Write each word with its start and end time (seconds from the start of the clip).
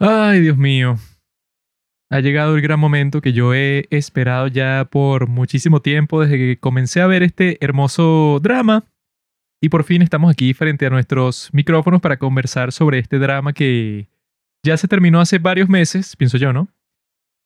Ay, 0.00 0.40
Dios 0.40 0.56
mío. 0.56 0.96
Ha 2.10 2.20
llegado 2.20 2.56
el 2.56 2.62
gran 2.62 2.80
momento 2.80 3.20
que 3.20 3.34
yo 3.34 3.52
he 3.52 3.86
esperado 3.90 4.46
ya 4.46 4.88
por 4.90 5.28
muchísimo 5.28 5.82
tiempo 5.82 6.22
desde 6.22 6.38
que 6.38 6.58
comencé 6.58 7.02
a 7.02 7.06
ver 7.06 7.22
este 7.22 7.62
hermoso 7.62 8.40
drama. 8.42 8.84
Y 9.60 9.68
por 9.68 9.84
fin 9.84 10.00
estamos 10.00 10.30
aquí 10.30 10.54
frente 10.54 10.86
a 10.86 10.90
nuestros 10.90 11.50
micrófonos 11.52 12.00
para 12.00 12.16
conversar 12.18 12.72
sobre 12.72 13.00
este 13.00 13.18
drama 13.18 13.52
que 13.52 14.08
ya 14.64 14.76
se 14.76 14.88
terminó 14.88 15.20
hace 15.20 15.38
varios 15.38 15.68
meses, 15.68 16.16
pienso 16.16 16.38
yo, 16.38 16.52
¿no? 16.52 16.68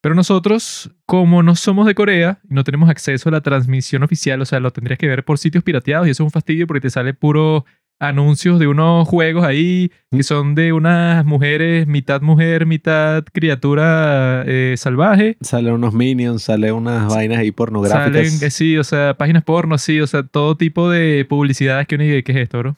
Pero 0.03 0.17
nosotros, 0.17 0.91
como 1.07 1.45
no 1.45 1.55
somos 1.55 1.87
de 1.87 1.95
Corea 1.95 2.41
y 2.51 2.55
no 2.55 2.65
tenemos 2.65 2.91
acceso 2.91 3.29
a 3.29 3.33
la 3.33 3.41
transmisión 3.41 4.03
oficial, 4.03 4.43
o 4.43 4.45
sea, 4.45 4.59
lo 4.59 4.73
tendrías 4.73 4.99
que 4.99 5.07
ver 5.07 5.25
por 5.25 5.39
sitios 5.39 5.63
pirateados 5.63 6.09
y 6.09 6.11
eso 6.11 6.25
es 6.25 6.27
un 6.27 6.33
fastidio 6.33 6.67
porque 6.67 6.81
te 6.81 6.91
sale 6.91 7.15
puro 7.15 7.65
anuncios 8.01 8.59
de 8.59 8.67
unos 8.67 9.07
juegos 9.07 9.45
ahí 9.45 9.93
que 10.11 10.25
son 10.25 10.57
de 10.57 10.73
unas 10.73 11.25
mujeres, 11.25 11.87
mitad 11.87 12.21
mujer, 12.21 12.67
mitad 12.67 13.23
criatura 13.33 14.43
eh, 14.45 14.75
salvaje. 14.77 15.37
Salen 15.41 15.75
unos 15.75 15.95
minions, 15.95 16.43
salen 16.43 16.75
unas 16.75 17.07
vainas 17.07 17.39
ahí 17.39 17.53
pornográficas. 17.53 18.07
Salen, 18.07 18.49
eh, 18.49 18.51
sí, 18.51 18.77
o 18.77 18.83
sea, 18.83 19.15
páginas 19.17 19.45
porno, 19.45 19.79
sí, 19.79 20.01
o 20.01 20.07
sea, 20.09 20.25
todo 20.25 20.57
tipo 20.57 20.91
de 20.91 21.25
publicidades 21.29 21.87
que 21.87 21.95
uno 21.95 22.03
dice, 22.03 22.25
¿qué 22.25 22.33
es 22.33 22.39
esto, 22.39 22.59
bro? 22.59 22.77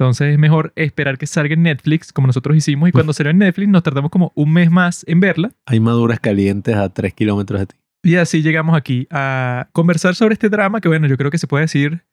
Entonces 0.00 0.32
es 0.32 0.38
mejor 0.38 0.72
esperar 0.76 1.18
que 1.18 1.26
salga 1.26 1.52
en 1.52 1.62
Netflix, 1.62 2.10
como 2.10 2.26
nosotros 2.26 2.56
hicimos, 2.56 2.88
y 2.88 2.92
cuando 2.92 3.12
salió 3.12 3.32
en 3.32 3.36
Netflix 3.36 3.68
nos 3.68 3.82
tardamos 3.82 4.10
como 4.10 4.32
un 4.34 4.50
mes 4.50 4.70
más 4.70 5.04
en 5.06 5.20
verla. 5.20 5.52
Hay 5.66 5.78
maduras 5.78 6.20
calientes 6.20 6.74
a 6.74 6.88
3 6.88 7.12
kilómetros 7.12 7.60
de 7.60 7.66
ti. 7.66 7.76
Y 8.02 8.16
así 8.16 8.40
llegamos 8.40 8.74
aquí 8.74 9.06
a 9.10 9.68
conversar 9.72 10.14
sobre 10.14 10.32
este 10.32 10.48
drama 10.48 10.80
que, 10.80 10.88
bueno, 10.88 11.06
yo 11.06 11.18
creo 11.18 11.30
que 11.30 11.36
se 11.36 11.46
puede 11.46 11.64
decir 11.64 12.06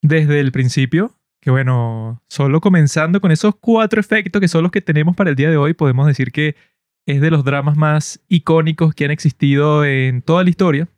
desde 0.00 0.38
el 0.38 0.52
principio, 0.52 1.16
que, 1.40 1.50
bueno, 1.50 2.22
solo 2.28 2.60
comenzando 2.60 3.20
con 3.20 3.32
esos 3.32 3.56
cuatro 3.56 3.98
efectos 3.98 4.40
que 4.40 4.46
son 4.46 4.62
los 4.62 4.70
que 4.70 4.80
tenemos 4.80 5.16
para 5.16 5.30
el 5.30 5.34
día 5.34 5.50
de 5.50 5.56
hoy, 5.56 5.74
podemos 5.74 6.06
decir 6.06 6.30
que 6.30 6.54
es 7.04 7.20
de 7.20 7.32
los 7.32 7.42
dramas 7.42 7.76
más 7.76 8.20
icónicos 8.28 8.94
que 8.94 9.06
han 9.06 9.10
existido 9.10 9.84
en 9.84 10.22
toda 10.22 10.44
la 10.44 10.50
historia 10.50 10.88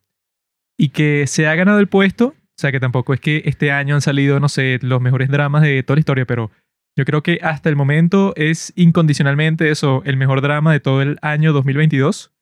y 0.77 0.91
que 0.91 1.27
se 1.27 1.47
ha 1.47 1.55
ganado 1.55 1.81
el 1.81 1.89
puesto. 1.89 2.35
O 2.57 2.59
sea, 2.59 2.73
que 2.73 2.81
tampoco 2.81 3.13
es 3.13 3.21
que 3.21 3.43
este 3.45 3.71
año 3.71 3.95
han 3.95 4.01
salido, 4.01 4.41
no 4.41 4.49
sé, 4.49 4.79
los 4.81 5.01
mejores 5.03 5.29
dramas 5.29 5.63
de 5.63 5.83
toda 5.83 5.97
la 5.97 6.01
historia, 6.01 6.25
pero 6.25 6.51
yo 6.97 7.05
creo 7.05 7.23
que 7.23 7.39
hasta 7.43 7.69
el 7.69 7.77
momento 7.77 8.33
es 8.37 8.73
incondicionalmente 8.77 9.71
eso, 9.71 10.03
el 10.07 10.17
mejor 10.17 10.41
drama 10.41 10.73
de 10.73 10.81
todo 10.81 11.03
el 11.03 11.19
año 11.21 11.53
2022. 11.53 12.33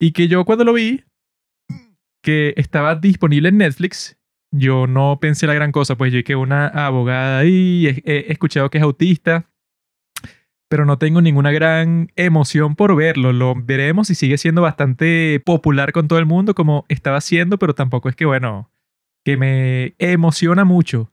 Y 0.00 0.10
que 0.10 0.26
yo 0.26 0.44
cuando 0.44 0.64
lo 0.64 0.72
vi, 0.72 1.04
que 2.20 2.54
estaba 2.56 2.96
disponible 2.96 3.50
en 3.50 3.58
Netflix, 3.58 4.18
yo 4.50 4.88
no 4.88 5.18
pensé 5.20 5.46
la 5.46 5.54
gran 5.54 5.70
cosa, 5.70 5.96
pues 5.96 6.12
yo 6.12 6.24
que 6.24 6.34
una 6.34 6.66
abogada 6.66 7.38
ahí, 7.38 8.02
he, 8.04 8.32
escuchado 8.32 8.70
que 8.70 8.78
es 8.78 8.84
autista, 8.84 9.48
pero 10.68 10.84
no 10.84 10.98
tengo 10.98 11.20
ninguna 11.20 11.52
gran 11.52 12.10
emoción 12.16 12.74
por 12.74 12.96
verlo. 12.96 13.32
Lo 13.32 13.54
veremos 13.54 14.10
y 14.10 14.16
sigue 14.16 14.38
siendo 14.38 14.62
bastante 14.62 15.40
popular 15.44 15.92
con 15.92 16.08
todo 16.08 16.18
el 16.18 16.26
mundo 16.26 16.56
como 16.56 16.84
estaba 16.88 17.20
siendo, 17.20 17.58
pero 17.58 17.76
tampoco 17.76 18.08
es 18.08 18.16
que, 18.16 18.24
bueno, 18.24 18.73
que 19.24 19.36
me 19.36 19.94
emociona 19.98 20.64
mucho. 20.64 21.10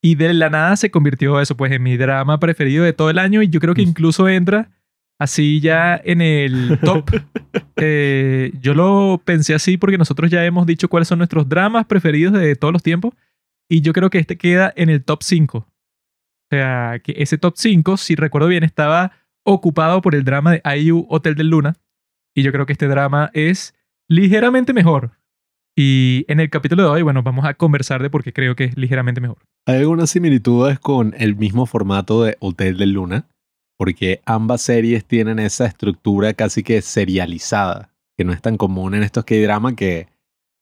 Y 0.00 0.14
de 0.14 0.32
la 0.32 0.48
nada 0.48 0.76
se 0.76 0.90
convirtió 0.90 1.40
eso, 1.40 1.56
pues, 1.56 1.72
en 1.72 1.82
mi 1.82 1.96
drama 1.96 2.38
preferido 2.38 2.84
de 2.84 2.92
todo 2.92 3.10
el 3.10 3.18
año 3.18 3.42
y 3.42 3.48
yo 3.48 3.60
creo 3.60 3.74
que 3.74 3.82
incluso 3.82 4.28
entra 4.28 4.70
así 5.18 5.60
ya 5.60 6.00
en 6.02 6.20
el 6.20 6.78
top. 6.82 7.10
Eh, 7.80 8.50
yo 8.60 8.74
lo 8.74 9.22
pensé 9.24 9.54
así 9.54 9.76
porque 9.76 9.98
nosotros 9.98 10.32
ya 10.32 10.44
hemos 10.44 10.66
dicho 10.66 10.88
cuáles 10.88 11.06
son 11.06 11.18
nuestros 11.18 11.48
dramas 11.48 11.86
preferidos 11.86 12.32
de 12.32 12.56
todos 12.56 12.72
los 12.72 12.82
tiempos 12.82 13.14
y 13.68 13.82
yo 13.82 13.92
creo 13.92 14.10
que 14.10 14.18
este 14.18 14.36
queda 14.36 14.72
en 14.74 14.88
el 14.88 15.04
top 15.04 15.22
5. 15.22 15.58
O 15.58 15.66
sea, 16.50 17.00
que 17.04 17.14
ese 17.18 17.38
top 17.38 17.54
5, 17.56 17.96
si 17.96 18.16
recuerdo 18.16 18.48
bien, 18.48 18.64
estaba 18.64 19.12
ocupado 19.44 20.02
por 20.02 20.16
el 20.16 20.24
drama 20.24 20.50
de 20.50 20.62
IU 20.76 21.06
Hotel 21.08 21.36
del 21.36 21.50
Luna 21.50 21.76
y 22.34 22.42
yo 22.42 22.50
creo 22.50 22.66
que 22.66 22.72
este 22.72 22.88
drama 22.88 23.30
es 23.32 23.76
ligeramente 24.08 24.72
mejor. 24.72 25.12
Y 25.80 26.24
en 26.26 26.40
el 26.40 26.50
capítulo 26.50 26.82
de 26.82 26.88
hoy, 26.88 27.02
bueno, 27.02 27.22
vamos 27.22 27.44
a 27.44 27.54
conversar 27.54 28.02
de 28.02 28.10
por 28.10 28.24
qué 28.24 28.32
creo 28.32 28.56
que 28.56 28.64
es 28.64 28.76
ligeramente 28.76 29.20
mejor. 29.20 29.38
Hay 29.64 29.76
algunas 29.76 30.10
similitudes 30.10 30.80
con 30.80 31.14
el 31.16 31.36
mismo 31.36 31.66
formato 31.66 32.24
de 32.24 32.36
Hotel 32.40 32.78
del 32.78 32.94
Luna, 32.94 33.28
porque 33.76 34.20
ambas 34.26 34.60
series 34.60 35.04
tienen 35.04 35.38
esa 35.38 35.66
estructura 35.66 36.34
casi 36.34 36.64
que 36.64 36.82
serializada, 36.82 37.92
que 38.16 38.24
no 38.24 38.32
es 38.32 38.42
tan 38.42 38.56
común 38.56 38.96
en 38.96 39.04
estos 39.04 39.24
K-drama, 39.24 39.76
que 39.76 40.08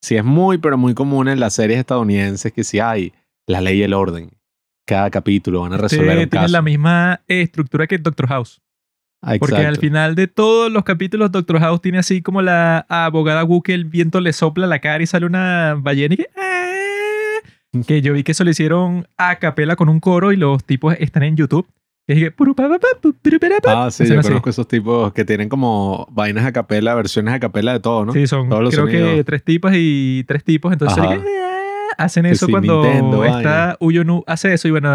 sí 0.03 0.17
es 0.17 0.25
muy, 0.25 0.59
pero 0.59 0.77
muy 0.77 0.93
común 0.93 1.29
en 1.29 1.41
las 1.41 1.55
series 1.55 1.79
estadounidenses, 1.79 2.53
que 2.53 2.63
sí 2.63 2.79
hay 2.79 3.15
la 3.47 3.63
ley 3.63 3.79
y 3.79 3.85
el 3.85 3.95
orden. 3.95 4.33
Cada 4.87 5.09
capítulo 5.11 5.63
van 5.63 5.73
a 5.73 5.79
resolver 5.79 6.11
Este 6.11 6.25
un 6.25 6.29
tiene 6.29 6.45
caso. 6.45 6.53
la 6.53 6.61
misma 6.61 7.23
estructura 7.27 7.87
que 7.87 7.97
Doctor 7.97 8.27
House. 8.29 8.61
Ah, 9.29 9.35
Porque 9.41 9.57
al 9.57 9.61
exacto. 9.63 9.81
final 9.81 10.15
de 10.15 10.29
todos 10.29 10.71
los 10.71 10.85
capítulos, 10.85 11.33
Doctor 11.33 11.59
House 11.59 11.81
tiene 11.83 11.99
así 11.99 12.23
como 12.23 12.43
la 12.43 12.87
abogada 12.89 13.43
Wu 13.45 13.61
que 13.61 13.75
el 13.75 13.85
viento 13.85 14.21
le 14.21 14.33
sopla 14.33 14.67
la 14.69 14.79
cara 14.79 15.03
y 15.03 15.07
sale 15.07 15.27
una 15.27 15.75
ballena 15.79 16.15
y 16.15 16.19
que... 16.19 16.27
"Ah". 16.37 16.53
Que 17.87 18.01
yo 18.03 18.13
vi 18.13 18.23
que 18.23 18.33
eso 18.33 18.45
lo 18.45 18.51
hicieron 18.51 19.07
a 19.19 19.37
capela 19.37 19.75
con 19.77 19.89
un 19.89 19.99
coro 20.01 20.33
y 20.33 20.37
los 20.37 20.65
tipos 20.65 20.95
están 20.99 21.25
en 21.25 21.37
YouTube. 21.37 21.67
Y 22.09 22.13
es 22.13 22.19
que... 22.21 22.35
Ah, 23.67 23.89
sí, 23.91 24.07
yo 24.07 24.21
así. 24.21 24.29
conozco 24.29 24.49
esos 24.51 24.69
tipos 24.69 25.13
que 25.13 25.25
tienen 25.25 25.49
como 25.49 26.07
vainas 26.13 26.47
a 26.47 26.53
capela, 26.53 26.95
versiones 26.95 27.35
a 27.35 27.41
capela 27.41 27.73
de 27.73 27.81
todo, 27.81 28.05
¿no? 28.05 28.13
Sí, 28.13 28.27
son 28.29 28.49
Todos 28.49 28.63
los 28.63 28.75
creo 28.75 28.87
que 28.87 29.01
sonidos. 29.01 29.25
tres 29.27 29.43
tipas 29.45 29.73
y 29.77 30.25
tres 30.27 30.45
tipos. 30.45 30.73
Entonces 30.73 31.03
que, 31.03 31.15
"Ah". 31.15 31.21
hacen 31.99 32.25
Que 32.25 32.31
eso 32.31 32.47
sí, 32.47 32.53
cuando 32.53 32.83
Nintendo, 32.85 33.25
está. 33.25 33.77
Uyonu 33.81 34.23
hace 34.27 34.55
eso. 34.55 34.69
Y 34.69 34.71
bueno, 34.71 34.95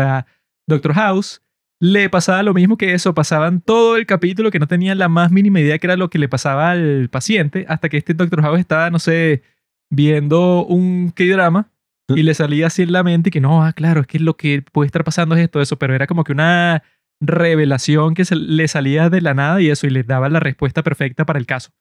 Doctor 0.67 0.93
House 0.93 1.41
le 1.81 2.11
pasaba 2.11 2.43
lo 2.43 2.53
mismo 2.53 2.77
que 2.77 2.93
eso, 2.93 3.15
pasaban 3.15 3.59
todo 3.59 3.97
el 3.97 4.05
capítulo 4.05 4.51
que 4.51 4.59
no 4.59 4.67
tenía 4.67 4.93
la 4.93 5.09
más 5.09 5.31
mínima 5.31 5.59
idea 5.59 5.79
que 5.79 5.87
era 5.87 5.97
lo 5.97 6.11
que 6.11 6.19
le 6.19 6.29
pasaba 6.29 6.69
al 6.69 7.09
paciente, 7.09 7.65
hasta 7.67 7.89
que 7.89 7.97
este 7.97 8.13
Doctor 8.13 8.43
House 8.43 8.59
estaba, 8.59 8.91
no 8.91 8.99
sé, 8.99 9.41
viendo 9.89 10.63
un 10.63 11.09
K-drama 11.09 11.71
y 12.07 12.21
le 12.21 12.35
salía 12.35 12.67
así 12.67 12.83
en 12.83 12.91
la 12.91 13.01
mente 13.01 13.31
que 13.31 13.41
no, 13.41 13.65
ah, 13.65 13.73
claro, 13.73 14.01
es 14.01 14.07
que 14.07 14.19
lo 14.19 14.37
que 14.37 14.61
puede 14.61 14.85
estar 14.85 15.03
pasando 15.03 15.33
es 15.33 15.41
esto, 15.41 15.59
eso, 15.59 15.77
pero 15.77 15.95
era 15.95 16.05
como 16.05 16.23
que 16.23 16.33
una 16.33 16.83
revelación 17.19 18.13
que 18.13 18.25
se 18.25 18.35
le 18.35 18.67
salía 18.67 19.09
de 19.09 19.21
la 19.21 19.33
nada 19.33 19.59
y 19.59 19.69
eso, 19.69 19.87
y 19.87 19.89
le 19.89 20.03
daba 20.03 20.29
la 20.29 20.39
respuesta 20.39 20.83
perfecta 20.83 21.25
para 21.25 21.39
el 21.39 21.47
caso. 21.47 21.71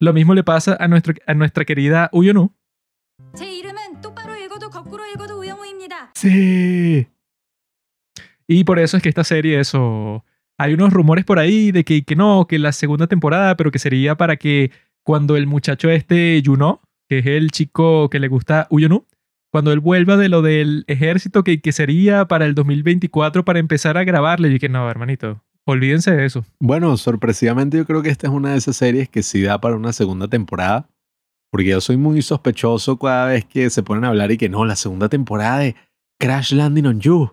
Lo 0.00 0.12
mismo 0.12 0.34
le 0.34 0.42
pasa 0.42 0.76
a, 0.80 0.88
nuestro, 0.88 1.14
a 1.28 1.34
nuestra 1.34 1.64
querida 1.64 2.10
Uyonu. 2.12 2.52
Sí. 6.14 7.06
Y 8.46 8.64
por 8.64 8.78
eso 8.78 8.96
es 8.96 9.02
que 9.02 9.08
esta 9.08 9.24
serie, 9.24 9.60
eso. 9.60 10.24
Hay 10.56 10.74
unos 10.74 10.92
rumores 10.92 11.24
por 11.24 11.38
ahí 11.38 11.72
de 11.72 11.84
que, 11.84 12.04
que 12.04 12.14
no, 12.14 12.46
que 12.46 12.58
la 12.58 12.72
segunda 12.72 13.08
temporada, 13.08 13.56
pero 13.56 13.72
que 13.72 13.80
sería 13.80 14.16
para 14.16 14.36
que 14.36 14.70
cuando 15.02 15.36
el 15.36 15.46
muchacho 15.46 15.90
este 15.90 16.40
Yuno, 16.42 16.80
que 17.08 17.18
es 17.18 17.26
el 17.26 17.50
chico 17.50 18.08
que 18.08 18.20
le 18.20 18.28
gusta 18.28 18.68
Uyonu, 18.70 19.04
cuando 19.50 19.72
él 19.72 19.80
vuelva 19.80 20.16
de 20.16 20.28
lo 20.28 20.42
del 20.42 20.84
ejército, 20.86 21.44
que, 21.44 21.60
que 21.60 21.72
sería 21.72 22.26
para 22.26 22.44
el 22.46 22.54
2024 22.54 23.44
para 23.44 23.58
empezar 23.58 23.96
a 23.96 24.04
grabarle. 24.04 24.48
Y 24.48 24.58
que 24.58 24.68
no, 24.68 24.88
hermanito, 24.90 25.42
olvídense 25.64 26.10
de 26.12 26.24
eso. 26.24 26.44
Bueno, 26.58 26.96
sorpresivamente 26.96 27.76
yo 27.76 27.86
creo 27.86 28.02
que 28.02 28.10
esta 28.10 28.26
es 28.26 28.32
una 28.32 28.50
de 28.50 28.58
esas 28.58 28.76
series 28.76 29.08
que 29.08 29.22
sí 29.22 29.42
da 29.42 29.60
para 29.60 29.76
una 29.76 29.92
segunda 29.92 30.28
temporada. 30.28 30.88
Porque 31.50 31.68
yo 31.68 31.80
soy 31.80 31.96
muy 31.96 32.20
sospechoso 32.20 32.98
cada 32.98 33.26
vez 33.26 33.44
que 33.44 33.70
se 33.70 33.84
ponen 33.84 34.04
a 34.04 34.08
hablar 34.08 34.32
y 34.32 34.38
que 34.38 34.48
no, 34.48 34.64
la 34.64 34.74
segunda 34.74 35.08
temporada 35.08 35.58
de 35.58 35.76
Crash 36.18 36.52
Landing 36.52 36.86
on 36.86 37.00
You. 37.00 37.30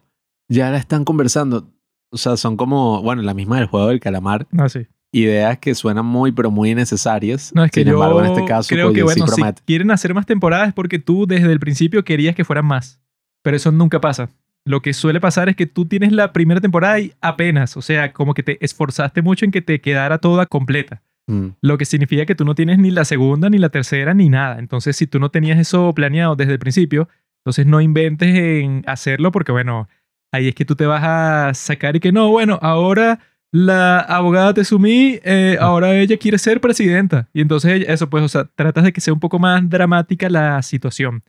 Ya 0.52 0.70
la 0.70 0.78
están 0.78 1.06
conversando. 1.06 1.70
O 2.10 2.18
sea, 2.18 2.36
son 2.36 2.58
como, 2.58 3.02
bueno, 3.02 3.22
la 3.22 3.34
misma 3.34 3.58
del 3.58 3.68
juego 3.68 3.88
del 3.88 4.00
calamar. 4.00 4.48
No, 4.52 4.68
sí. 4.68 4.86
Ideas 5.14 5.58
que 5.60 5.74
suenan 5.76 6.06
muy, 6.06 6.32
pero 6.32 6.52
muy 6.52 6.72
innecesarias. 6.72 7.52
No, 7.56 7.64
es 7.64 7.72
que 7.72 7.82
Sin 7.82 7.90
yo 7.90 7.94
embargo, 7.94 8.22
en 8.24 8.32
este 8.32 8.46
caso, 8.46 8.70
creo 8.70 8.88
pues, 8.88 8.96
que, 8.96 9.00
sí 9.00 9.04
bueno, 9.04 9.28
si 9.28 9.36
promete. 9.36 9.62
quieren 9.66 9.92
hacer 9.92 10.14
más 10.14 10.26
temporadas 10.26 10.70
es 10.70 10.74
porque 10.74 11.00
tú 11.00 11.26
desde 11.26 11.52
el 11.52 11.60
principio 11.60 12.04
querías 12.04 12.36
que 12.36 12.44
fueran 12.44 12.66
más. 12.66 13.02
Pero 13.42 13.58
eso 13.58 13.72
nunca 13.72 14.02
pasa. 14.02 14.30
Lo 14.66 14.82
que 14.82 14.94
suele 14.94 15.20
pasar 15.20 15.50
es 15.50 15.56
que 15.56 15.66
tú 15.66 15.86
tienes 15.86 16.12
la 16.12 16.34
primera 16.34 16.62
temporada 16.62 17.00
y 17.00 17.14
apenas, 17.22 17.76
o 17.78 17.82
sea, 17.82 18.14
como 18.14 18.34
que 18.34 18.44
te 18.44 18.64
esforzaste 18.64 19.22
mucho 19.22 19.46
en 19.46 19.52
que 19.52 19.62
te 19.62 19.82
quedara 19.82 20.20
toda 20.20 20.46
completa. 20.46 21.02
Mm. 21.28 21.48
Lo 21.62 21.78
que 21.78 21.86
significa 21.86 22.26
que 22.26 22.36
tú 22.36 22.46
no 22.46 22.56
tienes 22.56 22.78
ni 22.78 22.92
la 22.92 23.06
segunda, 23.06 23.50
ni 23.50 23.58
la 23.58 23.70
tercera, 23.70 24.14
ni 24.14 24.30
nada. 24.30 24.60
Entonces, 24.60 24.96
si 24.98 25.08
tú 25.08 25.20
no 25.20 25.30
tenías 25.30 25.58
eso 25.60 25.94
planeado 25.94 26.36
desde 26.36 26.54
el 26.54 26.60
principio, 26.60 27.10
entonces 27.40 27.66
no 27.66 27.82
inventes 27.82 28.36
en 28.36 28.84
hacerlo 28.86 29.32
porque, 29.32 29.52
bueno, 29.52 29.88
ahí 30.32 30.48
es 30.48 30.56
que 30.56 30.66
tú 30.66 30.76
te 30.76 30.86
vas 30.86 31.04
a 31.04 31.54
sacar 31.54 31.96
y 31.96 32.00
que 32.00 32.12
no, 32.12 32.30
bueno, 32.30 32.58
ahora 32.62 33.20
la 33.52 34.00
abogada 34.00 34.54
Tezumi, 34.54 35.20
eh, 35.24 35.58
ahora 35.60 35.94
ella 35.98 36.18
quiere 36.18 36.38
ser 36.38 36.62
presidenta. 36.62 37.28
Y 37.34 37.42
entonces 37.42 37.86
eso, 37.88 38.10
pues, 38.10 38.24
o 38.24 38.28
sea, 38.30 38.46
tratas 38.56 38.86
de 38.86 38.94
que 38.94 39.02
sea 39.02 39.14
un 39.14 39.20
poco 39.20 39.40
más 39.40 39.70
dramática 39.70 40.30
la 40.30 40.62
situación. 40.62 41.24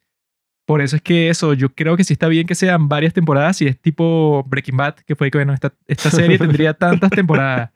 Por 0.65 0.81
eso 0.81 0.95
es 0.95 1.03
que 1.03 1.29
eso, 1.29 1.55
yo 1.55 1.71
creo 1.75 1.97
que 1.97 2.05
sí 2.05 2.13
está 2.13 2.29
bien 2.29 2.47
que 2.47 2.55
sean 2.55 2.89
varias 2.89 3.13
temporadas 3.13 3.61
y 3.61 3.67
es 3.67 3.81
tipo 3.81 4.45
Breaking 4.49 4.77
Bad, 4.77 4.95
que 5.05 5.17
fue 5.17 5.31
que, 5.31 5.39
bueno, 5.39 5.53
esta, 5.53 5.75
esta 5.89 6.11
serie 6.11 6.39
tendría 6.39 6.73
tantas 6.79 7.11
temporadas 7.11 7.71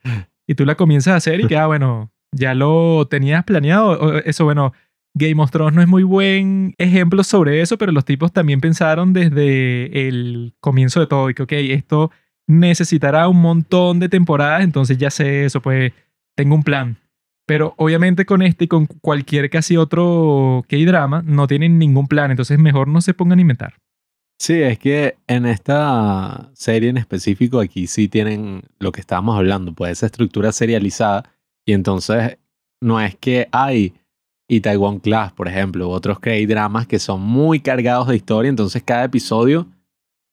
y 0.47 0.55
tú 0.55 0.65
la 0.65 0.75
comienzas 0.75 1.13
a 1.13 1.17
hacer 1.17 1.41
y 1.41 1.47
que, 1.47 1.57
ah, 1.57 1.67
bueno, 1.67 2.09
ya 2.31 2.53
lo 2.53 3.05
tenías 3.09 3.43
planeado. 3.43 4.17
Eso, 4.19 4.45
bueno, 4.45 4.71
Game 5.13 5.41
of 5.41 5.51
Thrones 5.51 5.75
no 5.75 5.81
es 5.81 5.87
muy 5.87 6.03
buen 6.03 6.75
ejemplo 6.77 7.23
sobre 7.23 7.61
eso, 7.61 7.77
pero 7.77 7.91
los 7.91 8.05
tipos 8.05 8.31
también 8.31 8.61
pensaron 8.61 9.13
desde 9.13 10.07
el 10.07 10.53
comienzo 10.59 10.99
de 10.99 11.07
todo 11.07 11.29
y 11.29 11.33
que, 11.33 11.43
ok, 11.43 11.51
esto 11.53 12.11
necesitará 12.47 13.27
un 13.27 13.41
montón 13.41 13.99
de 13.99 14.09
temporadas, 14.09 14.63
entonces 14.63 14.97
ya 14.97 15.09
sé 15.09 15.45
eso, 15.45 15.61
pues 15.61 15.91
tengo 16.35 16.55
un 16.55 16.63
plan. 16.63 16.97
Pero 17.45 17.73
obviamente 17.77 18.25
con 18.25 18.41
este 18.41 18.65
y 18.65 18.67
con 18.67 18.85
cualquier 18.87 19.49
casi 19.49 19.77
otro 19.77 20.65
K-drama 20.67 21.23
no 21.25 21.47
tienen 21.47 21.79
ningún 21.79 22.07
plan, 22.07 22.31
entonces 22.31 22.59
mejor 22.59 22.87
no 22.87 23.01
se 23.01 23.13
pongan 23.13 23.39
a 23.39 23.41
inventar. 23.41 23.75
Sí, 24.39 24.61
es 24.61 24.77
que 24.77 25.17
en 25.27 25.45
esta 25.45 26.51
serie 26.53 26.89
en 26.89 26.97
específico 26.97 27.59
aquí 27.59 27.87
sí 27.87 28.07
tienen 28.07 28.63
lo 28.79 28.91
que 28.91 29.01
estábamos 29.01 29.35
hablando, 29.35 29.73
pues 29.73 29.93
esa 29.93 30.05
estructura 30.05 30.51
serializada 30.51 31.23
y 31.65 31.73
entonces 31.73 32.37
no 32.79 33.01
es 33.01 33.15
que 33.15 33.47
hay 33.51 33.93
Itaewon 34.47 34.99
Class, 34.99 35.33
por 35.33 35.47
ejemplo, 35.47 35.89
u 35.89 35.91
otros 35.91 36.19
K-dramas 36.19 36.87
que 36.87 36.99
son 36.99 37.21
muy 37.21 37.59
cargados 37.59 38.07
de 38.07 38.15
historia, 38.15 38.49
entonces 38.49 38.81
cada 38.83 39.05
episodio, 39.05 39.67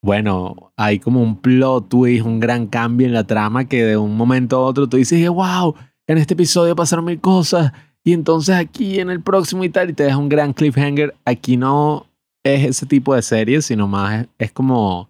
bueno, 0.01 0.71
hay 0.77 0.99
como 0.99 1.21
un 1.21 1.41
plot 1.41 1.89
twist, 1.89 2.25
un 2.25 2.39
gran 2.39 2.67
cambio 2.67 3.07
en 3.07 3.13
la 3.13 3.25
trama 3.25 3.65
que 3.65 3.83
de 3.83 3.97
un 3.97 4.15
momento 4.15 4.57
a 4.57 4.61
otro 4.61 4.87
tú 4.87 4.97
dices, 4.97 5.27
wow, 5.29 5.75
en 6.07 6.17
este 6.17 6.33
episodio 6.33 6.75
pasaron 6.75 7.05
mil 7.05 7.19
cosas 7.19 7.71
y 8.03 8.13
entonces 8.13 8.55
aquí 8.55 8.99
en 8.99 9.09
el 9.09 9.21
próximo 9.21 9.63
y 9.63 9.69
tal 9.69 9.89
y 9.89 9.93
te 9.93 10.03
deja 10.03 10.17
un 10.17 10.29
gran 10.29 10.53
cliffhanger. 10.53 11.15
Aquí 11.25 11.57
no 11.57 12.05
es 12.43 12.63
ese 12.63 12.85
tipo 12.85 13.15
de 13.15 13.23
serie, 13.23 13.61
sino 13.63 13.87
más 13.87 14.27
es 14.37 14.51
como 14.51 15.09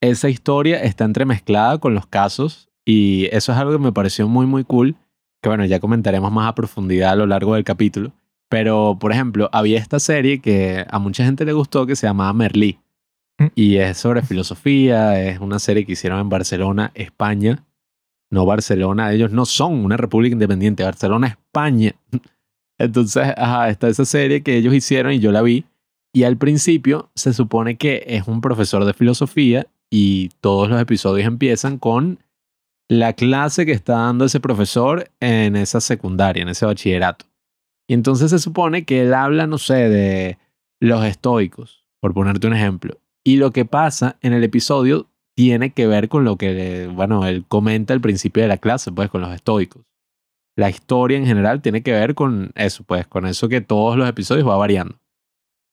esa 0.00 0.30
historia 0.30 0.82
está 0.82 1.04
entremezclada 1.04 1.78
con 1.78 1.94
los 1.94 2.06
casos 2.06 2.70
y 2.86 3.26
eso 3.32 3.52
es 3.52 3.58
algo 3.58 3.72
que 3.72 3.78
me 3.78 3.92
pareció 3.92 4.26
muy 4.26 4.46
muy 4.46 4.64
cool, 4.64 4.96
que 5.40 5.48
bueno, 5.48 5.64
ya 5.64 5.80
comentaremos 5.80 6.32
más 6.32 6.48
a 6.48 6.54
profundidad 6.54 7.12
a 7.12 7.16
lo 7.16 7.26
largo 7.26 7.54
del 7.54 7.64
capítulo. 7.64 8.12
Pero, 8.48 8.96
por 8.98 9.12
ejemplo, 9.12 9.50
había 9.52 9.78
esta 9.78 10.00
serie 10.00 10.40
que 10.40 10.86
a 10.88 10.98
mucha 10.98 11.24
gente 11.24 11.44
le 11.44 11.52
gustó 11.52 11.86
que 11.86 11.96
se 11.96 12.06
llamaba 12.06 12.32
Merlí. 12.32 12.78
Mm. 13.38 13.46
Y 13.54 13.76
es 13.76 13.98
sobre 13.98 14.22
filosofía, 14.22 15.22
es 15.22 15.38
una 15.38 15.58
serie 15.58 15.84
que 15.84 15.92
hicieron 15.92 16.20
en 16.20 16.28
Barcelona, 16.28 16.90
España. 16.94 17.64
No 18.30 18.44
Barcelona, 18.44 19.12
ellos 19.12 19.32
no 19.32 19.46
son 19.46 19.84
una 19.84 19.96
república 19.96 20.34
independiente, 20.34 20.82
Barcelona, 20.82 21.28
España. 21.28 21.94
Entonces, 22.78 23.32
ajá, 23.36 23.68
está 23.70 23.88
esa 23.88 24.04
serie 24.04 24.42
que 24.42 24.56
ellos 24.56 24.74
hicieron 24.74 25.12
y 25.12 25.18
yo 25.18 25.32
la 25.32 25.42
vi. 25.42 25.64
Y 26.12 26.24
al 26.24 26.36
principio 26.36 27.10
se 27.14 27.32
supone 27.32 27.76
que 27.76 28.04
es 28.06 28.26
un 28.28 28.40
profesor 28.40 28.84
de 28.84 28.94
filosofía 28.94 29.66
y 29.90 30.30
todos 30.40 30.68
los 30.68 30.80
episodios 30.80 31.26
empiezan 31.26 31.78
con 31.78 32.18
la 32.88 33.12
clase 33.12 33.66
que 33.66 33.72
está 33.72 33.98
dando 33.98 34.24
ese 34.24 34.40
profesor 34.40 35.10
en 35.20 35.56
esa 35.56 35.80
secundaria, 35.80 36.42
en 36.42 36.48
ese 36.48 36.64
bachillerato. 36.64 37.26
Y 37.88 37.94
entonces 37.94 38.30
se 38.30 38.38
supone 38.38 38.84
que 38.84 39.02
él 39.02 39.14
habla, 39.14 39.46
no 39.46 39.58
sé, 39.58 39.88
de 39.88 40.38
los 40.80 41.04
estoicos, 41.04 41.84
por 42.00 42.14
ponerte 42.14 42.46
un 42.46 42.54
ejemplo. 42.54 42.98
Y 43.24 43.36
lo 43.36 43.50
que 43.50 43.64
pasa 43.64 44.16
en 44.22 44.32
el 44.32 44.44
episodio 44.44 45.08
tiene 45.36 45.70
que 45.72 45.86
ver 45.86 46.08
con 46.08 46.24
lo 46.24 46.36
que, 46.36 46.90
bueno, 46.92 47.26
él 47.26 47.44
comenta 47.46 47.94
al 47.94 48.00
principio 48.00 48.42
de 48.42 48.48
la 48.48 48.58
clase, 48.58 48.90
pues 48.90 49.10
con 49.10 49.20
los 49.20 49.34
estoicos. 49.34 49.84
La 50.56 50.70
historia 50.70 51.16
en 51.16 51.26
general 51.26 51.62
tiene 51.62 51.82
que 51.82 51.92
ver 51.92 52.14
con 52.14 52.50
eso, 52.56 52.84
pues 52.84 53.06
con 53.06 53.26
eso 53.26 53.48
que 53.48 53.60
todos 53.60 53.96
los 53.96 54.08
episodios 54.08 54.48
va 54.48 54.56
variando. 54.56 54.98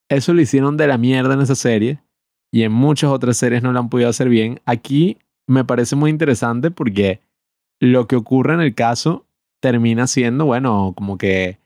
Eso 0.10 0.34
lo 0.34 0.42
hicieron 0.42 0.78
de 0.78 0.88
la 0.88 0.98
mierda 0.98 1.34
en 1.34 1.42
esa 1.42 1.56
serie 1.56 2.04
y 2.54 2.64
en 2.64 2.72
muchas 2.72 3.10
otras 3.10 3.38
series 3.38 3.64
no 3.64 3.72
lo 3.72 3.80
han 3.80 3.90
podido 3.90 4.10
hacer 4.10 4.30
bien. 4.30 4.62
Aquí 4.66 5.18
me 5.48 5.64
parece 5.64 5.96
muy 5.96 6.10
interesante 6.10 6.72
porque 6.72 7.22
lo 7.80 8.08
que 8.08 8.16
ocurre 8.16 8.54
en 8.54 8.62
el 8.62 8.74
caso 8.74 9.26
termina 9.62 10.08
siendo, 10.08 10.46
bueno, 10.46 10.94
como 10.96 11.18
que 11.18 11.60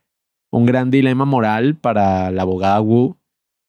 un 0.51 0.65
gran 0.65 0.89
dilema 0.91 1.25
moral 1.25 1.75
para 1.75 2.31
la 2.31 2.41
abogada 2.41 2.81
Wu 2.81 3.15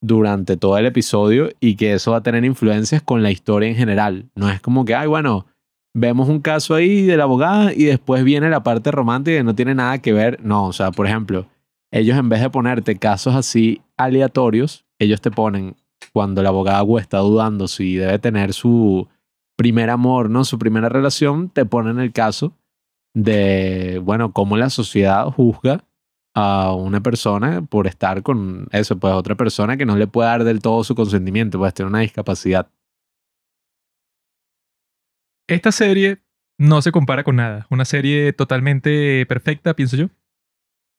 durante 0.02 0.56
todo 0.56 0.78
el 0.78 0.86
episodio 0.86 1.50
y 1.60 1.76
que 1.76 1.92
eso 1.94 2.12
va 2.12 2.18
a 2.18 2.22
tener 2.22 2.44
influencias 2.44 3.02
con 3.02 3.22
la 3.22 3.30
historia 3.30 3.68
en 3.68 3.76
general. 3.76 4.30
No 4.34 4.48
es 4.48 4.60
como 4.60 4.84
que, 4.84 4.94
ay, 4.94 5.06
bueno, 5.06 5.46
vemos 5.94 6.28
un 6.28 6.40
caso 6.40 6.74
ahí 6.74 7.02
de 7.02 7.16
la 7.16 7.24
abogada 7.24 7.72
y 7.74 7.84
después 7.84 8.24
viene 8.24 8.48
la 8.48 8.62
parte 8.62 8.90
romántica 8.90 9.36
que 9.36 9.44
no 9.44 9.54
tiene 9.54 9.74
nada 9.74 9.98
que 9.98 10.12
ver. 10.12 10.42
No, 10.42 10.66
o 10.66 10.72
sea, 10.72 10.90
por 10.90 11.06
ejemplo, 11.06 11.46
ellos 11.90 12.16
en 12.16 12.28
vez 12.28 12.40
de 12.40 12.50
ponerte 12.50 12.96
casos 12.96 13.34
así 13.34 13.82
aleatorios, 13.96 14.86
ellos 14.98 15.20
te 15.20 15.30
ponen 15.30 15.76
cuando 16.12 16.42
la 16.42 16.48
abogada 16.48 16.82
Wu 16.82 16.98
está 16.98 17.18
dudando 17.18 17.68
si 17.68 17.96
debe 17.96 18.18
tener 18.18 18.54
su 18.54 19.06
primer 19.60 19.90
amor, 19.90 20.30
¿no? 20.30 20.44
Su 20.44 20.58
primera 20.58 20.88
relación, 20.88 21.50
te 21.50 21.66
ponen 21.66 22.00
el 22.00 22.14
caso 22.14 22.56
de, 23.14 24.00
bueno, 24.02 24.32
cómo 24.32 24.56
la 24.56 24.70
sociedad 24.70 25.26
juzga 25.26 25.84
a 26.34 26.72
una 26.74 27.02
persona 27.02 27.60
por 27.60 27.86
estar 27.86 28.22
con 28.22 28.68
eso, 28.72 28.98
pues 28.98 29.12
otra 29.12 29.34
persona 29.34 29.76
que 29.76 29.84
no 29.84 29.96
le 29.96 30.06
puede 30.06 30.30
dar 30.30 30.44
del 30.44 30.62
todo 30.62 30.82
su 30.82 30.94
consentimiento, 30.94 31.58
pues 31.58 31.74
tiene 31.74 31.90
una 31.90 32.00
discapacidad. 32.00 32.70
Esta 35.46 35.72
serie 35.72 36.22
no 36.58 36.80
se 36.80 36.90
compara 36.90 37.22
con 37.22 37.36
nada. 37.36 37.66
Una 37.68 37.84
serie 37.84 38.32
totalmente 38.32 39.26
perfecta, 39.26 39.74
pienso 39.74 39.98
yo. 39.98 40.06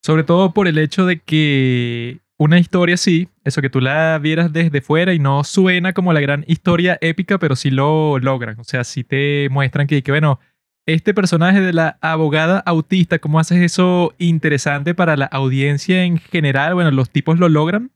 Sobre 0.04 0.24
todo 0.24 0.54
por 0.54 0.68
el 0.68 0.78
hecho 0.78 1.08
de 1.08 1.20
que 1.20 2.21
una 2.42 2.58
historia 2.58 2.96
así, 2.96 3.30
eso 3.44 3.62
que 3.62 3.70
tú 3.70 3.82
la 3.82 4.18
vieras 4.18 4.52
desde 4.52 4.82
fuera 4.82 5.14
y 5.14 5.20
no 5.20 5.44
suena 5.44 5.94
como 5.94 6.12
la 6.12 6.22
gran 6.22 6.44
historia 6.48 6.98
épica, 7.00 7.38
pero 7.38 7.56
sí 7.56 7.70
lo 7.70 8.18
logran. 8.18 8.60
O 8.60 8.64
sea, 8.64 8.84
sí 8.84 9.04
te 9.04 9.48
muestran 9.52 9.86
que, 9.86 10.02
que 10.02 10.12
bueno, 10.12 10.40
este 10.88 11.14
personaje 11.14 11.62
de 11.62 11.72
la 11.72 12.00
abogada 12.02 12.58
autista, 12.66 13.20
¿cómo 13.20 13.40
haces 13.40 13.62
eso 13.62 14.16
interesante 14.18 14.96
para 14.96 15.18
la 15.18 15.26
audiencia 15.28 16.04
en 16.04 16.18
general? 16.18 16.74
Bueno, 16.74 16.90
los 16.90 17.12
tipos 17.12 17.38
lo 17.38 17.48
logran. 17.48 17.92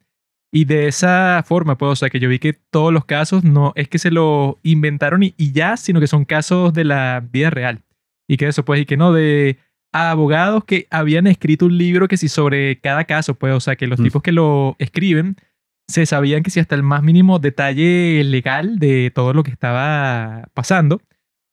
Y 0.52 0.66
de 0.66 0.88
esa 0.88 1.44
forma, 1.44 1.80
pues, 1.80 1.94
o 1.94 1.96
sea, 1.96 2.12
que 2.12 2.20
yo 2.20 2.30
vi 2.30 2.38
que 2.38 2.54
todos 2.54 2.94
los 2.94 3.06
casos 3.06 3.44
no 3.44 3.74
es 3.76 3.90
que 3.90 3.98
se 3.98 4.12
lo 4.12 4.60
inventaron 4.62 5.24
y, 5.24 5.34
y 5.38 5.54
ya, 5.54 5.76
sino 5.76 6.00
que 6.00 6.06
son 6.06 6.24
casos 6.24 6.72
de 6.72 6.84
la 6.84 7.28
vida 7.32 7.50
real. 7.50 7.82
Y 8.28 8.38
que 8.38 8.48
eso, 8.48 8.64
pues, 8.64 8.80
y 8.80 8.86
que 8.86 8.96
no, 8.96 9.12
de 9.12 9.58
abogados 9.96 10.64
que 10.66 10.88
habían 10.92 11.26
escrito 11.28 11.66
un 11.68 11.78
libro 11.78 12.08
que 12.08 12.18
sí 12.18 12.28
sobre 12.28 12.80
cada 12.80 13.06
caso, 13.06 13.36
pues, 13.36 13.54
o 13.54 13.60
sea, 13.60 13.76
que 13.76 13.88
los 13.88 14.00
Mm. 14.00 14.04
tipos 14.04 14.22
que 14.22 14.32
lo 14.32 14.76
escriben 14.80 15.38
se 15.88 16.06
sabían 16.06 16.44
que 16.44 16.50
si 16.50 16.60
hasta 16.60 16.76
el 16.76 16.84
más 16.84 17.04
mínimo 17.04 17.40
detalle 17.40 18.24
legal 18.24 18.78
de 18.80 19.12
todo 19.14 19.34
lo 19.34 19.44
que 19.44 19.52
estaba 19.52 20.50
pasando. 20.54 21.02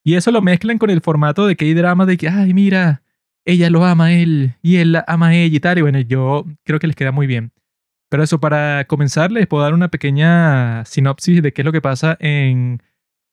Y 0.05 0.15
eso 0.15 0.31
lo 0.33 0.43
mezclan 0.43 0.79
con 0.79 0.91
el 0.91 1.01
formato 1.03 1.47
de 1.47 1.55
K-drama 1.55 2.07
de 2.07 2.17
que, 2.17 2.29
ay, 2.29 2.53
mira, 2.55 3.03
ella 3.45 3.71
lo 3.71 3.85
ama 3.85 4.07
a 4.07 4.13
él 4.13 4.55
y 4.63 4.77
él 4.77 4.93
la 4.93 5.05
ama 5.07 5.29
a 5.29 5.35
ella 5.35 5.57
y 5.57 5.61
tal. 5.61 5.79
Y 5.79 5.83
bueno, 5.83 6.01
yo 6.01 6.45
creo 6.65 6.79
que 6.81 6.87
les 6.87 6.97
queda 6.97 7.13
muy 7.13 7.27
bien. 7.27 7.53
Pero 8.11 8.23
eso, 8.25 8.41
para 8.41 8.85
comenzar, 8.87 9.31
les 9.33 9.47
puedo 9.47 9.63
dar 9.63 9.75
una 9.75 9.89
pequeña 9.89 10.85
sinopsis 10.85 11.43
de 11.43 11.53
qué 11.53 11.63
es 11.63 11.67
lo 11.67 11.73
que 11.73 11.81
pasa 11.81 12.17
en 12.21 12.83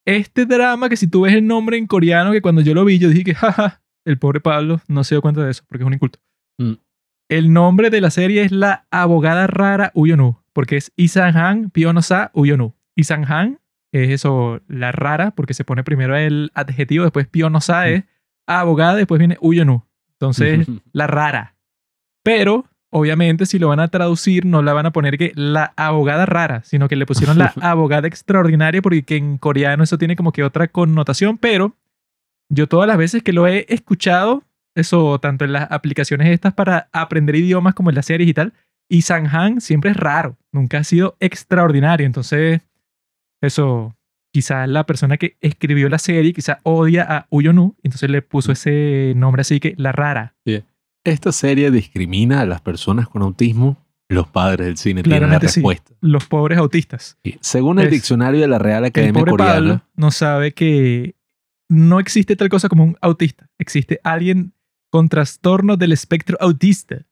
este 0.05 0.45
drama 0.45 0.89
que 0.89 0.97
si 0.97 1.07
tú 1.07 1.21
ves 1.21 1.33
el 1.33 1.45
nombre 1.47 1.77
en 1.77 1.87
coreano, 1.87 2.31
que 2.31 2.41
cuando 2.41 2.61
yo 2.61 2.73
lo 2.73 2.85
vi, 2.85 2.97
yo 2.99 3.09
dije 3.09 3.23
que, 3.23 3.35
jaja, 3.35 3.81
el 4.05 4.17
pobre 4.17 4.39
Pablo 4.39 4.81
no 4.87 5.03
se 5.03 5.15
dio 5.15 5.21
cuenta 5.21 5.43
de 5.43 5.51
eso, 5.51 5.63
porque 5.67 5.83
es 5.83 5.87
un 5.87 5.93
inculto. 5.93 6.19
Mm. 6.57 6.73
El 7.29 7.53
nombre 7.53 7.89
de 7.89 8.01
la 8.01 8.09
serie 8.09 8.43
es 8.43 8.51
La 8.51 8.87
abogada 8.89 9.45
rara 9.47 9.91
Uyonu, 9.93 10.39
porque 10.53 10.77
es 10.77 10.91
Isan-han 10.95 11.69
Pionosa 11.69 12.31
Uyonu. 12.33 12.73
Isan-han 12.95 13.59
es 13.91 14.09
eso, 14.09 14.61
la 14.67 14.91
rara, 14.91 15.31
porque 15.31 15.53
se 15.53 15.63
pone 15.63 15.83
primero 15.83 16.15
el 16.15 16.51
adjetivo, 16.53 17.03
después 17.03 17.27
Pionosa 17.27 17.87
es 17.87 18.03
abogada, 18.47 18.95
después 18.95 19.19
viene 19.19 19.37
Uyonu. 19.41 19.83
Entonces, 20.13 20.67
la 20.91 21.07
rara. 21.07 21.55
Pero, 22.23 22.65
obviamente, 22.89 23.45
si 23.45 23.59
lo 23.59 23.69
van 23.69 23.79
a 23.79 23.87
traducir, 23.87 24.45
no 24.45 24.61
la 24.61 24.73
van 24.73 24.87
a 24.87 24.91
poner 24.91 25.17
que 25.17 25.31
la 25.35 25.73
abogada 25.75 26.25
rara, 26.25 26.63
sino 26.63 26.87
que 26.87 26.95
le 26.95 27.05
pusieron 27.05 27.37
la 27.37 27.53
abogada 27.61 28.07
extraordinaria, 28.07 28.81
porque 28.81 29.03
que 29.03 29.17
en 29.17 29.37
coreano 29.37 29.83
eso 29.83 29.97
tiene 29.97 30.15
como 30.15 30.31
que 30.31 30.43
otra 30.43 30.67
connotación, 30.67 31.37
pero 31.37 31.75
yo 32.49 32.67
todas 32.67 32.87
las 32.87 32.97
veces 32.97 33.23
que 33.23 33.33
lo 33.33 33.47
he 33.47 33.65
escuchado, 33.69 34.43
eso 34.75 35.19
tanto 35.19 35.45
en 35.45 35.53
las 35.53 35.71
aplicaciones 35.71 36.27
estas 36.29 36.53
para 36.53 36.89
aprender 36.91 37.35
idiomas 37.35 37.73
como 37.73 37.89
en 37.89 37.95
las 37.95 38.05
series 38.05 38.29
y 38.29 38.33
tal, 38.33 38.53
y 38.89 39.03
Sanhan 39.03 39.61
siempre 39.61 39.91
es 39.91 39.97
raro, 39.97 40.37
nunca 40.51 40.79
ha 40.79 40.83
sido 40.83 41.15
extraordinario, 41.19 42.05
entonces 42.05 42.61
eso 43.41 43.95
quizás 44.31 44.67
la 44.69 44.85
persona 44.85 45.17
que 45.17 45.37
escribió 45.41 45.89
la 45.89 45.97
serie 45.99 46.33
quizá 46.33 46.59
odia 46.63 47.03
a 47.03 47.27
Uyonu, 47.29 47.75
entonces 47.83 48.09
le 48.09 48.21
puso 48.21 48.51
ese 48.51 49.13
nombre 49.15 49.41
así 49.41 49.59
que 49.59 49.73
la 49.77 49.91
rara. 49.91 50.35
Esta 51.03 51.31
serie 51.31 51.71
discrimina 51.71 52.41
a 52.41 52.45
las 52.45 52.61
personas 52.61 53.07
con 53.07 53.21
autismo. 53.21 53.77
Los 54.09 54.27
padres 54.27 54.65
del 54.67 54.77
cine 54.77 55.01
tienen 55.03 55.21
la 55.21 55.27
Claramente 55.27 55.47
sí. 55.49 55.59
respuesta. 55.59 55.93
Los 56.01 56.25
pobres 56.25 56.57
autistas. 56.57 57.17
Según 57.41 57.79
el 57.79 57.85
Es- 57.85 57.91
diccionario 57.91 58.41
de 58.41 58.47
la 58.47 58.57
Real 58.59 58.83
El 58.83 58.89
Academia 58.89 59.19
pobre 59.19 59.31
Coreana, 59.31 59.53
Pablo 59.53 59.81
no 59.95 60.11
sabe 60.11 60.51
que 60.53 61.15
no 61.69 61.99
existe 61.99 62.35
tal 62.35 62.49
cosa 62.49 62.67
como 62.67 62.83
un 62.83 62.97
autista. 63.01 63.49
Existe 63.57 63.99
alguien 64.03 64.53
con 64.89 65.07
trastorno 65.07 65.77
del 65.77 65.91
espectro 65.91 66.37
autista. 66.41 67.05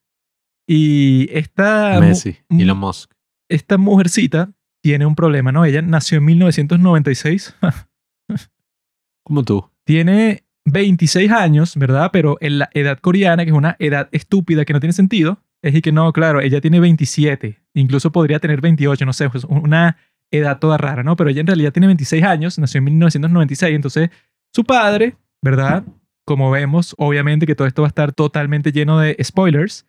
Y 0.66 1.28
esta, 1.32 1.98
Messi, 2.00 2.36
Elon 2.50 2.78
Musk. 2.78 3.12
esta 3.48 3.78
mujercita 3.78 4.52
tiene 4.82 5.06
un 5.06 5.14
problema, 5.14 5.52
¿no? 5.52 5.64
Ella 5.64 5.80
nació 5.80 6.18
en 6.18 6.24
1996. 6.26 7.56
Como 9.24 9.44
tú. 9.44 9.70
tiene 9.84 10.44
26 10.64 11.30
años, 11.30 11.76
¿verdad? 11.76 12.10
Pero 12.12 12.36
en 12.40 12.58
la 12.58 12.70
edad 12.74 12.98
coreana, 12.98 13.44
que 13.44 13.50
es 13.50 13.56
una 13.56 13.76
edad 13.78 14.08
estúpida 14.12 14.64
que 14.64 14.72
no 14.72 14.80
tiene 14.80 14.92
sentido, 14.92 15.42
es 15.62 15.74
y 15.74 15.82
que 15.82 15.92
no, 15.92 16.12
claro, 16.12 16.40
ella 16.40 16.60
tiene 16.60 16.80
27, 16.80 17.60
incluso 17.74 18.12
podría 18.12 18.38
tener 18.38 18.60
28, 18.60 19.04
no 19.04 19.12
sé, 19.12 19.28
pues 19.28 19.44
una 19.44 19.96
edad 20.30 20.58
toda 20.58 20.78
rara, 20.78 21.02
¿no? 21.02 21.16
Pero 21.16 21.30
ella 21.30 21.40
en 21.40 21.46
realidad 21.46 21.72
tiene 21.72 21.86
26 21.86 22.22
años, 22.24 22.58
nació 22.58 22.78
en 22.78 22.84
1996, 22.84 23.74
entonces 23.74 24.10
su 24.52 24.64
padre, 24.64 25.16
¿verdad? 25.42 25.84
Como 26.24 26.50
vemos, 26.50 26.94
obviamente 26.98 27.46
que 27.46 27.54
todo 27.54 27.66
esto 27.68 27.82
va 27.82 27.88
a 27.88 27.90
estar 27.90 28.12
totalmente 28.12 28.72
lleno 28.72 28.98
de 28.98 29.16
spoilers. 29.22 29.86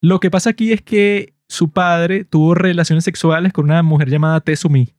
Lo 0.00 0.20
que 0.20 0.30
pasa 0.30 0.50
aquí 0.50 0.72
es 0.72 0.82
que 0.82 1.34
su 1.48 1.70
padre 1.70 2.24
tuvo 2.24 2.54
relaciones 2.54 3.04
sexuales 3.04 3.52
con 3.52 3.66
una 3.66 3.82
mujer 3.82 4.08
llamada 4.08 4.40
Tezumi. 4.40 4.94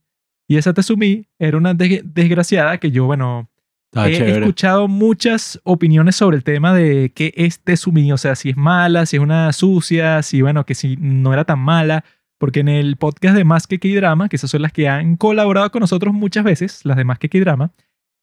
Y 0.48 0.58
esa 0.58 0.74
Tezumi 0.74 1.28
era 1.40 1.58
una 1.58 1.74
de- 1.74 2.02
desgraciada 2.06 2.78
que 2.78 2.92
yo, 2.92 3.06
bueno, 3.06 3.50
Está 3.92 4.10
he 4.10 4.14
chévere. 4.18 4.40
escuchado 4.40 4.88
muchas 4.88 5.60
opiniones 5.64 6.16
sobre 6.16 6.38
el 6.38 6.44
tema 6.44 6.74
de 6.74 7.12
qué 7.16 7.34
es 7.36 7.60
Tezumi, 7.64 8.12
o 8.12 8.18
sea, 8.18 8.36
si 8.36 8.50
es 8.50 8.58
mala, 8.58 9.06
si 9.06 9.16
es 9.18 9.22
una 9.22 9.52
sucia, 9.54 10.22
si, 10.22 10.42
bueno, 10.42 10.66
que 10.66 10.76
si 10.76 10.96
no 10.98 11.32
era 11.34 11.46
tan 11.46 11.60
mala, 11.60 12.04
porque 12.40 12.60
en 12.60 12.68
el 12.70 12.98
podcast 12.98 13.36
de 13.36 13.44
Más 13.46 13.68
que 13.68 13.80
K-Drama, 13.80 14.30
que 14.30 14.36
esas 14.36 14.52
son 14.52 14.62
las 14.62 14.74
que 14.74 14.90
han 14.90 15.16
colaborado 15.16 15.72
con 15.72 15.80
nosotros 15.80 16.14
muchas 16.14 16.44
veces, 16.44 16.82
las 16.86 16.98
de 16.98 17.04
Más 17.06 17.18
que 17.20 17.30
K-Drama, 17.30 17.72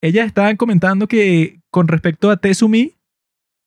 ellas 0.01 0.27
estaban 0.27 0.57
comentando 0.57 1.07
que 1.07 1.61
con 1.71 1.89
respecto 1.89 2.31
a 2.31 2.37
Tezumi, 2.37 2.95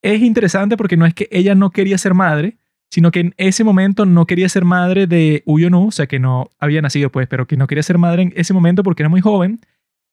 es 0.02 0.22
interesante 0.22 0.78
porque 0.78 0.98
no 0.98 1.06
es 1.06 1.14
que 1.14 1.28
ella 1.32 1.56
no 1.56 1.72
quería 1.72 1.98
ser 1.98 2.14
madre, 2.14 2.58
sino 2.90 3.12
que 3.12 3.22
en 3.22 3.34
ese 3.38 3.64
momento 3.64 4.06
no 4.06 4.26
quería 4.28 4.48
ser 4.50 4.66
madre 4.66 5.08
de 5.08 5.42
Uyonu, 5.46 5.88
o 5.88 5.92
sea, 5.92 6.06
que 6.08 6.20
no 6.20 6.50
había 6.60 6.82
nacido, 6.82 7.10
pues, 7.12 7.28
pero 7.28 7.48
que 7.48 7.58
no 7.58 7.66
quería 7.66 7.84
ser 7.84 7.98
madre 7.98 8.24
en 8.24 8.34
ese 8.36 8.54
momento 8.54 8.84
porque 8.84 9.02
era 9.02 9.10
muy 9.10 9.22
joven, 9.22 9.62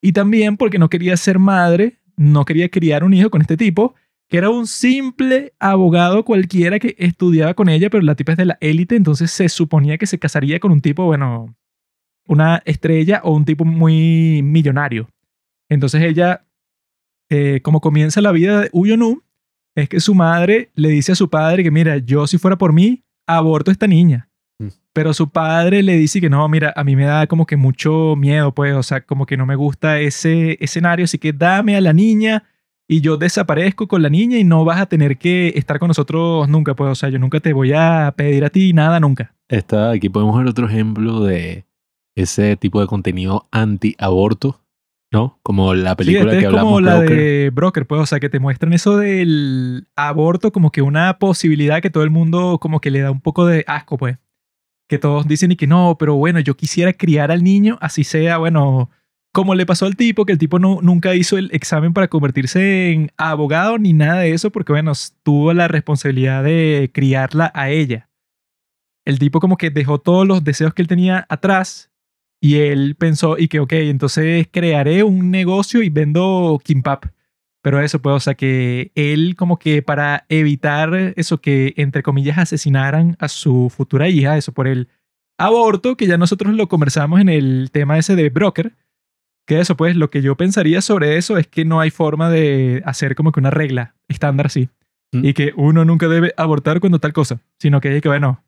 y 0.00 0.12
también 0.12 0.56
porque 0.56 0.78
no 0.78 0.88
quería 0.88 1.16
ser 1.16 1.38
madre, 1.38 1.98
no 2.16 2.44
quería 2.44 2.70
criar 2.70 3.04
un 3.04 3.12
hijo 3.12 3.30
con 3.30 3.42
este 3.42 3.56
tipo, 3.56 3.94
que 4.28 4.38
era 4.38 4.48
un 4.48 4.66
simple 4.66 5.52
abogado 5.58 6.24
cualquiera 6.24 6.78
que 6.78 6.94
estudiaba 6.98 7.54
con 7.54 7.68
ella, 7.68 7.90
pero 7.90 8.02
la 8.02 8.14
tipa 8.14 8.32
es 8.32 8.38
de 8.38 8.44
la 8.46 8.58
élite, 8.60 8.94
entonces 8.94 9.30
se 9.30 9.48
suponía 9.48 9.98
que 9.98 10.06
se 10.06 10.18
casaría 10.18 10.60
con 10.60 10.70
un 10.70 10.80
tipo, 10.80 11.04
bueno, 11.04 11.54
una 12.26 12.62
estrella 12.64 13.20
o 13.24 13.34
un 13.34 13.44
tipo 13.44 13.64
muy 13.64 14.40
millonario. 14.42 15.08
Entonces 15.70 16.02
ella, 16.02 16.44
eh, 17.30 17.60
como 17.62 17.80
comienza 17.80 18.20
la 18.20 18.32
vida 18.32 18.60
de 18.60 18.70
Uyonu, 18.72 19.22
es 19.74 19.88
que 19.88 20.00
su 20.00 20.14
madre 20.14 20.70
le 20.74 20.90
dice 20.90 21.12
a 21.12 21.14
su 21.14 21.30
padre 21.30 21.62
que, 21.62 21.70
mira, 21.70 21.96
yo 21.96 22.26
si 22.26 22.36
fuera 22.36 22.58
por 22.58 22.72
mí, 22.72 23.04
aborto 23.26 23.70
a 23.70 23.72
esta 23.72 23.86
niña. 23.86 24.28
Mm. 24.58 24.68
Pero 24.92 25.14
su 25.14 25.30
padre 25.30 25.82
le 25.82 25.96
dice 25.96 26.20
que 26.20 26.28
no, 26.28 26.46
mira, 26.48 26.72
a 26.76 26.84
mí 26.84 26.96
me 26.96 27.04
da 27.04 27.26
como 27.26 27.46
que 27.46 27.56
mucho 27.56 28.16
miedo, 28.16 28.52
pues, 28.52 28.74
o 28.74 28.82
sea, 28.82 29.00
como 29.00 29.24
que 29.24 29.36
no 29.36 29.46
me 29.46 29.54
gusta 29.56 30.00
ese 30.00 30.58
escenario, 30.60 31.04
así 31.04 31.18
que 31.18 31.32
dame 31.32 31.76
a 31.76 31.80
la 31.80 31.92
niña 31.92 32.44
y 32.88 33.00
yo 33.00 33.16
desaparezco 33.16 33.86
con 33.86 34.02
la 34.02 34.08
niña 34.08 34.36
y 34.36 34.42
no 34.42 34.64
vas 34.64 34.80
a 34.80 34.86
tener 34.86 35.16
que 35.16 35.52
estar 35.54 35.78
con 35.78 35.88
nosotros 35.88 36.48
nunca, 36.48 36.74
pues, 36.74 36.90
o 36.90 36.94
sea, 36.96 37.08
yo 37.08 37.20
nunca 37.20 37.38
te 37.38 37.52
voy 37.52 37.72
a 37.72 38.12
pedir 38.16 38.44
a 38.44 38.50
ti 38.50 38.72
nada, 38.72 38.98
nunca. 38.98 39.32
Está, 39.48 39.92
aquí 39.92 40.08
podemos 40.08 40.36
ver 40.36 40.48
otro 40.48 40.66
ejemplo 40.66 41.20
de 41.20 41.64
ese 42.16 42.56
tipo 42.56 42.80
de 42.80 42.88
contenido 42.88 43.46
anti-aborto, 43.52 44.59
¿no? 45.10 45.38
Como 45.42 45.74
la 45.74 45.96
película 45.96 46.32
esta 46.32 46.40
que 46.40 46.46
es 46.46 46.50
como 46.50 46.78
hablamos, 46.78 46.82
la 46.82 46.98
Broker. 46.98 47.16
de 47.16 47.50
Broker, 47.50 47.86
pues, 47.86 48.00
o 48.00 48.06
sea, 48.06 48.20
que 48.20 48.28
te 48.28 48.38
muestran 48.38 48.72
eso 48.72 48.96
del 48.96 49.88
aborto 49.96 50.52
como 50.52 50.70
que 50.70 50.82
una 50.82 51.18
posibilidad 51.18 51.82
que 51.82 51.90
todo 51.90 52.04
el 52.04 52.10
mundo 52.10 52.58
como 52.60 52.80
que 52.80 52.90
le 52.90 53.00
da 53.00 53.10
un 53.10 53.20
poco 53.20 53.46
de 53.46 53.64
asco, 53.66 53.98
pues. 53.98 54.18
Que 54.88 54.98
todos 54.98 55.26
dicen 55.26 55.52
y 55.52 55.56
que 55.56 55.66
no, 55.66 55.96
pero 55.98 56.16
bueno, 56.16 56.40
yo 56.40 56.56
quisiera 56.56 56.92
criar 56.92 57.30
al 57.30 57.44
niño, 57.44 57.78
así 57.80 58.04
sea, 58.04 58.38
bueno, 58.38 58.90
como 59.32 59.54
le 59.54 59.66
pasó 59.66 59.86
al 59.86 59.96
tipo, 59.96 60.24
que 60.24 60.32
el 60.32 60.38
tipo 60.38 60.58
no, 60.58 60.80
nunca 60.82 61.14
hizo 61.14 61.38
el 61.38 61.50
examen 61.52 61.92
para 61.92 62.08
convertirse 62.08 62.90
en 62.90 63.12
abogado 63.16 63.78
ni 63.78 63.92
nada 63.92 64.20
de 64.20 64.32
eso, 64.32 64.50
porque 64.50 64.72
bueno, 64.72 64.92
tuvo 65.22 65.52
la 65.52 65.68
responsabilidad 65.68 66.42
de 66.42 66.90
criarla 66.92 67.52
a 67.54 67.70
ella. 67.70 68.08
El 69.04 69.18
tipo 69.18 69.40
como 69.40 69.56
que 69.56 69.70
dejó 69.70 69.98
todos 69.98 70.26
los 70.26 70.44
deseos 70.44 70.74
que 70.74 70.82
él 70.82 70.88
tenía 70.88 71.26
atrás 71.28 71.89
y 72.40 72.56
él 72.56 72.96
pensó 72.96 73.36
y 73.38 73.48
que, 73.48 73.60
ok, 73.60 73.72
entonces 73.74 74.48
crearé 74.50 75.02
un 75.04 75.30
negocio 75.30 75.82
y 75.82 75.90
vendo 75.90 76.60
kimbap. 76.64 77.04
Pero 77.62 77.80
eso, 77.80 78.00
pues, 78.00 78.16
o 78.16 78.20
sea, 78.20 78.34
que 78.34 78.90
él 78.94 79.36
como 79.36 79.58
que 79.58 79.82
para 79.82 80.24
evitar 80.30 81.12
eso 81.16 81.38
que, 81.38 81.74
entre 81.76 82.02
comillas, 82.02 82.38
asesinaran 82.38 83.16
a 83.20 83.28
su 83.28 83.70
futura 83.74 84.08
hija, 84.08 84.38
eso 84.38 84.52
por 84.52 84.66
el 84.66 84.88
aborto, 85.36 85.96
que 85.96 86.06
ya 86.06 86.16
nosotros 86.16 86.54
lo 86.54 86.68
conversamos 86.68 87.20
en 87.20 87.28
el 87.28 87.70
tema 87.70 87.98
ese 87.98 88.16
de 88.16 88.30
broker, 88.30 88.72
que 89.46 89.60
eso, 89.60 89.76
pues, 89.76 89.94
lo 89.94 90.10
que 90.10 90.22
yo 90.22 90.36
pensaría 90.36 90.80
sobre 90.80 91.18
eso 91.18 91.36
es 91.36 91.46
que 91.46 91.66
no 91.66 91.80
hay 91.80 91.90
forma 91.90 92.30
de 92.30 92.82
hacer 92.86 93.14
como 93.14 93.32
que 93.32 93.40
una 93.40 93.50
regla 93.50 93.94
estándar 94.08 94.46
así. 94.46 94.70
Mm. 95.12 95.24
Y 95.24 95.34
que 95.34 95.52
uno 95.56 95.84
nunca 95.84 96.08
debe 96.08 96.32
abortar 96.38 96.80
cuando 96.80 96.98
tal 96.98 97.12
cosa, 97.12 97.40
sino 97.58 97.80
que 97.82 97.88
hay 97.88 98.00
que, 98.00 98.08
bueno, 98.08 98.42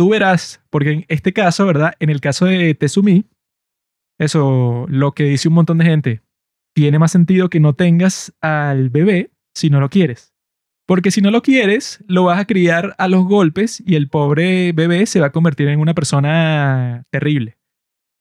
tú 0.00 0.08
verás, 0.08 0.62
porque 0.70 0.90
en 0.92 1.04
este 1.08 1.34
caso, 1.34 1.66
¿verdad? 1.66 1.92
En 2.00 2.08
el 2.08 2.22
caso 2.22 2.46
de 2.46 2.74
Tezumi, 2.74 3.26
eso, 4.18 4.86
lo 4.88 5.12
que 5.12 5.24
dice 5.24 5.48
un 5.48 5.54
montón 5.56 5.76
de 5.76 5.84
gente, 5.84 6.22
tiene 6.74 6.98
más 6.98 7.12
sentido 7.12 7.50
que 7.50 7.60
no 7.60 7.74
tengas 7.74 8.32
al 8.40 8.88
bebé 8.88 9.30
si 9.54 9.68
no 9.68 9.78
lo 9.78 9.90
quieres. 9.90 10.32
Porque 10.86 11.10
si 11.10 11.20
no 11.20 11.30
lo 11.30 11.42
quieres, 11.42 12.02
lo 12.08 12.24
vas 12.24 12.40
a 12.40 12.46
criar 12.46 12.94
a 12.96 13.08
los 13.08 13.26
golpes 13.26 13.82
y 13.86 13.96
el 13.96 14.08
pobre 14.08 14.72
bebé 14.72 15.04
se 15.04 15.20
va 15.20 15.26
a 15.26 15.32
convertir 15.32 15.68
en 15.68 15.80
una 15.80 15.92
persona 15.92 17.04
terrible. 17.10 17.58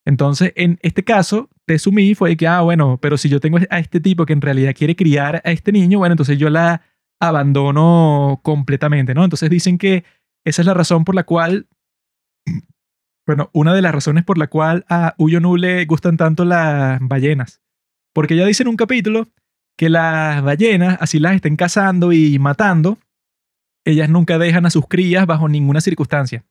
Entonces, 0.06 0.52
en 0.58 0.80
este 0.82 1.06
caso, 1.06 1.50
Tezumi 1.66 2.14
fue 2.14 2.36
que, 2.36 2.46
ah, 2.46 2.60
bueno, 2.60 3.00
pero 3.02 3.16
si 3.16 3.30
yo 3.30 3.40
tengo 3.40 3.58
a 3.70 3.80
este 3.80 4.02
tipo 4.02 4.26
que 4.26 4.34
en 4.34 4.42
realidad 4.42 4.76
quiere 4.76 4.98
criar 4.98 5.42
a 5.46 5.52
este 5.52 5.72
niño, 5.72 6.00
bueno, 6.00 6.12
entonces 6.12 6.38
yo 6.38 6.50
la 6.50 6.82
abandono 7.22 8.42
completamente, 8.44 9.14
¿no? 9.14 9.24
Entonces 9.24 9.50
dicen 9.50 9.78
que 9.78 10.04
esa 10.50 10.62
es 10.62 10.66
la 10.66 10.74
razón 10.74 11.06
por 11.06 11.16
la 11.16 11.24
cual, 11.24 11.68
bueno, 13.26 13.50
una 13.54 13.74
de 13.74 13.82
las 13.82 13.94
razones 13.94 14.24
por 14.24 14.38
la 14.38 14.48
cual 14.48 14.86
a 14.90 15.16
Uyonu 15.18 15.56
le 15.56 15.86
gustan 15.86 16.18
tanto 16.18 16.46
las 16.46 17.00
ballenas. 17.02 17.62
Porque 18.14 18.34
ella 18.34 18.46
dice 18.46 18.64
en 18.64 18.70
un 18.70 18.76
capítulo 18.76 19.28
que 19.78 19.90
las 19.90 20.42
ballenas, 20.44 20.98
así 21.00 21.20
las 21.20 21.36
estén 21.36 21.56
cazando 21.56 22.12
y 22.12 22.38
matando, 22.40 22.98
ellas 23.86 24.10
nunca 24.10 24.38
dejan 24.38 24.66
a 24.66 24.70
sus 24.70 24.88
crías 24.88 25.26
bajo 25.26 25.48
ninguna 25.48 25.82
circunstancia. 25.82 26.46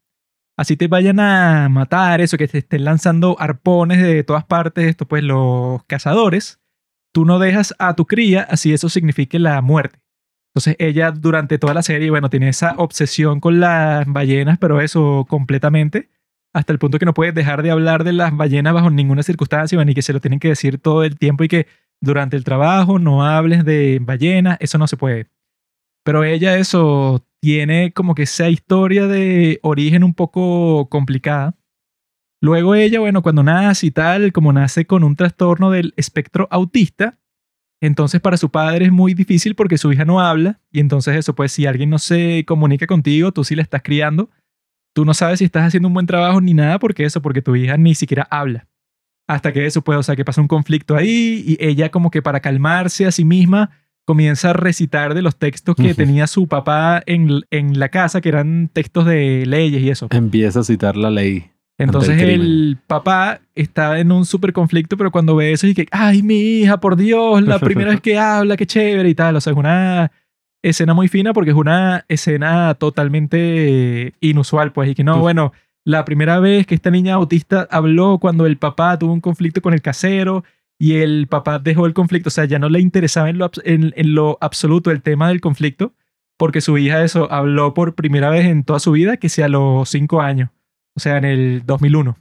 Así 0.57 0.76
te 0.76 0.88
vayan 0.88 1.21
a 1.21 1.69
matar, 1.69 2.21
eso, 2.21 2.37
que 2.37 2.49
te 2.49 2.59
estén 2.59 2.85
lanzando 2.85 3.37
arpones 3.38 4.02
de 4.02 4.25
todas 4.25 4.45
partes, 4.45 4.87
esto 4.87 5.07
pues 5.07 5.23
los 5.23 5.85
cazadores, 5.85 6.59
tú 7.12 7.25
no 7.25 7.38
dejas 7.38 7.75
a 7.78 7.95
tu 7.95 8.07
cría, 8.07 8.43
así 8.43 8.73
eso 8.73 8.88
signifique 8.88 9.38
la 9.38 9.61
muerte. 9.62 10.00
Entonces 10.59 10.75
ella 10.81 11.12
durante 11.12 11.57
toda 11.57 11.73
la 11.73 11.85
serie, 11.85 12.11
bueno, 12.11 12.31
tiene 12.31 12.49
esa 12.49 12.75
obsesión 12.79 13.38
con 13.38 13.61
las 13.61 14.05
ballenas, 14.09 14.59
pero 14.59 14.81
eso 14.81 15.25
completamente, 15.29 16.09
hasta 16.53 16.73
el 16.73 16.81
punto 16.81 16.99
que 16.99 17.07
no 17.07 17.15
puedes 17.15 17.33
dejar 17.33 17.62
de 17.62 17.71
hablar 17.71 18.03
de 18.03 18.12
las 18.12 18.37
ballenas 18.37 18.75
bajo 18.75 18.91
ninguna 18.91 19.23
circunstancia, 19.23 19.79
bueno, 19.79 19.93
y 19.93 19.95
que 19.95 20.03
se 20.03 20.12
lo 20.12 20.21
tienen 20.21 20.41
que 20.41 20.49
decir 20.49 20.79
todo 20.79 21.05
el 21.05 21.17
tiempo 21.17 21.45
y 21.45 21.49
que 21.49 21.69
durante 22.00 22.37
el 22.37 22.43
trabajo 22.43 22.99
no 22.99 23.25
hables 23.25 23.65
de 23.65 24.00
ballenas, 24.03 24.57
eso 24.59 24.79
no 24.79 24.88
se 24.88 24.97
puede. 24.97 25.29
Pero 26.05 26.25
ella 26.25 26.59
eso 26.59 27.25
tiene 27.41 27.93
como 27.93 28.17
que 28.17 28.25
esa 28.25 28.49
historia 28.49 29.07
de 29.07 29.61
origen 29.62 30.03
un 30.03 30.12
poco 30.12 30.88
complicada. 30.88 31.55
Luego 32.43 32.75
ella, 32.75 32.99
bueno, 32.99 33.23
cuando 33.23 33.45
nace 33.45 33.87
y 33.87 33.91
tal, 33.93 34.33
como 34.33 34.53
nace 34.53 34.87
con 34.87 35.05
un 35.05 35.15
trastorno 35.15 35.71
del 35.71 35.95
espectro 35.97 36.49
autista, 36.50 37.17
entonces 37.81 38.21
para 38.21 38.37
su 38.37 38.51
padre 38.51 38.87
es 38.87 38.93
muy 38.93 39.15
difícil 39.15 39.55
porque 39.55 39.79
su 39.79 39.93
hija 39.93 40.05
no 40.05 40.21
habla 40.21 40.61
y 40.73 40.81
entonces 40.81 41.17
eso, 41.17 41.35
pues 41.35 41.53
si 41.53 41.67
alguien 41.67 41.91
no 41.91 41.99
se 41.99 42.45
comunica 42.47 42.87
contigo, 42.87 43.33
tú 43.33 43.45
sí 43.45 43.55
la 43.55 43.63
estás 43.63 43.83
criando, 43.83 44.31
tú 44.95 45.05
no 45.05 45.15
sabes 45.15 45.39
si 45.39 45.45
estás 45.45 45.67
haciendo 45.67 45.89
un 45.89 45.95
buen 45.95 46.07
trabajo 46.07 46.41
ni 46.41 46.55
nada 46.55 46.79
porque 46.79 47.05
eso, 47.05 47.23
porque 47.23 47.43
tu 47.43 47.55
hija 47.55 47.77
ni 47.77 47.95
siquiera 47.95 48.27
habla. 48.31 48.67
Hasta 49.29 49.53
que 49.53 49.67
eso 49.67 49.83
puede, 49.83 49.99
o 49.99 50.03
sea, 50.03 50.17
que 50.17 50.25
pasa 50.25 50.41
un 50.41 50.49
conflicto 50.49 50.97
ahí 50.97 51.45
y 51.47 51.59
ella 51.61 51.91
como 51.91 52.11
que 52.11 52.23
para 52.23 52.41
calmarse 52.41 53.07
a 53.07 53.13
sí 53.13 53.25
misma 53.25 53.71
comienza 54.07 54.51
a 54.51 54.53
recitar 54.55 55.13
de 55.13 55.21
los 55.21 55.37
textos 55.37 55.77
que 55.77 55.95
tenía 55.95 56.27
su 56.27 56.49
papá 56.49 57.03
en, 57.05 57.43
en 57.51 57.79
la 57.79 57.91
casa, 57.91 58.23
que 58.23 58.31
eran 58.31 58.71
textos 58.73 59.05
de 59.05 59.45
leyes 59.45 59.83
y 59.83 59.91
eso. 59.91 60.09
Empieza 60.11 60.61
a 60.61 60.65
citar 60.65 60.97
la 60.97 61.11
ley. 61.11 61.51
Entonces 61.79 62.21
el 62.21 62.77
papá 62.89 63.41
está 63.55 64.01
en 64.01 64.11
un 64.11 64.25
súper 64.25 64.53
conflicto, 64.53 64.97
pero 64.97 65.13
cuando 65.13 65.37
ve 65.37 65.53
eso 65.53 65.69
y 65.69 65.75
que, 65.75 65.87
ay, 65.93 66.23
mi 66.23 66.35
hija, 66.41 66.81
por 66.81 66.97
Dios, 66.97 67.41
la 67.43 67.61
primera 67.61 67.91
vez 67.91 68.01
que 68.03 68.19
habla, 68.19 68.57
qué 68.57 68.67
chévere 68.67 69.09
y 69.09 69.15
tal. 69.15 69.37
O 69.37 69.41
sea, 69.41 69.53
es 69.53 69.59
una 69.59 70.11
escena 70.61 70.93
muy 70.93 71.07
fina 71.07 71.33
porque 71.33 71.53
es 71.53 71.57
una 71.57 72.05
escena 72.09 72.75
totalmente 72.75 74.13
inusual, 74.21 74.73
pues, 74.73 74.91
y 74.91 74.95
que 74.97 75.05
no, 75.05 75.17
Uf. 75.17 75.21
bueno, 75.21 75.53
la 75.85 76.05
primera 76.05 76.41
vez 76.41 76.67
que 76.67 76.75
esta 76.75 76.91
niña 76.91 77.15
autista 77.15 77.69
habló 77.71 78.19
cuando 78.19 78.45
el 78.45 78.59
papá 78.59 78.99
tuvo 78.99 79.13
un 79.13 79.21
conflicto 79.21 79.63
con 79.63 79.73
el 79.73 79.81
casero 79.81 80.45
y 80.79 80.95
el 80.97 81.29
papá 81.29 81.61
dejó 81.61 81.87
el 81.87 81.95
conflicto, 81.95 82.29
o 82.29 82.31
sea, 82.31 82.45
ya 82.45 82.59
no 82.59 82.69
le 82.69 82.81
interesaba 82.81 83.31
en 83.31 83.39
lo, 83.39 83.51
en 83.65 84.15
lo 84.15 84.37
absoluto 84.41 84.91
el 84.91 85.03
tema 85.03 85.29
del 85.29 85.41
conflicto, 85.41 85.93
porque 86.37 86.61
su 86.61 86.77
hija 86.79 87.03
eso 87.03 87.31
habló 87.33 87.73
por 87.73 87.95
primera 87.95 88.31
vez 88.31 88.47
en 88.47 88.65
toda 88.65 88.81
su 88.81 88.93
vida, 88.93 89.17
que 89.17 89.29
sea 89.29 89.47
a 89.47 89.49
los 89.49 89.89
cinco 89.89 90.21
años, 90.21 90.51
o 90.99 91.00
sea, 91.00 91.17
en 91.17 91.25
el 91.25 91.62
2001, 91.64 92.19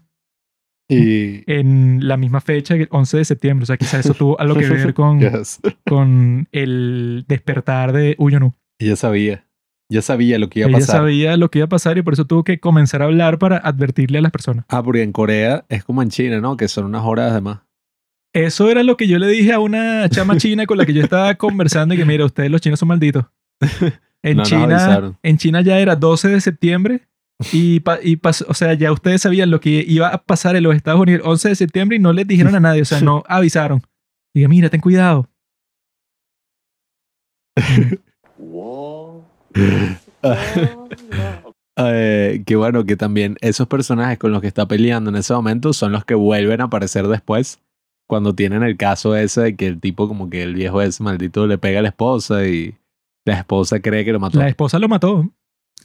Y. 0.89 1.43
en 1.51 2.07
la 2.07 2.15
misma 2.15 2.39
fecha, 2.41 2.75
el 2.75 2.87
11 2.91 3.17
de 3.17 3.25
septiembre, 3.25 3.63
o 3.63 3.65
sea, 3.65 3.75
quizás 3.77 4.05
eso 4.05 4.13
tuvo 4.13 4.39
algo 4.39 4.55
que 4.55 4.69
ver 4.69 4.93
con, 4.93 5.19
Yes. 5.21 5.59
con 5.87 6.47
el 6.51 7.25
despertar 7.27 7.91
de 7.91 8.15
Uyonu. 8.19 8.53
Ella 8.79 8.95
sabía. 8.95 9.43
Ya 9.89 10.01
sabía 10.01 10.37
lo 10.37 10.49
que 10.49 10.59
iba 10.59 10.67
a 10.67 10.69
Ella 10.69 10.79
pasar. 10.79 10.97
sabía 10.97 11.37
lo 11.37 11.49
que 11.49 11.59
iba 11.59 11.65
a 11.65 11.69
pasar 11.69 11.97
y 11.97 12.01
por 12.03 12.13
eso 12.13 12.25
tuvo 12.25 12.43
que 12.43 12.59
comenzar 12.59 13.01
a 13.01 13.05
hablar 13.05 13.39
para 13.39 13.57
advertirle 13.57 14.19
a 14.19 14.21
las 14.21 14.31
personas. 14.31 14.65
Ah, 14.69 14.83
porque 14.83 15.01
en 15.01 15.11
Corea 15.13 15.65
es 15.69 15.83
como 15.83 16.01
en 16.03 16.09
China, 16.09 16.39
¿no? 16.41 16.55
Que 16.57 16.67
son 16.67 16.85
unas 16.85 17.03
horas 17.03 17.33
de 17.33 17.41
más. 17.41 17.59
Eso 18.33 18.69
era 18.69 18.83
lo 18.83 18.95
que 18.97 19.07
yo 19.07 19.17
le 19.17 19.27
dije 19.27 19.53
a 19.53 19.59
una 19.59 20.07
chama 20.09 20.37
china 20.37 20.65
con 20.67 20.77
la 20.77 20.85
que 20.85 20.93
yo 20.93 21.01
estaba 21.01 21.33
conversando 21.35 21.95
y 21.95 21.97
que 21.97 22.05
mira, 22.05 22.25
ustedes 22.25 22.51
los 22.51 22.61
chinos 22.61 22.79
son 22.79 22.89
malditos. 22.89 23.25
En 24.23 24.37
No 24.37 24.43
China, 24.43 25.13
en 25.21 25.37
China 25.37 25.61
ya 25.61 25.77
era 25.79 25.95
12 25.95 26.27
de 26.29 26.41
septiembre 26.41 27.07
y, 27.51 27.79
pa- 27.81 27.99
y 28.01 28.17
pas- 28.17 28.45
o 28.47 28.53
sea, 28.53 28.73
ya 28.73 28.91
ustedes 28.91 29.21
sabían 29.21 29.51
lo 29.51 29.59
que 29.59 29.83
iba 29.87 30.07
a 30.09 30.17
pasar 30.23 30.55
en 30.55 30.63
los 30.63 30.75
Estados 30.75 30.99
Unidos 31.01 31.21
el 31.23 31.29
11 31.31 31.49
de 31.49 31.55
septiembre 31.55 31.97
y 31.97 31.99
no 31.99 32.13
les 32.13 32.27
dijeron 32.27 32.55
a 32.55 32.59
nadie, 32.59 32.81
o 32.81 32.85
sea, 32.85 32.99
no 33.01 33.23
avisaron. 33.27 33.81
Diga, 34.35 34.47
mira, 34.47 34.69
ten 34.69 34.81
cuidado. 34.81 35.29
Whoa. 38.37 39.23
Eh, 41.79 42.41
que 42.47 42.55
bueno, 42.55 42.85
que 42.85 42.95
también 42.97 43.37
esos 43.39 43.67
personajes 43.67 44.17
con 44.17 44.31
los 44.31 44.41
que 44.41 44.47
está 44.47 44.67
peleando 44.67 45.11
en 45.11 45.15
ese 45.15 45.31
momento 45.35 45.73
son 45.73 45.91
los 45.91 46.05
que 46.05 46.15
vuelven 46.15 46.59
a 46.61 46.63
aparecer 46.63 47.07
después. 47.07 47.59
Cuando 48.09 48.33
tienen 48.33 48.63
el 48.63 48.77
caso 48.77 49.15
ese 49.15 49.41
de 49.41 49.55
que 49.55 49.67
el 49.67 49.79
tipo, 49.79 50.07
como 50.07 50.27
que 50.27 50.41
el 50.41 50.55
viejo 50.55 50.81
ese 50.81 51.03
maldito 51.03 51.45
le 51.45 51.59
pega 51.59 51.77
a 51.77 51.81
la 51.83 51.89
esposa 51.89 52.47
y 52.47 52.73
la 53.25 53.35
esposa 53.37 53.79
cree 53.79 54.03
que 54.03 54.11
lo 54.11 54.19
mató. 54.19 54.39
La 54.39 54.47
esposa 54.49 54.79
lo 54.79 54.87
mató, 54.89 55.29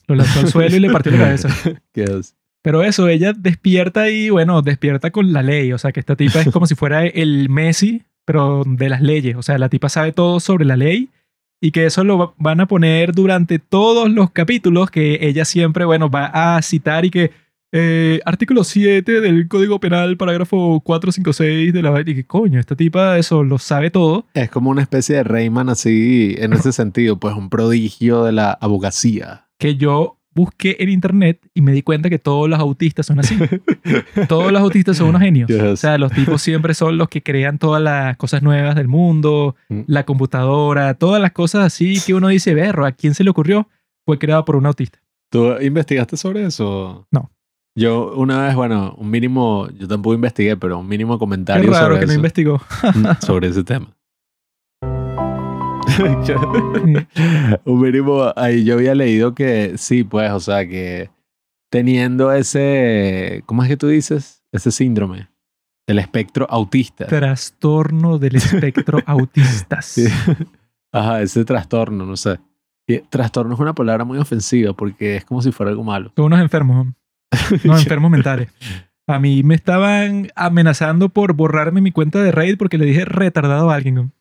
lo 0.06 0.14
lanzó 0.16 0.40
al 0.40 0.48
suelo 0.48 0.76
y 0.76 0.80
le 0.80 0.90
partió 0.90 1.12
la 1.12 1.18
cabeza. 1.18 1.48
Que 1.92 2.04
es- 2.04 2.34
Pero 2.62 2.82
eso, 2.82 3.08
ella 3.08 3.32
despierta 3.32 4.08
y, 4.10 4.30
bueno, 4.30 4.62
despierta 4.62 5.10
con 5.10 5.32
la 5.32 5.42
ley. 5.42 5.72
O 5.72 5.78
sea, 5.78 5.92
que 5.92 6.00
esta 6.00 6.16
tipa 6.16 6.40
es 6.40 6.48
como 6.50 6.66
si 6.66 6.74
fuera 6.74 7.04
el 7.06 7.48
Messi, 7.48 8.02
pero 8.24 8.62
de 8.66 8.88
las 8.88 9.00
leyes. 9.02 9.36
O 9.36 9.42
sea, 9.42 9.58
la 9.58 9.68
tipa 9.68 9.88
sabe 9.88 10.12
todo 10.12 10.38
sobre 10.40 10.64
la 10.64 10.76
ley 10.76 11.08
y 11.60 11.70
que 11.72 11.86
eso 11.86 12.02
lo 12.04 12.18
va- 12.18 12.32
van 12.38 12.60
a 12.60 12.66
poner 12.66 13.12
durante 13.12 13.58
todos 13.58 14.10
los 14.10 14.30
capítulos 14.30 14.90
que 14.90 15.18
ella 15.22 15.44
siempre, 15.44 15.84
bueno, 15.84 16.08
va 16.10 16.56
a 16.56 16.62
citar 16.62 17.04
y 17.04 17.10
que 17.10 17.30
eh, 17.74 18.20
artículo 18.26 18.64
7 18.64 19.20
del 19.22 19.48
Código 19.48 19.80
Penal, 19.80 20.18
parágrafo 20.18 20.80
456 20.80 21.72
de 21.72 21.82
la... 21.82 22.00
Y 22.04 22.14
que 22.14 22.24
coño, 22.26 22.60
esta 22.60 22.76
tipa 22.76 23.16
eso 23.16 23.42
lo 23.44 23.58
sabe 23.58 23.90
todo. 23.90 24.26
es 24.34 24.50
como 24.50 24.68
una 24.70 24.82
especie 24.82 25.16
de 25.16 25.24
Rayman 25.24 25.68
así, 25.70 26.34
en 26.38 26.52
ese 26.52 26.72
sentido, 26.72 27.18
pues 27.18 27.34
un 27.34 27.48
prodigio 27.48 28.24
de 28.24 28.32
la 28.32 28.52
abogacía. 28.52 29.46
Que 29.62 29.76
yo 29.76 30.18
busqué 30.34 30.76
en 30.80 30.88
internet 30.88 31.46
y 31.54 31.60
me 31.60 31.72
di 31.72 31.82
cuenta 31.82 32.08
que 32.08 32.18
todos 32.18 32.48
los 32.48 32.58
autistas 32.58 33.06
son 33.06 33.18
así. 33.20 33.36
todos 34.28 34.50
los 34.52 34.60
autistas 34.62 34.96
son 34.96 35.08
unos 35.08 35.20
genios. 35.20 35.48
Yes. 35.48 35.62
O 35.62 35.76
sea, 35.76 35.98
los 35.98 36.12
tipos 36.12 36.40
siempre 36.42 36.74
son 36.74 36.96
los 36.98 37.08
que 37.08 37.22
crean 37.22 37.58
todas 37.58 37.82
las 37.82 38.16
cosas 38.16 38.42
nuevas 38.42 38.74
del 38.74 38.88
mundo, 38.88 39.56
Mm. 39.68 39.82
la 39.86 40.04
computadora, 40.04 40.94
todas 40.94 41.20
las 41.20 41.32
cosas 41.32 41.64
así 41.66 42.00
que 42.04 42.14
uno 42.14 42.28
dice, 42.28 42.54
berro, 42.54 42.86
¿a 42.86 42.92
quién 42.92 43.14
se 43.14 43.24
le 43.24 43.30
ocurrió? 43.30 43.68
Fue 44.04 44.18
creado 44.18 44.44
por 44.44 44.56
un 44.56 44.66
autista. 44.66 44.98
¿Tú 45.30 45.52
investigaste 45.60 46.16
sobre 46.16 46.44
eso? 46.44 47.06
No. 47.10 47.30
Yo 47.74 48.12
una 48.16 48.46
vez, 48.46 48.54
bueno, 48.54 48.94
un 48.98 49.10
mínimo, 49.10 49.68
yo 49.78 49.88
tampoco 49.88 50.14
investigué, 50.14 50.56
pero 50.56 50.78
un 50.78 50.88
mínimo 50.88 51.14
Qué 51.14 51.18
comentario 51.20 51.70
raro 51.70 51.86
sobre 51.86 52.00
que 52.00 52.06
no 52.06 52.12
investigó. 52.14 52.60
Mm, 52.94 53.06
sobre 53.24 53.48
ese 53.48 53.64
tema. 53.64 53.88
un 57.64 57.80
mínimo, 57.80 58.32
ahí 58.36 58.64
yo 58.64 58.74
había 58.74 58.94
leído 58.94 59.34
que 59.34 59.76
sí, 59.76 60.04
pues, 60.04 60.30
o 60.32 60.40
sea, 60.40 60.66
que 60.66 61.10
teniendo 61.70 62.32
ese, 62.32 63.42
¿cómo 63.46 63.62
es 63.62 63.68
que 63.68 63.76
tú 63.76 63.88
dices? 63.88 64.44
Ese 64.52 64.70
síndrome 64.70 65.28
del 65.86 65.98
espectro 65.98 66.46
autista. 66.48 67.06
Trastorno 67.06 68.18
del 68.18 68.36
espectro 68.36 69.00
autistas. 69.06 69.86
Sí. 69.92 70.06
Ajá, 70.94 71.22
ese 71.22 71.44
trastorno, 71.46 72.04
no 72.04 72.16
sé. 72.18 72.38
Y 72.86 72.98
trastorno 72.98 73.54
es 73.54 73.60
una 73.60 73.74
palabra 73.74 74.04
muy 74.04 74.18
ofensiva 74.18 74.74
porque 74.74 75.16
es 75.16 75.24
como 75.24 75.40
si 75.40 75.50
fuera 75.50 75.70
algo 75.70 75.84
malo. 75.84 76.12
Son 76.16 76.26
unos 76.26 76.40
enfermos, 76.40 76.86
¿no? 76.86 76.94
unos 77.64 77.82
enfermos 77.82 78.10
mentales. 78.10 78.50
A 79.06 79.18
mí 79.18 79.42
me 79.42 79.54
estaban 79.54 80.28
amenazando 80.36 81.08
por 81.08 81.32
borrarme 81.32 81.80
mi 81.80 81.92
cuenta 81.92 82.22
de 82.22 82.30
Reddit 82.30 82.58
porque 82.58 82.76
le 82.76 82.84
dije 82.84 83.06
retardado 83.06 83.70
a 83.70 83.74
alguien. 83.74 84.12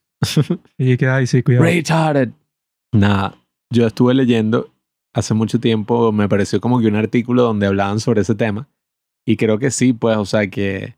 ¿No? 0.50 0.60
Y 0.78 0.98
que, 0.98 1.08
ay, 1.08 1.28
sí, 1.28 1.44
cuidado. 1.44 1.66
Retarded. 1.66 2.30
Nada, 2.94 3.38
yo 3.70 3.88
estuve 3.88 4.14
leyendo 4.14 4.74
hace 5.14 5.34
mucho 5.34 5.60
tiempo, 5.60 6.12
me 6.12 6.30
pareció 6.30 6.62
como 6.62 6.80
que 6.80 6.88
un 6.88 6.96
artículo 6.96 7.44
donde 7.44 7.68
hablaban 7.68 8.00
sobre 8.00 8.22
ese 8.22 8.36
tema. 8.36 8.70
Y 9.26 9.38
creo 9.38 9.60
que 9.60 9.72
sí, 9.72 9.94
pues, 9.94 10.18
o 10.18 10.26
sea, 10.26 10.50
que 10.50 10.96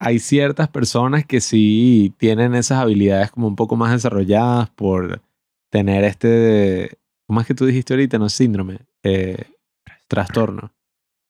hay 0.00 0.18
ciertas 0.18 0.68
personas 0.68 1.24
que 1.26 1.40
sí 1.40 2.14
tienen 2.18 2.54
esas 2.54 2.78
habilidades 2.78 3.30
como 3.30 3.48
un 3.48 3.56
poco 3.56 3.76
más 3.76 3.92
desarrolladas 3.92 4.70
por 4.70 5.22
tener 5.70 6.04
este, 6.04 6.98
¿cómo 7.26 7.40
es 7.40 7.46
que 7.46 7.54
tú 7.54 7.66
dijiste 7.66 7.94
ahorita? 7.94 8.18
No 8.18 8.26
es 8.26 8.32
síndrome, 8.32 8.80
eh, 9.02 9.46
trastorno. 10.06 10.72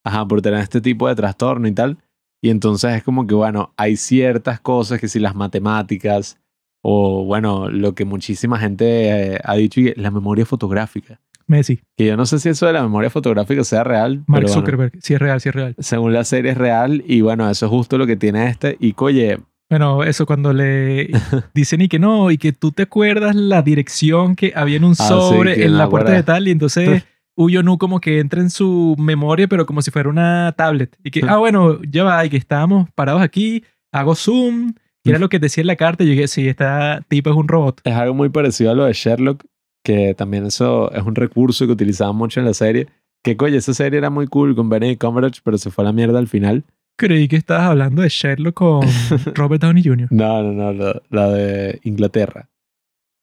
Ajá, 0.05 0.27
por 0.27 0.43
tener 0.43 0.61
este 0.61 0.81
tipo 0.81 1.09
de 1.09 1.15
trastorno 1.15 1.69
y 1.69 1.73
tal. 1.73 1.99
Y 2.41 2.51
entonces 2.51 2.95
es 2.95 3.03
como 3.03 3.27
que, 3.27 3.35
bueno, 3.35 3.75
hay 3.77 3.97
ciertas 3.97 4.61
cosas 4.61 5.01
que 5.01 5.09
si 5.09 5.19
las 5.19 5.35
matemáticas 5.35 6.39
o, 6.83 7.25
bueno, 7.25 7.69
lo 7.69 7.95
que 7.95 8.05
muchísima 8.05 8.59
gente 8.59 9.35
eh, 9.35 9.41
ha 9.43 9.55
dicho, 9.55 9.81
y 9.81 9.95
la 9.95 10.11
memoria 10.11 10.47
fotográfica. 10.47 11.21
Messi, 11.47 11.81
Que 11.97 12.05
yo 12.07 12.17
no 12.17 12.27
sé 12.27 12.39
si 12.39 12.51
eso 12.51 12.67
de 12.67 12.75
la 12.75 12.83
memoria 12.83 13.09
fotográfica 13.09 13.65
sea 13.65 13.83
real, 13.83 14.23
Mark 14.27 14.43
pero 14.45 14.49
bueno, 14.49 14.55
Zuckerberg. 14.55 14.93
Sí 15.01 15.15
es 15.15 15.21
real, 15.21 15.41
sí 15.41 15.49
es 15.49 15.55
real. 15.55 15.75
según 15.79 16.13
la 16.13 16.25
serie 16.25 16.51
es 16.53 16.59
real 16.59 17.03
y 17.07 17.23
bueno, 17.23 17.49
eso 17.49 17.67
es 17.67 17.71
justo 17.71 17.97
lo 17.97 18.07
que 18.07 18.17
tiene 18.17 18.49
este. 18.49 18.77
Y 18.81 18.95
oye, 18.99 19.39
Bueno, 19.71 20.05
eso 20.05 20.27
cuando 20.27 20.53
le 20.53 21.09
dicen 21.55 21.81
y 21.81 21.89
que 21.89 21.99
no, 21.99 22.31
y 22.31 22.37
que 22.37 22.53
tú 22.53 22.73
te 22.73 22.83
acuerdas 22.83 23.35
la 23.35 23.63
dirección 23.63 24.37
que 24.37 24.53
había 24.55 24.77
en 24.77 24.85
un 24.85 24.93
Ah, 24.99 25.09
sobre 25.09 25.65
en 25.65 25.79
la 25.79 25.89
puerta 25.89 26.13
de 26.13 26.23
tal, 26.23 26.49
y 26.49 26.51
entonces 26.51 27.05
Uyo 27.35 27.63
Nu 27.63 27.79
como 27.79 28.01
que 28.01 28.19
entra 28.19 28.43
en 28.43 28.51
su 28.51 28.97
memoria, 28.99 29.47
pero 29.47 29.65
como 29.65 29.81
si 29.81 29.93
fuera 29.93 30.09
una 30.09 30.53
tablet. 30.57 30.99
Y 31.05 31.13
que, 31.13 31.23
ah, 31.27 31.37
bueno, 31.37 31.81
ya 31.89 32.03
va, 32.03 32.27
y 32.27 32.31
que 32.31 32.37
estábamos 32.37 32.91
parados 32.97 33.23
aquí, 33.23 33.63
hago 33.93 34.17
zoom, 34.17 34.75
que 35.09 35.13
era 35.13 35.21
lo 35.21 35.29
que 35.29 35.39
decía 35.39 35.63
en 35.63 35.67
la 35.67 35.77
carta, 35.77 36.05
yo 36.05 36.11
dije, 36.11 36.29
sí, 36.29 36.49
esta 36.49 37.03
tipo 37.09 37.31
es 37.31 37.37
un 37.37 37.49
robot. 37.49 37.81
es 37.85 37.95
algo 37.95 38.15
muy 38.15 38.29
parecido 38.29 38.71
a 38.71 38.75
lo 38.75 38.85
de 38.85 38.93
Sherlock, 38.93 39.45
que 39.85 40.15
también 40.15 40.47
eso 40.47 40.93
es 40.93 41.03
un 41.03 41.15
recurso 41.15 41.67
que 41.67 41.73
utilizaban 41.73 42.17
mucho 42.17 42.41
en 42.41 42.47
la 42.47 42.55
serie. 42.55 42.89
Que 43.23 43.37
coño, 43.37 43.57
esa 43.57 43.75
serie 43.75 43.99
era 43.99 44.11
muy 44.11 44.27
cool 44.27 44.55
con 44.55 44.69
Benedict 44.69 45.01
Cumberbatch, 45.01 45.41
pero 45.43 45.59
se 45.59 45.71
fue 45.71 45.83
a 45.85 45.87
la 45.87 45.93
mierda 45.93 46.19
al 46.19 46.29
final. 46.29 46.65
Creí 46.97 47.29
que 47.29 47.37
estabas 47.37 47.71
hablando 47.71 48.03
de 48.03 48.09
Sherlock 48.09 48.55
con 48.55 48.83
Robert 49.35 49.63
Downey 49.63 49.83
Jr. 49.83 50.09
No, 50.11 50.43
no, 50.43 50.53
no, 50.53 50.73
la, 50.73 51.03
la 51.11 51.29
de 51.31 51.81
Inglaterra. 51.85 52.49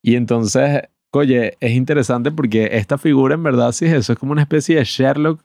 Y 0.02 0.16
entonces, 0.16 0.82
oye, 1.12 1.56
es 1.60 1.72
interesante 1.72 2.30
porque 2.30 2.70
esta 2.72 2.98
figura 2.98 3.34
en 3.34 3.42
verdad 3.42 3.72
sí 3.72 3.86
es 3.86 3.92
eso, 3.92 4.12
es 4.12 4.18
como 4.18 4.32
una 4.32 4.42
especie 4.42 4.76
de 4.76 4.84
Sherlock 4.84 5.42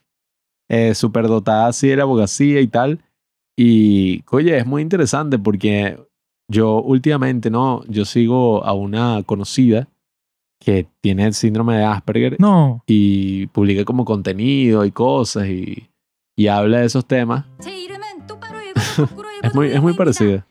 eh, 0.70 0.96
superdotada 0.96 1.68
así 1.68 1.90
de 1.90 1.98
la 1.98 2.04
abogacía 2.04 2.62
y 2.62 2.68
tal. 2.68 3.00
Y, 3.58 4.24
oye, 4.32 4.58
es 4.58 4.66
muy 4.66 4.82
interesante 4.82 5.38
porque 5.38 6.00
yo 6.52 6.82
últimamente, 6.82 7.50
¿no? 7.50 7.82
Yo 7.88 8.04
sigo 8.04 8.64
a 8.66 8.74
una 8.74 9.24
conocida 9.24 9.88
que 10.60 10.86
tiene 11.00 11.26
el 11.26 11.34
síndrome 11.34 11.78
de 11.78 11.86
Asperger. 11.86 12.36
No. 12.40 12.84
Y 12.86 13.48
publica 13.48 13.86
como 13.86 14.04
contenido 14.04 14.84
y 14.84 14.92
cosas 14.92 15.48
y, 15.48 15.90
y 16.36 16.48
habla 16.48 16.80
de 16.80 16.88
esos 16.88 17.06
temas. 17.06 17.46
es 19.44 19.56
muy, 19.56 19.68
es 19.68 19.82
muy 19.82 19.94
parecida. 19.94 20.46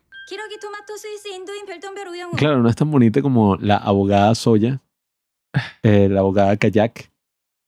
Claro, 2.39 2.63
no 2.63 2.69
es 2.71 2.77
tan 2.77 2.91
bonita 2.91 3.21
como 3.21 3.57
la 3.57 3.77
abogada 3.77 4.35
Soya, 4.35 4.81
eh, 5.83 6.09
la 6.09 6.21
abogada 6.21 6.57
Kayak, 6.57 7.11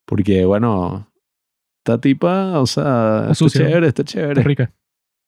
porque 0.06 0.46
bueno, 0.46 1.06
esta 1.84 2.00
tipa, 2.00 2.58
o 2.60 2.66
sea, 2.66 3.28
está 3.30 3.46
chévere, 3.46 3.88
está 3.88 4.04
chévere. 4.04 4.40
Está 4.40 4.42
rica. 4.42 4.72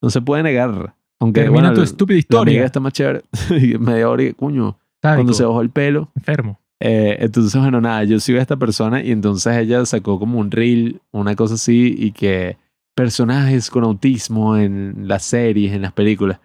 No 0.01 0.09
se 0.09 0.23
puede 0.23 0.43
negar. 0.43 0.95
Aunque 1.25 1.41
Termina 1.41 1.63
bueno, 1.63 1.75
tu 1.75 1.83
estúpida 1.83 2.19
la 2.29 2.41
amiga 2.41 2.51
historia. 2.53 2.65
está 2.67 2.81
más 2.81 2.93
chévere. 2.93 3.23
Y 3.51 3.79
media 3.79 4.11
hora 4.11 4.23
y 4.23 4.33
cuño, 4.35 4.77
cuando 5.01 5.33
se 5.33 5.45
bajó 5.45 5.63
el 5.63 5.71
pelo. 5.71 6.11
enfermo. 6.15 6.61
Eh, 6.81 7.17
entonces, 7.21 7.59
bueno, 7.59 7.81
nada, 7.81 8.05
yo 8.05 8.21
sigo 8.21 8.39
a 8.39 8.43
esta 8.43 8.57
persona 8.57 9.03
y 9.03 9.11
entonces 9.11 9.57
ella 9.57 9.87
sacó 9.87 10.19
como 10.19 10.39
un 10.39 10.51
reel, 10.51 11.01
una 11.13 11.35
cosa 11.35 11.55
así, 11.55 11.95
y 11.97 12.13
que 12.13 12.59
personajes 12.95 13.71
con 13.71 13.85
autismo 13.85 14.59
en 14.59 15.09
las 15.09 15.25
series, 15.25 15.73
en 15.73 15.81
las 15.81 15.93
películas. 15.93 16.41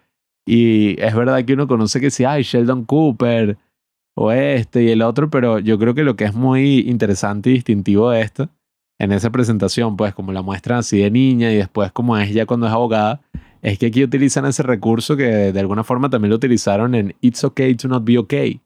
Y 0.46 1.00
es 1.00 1.14
verdad 1.14 1.44
que 1.44 1.52
uno 1.52 1.68
conoce 1.68 2.00
que 2.00 2.10
sí, 2.10 2.24
hay 2.24 2.42
Sheldon 2.42 2.84
Cooper 2.86 3.58
o 4.16 4.32
este 4.32 4.84
y 4.84 4.88
el 4.88 5.02
otro, 5.02 5.28
pero 5.28 5.58
yo 5.58 5.78
creo 5.78 5.94
que 5.94 6.02
lo 6.02 6.16
que 6.16 6.24
es 6.24 6.34
muy 6.34 6.80
interesante 6.80 7.50
y 7.50 7.54
distintivo 7.54 8.10
de 8.10 8.22
esto, 8.22 8.48
en 8.98 9.12
esa 9.12 9.30
presentación, 9.30 9.96
pues 9.96 10.14
como 10.14 10.32
la 10.32 10.42
muestran 10.42 10.78
así 10.78 10.98
de 11.00 11.10
niña 11.10 11.52
y 11.52 11.56
después 11.56 11.92
como 11.92 12.16
es 12.16 12.32
ya 12.32 12.46
cuando 12.46 12.66
es 12.66 12.72
abogada, 12.72 13.20
es 13.62 13.78
que 13.78 13.86
aquí 13.86 14.02
utilizan 14.02 14.46
ese 14.46 14.62
recurso 14.62 15.16
que 15.16 15.52
de 15.52 15.60
alguna 15.60 15.84
forma 15.84 16.08
también 16.08 16.30
lo 16.30 16.36
utilizaron 16.36 16.94
en 16.94 17.14
It's 17.20 17.44
Okay 17.44 17.74
to 17.74 17.88
Not 17.88 18.04
Be 18.04 18.18
Okay, 18.18 18.60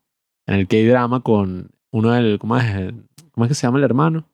en 0.46 0.54
el 0.54 0.68
K-drama 0.68 1.20
con 1.20 1.70
uno 1.90 2.12
del, 2.12 2.38
¿cómo 2.38 2.56
es? 2.56 2.92
¿Cómo 3.32 3.44
es 3.44 3.48
que 3.48 3.54
se 3.54 3.66
llama 3.66 3.78
el 3.78 3.84
hermano? 3.84 4.28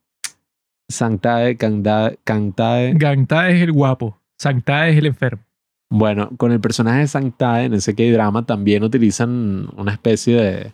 Santae, 0.89 1.57
Kantae. 1.57 2.93
Gangta 2.95 3.51
es 3.51 3.63
el 3.63 3.73
guapo, 3.73 4.21
Sangta 4.39 4.89
es 4.89 4.99
el 4.99 5.07
enfermo. 5.07 5.43
Bueno, 5.93 6.31
con 6.37 6.53
el 6.53 6.61
personaje 6.61 7.01
de 7.01 7.07
Santae 7.07 7.65
en 7.65 7.75
ese 7.75 7.95
K-drama 7.95 8.45
también 8.47 8.85
utilizan 8.85 9.69
una 9.77 9.93
especie 9.93 10.37
de, 10.37 10.73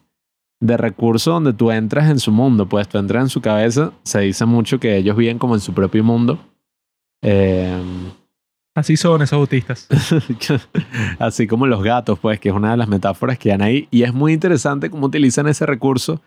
de 0.61 0.77
recurso 0.77 1.33
donde 1.33 1.53
tú 1.53 1.71
entras 1.71 2.11
en 2.11 2.19
su 2.19 2.33
mundo, 2.33 2.69
pues 2.69 2.89
tú 2.89 2.99
entras 2.99 3.23
en 3.25 3.29
su 3.29 3.41
cabeza. 3.41 3.93
Se 4.03 4.21
dice 4.21 4.45
mucho 4.47 4.81
que 4.81 4.97
ellos 4.97 5.17
viven 5.17 5.39
como 5.39 5.55
en 5.55 5.61
su 5.61 5.73
propio 5.73 6.03
mundo. 6.05 6.39
Eh, 7.23 7.81
Así 8.77 8.99
son 8.99 9.23
esos 9.23 9.39
autistas. 9.39 9.89
así 11.19 11.47
como 11.47 11.67
los 11.67 11.83
gatos, 11.83 12.19
pues, 12.19 12.39
que 12.39 12.51
es 12.51 12.55
una 12.55 12.73
de 12.73 12.77
las 12.77 12.89
metáforas 12.89 13.39
que 13.39 13.49
dan 13.49 13.63
ahí. 13.63 13.89
Y 13.91 14.03
es 14.03 14.13
muy 14.13 14.35
interesante 14.35 14.91
cómo 14.91 15.07
utilizan 15.07 15.49
ese 15.49 15.65
recurso 15.65 16.21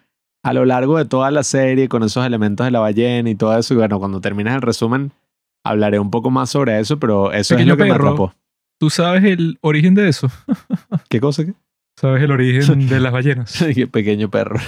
a 0.44 0.52
lo 0.54 0.66
largo 0.66 0.98
de 0.98 1.06
toda 1.06 1.30
la 1.30 1.44
serie 1.44 1.88
con 1.88 2.02
esos 2.02 2.26
elementos 2.26 2.66
de 2.66 2.72
la 2.72 2.80
ballena 2.80 3.30
y 3.30 3.36
todo 3.36 3.56
eso. 3.56 3.76
Y 3.76 3.78
bueno, 3.78 4.00
cuando 4.00 4.20
termines 4.20 4.56
el 4.56 4.64
resumen, 4.64 5.12
hablaré 5.64 6.00
un 6.00 6.10
poco 6.10 6.32
más 6.32 6.50
sobre 6.50 6.80
eso, 6.80 6.98
pero 6.98 7.32
eso 7.32 7.54
Pequeño 7.54 7.74
es 7.74 7.78
lo 7.78 7.86
que 7.86 7.92
perro. 7.92 8.04
me 8.04 8.10
atrapó. 8.10 8.34
¿Tú 8.80 8.90
sabes 8.90 9.24
el 9.26 9.60
origen 9.62 9.94
de 9.94 10.10
eso? 10.10 10.32
¿Qué 11.08 11.20
cosa? 11.20 11.46
qué? 11.46 11.54
¿Sabes 12.00 12.24
el 12.24 12.32
origen 12.32 12.90
de 12.90 13.00
las 13.00 13.12
ballenas? 13.12 13.64
Qué 13.76 13.86
pequeño 13.86 14.32
perro. 14.32 14.60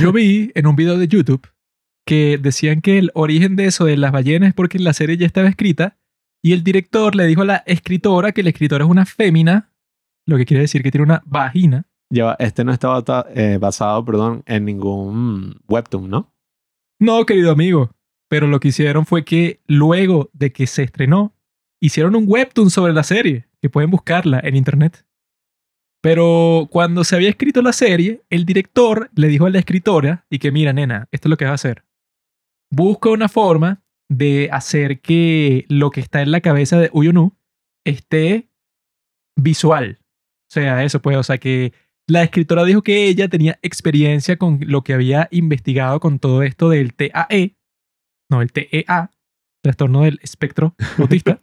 Yo 0.00 0.12
vi 0.12 0.52
en 0.54 0.68
un 0.68 0.76
video 0.76 0.98
de 0.98 1.08
YouTube 1.08 1.44
que 2.10 2.38
decían 2.42 2.80
que 2.80 2.98
el 2.98 3.12
origen 3.14 3.54
de 3.54 3.66
eso 3.66 3.84
de 3.84 3.96
las 3.96 4.10
ballenas 4.10 4.48
es 4.48 4.54
porque 4.54 4.80
la 4.80 4.92
serie 4.92 5.16
ya 5.16 5.26
estaba 5.26 5.48
escrita 5.48 5.96
y 6.42 6.54
el 6.54 6.64
director 6.64 7.14
le 7.14 7.24
dijo 7.28 7.42
a 7.42 7.44
la 7.44 7.62
escritora 7.66 8.32
que 8.32 8.42
la 8.42 8.48
escritora 8.48 8.84
es 8.84 8.90
una 8.90 9.06
fémina, 9.06 9.70
lo 10.26 10.36
que 10.36 10.44
quiere 10.44 10.62
decir 10.62 10.82
que 10.82 10.90
tiene 10.90 11.04
una 11.04 11.22
vagina. 11.24 11.86
Ya 12.12 12.24
va, 12.24 12.36
este 12.40 12.64
no 12.64 12.72
estaba 12.72 13.00
ta- 13.04 13.26
eh, 13.32 13.58
basado, 13.60 14.04
perdón, 14.04 14.42
en 14.46 14.64
ningún 14.64 15.60
webtoon, 15.68 16.10
¿no? 16.10 16.34
No, 16.98 17.24
querido 17.24 17.52
amigo, 17.52 17.92
pero 18.28 18.48
lo 18.48 18.58
que 18.58 18.68
hicieron 18.68 19.06
fue 19.06 19.24
que 19.24 19.60
luego 19.68 20.30
de 20.32 20.50
que 20.52 20.66
se 20.66 20.82
estrenó, 20.82 21.32
hicieron 21.80 22.16
un 22.16 22.24
webtoon 22.26 22.70
sobre 22.70 22.92
la 22.92 23.04
serie, 23.04 23.46
que 23.62 23.70
pueden 23.70 23.90
buscarla 23.90 24.40
en 24.42 24.56
internet. 24.56 25.06
Pero 26.02 26.66
cuando 26.72 27.04
se 27.04 27.14
había 27.14 27.28
escrito 27.28 27.62
la 27.62 27.72
serie, 27.72 28.22
el 28.30 28.44
director 28.46 29.10
le 29.14 29.28
dijo 29.28 29.46
a 29.46 29.50
la 29.50 29.60
escritora 29.60 30.26
y 30.28 30.40
que 30.40 30.50
mira, 30.50 30.72
nena, 30.72 31.06
esto 31.12 31.28
es 31.28 31.30
lo 31.30 31.36
que 31.36 31.44
vas 31.44 31.52
a 31.52 31.54
hacer. 31.54 31.84
Busca 32.70 33.10
una 33.10 33.28
forma 33.28 33.82
de 34.08 34.48
hacer 34.52 35.00
que 35.00 35.64
lo 35.68 35.90
que 35.90 36.00
está 36.00 36.22
en 36.22 36.32
la 36.32 36.40
cabeza 36.40 36.78
de 36.78 36.90
Uyonu 36.92 37.36
esté 37.84 38.48
visual. 39.36 39.98
O 40.00 40.52
sea, 40.52 40.82
eso 40.84 41.00
pues, 41.00 41.16
o 41.16 41.22
sea 41.22 41.38
que 41.38 41.72
la 42.08 42.22
escritora 42.24 42.64
dijo 42.64 42.82
que 42.82 43.06
ella 43.06 43.28
tenía 43.28 43.58
experiencia 43.62 44.36
con 44.36 44.58
lo 44.66 44.82
que 44.82 44.94
había 44.94 45.28
investigado 45.30 46.00
con 46.00 46.18
todo 46.18 46.42
esto 46.42 46.68
del 46.68 46.92
TAE, 46.92 47.56
no, 48.30 48.42
el 48.42 48.52
TEA, 48.52 49.10
trastorno 49.62 50.02
del 50.02 50.18
espectro 50.22 50.74
autista, 50.98 51.40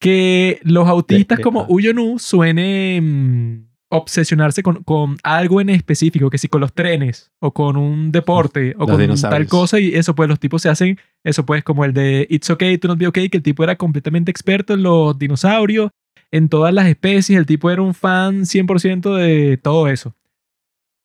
que 0.00 0.60
los 0.62 0.88
autistas 0.88 1.40
como 1.40 1.66
TEA. 1.66 1.74
Uyonu 1.74 2.18
suenen 2.18 3.60
mm, 3.60 3.67
obsesionarse 3.90 4.62
con, 4.62 4.82
con 4.84 5.16
algo 5.22 5.60
en 5.60 5.70
específico, 5.70 6.28
que 6.30 6.38
si 6.38 6.48
con 6.48 6.60
los 6.60 6.72
trenes 6.72 7.30
o 7.40 7.52
con 7.52 7.76
un 7.76 8.12
deporte 8.12 8.74
o 8.78 8.86
Los 8.86 9.22
con 9.22 9.30
tal 9.30 9.46
cosa 9.46 9.80
y 9.80 9.94
eso 9.94 10.14
pues 10.14 10.28
los 10.28 10.38
tipos 10.38 10.62
se 10.62 10.68
hacen, 10.68 10.98
eso 11.24 11.46
pues 11.46 11.64
como 11.64 11.84
el 11.84 11.94
de 11.94 12.26
It's 12.28 12.50
Okay 12.50 12.76
to 12.78 12.88
not 12.88 12.98
be 12.98 13.06
okay, 13.06 13.28
que 13.28 13.38
el 13.38 13.42
tipo 13.42 13.64
era 13.64 13.76
completamente 13.76 14.30
experto 14.30 14.74
en 14.74 14.82
los 14.82 15.18
dinosaurios, 15.18 15.90
en 16.30 16.48
todas 16.48 16.74
las 16.74 16.86
especies, 16.86 17.38
el 17.38 17.46
tipo 17.46 17.70
era 17.70 17.80
un 17.80 17.94
fan 17.94 18.42
100% 18.42 19.14
de 19.16 19.56
todo 19.56 19.88
eso. 19.88 20.14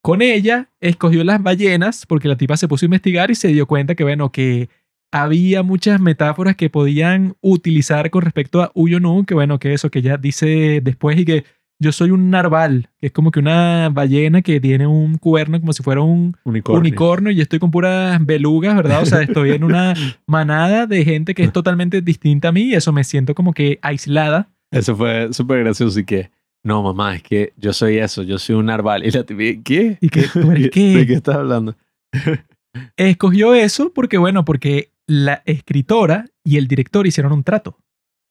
Con 0.01 0.21
ella 0.21 0.69
escogió 0.81 1.23
las 1.23 1.41
ballenas 1.41 2.05
porque 2.05 2.27
la 2.27 2.35
tipa 2.35 2.57
se 2.57 2.67
puso 2.67 2.85
a 2.85 2.87
investigar 2.87 3.31
y 3.31 3.35
se 3.35 3.47
dio 3.47 3.67
cuenta 3.67 3.95
que, 3.95 4.03
bueno, 4.03 4.33
que 4.33 4.67
había 5.13 5.63
muchas 5.63 6.01
metáforas 6.01 6.57
que 6.57 6.69
podían 6.69 7.37
utilizar 7.39 8.09
con 8.09 8.23
respecto 8.23 8.61
a 8.61 8.71
Uyonu, 8.73 9.23
que 9.23 9.33
bueno, 9.33 9.59
que 9.59 9.73
eso 9.73 9.89
que 9.89 9.99
ella 9.99 10.17
dice 10.17 10.81
después 10.83 11.17
y 11.17 11.23
que 11.23 11.45
yo 11.83 11.91
soy 11.91 12.11
un 12.11 12.29
narval, 12.29 12.89
que 12.99 13.07
es 13.07 13.13
como 13.13 13.29
que 13.29 13.39
una 13.39 13.89
ballena 13.89 14.41
que 14.41 14.59
tiene 14.59 14.87
un 14.87 15.17
cuerno 15.17 15.59
como 15.59 15.73
si 15.73 15.83
fuera 15.83 16.01
un 16.01 16.35
Unicornio. 16.45 16.79
unicornio 16.79 17.31
y 17.31 17.35
yo 17.35 17.43
estoy 17.43 17.59
con 17.59 17.69
puras 17.69 18.25
belugas, 18.25 18.75
¿verdad? 18.75 19.01
O 19.01 19.05
sea, 19.05 19.21
estoy 19.21 19.51
en 19.51 19.63
una 19.63 19.93
manada 20.27 20.87
de 20.87 21.03
gente 21.03 21.35
que 21.35 21.43
es 21.43 21.51
totalmente 21.51 22.01
distinta 22.01 22.47
a 22.47 22.51
mí 22.51 22.63
y 22.69 22.73
eso 22.73 22.91
me 22.93 23.03
siento 23.03 23.35
como 23.35 23.53
que 23.53 23.77
aislada. 23.81 24.49
Eso 24.71 24.95
fue 24.95 25.31
súper 25.33 25.59
gracioso 25.59 25.99
y 25.99 26.05
que, 26.05 26.31
no, 26.63 26.81
mamá, 26.81 27.15
es 27.17 27.23
que 27.23 27.53
yo 27.57 27.73
soy 27.73 27.97
eso, 27.97 28.23
yo 28.23 28.39
soy 28.39 28.55
un 28.55 28.65
narval. 28.67 29.05
Y 29.05 29.11
la 29.11 29.23
tipa, 29.23 29.61
¿qué? 29.63 29.97
¿Y 30.01 30.09
qué? 30.09 30.21
¿De 30.33 31.05
qué 31.05 31.13
estás 31.13 31.35
hablando? 31.35 31.75
Escogió 32.97 33.53
eso 33.53 33.91
porque, 33.93 34.17
bueno, 34.17 34.45
porque 34.45 34.91
la 35.05 35.43
escritora 35.45 36.25
y 36.43 36.57
el 36.57 36.67
director 36.67 37.05
hicieron 37.05 37.33
un 37.33 37.43
trato. 37.43 37.77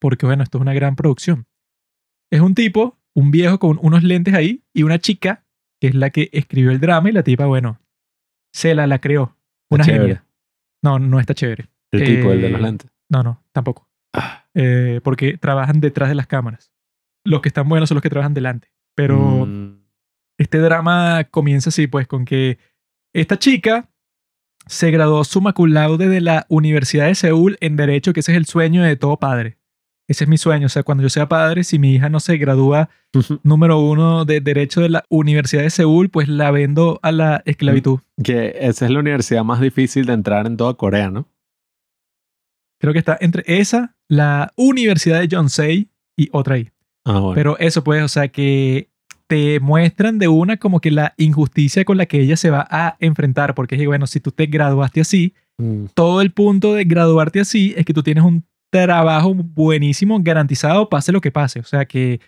Porque, 0.01 0.27
bueno, 0.27 0.43
esto 0.43 0.59
es 0.59 0.63
una 0.63 0.75
gran 0.75 0.97
producción. 0.97 1.47
Es 2.31 2.41
un 2.41 2.55
tipo, 2.55 2.99
un 3.15 3.31
viejo 3.31 3.59
con 3.59 3.79
unos 3.83 4.03
lentes 4.03 4.35
ahí, 4.35 4.63
y 4.73 4.83
una 4.83 4.99
chica, 4.99 5.45
que 5.81 5.89
es 5.89 5.95
la 5.95 6.11
que 6.11 6.31
escribió 6.33 6.71
el 6.71 6.81
drama, 6.81 7.11
y 7.11 7.13
la 7.13 7.23
tipa, 7.23 7.47
bueno, 7.47 7.79
se 8.53 8.75
la, 8.75 8.87
la 8.87 9.01
creó. 9.01 9.37
Una 9.71 9.85
genia. 9.85 10.25
No, 10.83 10.99
no 10.99 11.19
está 11.21 11.35
chévere. 11.35 11.69
El 11.93 12.05
tipo, 12.05 12.33
el 12.33 12.41
de 12.41 12.49
Eh, 12.49 12.51
los 12.51 12.61
lentes. 12.61 12.91
No, 13.09 13.23
no, 13.23 13.43
tampoco. 13.53 13.89
Ah. 14.15 14.45
Eh, 14.55 15.01
porque 15.03 15.39
trabajan 15.39 15.81
detrás 15.81 16.09
de 16.09 16.15
las 16.15 16.27
cámaras. 16.27 16.73
Los 17.25 17.41
que 17.41 17.49
están 17.49 17.69
buenos 17.69 17.89
son 17.89 17.97
los 17.97 18.03
que 18.03 18.11
trabajan 18.11 18.35
delante. 18.35 18.73
Pero 18.95 19.47
Mm, 19.47 19.79
este 20.39 20.59
drama 20.59 21.25
comienza 21.31 21.71
así, 21.71 21.87
pues, 21.87 22.07
con 22.07 22.25
que 22.25 22.59
esta 23.15 23.39
chica 23.39 23.89
se 24.67 24.91
graduó 24.91 25.25
summa 25.25 25.53
cum 25.53 25.71
laude 25.71 26.09
de 26.09 26.21
la 26.21 26.47
Universidad 26.49 27.07
de 27.07 27.15
Seúl 27.15 27.57
en 27.61 27.77
Derecho, 27.77 28.13
que 28.13 28.21
ese 28.21 28.33
es 28.33 28.39
el 28.39 28.47
sueño 28.47 28.83
de 28.83 28.97
todo 28.97 29.17
padre. 29.19 29.59
Ese 30.09 30.25
es 30.25 30.29
mi 30.29 30.37
sueño. 30.37 30.67
O 30.67 30.69
sea, 30.69 30.83
cuando 30.83 31.03
yo 31.03 31.09
sea 31.09 31.29
padre, 31.29 31.65
si 31.65 31.79
mi 31.79 31.95
hija 31.95 32.09
no 32.09 32.21
se 32.21 32.37
gradúa 32.37 32.91
número 33.43 33.79
uno 33.81 34.25
de 34.25 34.41
Derecho 34.41 34.81
de 34.81 34.89
la 34.89 35.05
Universidad 35.09 35.63
de 35.63 35.71
Seúl, 35.71 36.09
pues 36.09 36.29
la 36.29 36.51
vendo 36.51 36.99
a 37.03 37.13
la 37.13 37.43
esclavitud. 37.45 38.01
que 38.23 38.57
esa 38.61 38.85
es 38.87 38.91
la 38.91 39.01
universidad 39.01 39.45
más 39.45 39.61
difícil 39.61 40.07
de 40.07 40.15
entrar 40.15 40.47
en 40.47 40.57
toda 40.57 40.75
Corea, 40.75 41.11
¿no? 41.11 41.29
Creo 42.81 42.93
que 42.93 42.99
está 42.99 43.17
entre 43.21 43.45
esa, 43.47 43.95
la 44.09 44.53
Universidad 44.57 45.21
de 45.21 45.29
Yonsei 45.29 45.89
y 46.17 46.29
otra 46.33 46.57
ahí. 46.57 46.71
Ah, 47.05 47.21
bueno. 47.21 47.35
Pero 47.35 47.59
eso 47.59 47.85
pues, 47.85 48.03
o 48.03 48.09
sea 48.09 48.29
que 48.29 48.89
te 49.29 49.61
muestran 49.61 50.19
de 50.19 50.29
una 50.29 50.57
como 50.57 50.81
que 50.81 50.91
la 50.91 51.15
injusticia 51.17 51.85
con 51.85 51.97
la 51.97 52.07
que 52.07 52.21
ella 52.21 52.37
se 52.37 52.51
va 52.51 52.67
a 52.69 52.97
enfrentar, 52.99 53.55
porque 53.55 53.77
es 53.77 53.87
bueno, 53.87 54.07
si 54.07 54.21
tú 54.21 54.31
te 54.33 54.47
graduaste 54.47 55.01
así, 55.01 55.35
Mm, 55.59 55.87
todo 55.95 56.21
el 56.21 56.33
punto 56.33 56.75
de 56.75 56.85
graduarte 56.85 57.41
así 57.41 57.75
es 57.77 57.85
que 57.85 57.95
tú 57.95 58.03
tienes 58.03 58.25
un 58.25 58.45
trabajo 58.73 59.35
buenísimo, 59.35 60.19
garantizado, 60.23 60.89
pase 60.89 61.13
lo 61.13 61.21
que 61.21 61.31
pase. 61.31 61.61
O 61.61 61.65
sea 61.65 61.85
que 61.85 62.21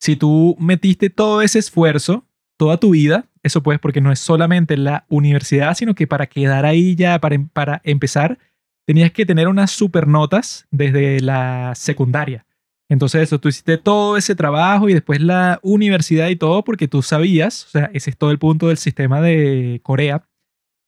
si 0.00 0.14
tú 0.14 0.56
metiste 0.60 1.10
todo 1.10 1.42
ese 1.42 1.58
esfuerzo, 1.58 2.24
toda 2.56 2.78
tu 2.78 2.90
vida, 2.90 3.26
eso 3.42 3.62
pues 3.64 3.80
porque 3.80 4.00
no 4.00 4.12
es 4.12 4.20
solamente 4.20 4.76
la 4.76 5.04
universidad, 5.08 5.74
sino 5.74 5.96
que 5.96 6.06
para 6.06 6.26
quedar 6.28 6.64
ahí 6.64 6.94
ya, 6.94 7.18
para, 7.20 7.34
em- 7.34 7.48
para 7.48 7.80
empezar, 7.82 8.38
tenías 8.86 9.10
que 9.10 9.26
tener 9.26 9.48
unas 9.48 9.72
super 9.72 10.06
notas 10.06 10.68
desde 10.70 11.20
la 11.20 11.72
secundaria. 11.74 12.46
Entonces 12.88 13.22
eso, 13.24 13.40
tú 13.40 13.48
hiciste 13.48 13.76
todo 13.76 14.16
ese 14.16 14.36
trabajo 14.36 14.88
y 14.88 14.94
después 14.94 15.20
la 15.20 15.58
universidad 15.62 16.28
y 16.28 16.36
todo 16.36 16.62
porque 16.62 16.86
tú 16.86 17.02
sabías, 17.02 17.66
o 17.66 17.68
sea, 17.70 17.90
ese 17.92 18.10
es 18.10 18.16
todo 18.16 18.30
el 18.30 18.38
punto 18.38 18.68
del 18.68 18.78
sistema 18.78 19.20
de 19.20 19.80
Corea, 19.82 20.22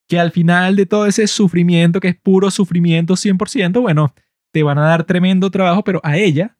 que 0.08 0.20
al 0.20 0.30
final 0.30 0.76
de 0.76 0.86
todo 0.86 1.06
ese 1.06 1.26
sufrimiento, 1.26 1.98
que 1.98 2.08
es 2.08 2.16
puro 2.16 2.50
sufrimiento 2.50 3.16
100%, 3.16 3.80
bueno, 3.80 4.14
te 4.52 4.62
van 4.62 4.78
a 4.78 4.82
dar 4.86 5.04
tremendo 5.04 5.50
trabajo, 5.50 5.82
pero 5.84 6.00
a 6.02 6.16
ella, 6.16 6.56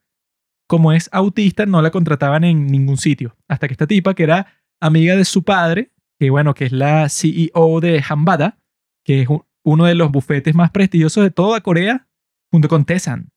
como 0.68 0.92
es 0.92 1.09
autista, 1.12 1.66
no 1.66 1.83
la 1.83 1.90
contrataban 1.90 2.44
en 2.44 2.66
ningún 2.66 2.96
sitio. 2.96 3.37
Hasta 3.48 3.66
que 3.66 3.74
esta 3.74 3.87
tipa, 3.87 4.14
que 4.14 4.22
era 4.22 4.46
amiga 4.81 5.16
de 5.16 5.24
su 5.24 5.42
padre, 5.42 5.90
que 6.18 6.31
bueno, 6.31 6.55
que 6.55 6.66
es 6.66 6.72
la 6.72 7.09
CEO 7.09 7.81
de 7.81 8.03
Hambada, 8.09 8.59
que 9.05 9.22
es 9.22 9.29
un- 9.29 9.42
uno 9.64 9.85
de 9.87 9.94
los 9.94 10.11
bufetes 10.11 10.55
más 10.55 10.70
prestigiosos 10.70 11.22
de 11.24 11.31
toda 11.31 11.61
Corea, 11.61 12.07
junto 12.53 12.68
con 12.68 12.85
Tesan. 12.85 13.31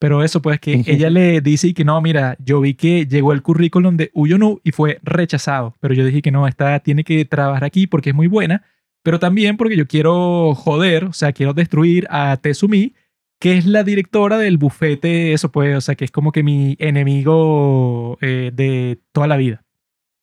Pero 0.00 0.22
eso, 0.24 0.40
pues, 0.40 0.58
que 0.60 0.82
ella 0.86 1.10
le 1.10 1.40
dice 1.42 1.68
y 1.68 1.74
que 1.74 1.84
no, 1.84 2.00
mira, 2.00 2.36
yo 2.38 2.60
vi 2.62 2.72
que 2.74 3.06
llegó 3.06 3.32
el 3.32 3.42
currículum 3.42 3.96
de 3.98 4.10
Uyonu 4.14 4.60
y 4.64 4.72
fue 4.72 4.98
rechazado. 5.02 5.76
Pero 5.80 5.92
yo 5.92 6.04
dije 6.06 6.22
que 6.22 6.30
no, 6.30 6.46
esta 6.48 6.80
tiene 6.80 7.04
que 7.04 7.24
trabajar 7.26 7.64
aquí 7.64 7.86
porque 7.86 8.10
es 8.10 8.16
muy 8.16 8.26
buena, 8.26 8.64
pero 9.02 9.18
también 9.18 9.58
porque 9.58 9.76
yo 9.76 9.86
quiero 9.86 10.54
joder, 10.54 11.04
o 11.04 11.12
sea, 11.12 11.32
quiero 11.32 11.52
destruir 11.52 12.06
a 12.10 12.38
Tezumi, 12.38 12.94
que 13.40 13.56
es 13.56 13.66
la 13.66 13.82
directora 13.82 14.36
del 14.38 14.58
bufete, 14.58 15.32
eso 15.32 15.50
pues, 15.50 15.74
o 15.76 15.80
sea, 15.80 15.94
que 15.94 16.04
es 16.04 16.10
como 16.10 16.30
que 16.30 16.42
mi 16.42 16.76
enemigo 16.78 18.18
eh, 18.20 18.52
de 18.54 19.00
toda 19.12 19.26
la 19.26 19.38
vida. 19.38 19.64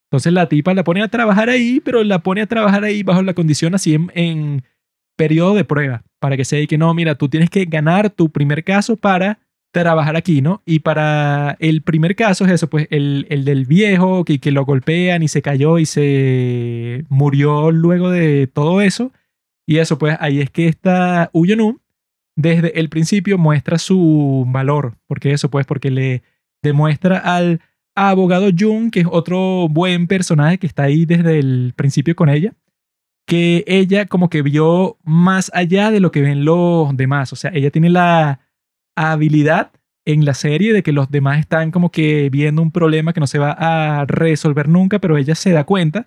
Entonces 0.10 0.32
la 0.32 0.47
tipa 0.47 0.73
la 0.73 0.84
pone 0.84 1.01
a 1.01 1.10
trabajar 1.10 1.49
ahí, 1.49 1.82
pero 1.84 2.03
la 2.03 2.19
pone 2.19 2.41
a 2.41 2.47
trabajar 2.47 2.84
ahí 2.84 3.03
bajo 3.03 3.21
la 3.23 3.34
condición 3.34 3.75
así 3.75 3.95
en, 3.95 4.12
en 4.13 4.63
periodo 5.17 5.56
de 5.56 5.65
prueba, 5.65 6.03
para 6.19 6.38
que 6.38 6.45
se 6.45 6.58
diga 6.58 6.67
que 6.67 6.77
no, 6.77 6.93
mira, 6.93 7.15
tú 7.15 7.27
tienes 7.27 7.49
que 7.49 7.65
ganar 7.65 8.12
tu 8.12 8.30
primer 8.30 8.63
caso 8.63 8.95
para 8.95 9.39
trabajar 9.71 10.15
aquí, 10.15 10.41
¿no? 10.41 10.62
Y 10.65 10.80
para 10.80 11.58
el 11.60 11.82
primer 11.82 12.15
caso 12.15 12.45
es 12.45 12.51
eso, 12.51 12.69
pues 12.69 12.88
el, 12.91 13.25
el 13.30 13.45
del 13.45 13.65
viejo 13.65 14.23
que, 14.25 14.39
que 14.39 14.51
lo 14.51 14.63
golpean 14.63 15.23
y 15.23 15.27
se 15.27 15.41
cayó 15.41 15.80
y 15.80 15.86
se 15.86 17.03
murió 17.10 17.71
luego 17.71 18.12
de 18.12 18.47
todo 18.47 18.82
eso. 18.82 19.12
Y 19.65 19.80
eso, 19.80 19.97
pues 19.97 20.15
ahí 20.19 20.39
es 20.39 20.49
que 20.49 20.67
esta 20.67 21.30
Uyonu 21.34 21.80
desde 22.38 22.80
el 22.80 22.88
principio 22.88 23.38
muestra 23.38 23.80
su 23.80 24.45
valor, 24.47 24.95
porque 25.08 25.32
eso, 25.32 25.50
pues, 25.50 25.65
porque 25.65 25.89
le 25.89 26.23
demuestra 26.63 27.17
al 27.17 27.62
abogado 27.95 28.50
Jung, 28.58 28.91
que 28.91 29.02
es 29.02 29.08
otro 29.10 29.67
buen 29.69 30.08
personaje 30.08 30.60
que 30.60 30.67
está 30.67 30.84
ahí 30.84 31.06
desde 31.06 31.39
el 31.39 31.73
principio 31.76 32.15
con 32.15 32.30
ella, 32.30 32.54
que 33.26 33.63
ella 33.65 34.06
como 34.06 34.30
que 34.30 34.43
vio 34.43 34.97
más 35.04 35.50
allá 35.54 35.89
de 35.89 36.00
lo 36.00 36.12
que 36.12 36.21
ven 36.21 36.45
los 36.45 36.95
demás. 36.95 37.34
O 37.34 37.36
sea, 37.36 37.52
ella 37.56 37.71
tiene 37.71 37.89
la 37.89 38.39
habilidad 38.95 39.71
en 40.06 40.23
la 40.23 40.36
serie 40.36 40.73
de 40.73 40.84
que 40.84 40.91
los 40.91 41.10
demás 41.10 41.39
están 41.39 41.71
como 41.71 41.91
que 41.91 42.30
viendo 42.30 42.62
un 42.62 42.71
problema 42.71 43.13
que 43.13 43.19
no 43.19 43.28
se 43.28 43.39
va 43.39 43.52
a 43.52 44.06
resolver 44.06 44.69
nunca, 44.69 45.00
pero 45.00 45.17
ella 45.17 45.34
se 45.34 45.52
da 45.52 45.63
cuenta. 45.63 46.06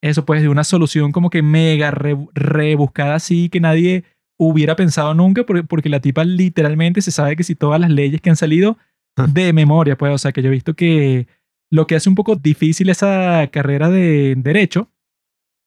Eso 0.00 0.24
pues 0.24 0.42
de 0.42 0.48
una 0.48 0.64
solución 0.64 1.10
como 1.10 1.28
que 1.28 1.42
mega 1.42 1.90
rebuscada 1.90 3.16
así 3.16 3.48
que 3.48 3.60
nadie 3.60 4.04
hubiera 4.48 4.76
pensado 4.76 5.14
nunca 5.14 5.44
porque 5.44 5.88
la 5.88 6.00
tipa 6.00 6.24
literalmente 6.24 7.00
se 7.00 7.10
sabe 7.10 7.36
que 7.36 7.44
si 7.44 7.54
todas 7.54 7.80
las 7.80 7.90
leyes 7.90 8.20
que 8.20 8.30
han 8.30 8.36
salido 8.36 8.76
ah. 9.16 9.26
de 9.28 9.52
memoria, 9.52 9.96
pues, 9.96 10.12
o 10.12 10.18
sea, 10.18 10.32
que 10.32 10.42
yo 10.42 10.48
he 10.48 10.52
visto 10.52 10.74
que 10.74 11.26
lo 11.70 11.86
que 11.86 11.94
hace 11.94 12.08
un 12.08 12.14
poco 12.14 12.36
difícil 12.36 12.90
esa 12.90 13.48
carrera 13.52 13.88
de 13.88 14.34
derecho 14.36 14.88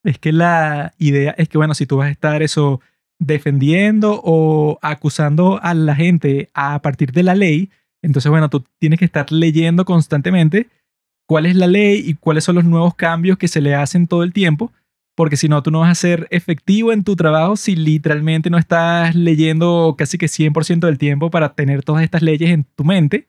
es 0.04 0.18
que 0.18 0.32
la 0.32 0.92
idea 0.98 1.34
es 1.36 1.48
que, 1.48 1.58
bueno, 1.58 1.74
si 1.74 1.86
tú 1.86 1.96
vas 1.96 2.08
a 2.08 2.12
estar 2.12 2.42
eso 2.42 2.80
defendiendo 3.18 4.20
o 4.22 4.78
acusando 4.82 5.58
a 5.62 5.74
la 5.74 5.94
gente 5.94 6.50
a 6.54 6.80
partir 6.82 7.12
de 7.12 7.22
la 7.22 7.34
ley, 7.34 7.70
entonces, 8.02 8.30
bueno, 8.30 8.50
tú 8.50 8.62
tienes 8.78 8.98
que 8.98 9.04
estar 9.06 9.32
leyendo 9.32 9.84
constantemente 9.84 10.68
cuál 11.26 11.46
es 11.46 11.56
la 11.56 11.66
ley 11.66 12.04
y 12.06 12.14
cuáles 12.14 12.44
son 12.44 12.56
los 12.56 12.64
nuevos 12.64 12.94
cambios 12.94 13.38
que 13.38 13.48
se 13.48 13.60
le 13.60 13.74
hacen 13.74 14.06
todo 14.06 14.22
el 14.22 14.32
tiempo, 14.32 14.70
porque 15.16 15.36
si 15.36 15.48
no, 15.48 15.62
tú 15.62 15.70
no 15.70 15.80
vas 15.80 15.90
a 15.90 15.94
ser 15.94 16.28
efectivo 16.30 16.92
en 16.92 17.02
tu 17.02 17.16
trabajo 17.16 17.56
si 17.56 17.74
literalmente 17.74 18.50
no 18.50 18.58
estás 18.58 19.14
leyendo 19.14 19.94
casi 19.96 20.18
que 20.18 20.26
100% 20.26 20.80
del 20.80 20.98
tiempo 20.98 21.30
para 21.30 21.54
tener 21.54 21.82
todas 21.82 22.04
estas 22.04 22.22
leyes 22.22 22.50
en 22.50 22.64
tu 22.76 22.84
mente, 22.84 23.26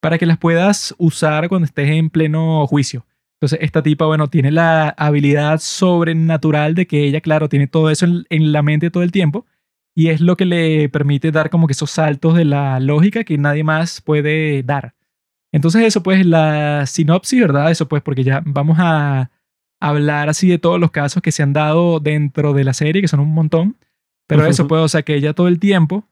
para 0.00 0.18
que 0.18 0.26
las 0.26 0.36
puedas 0.36 0.94
usar 0.98 1.48
cuando 1.48 1.64
estés 1.64 1.90
en 1.90 2.10
pleno 2.10 2.66
juicio. 2.66 3.06
Entonces, 3.36 3.60
esta 3.62 3.84
tipa, 3.84 4.04
bueno, 4.04 4.26
tiene 4.26 4.50
la 4.50 4.88
habilidad 4.88 5.60
sobrenatural 5.60 6.74
de 6.74 6.88
que 6.88 7.04
ella, 7.04 7.20
claro, 7.20 7.48
tiene 7.48 7.68
todo 7.68 7.88
eso 7.88 8.04
en, 8.04 8.52
la 8.52 8.62
mente 8.62 8.90
todo 8.90 9.04
el 9.04 9.12
tiempo 9.12 9.46
y 9.94 10.08
es 10.08 10.20
lo 10.20 10.36
que 10.36 10.44
le 10.44 10.88
permite 10.88 11.30
dar 11.30 11.50
como 11.50 11.68
que 11.68 11.72
esos 11.72 11.92
saltos 11.92 12.34
de 12.34 12.44
la 12.44 12.80
lógica 12.80 13.22
que 13.22 13.38
nadie 13.38 13.62
más 13.62 14.00
puede 14.00 14.64
dar. 14.64 14.94
Entonces, 15.52 15.84
eso 15.84 16.02
pues 16.02 16.26
la 16.26 16.84
sinopsis, 16.86 17.40
¿verdad? 17.40 17.70
Eso 17.70 17.86
pues 17.86 18.02
porque 18.02 18.24
ya 18.24 18.42
vamos 18.44 18.78
a 18.80 19.30
hablar 19.80 20.28
así 20.28 20.48
de 20.48 20.58
todos 20.58 20.80
los 20.80 20.90
casos 20.90 21.22
que 21.22 21.32
se 21.32 21.42
han 21.42 21.52
dado 21.52 22.00
dentro 22.00 22.52
de 22.52 22.64
la 22.64 22.72
serie, 22.72 23.02
que 23.02 23.08
son 23.08 23.20
un 23.20 23.32
montón. 23.32 23.76
Pero 24.26 24.44
eso 24.46 24.68
pues, 24.68 24.82
o 24.82 24.88
sea, 24.88 25.02
que 25.02 25.14
ella 25.14 25.32
todo 25.32 25.48
el 25.48 25.58
tiempo 25.58 26.04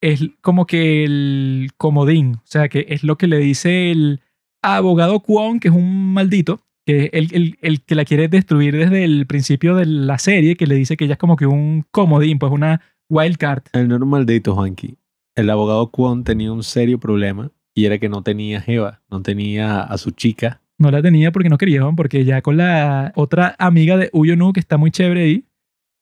es 0.00 0.30
como 0.40 0.66
que 0.66 1.04
el 1.04 1.70
comodín, 1.76 2.34
o 2.36 2.42
sea, 2.44 2.68
que 2.68 2.86
es 2.88 3.04
lo 3.04 3.16
que 3.16 3.28
le 3.28 3.38
dice 3.38 3.92
el 3.92 4.20
abogado 4.60 5.20
Kwon, 5.20 5.60
que 5.60 5.68
es 5.68 5.74
un 5.74 6.12
maldito, 6.12 6.60
que 6.84 7.04
es 7.04 7.32
el, 7.32 7.56
el, 7.60 7.82
que 7.82 7.94
la 7.94 8.04
quiere 8.04 8.26
destruir 8.26 8.76
desde 8.76 9.04
el 9.04 9.26
principio 9.26 9.76
de 9.76 9.86
la 9.86 10.18
serie, 10.18 10.56
que 10.56 10.66
le 10.66 10.74
dice 10.74 10.96
que 10.96 11.04
ella 11.04 11.14
es 11.14 11.18
como 11.18 11.36
que 11.36 11.46
un 11.46 11.86
comodín, 11.92 12.40
pues 12.40 12.50
una 12.50 12.80
wildcard. 13.08 13.62
Él 13.72 13.88
no 13.88 13.94
era 13.94 14.04
un 14.04 14.10
maldito, 14.10 14.54
Juanqui. 14.54 14.96
El 15.36 15.50
abogado 15.50 15.90
Kwon 15.90 16.24
tenía 16.24 16.52
un 16.52 16.64
serio 16.64 16.98
problema 16.98 17.52
y 17.74 17.84
era 17.84 17.98
que 17.98 18.08
no 18.08 18.22
tenía 18.22 18.60
Jeva, 18.60 19.02
no 19.08 19.22
tenía 19.22 19.82
a 19.82 19.98
su 19.98 20.10
chica. 20.10 20.60
No 20.78 20.90
la 20.90 21.02
tenía 21.02 21.32
porque 21.32 21.48
no 21.48 21.58
quería, 21.58 21.82
porque 21.96 22.24
ya 22.24 22.42
con 22.42 22.56
la 22.56 23.12
otra 23.14 23.54
amiga 23.58 23.96
de 23.96 24.10
Uyonu, 24.12 24.52
que 24.52 24.60
está 24.60 24.76
muy 24.76 24.90
chévere 24.90 25.22
ahí, 25.22 25.44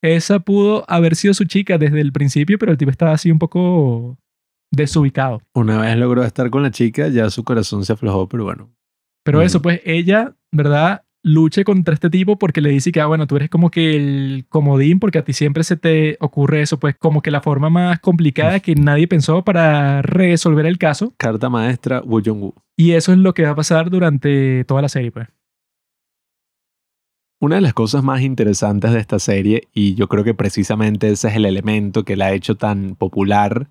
esa 0.02 0.40
pudo 0.40 0.84
haber 0.88 1.16
sido 1.16 1.34
su 1.34 1.44
chica 1.44 1.76
desde 1.76 2.00
el 2.00 2.12
principio, 2.12 2.58
pero 2.58 2.72
el 2.72 2.78
tipo 2.78 2.90
estaba 2.90 3.12
así 3.12 3.30
un 3.30 3.38
poco 3.38 4.18
desubicado. 4.72 5.42
Una 5.54 5.80
vez 5.80 5.96
logró 5.96 6.24
estar 6.24 6.48
con 6.50 6.62
la 6.62 6.70
chica, 6.70 7.08
ya 7.08 7.28
su 7.30 7.44
corazón 7.44 7.84
se 7.84 7.92
aflojó, 7.92 8.28
pero 8.28 8.44
bueno. 8.44 8.70
Pero 9.24 9.42
eso, 9.42 9.60
pues 9.60 9.82
ella, 9.84 10.34
¿verdad? 10.50 11.04
Luche 11.22 11.64
contra 11.64 11.92
este 11.92 12.08
tipo 12.08 12.38
porque 12.38 12.62
le 12.62 12.70
dice 12.70 12.92
que, 12.92 13.00
ah, 13.00 13.06
bueno, 13.06 13.26
tú 13.26 13.36
eres 13.36 13.50
como 13.50 13.70
que 13.70 13.94
el 13.96 14.46
comodín 14.48 14.98
porque 14.98 15.18
a 15.18 15.24
ti 15.24 15.34
siempre 15.34 15.64
se 15.64 15.76
te 15.76 16.16
ocurre 16.20 16.62
eso, 16.62 16.78
pues 16.78 16.96
como 16.96 17.20
que 17.20 17.30
la 17.30 17.42
forma 17.42 17.68
más 17.68 18.00
complicada 18.00 18.60
que 18.60 18.74
nadie 18.74 19.06
pensó 19.06 19.44
para 19.44 20.00
resolver 20.00 20.64
el 20.64 20.78
caso. 20.78 21.12
Carta 21.18 21.50
maestra 21.50 22.00
Woo 22.00 22.22
Jong-woo. 22.24 22.54
Y 22.76 22.92
eso 22.92 23.12
es 23.12 23.18
lo 23.18 23.34
que 23.34 23.42
va 23.42 23.50
a 23.50 23.54
pasar 23.54 23.90
durante 23.90 24.64
toda 24.64 24.80
la 24.80 24.88
serie, 24.88 25.12
pues. 25.12 25.28
Una 27.42 27.56
de 27.56 27.62
las 27.62 27.74
cosas 27.74 28.02
más 28.02 28.22
interesantes 28.22 28.92
de 28.92 28.98
esta 28.98 29.18
serie, 29.18 29.68
y 29.74 29.94
yo 29.94 30.08
creo 30.08 30.24
que 30.24 30.34
precisamente 30.34 31.10
ese 31.10 31.28
es 31.28 31.36
el 31.36 31.46
elemento 31.46 32.04
que 32.04 32.16
la 32.16 32.26
ha 32.26 32.32
hecho 32.32 32.56
tan 32.56 32.96
popular, 32.96 33.68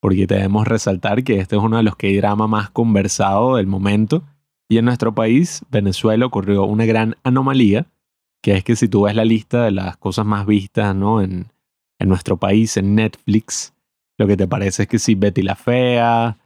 porque 0.00 0.26
debemos 0.26 0.66
resaltar 0.66 1.24
que 1.24 1.38
este 1.38 1.56
es 1.56 1.62
uno 1.62 1.76
de 1.76 1.82
los 1.82 1.96
K-drama 1.96 2.46
más 2.46 2.70
conversados 2.70 3.56
del 3.56 3.66
momento. 3.66 4.24
Y 4.68 4.78
en 4.78 4.84
nuestro 4.84 5.14
país, 5.14 5.62
Venezuela, 5.70 6.26
ocurrió 6.26 6.64
una 6.64 6.86
gran 6.86 7.16
anomalía, 7.22 7.86
que 8.42 8.52
es 8.52 8.64
que 8.64 8.76
si 8.76 8.88
tú 8.88 9.02
ves 9.02 9.14
la 9.14 9.24
lista 9.24 9.64
de 9.64 9.70
las 9.70 9.96
cosas 9.96 10.26
más 10.26 10.46
vistas 10.46 10.94
¿no? 10.94 11.20
en, 11.20 11.48
en 11.98 12.08
nuestro 12.08 12.36
país, 12.36 12.76
en 12.76 12.94
Netflix, 12.94 13.74
lo 14.18 14.26
que 14.26 14.36
te 14.36 14.46
parece 14.46 14.82
es 14.82 14.88
que 14.88 14.98
si 14.98 15.14
Betty 15.14 15.42
la 15.42 15.56
Fea, 15.56 16.38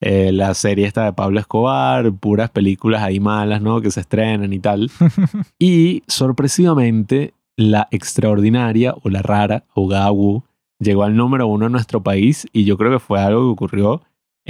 eh, 0.00 0.32
la 0.32 0.54
serie 0.54 0.86
esta 0.86 1.04
de 1.04 1.12
Pablo 1.12 1.40
Escobar, 1.40 2.10
puras 2.12 2.50
películas 2.50 3.02
ahí 3.02 3.20
malas, 3.20 3.60
¿no? 3.60 3.82
Que 3.82 3.90
se 3.90 4.00
estrenan 4.00 4.52
y 4.52 4.58
tal. 4.58 4.90
y 5.58 6.02
sorpresivamente, 6.06 7.34
la 7.56 7.88
extraordinaria 7.90 8.94
o 9.02 9.10
la 9.10 9.20
rara 9.20 9.64
Ogawu 9.74 10.44
llegó 10.78 11.02
al 11.02 11.14
número 11.14 11.46
uno 11.46 11.66
en 11.66 11.72
nuestro 11.72 12.02
país 12.02 12.46
y 12.52 12.64
yo 12.64 12.78
creo 12.78 12.90
que 12.90 12.98
fue 12.98 13.20
algo 13.20 13.42
que 13.42 13.52
ocurrió 13.52 14.02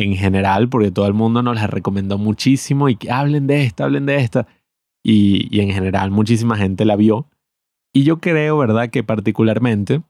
en 0.05 0.17
general 0.17 0.69
porque 0.69 0.91
todo 0.91 1.07
el 1.07 1.15
mundo 1.15 1.43
nos 1.43 1.57
la 1.57 1.67
recomendó 1.67 2.19
muchísimo 2.19 2.89
y 2.89 2.97
que 2.97 3.11
hablen 3.11 3.47
de 3.47 3.65
esta, 3.65 3.85
hablen 3.85 4.07
de 4.07 4.17
esta. 4.17 4.47
Y, 5.03 5.61
en 5.61 5.71
general 5.71 6.11
muchísima 6.11 6.57
gente 6.57 6.85
la 6.85 6.97
vio. 6.97 7.27
Y 7.93 8.05
yo 8.05 8.21
creo, 8.21 8.59
¿verdad?, 8.59 8.91
que 8.91 9.03
particularmente 9.03 10.03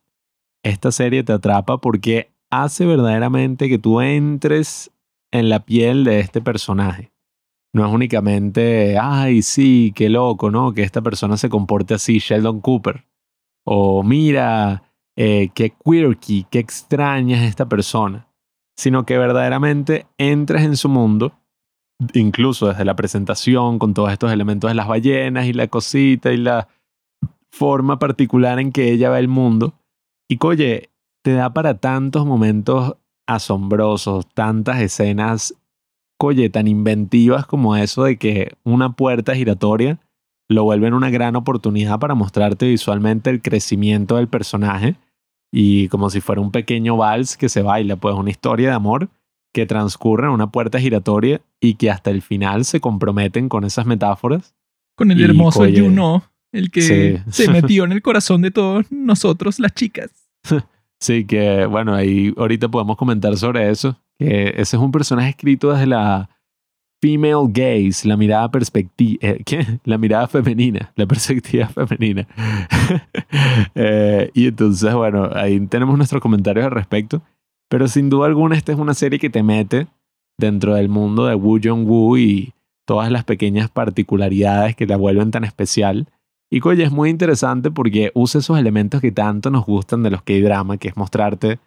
esta 0.62 0.92
serie 0.92 1.24
te 1.24 1.33
atrapa 1.33 1.79
porque 1.79 2.31
hace 2.50 2.85
verdaderamente 2.85 3.68
que 3.68 3.79
tú 3.79 4.00
entres 4.00 4.90
en 5.33 5.48
la 5.48 5.64
piel 5.64 6.05
de 6.05 6.20
este 6.20 6.40
personaje. 6.40 7.12
No 7.72 7.87
es 7.87 7.92
únicamente, 7.92 8.98
ay, 9.00 9.42
sí, 9.42 9.92
qué 9.94 10.09
loco, 10.09 10.50
¿no? 10.50 10.74
Que 10.74 10.83
esta 10.83 11.03
persona 11.03 11.37
se 11.37 11.48
comporte 11.48 11.94
así, 11.94 12.18
Sheldon 12.18 12.61
Cooper. 12.61 13.07
O 13.64 14.03
mira, 14.03 14.83
eh, 15.16 15.50
qué 15.55 15.72
quirky, 15.85 16.46
qué 16.50 16.59
extraña 16.59 17.37
es 17.42 17.48
esta 17.48 17.68
persona, 17.68 18.30
sino 18.81 19.05
que 19.05 19.19
verdaderamente 19.19 20.07
entres 20.16 20.62
en 20.62 20.75
su 20.75 20.88
mundo, 20.88 21.35
incluso 22.14 22.69
desde 22.69 22.87
la 22.87 22.97
presentación, 22.97 23.79
con 23.79 23.93
todos 23.93 24.11
estos 24.11 24.33
elementos 24.33 24.71
de 24.71 24.75
las 24.75 24.88
ballenas 24.88 25.45
y 25.45 25.53
la 25.53 25.69
cosita 25.69 26.33
y 26.33 26.38
la 26.38 26.66
forma 27.53 27.99
particular 27.99 28.59
en 28.59 28.73
que 28.73 28.90
ella 28.90 29.11
ve 29.11 29.19
el 29.19 29.29
mundo. 29.29 29.75
Y 30.31 30.38
oye, 30.43 30.88
te 31.23 31.35
da 31.35 31.53
para 31.53 31.75
tantos 31.75 32.25
momentos 32.25 32.97
asombrosos, 33.27 34.27
tantas 34.33 34.81
escenas, 34.81 35.55
oye, 36.19 36.49
tan 36.49 36.66
inventivas 36.66 37.45
como 37.45 37.77
eso 37.77 38.05
de 38.05 38.16
que 38.16 38.55
una 38.64 38.93
puerta 38.93 39.35
giratoria 39.35 39.99
lo 40.49 40.64
vuelve 40.64 40.90
una 40.90 41.11
gran 41.11 41.37
oportunidad 41.37 41.99
para 41.99 42.14
mostrarte 42.14 42.66
visualmente 42.66 43.29
el 43.29 43.43
crecimiento 43.43 44.16
del 44.16 44.29
personaje 44.29 44.97
y 45.52 45.88
como 45.88 46.10
si 46.10 46.20
fuera 46.20 46.40
un 46.40 46.50
pequeño 46.50 46.96
vals 46.96 47.36
que 47.36 47.48
se 47.48 47.62
baila, 47.62 47.96
pues 47.96 48.14
una 48.14 48.30
historia 48.30 48.68
de 48.68 48.74
amor 48.74 49.08
que 49.52 49.66
transcurre 49.66 50.26
en 50.26 50.32
una 50.32 50.50
puerta 50.50 50.78
giratoria 50.78 51.40
y 51.60 51.74
que 51.74 51.90
hasta 51.90 52.10
el 52.10 52.22
final 52.22 52.64
se 52.64 52.80
comprometen 52.80 53.48
con 53.48 53.64
esas 53.64 53.86
metáforas. 53.86 54.54
Con 54.96 55.10
el 55.10 55.22
hermoso 55.22 55.64
Juno, 55.64 56.24
el 56.52 56.70
que 56.70 57.22
se 57.30 57.48
metió 57.50 57.84
en 57.84 57.92
el 57.92 58.02
corazón 58.02 58.42
de 58.42 58.50
todos 58.50 58.90
nosotros, 58.90 59.58
las 59.58 59.74
chicas. 59.74 60.10
sí, 61.00 61.24
que 61.24 61.66
bueno, 61.66 61.94
ahí 61.94 62.32
ahorita 62.36 62.68
podemos 62.68 62.96
comentar 62.96 63.36
sobre 63.36 63.70
eso, 63.70 63.96
que 64.18 64.48
ese 64.56 64.76
es 64.76 64.82
un 64.82 64.92
personaje 64.92 65.30
escrito 65.30 65.72
desde 65.72 65.86
la 65.86 66.30
female 67.00 67.46
gaze, 67.48 68.06
la 68.06 68.16
mirada 68.16 68.50
perspectiva, 68.50 69.18
eh, 69.22 69.42
¿qué? 69.46 69.80
La 69.84 69.98
mirada 69.98 70.28
femenina, 70.28 70.92
la 70.96 71.06
perspectiva 71.06 71.66
femenina. 71.68 72.26
Eh, 73.74 74.30
y 74.34 74.48
entonces, 74.48 74.92
bueno, 74.94 75.30
ahí 75.32 75.58
tenemos 75.66 75.96
nuestros 75.96 76.20
comentarios 76.20 76.66
al 76.66 76.72
respecto. 76.72 77.22
Pero 77.68 77.86
sin 77.86 78.10
duda 78.10 78.26
alguna, 78.26 78.56
esta 78.56 78.72
es 78.72 78.78
una 78.78 78.94
serie 78.94 79.18
que 79.18 79.30
te 79.30 79.42
mete 79.42 79.86
dentro 80.38 80.74
del 80.74 80.88
mundo 80.88 81.26
de 81.26 81.36
Woo 81.36 81.60
Jong-woo 81.62 82.18
y 82.18 82.52
todas 82.84 83.10
las 83.10 83.24
pequeñas 83.24 83.70
particularidades 83.70 84.74
que 84.74 84.86
la 84.86 84.96
vuelven 84.96 85.30
tan 85.30 85.44
especial. 85.44 86.08
Y 86.50 86.60
oye, 86.66 86.82
es 86.82 86.90
muy 86.90 87.10
interesante 87.10 87.70
porque 87.70 88.10
usa 88.14 88.40
esos 88.40 88.58
elementos 88.58 89.00
que 89.00 89.12
tanto 89.12 89.50
nos 89.50 89.64
gustan 89.64 90.02
de 90.02 90.10
los 90.10 90.22
K-drama, 90.22 90.78
que 90.78 90.88
es 90.88 90.96
mostrarte 90.96 91.60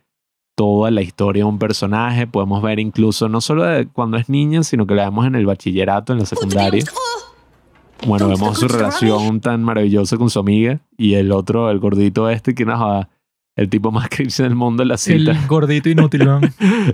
toda 0.55 0.91
la 0.91 1.01
historia 1.01 1.43
de 1.43 1.49
un 1.49 1.59
personaje. 1.59 2.27
Podemos 2.27 2.61
ver 2.61 2.79
incluso 2.79 3.29
no 3.29 3.41
solo 3.41 3.63
de 3.63 3.87
cuando 3.87 4.17
es 4.17 4.29
niña, 4.29 4.63
sino 4.63 4.85
que 4.85 4.95
la 4.95 5.05
vemos 5.05 5.25
en 5.25 5.35
el 5.35 5.45
bachillerato, 5.45 6.13
en 6.13 6.19
la 6.19 6.25
secundaria. 6.25 6.83
Bueno, 8.05 8.27
vemos 8.27 8.59
su 8.59 8.67
relación 8.67 9.39
tan 9.39 9.63
maravillosa 9.63 10.17
con 10.17 10.29
su 10.29 10.39
amiga 10.39 10.79
y 10.97 11.13
el 11.13 11.31
otro, 11.31 11.71
el 11.71 11.79
gordito 11.79 12.29
este, 12.29 12.53
que 12.53 12.65
nos 12.65 12.81
va 12.81 13.09
el 13.55 13.69
tipo 13.69 13.91
más 13.91 14.09
cringe 14.11 14.37
del 14.43 14.55
mundo 14.55 14.83
en 14.83 14.89
la 14.89 14.97
cita. 14.97 15.31
El 15.31 15.47
gordito 15.47 15.89
inútil, 15.89 16.25
¿no? 16.25 16.41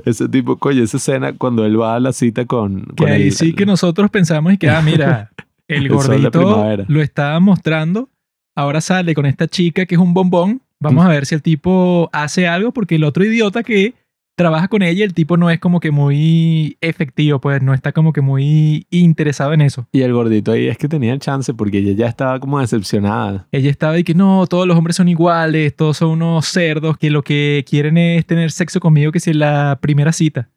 Ese 0.06 0.30
tipo, 0.30 0.58
coño, 0.58 0.84
esa 0.84 0.98
escena 0.98 1.34
cuando 1.34 1.66
él 1.66 1.80
va 1.82 1.96
a 1.96 2.00
la 2.00 2.14
cita 2.14 2.46
con... 2.46 2.82
Que 2.96 2.96
con 3.06 3.10
ahí 3.12 3.24
el- 3.24 3.32
sí 3.34 3.54
que 3.54 3.66
nosotros 3.66 4.12
pensamos 4.12 4.54
y 4.54 4.58
que, 4.58 4.70
ah, 4.70 4.82
mira, 4.84 5.32
el 5.68 5.86
El 5.86 5.90
gordito 5.90 6.66
lo 6.88 7.02
estaba 7.02 7.40
mostrando, 7.40 8.10
ahora 8.56 8.80
sale 8.82 9.16
con 9.16 9.26
esta 9.26 9.48
chica 9.48 9.86
que 9.88 9.96
es 9.96 10.02
un 10.02 10.14
bombón, 10.14 10.62
vamos 10.80 11.06
a 11.06 11.10
ver 11.10 11.26
si 11.26 11.36
el 11.36 11.42
tipo 11.42 12.10
hace 12.12 12.48
algo, 12.48 12.72
porque 12.72 12.96
el 12.96 13.04
otro 13.04 13.24
idiota 13.24 13.64
que 13.64 13.94
trabaja 14.40 14.70
con 14.70 14.84
ella, 14.84 15.04
el 15.04 15.14
tipo 15.14 15.36
no 15.36 15.50
es 15.50 15.60
como 15.60 15.82
que 15.82 15.92
muy 15.92 16.78
efectivo, 16.80 17.42
pues 17.42 17.62
no 17.62 17.74
está 17.74 17.92
como 17.92 18.14
que 18.14 18.22
muy 18.22 18.88
interesado 18.90 19.52
en 19.52 19.60
eso. 19.60 19.86
Y 19.92 20.02
el 20.02 20.14
gordito 20.14 20.54
ahí 20.54 20.68
es 20.68 20.78
que 20.78 20.88
tenía 20.88 21.12
el 21.12 21.20
chance 21.20 21.54
porque 21.54 21.80
ella 21.80 21.92
ya 21.92 22.08
estaba 22.08 22.40
como 22.40 22.58
decepcionada. 22.62 23.50
Ella 23.52 23.70
estaba 23.70 24.00
y 24.00 24.06
que 24.06 24.14
no, 24.14 24.48
todos 24.48 24.66
los 24.66 24.78
hombres 24.78 24.96
son 24.96 25.10
iguales, 25.10 25.76
todos 25.76 25.98
son 25.98 26.12
unos 26.12 26.46
cerdos 26.46 26.98
que 26.98 27.10
lo 27.10 27.22
que 27.22 27.66
quieren 27.70 27.98
es 27.98 28.26
tener 28.26 28.52
sexo 28.52 28.80
conmigo 28.80 29.12
que 29.12 29.20
si 29.20 29.32
en 29.32 29.40
la 29.40 29.78
primera 29.82 30.14
cita. 30.14 30.50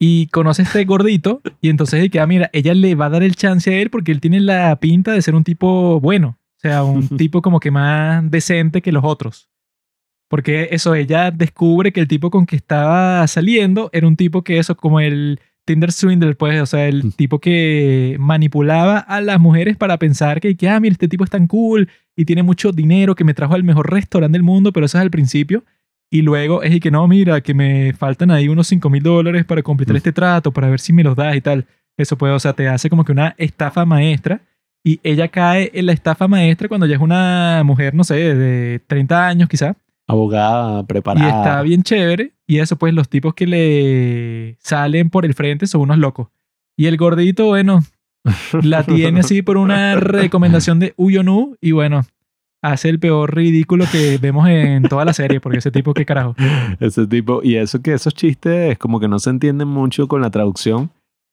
Y 0.00 0.28
conoce 0.28 0.62
a 0.62 0.64
este 0.64 0.84
gordito 0.86 1.42
y 1.60 1.68
entonces 1.68 2.00
de 2.00 2.08
que, 2.08 2.20
ah, 2.20 2.26
mira, 2.26 2.48
ella 2.54 2.72
le 2.72 2.94
va 2.94 3.06
a 3.06 3.10
dar 3.10 3.22
el 3.22 3.36
chance 3.36 3.70
a 3.70 3.78
él 3.78 3.90
porque 3.90 4.10
él 4.10 4.22
tiene 4.22 4.40
la 4.40 4.74
pinta 4.80 5.12
de 5.12 5.20
ser 5.20 5.34
un 5.34 5.44
tipo 5.44 6.00
bueno, 6.00 6.38
o 6.56 6.60
sea, 6.60 6.82
un 6.82 7.06
tipo 7.18 7.42
como 7.42 7.60
que 7.60 7.70
más 7.70 8.30
decente 8.30 8.80
que 8.80 8.90
los 8.90 9.04
otros. 9.04 9.47
Porque 10.28 10.68
eso, 10.72 10.94
ella 10.94 11.30
descubre 11.30 11.92
que 11.92 12.00
el 12.00 12.08
tipo 12.08 12.30
con 12.30 12.44
que 12.46 12.56
estaba 12.56 13.26
saliendo 13.26 13.88
era 13.92 14.06
un 14.06 14.16
tipo 14.16 14.42
que 14.42 14.58
eso, 14.58 14.76
como 14.76 15.00
el 15.00 15.40
Tinder 15.64 15.90
Swindler, 15.92 16.36
pues, 16.36 16.60
o 16.60 16.66
sea, 16.66 16.86
el 16.86 17.14
tipo 17.14 17.38
que 17.40 18.16
manipulaba 18.18 18.98
a 18.98 19.20
las 19.20 19.40
mujeres 19.40 19.76
para 19.76 19.98
pensar 19.98 20.40
que, 20.40 20.56
que, 20.56 20.68
ah, 20.68 20.80
mira, 20.80 20.92
este 20.92 21.08
tipo 21.08 21.24
es 21.24 21.30
tan 21.30 21.46
cool 21.46 21.88
y 22.16 22.24
tiene 22.24 22.42
mucho 22.42 22.72
dinero, 22.72 23.14
que 23.14 23.24
me 23.24 23.34
trajo 23.34 23.54
al 23.54 23.64
mejor 23.64 23.90
restaurante 23.90 24.36
del 24.36 24.42
mundo, 24.42 24.72
pero 24.72 24.86
eso 24.86 24.98
es 24.98 25.02
al 25.02 25.10
principio. 25.10 25.64
Y 26.10 26.22
luego 26.22 26.62
es 26.62 26.74
y 26.74 26.80
que 26.80 26.90
no, 26.90 27.06
mira, 27.06 27.40
que 27.42 27.52
me 27.52 27.92
faltan 27.92 28.30
ahí 28.30 28.48
unos 28.48 28.66
5 28.68 28.88
mil 28.88 29.02
dólares 29.02 29.44
para 29.44 29.62
completar 29.62 29.94
Mm. 29.94 29.98
este 29.98 30.12
trato, 30.12 30.52
para 30.52 30.70
ver 30.70 30.80
si 30.80 30.92
me 30.94 31.04
los 31.04 31.14
das 31.16 31.36
y 31.36 31.40
tal. 31.42 31.66
Eso 31.98 32.16
puede, 32.16 32.32
o 32.32 32.38
sea, 32.38 32.54
te 32.54 32.66
hace 32.68 32.88
como 32.88 33.04
que 33.04 33.12
una 33.12 33.34
estafa 33.38 33.84
maestra. 33.84 34.40
Y 34.84 35.00
ella 35.02 35.28
cae 35.28 35.70
en 35.74 35.84
la 35.86 35.92
estafa 35.92 36.26
maestra 36.28 36.68
cuando 36.68 36.86
ya 36.86 36.94
es 36.96 37.00
una 37.02 37.62
mujer, 37.64 37.94
no 37.94 38.04
sé, 38.04 38.14
de 38.34 38.78
30 38.86 39.26
años 39.26 39.48
quizá. 39.50 39.76
Abogada, 40.08 40.80
Y 40.80 40.84
preparada. 40.84 41.28
está 41.28 41.62
bien 41.62 41.82
chévere. 41.82 42.32
Y 42.46 42.58
eso, 42.58 42.76
pues, 42.76 42.94
los 42.94 43.08
tipos 43.08 43.34
que 43.34 43.46
le 43.46 44.56
salen 44.60 45.10
por 45.10 45.24
el 45.24 45.34
frente 45.34 45.66
son 45.66 45.82
unos 45.82 45.98
locos. 45.98 46.28
Y 46.76 46.86
el 46.86 46.96
gordito, 46.96 47.46
bueno, 47.46 47.82
la 48.62 48.82
tiene 48.84 49.20
así 49.20 49.42
por 49.42 49.56
una 49.58 49.96
recomendación 49.96 50.78
de 50.80 50.94
Uyonu. 50.96 51.56
Y 51.60 51.72
bueno, 51.72 52.06
hace 52.62 52.88
el 52.88 52.98
peor 52.98 53.34
ridículo 53.34 53.84
que 53.92 54.16
vemos 54.18 54.48
en 54.48 54.84
toda 54.84 55.04
la 55.04 55.12
serie. 55.12 55.40
Porque 55.40 55.58
ese 55.58 55.70
tipo, 55.70 55.92
qué 55.92 56.04
carajo. 56.06 56.34
Ese 56.80 57.06
tipo, 57.06 57.40
y 57.42 57.56
eso 57.56 57.82
que 57.82 57.92
esos 57.92 58.14
chistes 58.14 58.78
como 58.78 58.98
que 59.00 59.08
no 59.08 59.18
se 59.18 59.30
entienden 59.30 59.68
mucho 59.68 60.08
con 60.08 60.22
la 60.22 60.30
traducción, 60.30 60.90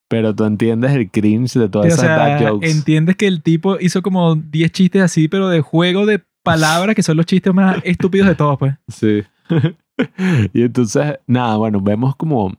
pero 0.09 0.35
tú 0.35 0.43
entiendes 0.45 0.91
el 0.91 1.09
cringe 1.09 1.53
de 1.57 1.69
todas 1.69 1.85
o 1.85 1.87
esas 1.87 2.01
sea, 2.01 2.49
jokes. 2.49 2.69
entiendes 2.69 3.15
que 3.15 3.27
el 3.27 3.41
tipo 3.41 3.77
hizo 3.79 4.01
como 4.01 4.35
10 4.35 4.71
chistes 4.71 5.01
así, 5.01 5.27
pero 5.27 5.47
de 5.47 5.61
juego 5.61 6.05
de 6.05 6.21
palabras 6.45 6.95
que 6.95 7.03
son 7.03 7.17
los 7.17 7.25
chistes 7.25 7.53
más 7.53 7.79
estúpidos 7.83 8.29
de 8.29 8.35
todos, 8.35 8.57
pues. 8.57 8.75
Sí. 8.87 9.23
y 10.53 10.61
entonces, 10.61 11.19
nada, 11.27 11.57
bueno, 11.57 11.81
vemos 11.81 12.15
como, 12.15 12.53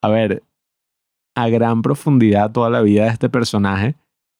a 0.00 0.08
ver, 0.08 0.42
a 1.34 1.48
gran 1.48 1.82
profundidad 1.82 2.52
toda 2.52 2.70
la 2.70 2.80
vida 2.80 3.04
de 3.04 3.10
este 3.10 3.28
personaje. 3.28 3.96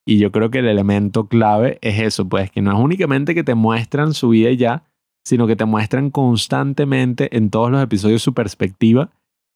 Y 0.06 0.18
yo 0.18 0.32
creo 0.32 0.50
que 0.50 0.58
el 0.58 0.68
elemento 0.68 1.28
clave 1.28 1.78
es 1.82 1.98
eso, 1.98 2.28
pues, 2.28 2.50
que 2.50 2.62
no 2.62 2.72
es 2.72 2.78
únicamente 2.78 3.34
que 3.34 3.44
te 3.44 3.54
muestran 3.54 4.14
su 4.14 4.30
vida 4.30 4.50
y 4.50 4.56
ya, 4.56 4.84
sino 5.26 5.46
que 5.46 5.56
te 5.56 5.64
muestran 5.64 6.10
constantemente 6.10 7.36
en 7.36 7.50
todos 7.50 7.70
los 7.70 7.82
episodios 7.82 8.22
su 8.22 8.34
perspectiva 8.34 9.10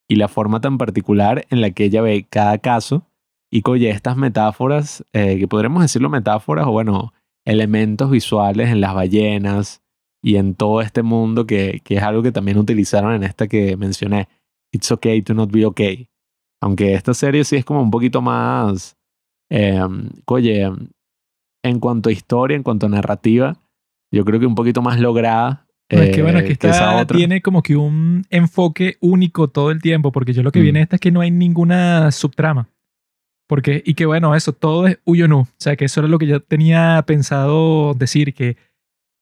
y 0.08 0.16
la 0.16 0.28
forma 0.28 0.60
tan 0.60 0.78
particular 0.78 1.46
en 1.50 1.60
la 1.60 1.70
que 1.70 1.84
ella 1.84 2.02
ve 2.02 2.26
cada 2.28 2.58
caso. 2.58 3.02
Y 3.50 3.62
coye, 3.62 3.90
estas 3.90 4.16
metáforas, 4.16 5.04
eh, 5.12 5.38
que 5.38 5.48
podremos 5.48 5.82
decirlo 5.82 6.08
metáforas 6.08 6.66
o 6.66 6.72
bueno, 6.72 7.12
elementos 7.48 8.10
visuales 8.10 8.68
en 8.68 8.80
las 8.80 8.94
ballenas 8.94 9.82
y 10.22 10.36
en 10.36 10.54
todo 10.54 10.82
este 10.82 11.02
mundo 11.02 11.46
que, 11.46 11.80
que 11.82 11.96
es 11.96 12.02
algo 12.02 12.22
que 12.22 12.30
también 12.32 12.58
utilizaron 12.58 13.14
en 13.14 13.22
esta 13.22 13.48
que 13.48 13.76
mencioné, 13.76 14.28
It's 14.70 14.92
okay 14.92 15.22
to 15.22 15.32
not 15.32 15.50
be 15.50 15.64
okay. 15.64 16.10
Aunque 16.60 16.92
esta 16.92 17.14
serie 17.14 17.44
sí 17.44 17.56
es 17.56 17.64
como 17.64 17.80
un 17.80 17.90
poquito 17.90 18.20
más, 18.20 18.98
eh, 19.50 19.80
oye, 20.26 20.70
en 21.62 21.80
cuanto 21.80 22.10
a 22.10 22.12
historia, 22.12 22.54
en 22.54 22.62
cuanto 22.62 22.84
a 22.84 22.90
narrativa, 22.90 23.56
yo 24.12 24.24
creo 24.26 24.38
que 24.38 24.46
un 24.46 24.54
poquito 24.54 24.82
más 24.82 25.00
lograda. 25.00 25.66
No, 25.90 26.02
es 26.02 26.14
que 26.14 26.22
bueno, 26.22 26.40
es 26.40 26.44
que 26.44 26.52
eh, 26.52 26.70
esa 26.70 27.00
esta 27.00 27.14
tiene 27.14 27.40
como 27.40 27.62
que 27.62 27.76
un 27.76 28.26
enfoque 28.28 28.98
único 29.00 29.48
todo 29.48 29.70
el 29.70 29.80
tiempo, 29.80 30.12
porque 30.12 30.34
yo 30.34 30.42
lo 30.42 30.52
que 30.52 30.60
Mm. 30.60 30.62
viene 30.62 30.82
esta 30.82 30.96
es 30.96 31.00
que 31.00 31.10
no 31.10 31.22
hay 31.22 31.30
ninguna 31.30 32.10
subtrama. 32.10 32.68
Porque, 33.48 33.82
y 33.84 33.94
que 33.94 34.06
bueno, 34.06 34.34
eso, 34.34 34.52
todo 34.52 34.86
es 34.86 34.98
Uyonu. 35.04 35.40
O 35.40 35.48
sea, 35.56 35.74
que 35.76 35.86
eso 35.86 36.00
era 36.00 36.08
lo 36.08 36.18
que 36.18 36.26
yo 36.26 36.40
tenía 36.40 37.02
pensado 37.06 37.94
decir, 37.94 38.34
que 38.34 38.56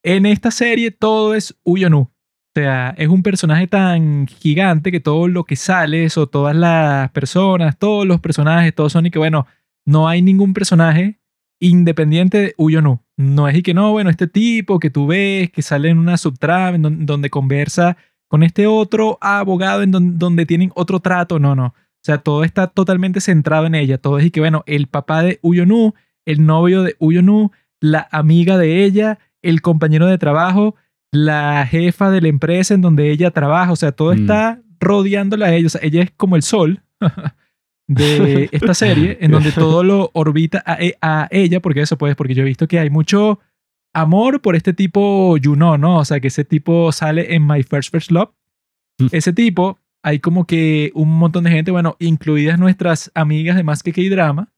en 0.04 0.26
esta 0.26 0.50
serie 0.50 0.90
todo 0.90 1.34
es 1.34 1.56
Uyonu. 1.64 2.00
O 2.00 2.10
sea, 2.54 2.94
es 2.98 3.08
un 3.08 3.22
personaje 3.22 3.66
tan 3.66 4.26
gigante 4.26 4.90
que 4.90 4.98
todo 5.00 5.28
lo 5.28 5.44
que 5.44 5.56
sale, 5.56 6.04
eso, 6.04 6.26
todas 6.26 6.56
las 6.56 7.10
personas, 7.12 7.78
todos 7.78 8.06
los 8.06 8.20
personajes, 8.20 8.74
todos 8.74 8.92
son 8.92 9.06
y 9.06 9.10
que 9.10 9.18
bueno, 9.18 9.46
no 9.86 10.08
hay 10.08 10.22
ningún 10.22 10.54
personaje 10.54 11.20
independiente 11.60 12.38
de 12.38 12.54
Uyonu. 12.56 13.00
No 13.16 13.48
es 13.48 13.56
y 13.56 13.62
que 13.62 13.74
no, 13.74 13.92
bueno, 13.92 14.10
este 14.10 14.26
tipo 14.26 14.78
que 14.78 14.90
tú 14.90 15.06
ves 15.06 15.50
que 15.50 15.62
sale 15.62 15.88
en 15.90 15.98
una 15.98 16.16
subtrama 16.16 16.76
en 16.76 16.82
don- 16.82 17.06
donde 17.06 17.30
conversa 17.30 17.96
con 18.28 18.42
este 18.42 18.66
otro 18.66 19.18
abogado 19.20 19.82
en 19.82 19.90
don- 19.90 20.18
donde 20.18 20.46
tienen 20.46 20.72
otro 20.74 21.00
trato. 21.00 21.38
No, 21.38 21.54
no. 21.54 21.74
O 22.06 22.12
sea, 22.12 22.18
todo 22.18 22.44
está 22.44 22.68
totalmente 22.68 23.20
centrado 23.20 23.66
en 23.66 23.74
ella. 23.74 23.98
Todo 23.98 24.18
es 24.18 24.26
y 24.26 24.30
que, 24.30 24.38
bueno, 24.38 24.62
el 24.66 24.86
papá 24.86 25.22
de 25.22 25.40
Uyonu, 25.42 25.94
el 26.24 26.46
novio 26.46 26.82
de 26.84 26.94
Uyonu, 27.00 27.50
la 27.80 28.06
amiga 28.12 28.56
de 28.58 28.84
ella, 28.84 29.18
el 29.42 29.60
compañero 29.60 30.06
de 30.06 30.16
trabajo, 30.16 30.76
la 31.10 31.66
jefa 31.66 32.10
de 32.12 32.20
la 32.20 32.28
empresa 32.28 32.74
en 32.74 32.80
donde 32.80 33.10
ella 33.10 33.32
trabaja. 33.32 33.72
O 33.72 33.76
sea, 33.76 33.90
todo 33.90 34.14
Mm. 34.14 34.18
está 34.20 34.60
rodeándola 34.78 35.46
a 35.46 35.54
ella. 35.54 35.66
O 35.66 35.70
sea, 35.70 35.80
ella 35.82 36.02
es 36.04 36.12
como 36.16 36.36
el 36.36 36.42
sol 36.42 36.80
de 37.88 38.48
esta 38.52 38.74
serie, 38.74 39.18
en 39.20 39.30
donde 39.30 39.50
todo 39.52 39.82
lo 39.82 40.10
orbita 40.14 40.62
a, 40.66 40.74
e- 40.80 40.96
a 41.02 41.28
ella, 41.30 41.60
porque 41.60 41.80
eso 41.80 41.98
pues, 41.98 42.14
porque 42.16 42.34
yo 42.34 42.42
he 42.42 42.46
visto 42.46 42.68
que 42.68 42.78
hay 42.78 42.90
mucho 42.90 43.40
amor 43.94 44.40
por 44.42 44.56
este 44.56 44.72
tipo 44.72 45.36
Juno, 45.42 45.78
¿no? 45.78 45.98
O 45.98 46.04
sea, 46.04 46.20
que 46.20 46.28
ese 46.28 46.44
tipo 46.44 46.92
sale 46.92 47.34
en 47.34 47.46
My 47.46 47.62
First 47.62 47.90
First 47.90 48.10
Love. 48.10 48.30
Mm. 49.00 49.06
Ese 49.12 49.32
tipo, 49.32 49.78
hay 50.06 50.20
como 50.20 50.46
que 50.46 50.92
un 50.94 51.10
montón 51.18 51.42
de 51.44 51.50
gente, 51.50 51.72
bueno, 51.72 51.96
incluidas 51.98 52.60
nuestras 52.60 53.10
amigas 53.14 53.56
de 53.56 53.64
Más 53.64 53.82
que 53.82 53.92
K-Drama, 53.92 54.52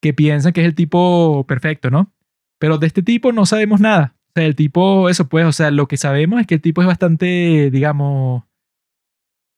que 0.00 0.14
piensan 0.14 0.52
que 0.52 0.60
es 0.60 0.66
el 0.68 0.76
tipo 0.76 1.44
perfecto, 1.48 1.90
¿no? 1.90 2.12
Pero 2.60 2.78
de 2.78 2.86
este 2.86 3.02
tipo 3.02 3.32
no 3.32 3.44
sabemos 3.44 3.80
nada. 3.80 4.14
O 4.28 4.30
sea, 4.36 4.44
el 4.46 4.54
tipo, 4.54 5.08
eso 5.08 5.28
pues, 5.28 5.46
o 5.46 5.52
sea, 5.52 5.72
lo 5.72 5.88
que 5.88 5.96
sabemos 5.96 6.40
es 6.40 6.46
que 6.46 6.54
el 6.54 6.60
tipo 6.60 6.80
es 6.80 6.86
bastante, 6.86 7.70
digamos, 7.72 8.44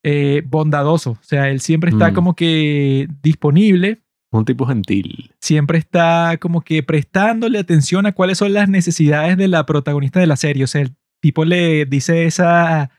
eh, 0.02 0.42
bondadoso. 0.46 1.10
O 1.12 1.18
sea, 1.22 1.50
él 1.50 1.60
siempre 1.60 1.90
está 1.90 2.10
Mm. 2.10 2.14
como 2.14 2.34
que 2.34 3.06
disponible, 3.22 4.00
Un 4.32 4.44
tipo 4.46 4.64
gentil. 4.66 5.32
siempre 5.40 5.76
está 5.78 6.38
como 6.40 6.62
que 6.62 6.82
prestándole 6.82 7.58
atención 7.58 8.06
a 8.06 8.12
cuáles 8.12 8.38
son 8.38 8.54
las 8.54 8.68
necesidades 8.70 9.36
de 9.36 9.48
la 9.48 9.66
protagonista 9.66 10.18
de 10.20 10.26
la 10.26 10.36
serie. 10.36 10.64
O 10.64 10.66
sea, 10.66 10.80
el 10.80 10.94
tipo 11.20 11.44
le 11.44 11.84
dice 11.84 12.24
esa 12.24 12.90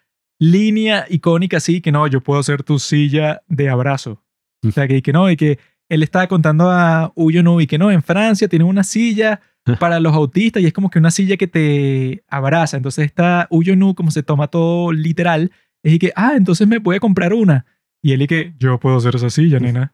línea 0.41 1.05
icónica 1.07 1.57
así, 1.57 1.81
que 1.81 1.91
no, 1.91 2.07
yo 2.07 2.21
puedo 2.21 2.41
ser 2.41 2.63
tu 2.63 2.79
silla 2.79 3.43
de 3.47 3.69
abrazo. 3.69 4.23
O 4.67 4.71
sea, 4.71 4.87
que, 4.87 5.01
que 5.03 5.13
no, 5.13 5.29
y 5.29 5.37
que 5.37 5.59
él 5.87 6.01
estaba 6.01 6.25
contando 6.27 6.69
a 6.71 7.11
Uyonu 7.15 7.61
y 7.61 7.67
que 7.67 7.77
no, 7.77 7.91
en 7.91 8.01
Francia 8.01 8.47
tienen 8.47 8.67
una 8.67 8.83
silla 8.83 9.39
para 9.79 9.99
los 9.99 10.15
autistas 10.15 10.63
y 10.63 10.65
es 10.65 10.73
como 10.73 10.89
que 10.89 10.97
una 10.97 11.11
silla 11.11 11.37
que 11.37 11.45
te 11.47 12.23
abraza. 12.27 12.77
Entonces 12.77 13.05
está 13.05 13.47
Uyonu 13.51 13.93
como 13.93 14.09
se 14.09 14.23
toma 14.23 14.47
todo 14.47 14.91
literal. 14.91 15.51
Es 15.83 15.93
y 15.93 15.99
que, 15.99 16.11
ah, 16.15 16.33
entonces 16.35 16.67
me 16.67 16.81
puede 16.81 16.99
comprar 16.99 17.33
una. 17.33 17.65
Y 18.03 18.13
él 18.13 18.23
y 18.23 18.27
que, 18.27 18.53
yo 18.57 18.79
puedo 18.79 18.97
hacer 18.97 19.15
esa 19.15 19.29
silla, 19.29 19.59
nena. 19.59 19.93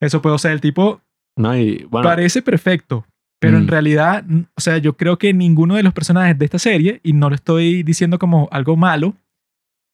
Eso 0.00 0.22
puedo 0.22 0.38
ser 0.38 0.52
el 0.52 0.60
tipo, 0.60 1.00
¿no? 1.36 1.56
Y 1.56 1.86
bueno, 1.90 2.08
parece 2.08 2.40
perfecto, 2.40 3.04
pero 3.40 3.58
en 3.58 3.64
Mm. 3.64 3.68
realidad, 3.68 4.24
o 4.56 4.60
sea, 4.60 4.78
yo 4.78 4.96
creo 4.96 5.18
que 5.18 5.34
ninguno 5.34 5.74
de 5.74 5.82
los 5.82 5.92
personajes 5.92 6.38
de 6.38 6.44
esta 6.44 6.60
serie, 6.60 7.00
y 7.02 7.14
no 7.14 7.28
lo 7.28 7.34
estoy 7.34 7.82
diciendo 7.82 8.20
como 8.20 8.48
algo 8.52 8.76
malo, 8.76 9.16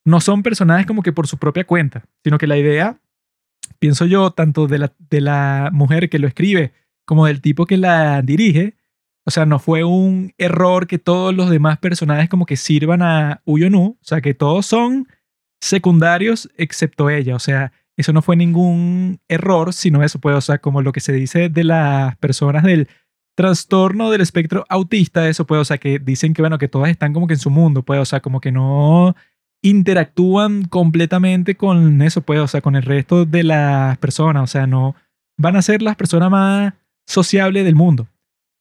no 0.05 0.21
son 0.21 0.43
personajes 0.43 0.87
como 0.87 1.03
que 1.03 1.13
por 1.13 1.27
su 1.27 1.39
propia 1.39 1.65
cuenta, 1.65 2.05
sino 2.23 2.39
que 2.39 2.47
la 2.47 2.59
idea, 2.59 3.01
pienso 3.79 4.05
yo, 4.07 4.31
tanto 4.31 4.67
de 4.67 4.79
la, 4.79 4.93
de 4.99 5.21
la 5.21 5.71
mujer 5.73 6.09
que 6.11 6.19
lo 6.19 6.29
escribe 6.29 6.73
como 7.07 7.27
del 7.27 7.41
tipo 7.41 7.67
que 7.67 7.77
la 7.77 8.23
dirige, 8.23 8.77
o 9.27 9.31
sea, 9.31 9.47
no 9.47 9.59
fue 9.59 9.85
un 9.85 10.33
error 10.37 10.87
que 10.87 10.99
todos 10.99 11.35
los 11.35 11.51
demás 11.51 11.79
personajes 11.79 12.29
como 12.29 12.47
que 12.47 12.57
sirvan 12.57 13.03
a 13.03 13.41
Uyonu, 13.45 13.97
o 14.01 14.05
sea, 14.05 14.21
que 14.21 14.35
todos 14.35 14.67
son 14.67 15.09
secundarios 15.61 16.51
excepto 16.57 17.09
ella, 17.09 17.35
o 17.35 17.39
sea, 17.39 17.73
eso 17.97 18.13
no 18.13 18.23
fue 18.23 18.37
ningún 18.37 19.21
error, 19.29 19.73
sino 19.73 20.03
eso 20.03 20.19
pues, 20.19 20.37
o 20.37 20.41
sea, 20.41 20.59
como 20.59 20.83
lo 20.83 20.93
que 20.93 21.01
se 21.01 21.13
dice 21.13 21.49
de 21.49 21.65
las 21.65 22.17
personas 22.19 22.65
del 22.65 22.89
trastorno 23.35 24.11
del 24.11 24.21
espectro 24.21 24.65
autista, 24.69 25.29
eso 25.29 25.47
pues, 25.47 25.61
o 25.61 25.65
sea, 25.65 25.79
que 25.79 25.99
dicen 25.99 26.35
que, 26.35 26.43
bueno, 26.43 26.59
que 26.59 26.69
todas 26.69 26.91
están 26.91 27.13
como 27.13 27.27
que 27.27 27.35
en 27.35 27.41
su 27.41 27.51
mundo, 27.51 27.83
pues, 27.83 28.01
o 28.01 28.05
sea, 28.05 28.21
como 28.21 28.41
que 28.41 28.53
no 28.53 29.15
interactúan 29.65 30.65
completamente 30.65 31.57
con 31.57 32.03
eso, 32.03 32.21
pues, 32.21 32.39
o 32.39 32.47
sea, 32.47 32.61
con 32.61 32.77
el 32.77 32.83
resto 32.83 33.25
de 33.25 33.43
las 33.43 33.97
personas, 33.97 34.43
o 34.43 34.47
sea, 34.47 34.67
no 34.67 34.95
van 35.39 35.57
a 35.57 35.63
ser 35.63 35.81
las 35.81 35.97
personas 35.97 36.31
más 36.31 36.75
sociables 37.07 37.65
del 37.65 37.75
mundo. 37.75 38.07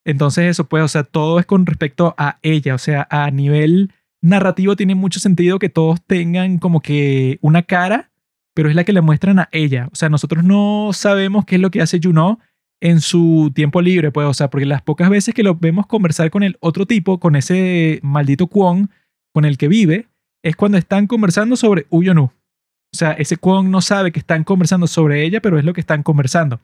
Entonces 0.06 0.46
eso, 0.46 0.64
pues, 0.64 0.82
o 0.82 0.88
sea, 0.88 1.04
todo 1.04 1.40
es 1.40 1.46
con 1.46 1.66
respecto 1.66 2.16
a 2.18 2.40
ella, 2.42 2.74
o 2.74 2.78
sea, 2.78 3.06
a 3.12 3.30
nivel 3.32 3.92
narrativo 4.22 4.78
tiene 4.78 4.96
mucho 4.96 5.20
sentido 5.20 5.60
que 5.60 5.68
todos 5.68 6.02
tengan 6.02 6.58
como 6.58 6.80
que 6.80 7.38
una 7.42 7.64
cara, 7.64 8.10
pero 8.54 8.70
es 8.70 8.76
la 8.76 8.86
que 8.86 8.94
le 8.94 9.02
muestran 9.02 9.40
a 9.40 9.50
ella. 9.52 9.90
O 9.92 9.96
sea, 9.96 10.08
nosotros 10.08 10.46
no 10.46 10.92
sabemos 10.94 11.44
qué 11.44 11.56
es 11.56 11.62
lo 11.62 11.70
que 11.70 11.82
hace 11.82 12.00
Juno 12.02 12.40
en 12.80 13.02
su 13.02 13.52
tiempo 13.54 13.82
libre, 13.82 14.12
pues, 14.12 14.26
o 14.26 14.34
sea, 14.34 14.50
porque 14.50 14.66
las 14.66 14.82
pocas 14.82 15.10
veces 15.10 15.34
que 15.34 15.44
lo 15.44 15.56
vemos 15.56 15.86
conversar 15.86 16.32
con 16.32 16.44
el 16.44 16.56
otro 16.62 16.86
tipo, 16.86 17.20
con 17.20 17.36
ese 17.36 18.00
maldito 18.04 18.48
Kwon 18.48 18.90
con 19.34 19.44
el 19.44 19.58
que 19.58 19.68
vive, 19.68 20.08
es 20.44 20.56
cuando 20.56 20.78
están 20.78 21.08
conversando 21.08 21.56
sobre 21.56 21.88
Uyonu. 21.90 22.26
O 22.26 22.96
sea, 22.96 23.14
ese 23.14 23.38
Kwon 23.38 23.72
no 23.72 23.82
sabe 23.82 24.12
que 24.12 24.20
están 24.20 24.44
conversando 24.44 24.86
sobre 24.86 25.26
ella, 25.26 25.42
pero 25.42 25.58
es 25.58 25.66
lo 25.66 25.74
que 25.74 25.82
están 25.82 26.04
conversando. 26.04 26.60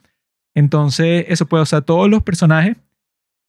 Entonces, 0.53 1.25
eso 1.27 1.45
puede, 1.47 1.63
o 1.63 1.65
sea, 1.65 1.81
todos 1.81 2.09
los 2.09 2.21
personajes 2.21 2.77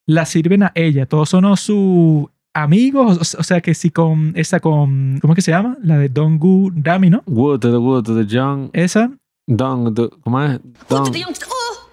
la 0.07 0.25
sirven 0.25 0.63
a 0.63 0.73
ella, 0.75 1.07
todos 1.07 1.29
son 1.29 1.57
sus 1.57 2.27
amigos, 2.55 3.35
o 3.39 3.43
sea, 3.43 3.61
que 3.61 3.75
si 3.75 3.91
con 3.91 4.33
esa 4.35 4.61
con, 4.61 5.19
¿cómo 5.21 5.35
es 5.35 5.37
que 5.37 5.43
se 5.43 5.51
llama? 5.51 5.77
La 5.83 5.99
de 5.99 6.09
Dongu 6.09 6.71
Dami, 6.75 7.11
¿no? 7.11 7.23
Wood 7.27 7.61
to 7.61 7.71
the 7.71 7.77
wood 7.77 8.05
to 8.05 8.17
the 8.17 8.27
young. 8.27 8.71
Esa, 8.73 9.11
Dong, 9.47 9.95
to- 9.95 10.11
¿cómo 10.23 10.41
es? 10.43 10.61
To 10.89 11.05
the 11.05 11.21
young 11.21 11.33
to 11.33 11.41
the 11.41 11.47
oh. 11.49 11.89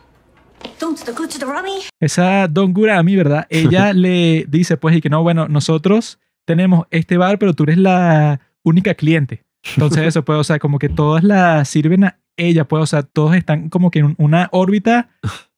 Don't 0.79 0.97
to 0.97 1.05
the 1.05 1.11
good 1.11 1.29
to 1.29 1.39
the 1.39 1.45
rummy. 1.45 1.81
esa 1.99 2.47
Dongu 2.47 2.85
Dami, 2.85 3.15
¿verdad? 3.15 3.45
Ella 3.49 3.93
le 3.93 4.45
dice, 4.47 4.77
pues, 4.77 4.95
y 4.95 5.01
que 5.01 5.09
no, 5.09 5.21
bueno, 5.21 5.47
nosotros 5.47 6.19
tenemos 6.48 6.88
este 6.89 7.18
bar, 7.18 7.38
pero 7.38 7.54
tú 7.54 7.64
eres 7.64 7.78
la 7.78 8.39
única 8.64 8.95
cliente. 8.95 9.43
Entonces 9.76 10.00
eso, 10.08 10.24
pues, 10.24 10.39
o 10.39 10.43
sea, 10.43 10.58
como 10.58 10.80
que 10.80 10.89
todas 10.89 11.24
la 11.24 11.64
sirven 11.66 12.06
a 12.06 12.20
ella, 12.38 12.68
pues, 12.68 12.82
o 12.82 12.86
sea, 12.86 13.04
todos 13.04 13.36
están 13.36 13.70
como 13.70 13.91
que 13.91 14.00
en 14.00 14.16
una 14.18 14.48
órbita 14.52 15.10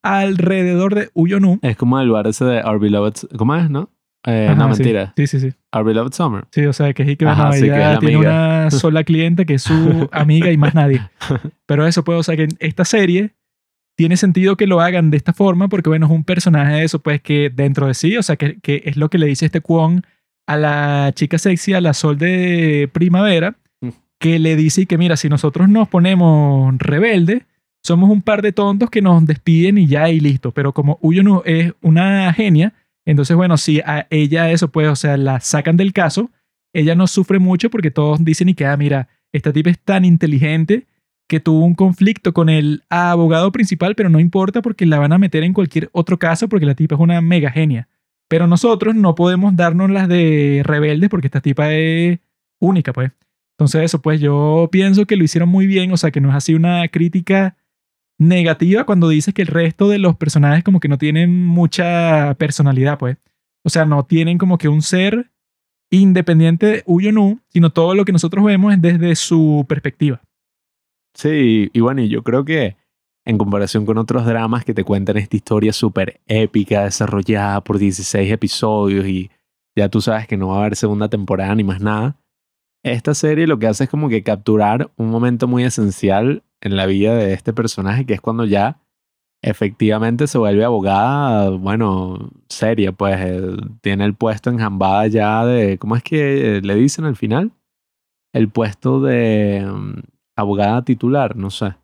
alrededor 0.01 0.95
de 0.95 1.09
Uyonu. 1.13 1.59
Es 1.61 1.77
como 1.77 1.99
el 1.99 2.09
bar 2.09 2.27
ese 2.27 2.43
de 2.43 2.63
Our 2.63 2.79
Beloved. 2.79 3.13
¿Cómo 3.37 3.55
es, 3.55 3.69
no? 3.69 3.89
Eh, 4.25 4.47
Ajá, 4.49 4.55
no, 4.55 4.73
sí. 4.73 4.81
mentira. 4.83 5.13
Sí, 5.15 5.27
sí, 5.27 5.39
sí. 5.39 5.53
Our 5.73 5.85
Beloved 5.85 6.13
Summer. 6.13 6.45
Sí, 6.51 6.65
o 6.65 6.73
sea, 6.73 6.93
que 6.93 7.03
es 7.03 7.17
que 7.17 7.25
Ajá, 7.25 7.53
sí, 7.53 7.61
que 7.61 7.67
es 7.67 7.77
la 7.77 7.99
tiene 7.99 8.15
amiga. 8.15 8.31
una 8.31 8.71
sola 8.71 9.03
cliente 9.03 9.45
que 9.45 9.53
es 9.53 9.61
su 9.61 10.09
amiga 10.11 10.51
y 10.51 10.57
más 10.57 10.73
nadie. 10.73 11.01
Pero 11.67 11.85
eso, 11.85 12.03
pues, 12.03 12.19
o 12.19 12.23
sea, 12.23 12.35
que 12.35 12.43
en 12.43 12.57
esta 12.59 12.83
serie 12.83 13.35
tiene 13.95 14.17
sentido 14.17 14.57
que 14.57 14.65
lo 14.65 14.81
hagan 14.81 15.11
de 15.11 15.17
esta 15.17 15.33
forma 15.33 15.67
porque, 15.67 15.89
bueno, 15.89 16.07
es 16.07 16.11
un 16.11 16.23
personaje 16.23 16.73
de 16.73 16.83
eso, 16.83 16.99
pues, 16.99 17.21
que 17.21 17.51
dentro 17.53 17.85
de 17.87 17.93
sí, 17.93 18.17
o 18.17 18.23
sea, 18.23 18.37
que, 18.37 18.59
que 18.59 18.81
es 18.85 18.97
lo 18.97 19.09
que 19.09 19.17
le 19.19 19.27
dice 19.27 19.45
este 19.45 19.61
Kwon 19.61 20.03
a 20.49 20.57
la 20.57 21.11
chica 21.13 21.37
sexy, 21.37 21.73
a 21.73 21.81
la 21.81 21.93
sol 21.93 22.17
de 22.17 22.89
primavera, 22.91 23.55
Mm. 23.81 23.89
que 24.19 24.39
le 24.39 24.55
dice 24.55 24.87
que, 24.87 24.97
mira, 24.97 25.15
si 25.15 25.29
nosotros 25.29 25.69
nos 25.69 25.87
ponemos 25.87 26.73
rebeldes, 26.79 27.43
somos 27.83 28.09
un 28.09 28.21
par 28.21 28.41
de 28.41 28.51
tontos 28.51 28.89
que 28.89 29.01
nos 29.01 29.23
despiden 29.25 29.77
y 29.77 29.85
ya 29.87 30.09
y 30.09 30.19
listo. 30.19 30.51
Pero 30.51 30.73
como 30.73 30.97
Uyonu 31.01 31.43
es 31.45 31.73
una 31.81 32.33
genia, 32.33 32.73
entonces, 33.05 33.37
bueno, 33.37 33.57
si 33.57 33.79
a 33.79 34.07
ella 34.09 34.51
eso, 34.51 34.69
pues, 34.69 34.87
o 34.89 34.95
sea, 34.95 35.17
la 35.17 35.39
sacan 35.39 35.77
del 35.77 35.93
caso, 35.93 36.29
ella 36.73 36.95
no 36.95 37.05
sufre 37.07 37.39
mucho 37.39 37.69
porque 37.69 37.91
todos 37.91 38.23
dicen 38.25 38.49
y 38.49 38.53
que, 38.55 38.65
ah, 38.65 38.75
mira, 38.75 39.07
esta 39.31 39.53
tipa 39.53 39.69
es 39.69 39.79
tan 39.79 40.03
inteligente 40.03 40.87
que 41.29 41.39
tuvo 41.39 41.63
un 41.63 41.75
conflicto 41.75 42.33
con 42.33 42.49
el 42.49 42.81
abogado 42.89 43.51
principal, 43.51 43.93
pero 43.93 44.09
no 44.09 44.19
importa 44.19 44.61
porque 44.63 44.87
la 44.87 44.97
van 44.97 45.13
a 45.13 45.19
meter 45.19 45.43
en 45.43 45.53
cualquier 45.53 45.89
otro 45.93 46.17
caso 46.17 46.49
porque 46.49 46.65
la 46.65 46.73
tipa 46.73 46.95
es 46.95 47.01
una 47.01 47.21
mega 47.21 47.51
genia. 47.51 47.87
Pero 48.29 48.47
nosotros 48.47 48.95
no 48.95 49.15
podemos 49.15 49.55
darnos 49.57 49.89
las 49.89 50.07
de 50.07 50.61
rebeldes 50.63 51.09
porque 51.09 51.27
esta 51.27 51.41
tipa 51.41 51.73
es 51.73 52.19
única, 52.59 52.93
pues. 52.93 53.11
Entonces 53.57 53.83
eso, 53.83 54.01
pues 54.01 54.21
yo 54.21 54.69
pienso 54.71 55.05
que 55.05 55.17
lo 55.17 55.25
hicieron 55.25 55.49
muy 55.49 55.67
bien, 55.67 55.91
o 55.91 55.97
sea, 55.97 56.11
que 56.11 56.21
no 56.21 56.29
es 56.29 56.35
así 56.35 56.53
una 56.53 56.87
crítica 56.87 57.57
negativa 58.17 58.85
cuando 58.85 59.09
dices 59.09 59.33
que 59.33 59.41
el 59.41 59.47
resto 59.47 59.89
de 59.89 59.97
los 59.97 60.15
personajes 60.15 60.63
como 60.63 60.79
que 60.79 60.87
no 60.87 60.97
tienen 60.97 61.45
mucha 61.45 62.35
personalidad, 62.35 62.97
pues. 62.97 63.17
O 63.65 63.69
sea, 63.69 63.85
no 63.85 64.05
tienen 64.05 64.37
como 64.37 64.57
que 64.57 64.69
un 64.69 64.81
ser 64.81 65.31
independiente 65.89 66.65
de 66.67 66.83
Uyonu, 66.85 67.39
sino 67.49 67.71
todo 67.71 67.95
lo 67.95 68.05
que 68.05 68.11
nosotros 68.11 68.45
vemos 68.45 68.73
es 68.73 68.81
desde 68.81 69.15
su 69.15 69.65
perspectiva. 69.67 70.21
Sí, 71.15 71.69
y 71.73 71.79
bueno, 71.79 72.03
yo 72.03 72.23
creo 72.23 72.45
que 72.45 72.77
en 73.29 73.37
comparación 73.37 73.85
con 73.85 73.99
otros 73.99 74.25
dramas 74.25 74.65
que 74.65 74.73
te 74.73 74.83
cuentan 74.83 75.17
esta 75.17 75.35
historia 75.35 75.71
súper 75.71 76.19
épica, 76.25 76.85
desarrollada 76.85 77.63
por 77.63 77.77
16 77.77 78.31
episodios 78.31 79.05
y 79.05 79.29
ya 79.75 79.87
tú 79.87 80.01
sabes 80.01 80.27
que 80.27 80.35
no 80.35 80.47
va 80.47 80.55
a 80.55 80.59
haber 80.61 80.75
segunda 80.75 81.09
temporada 81.09 81.53
ni 81.53 81.63
más 81.63 81.79
nada, 81.79 82.17
esta 82.83 83.13
serie 83.13 83.45
lo 83.45 83.59
que 83.59 83.67
hace 83.67 83.83
es 83.83 83.89
como 83.91 84.09
que 84.09 84.23
capturar 84.23 84.89
un 84.97 85.11
momento 85.11 85.47
muy 85.47 85.63
esencial 85.63 86.41
en 86.59 86.75
la 86.75 86.87
vida 86.87 87.13
de 87.13 87.33
este 87.33 87.53
personaje, 87.53 88.03
que 88.03 88.15
es 88.15 88.21
cuando 88.21 88.45
ya 88.45 88.81
efectivamente 89.43 90.25
se 90.25 90.39
vuelve 90.39 90.65
abogada, 90.65 91.51
bueno, 91.51 92.31
seria, 92.49 92.93
pues 92.93 93.19
tiene 93.81 94.05
el 94.05 94.15
puesto 94.15 94.49
enjambada 94.49 95.05
ya 95.05 95.45
de, 95.45 95.77
¿cómo 95.77 95.95
es 95.95 96.01
que 96.01 96.61
le 96.63 96.73
dicen 96.73 97.05
al 97.05 97.15
final? 97.15 97.51
El 98.33 98.49
puesto 98.49 98.99
de 99.01 99.69
mm, 99.71 99.99
abogada 100.35 100.83
titular, 100.83 101.35
no 101.35 101.51
sé. 101.51 101.75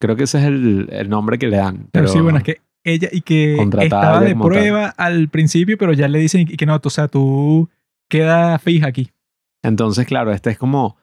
Creo 0.00 0.16
que 0.16 0.24
ese 0.24 0.38
es 0.38 0.44
el, 0.44 0.88
el 0.90 1.08
nombre 1.08 1.38
que 1.38 1.48
le 1.48 1.56
dan. 1.56 1.88
Pero, 1.92 2.08
sí, 2.08 2.20
bueno, 2.20 2.38
es 2.38 2.44
que 2.44 2.60
ella 2.84 3.08
y 3.10 3.20
que 3.22 3.56
estaba 3.80 4.20
de 4.20 4.34
prueba 4.36 4.88
al 4.96 5.28
principio, 5.28 5.76
pero 5.76 5.92
ya 5.92 6.08
le 6.08 6.18
dicen 6.18 6.46
que 6.46 6.66
no, 6.66 6.80
o 6.82 6.90
sea, 6.90 7.08
tú 7.08 7.68
queda 8.08 8.58
fija 8.58 8.86
aquí. 8.86 9.10
Entonces, 9.62 10.06
claro, 10.06 10.32
este 10.32 10.50
es 10.50 10.58
como 10.58 10.96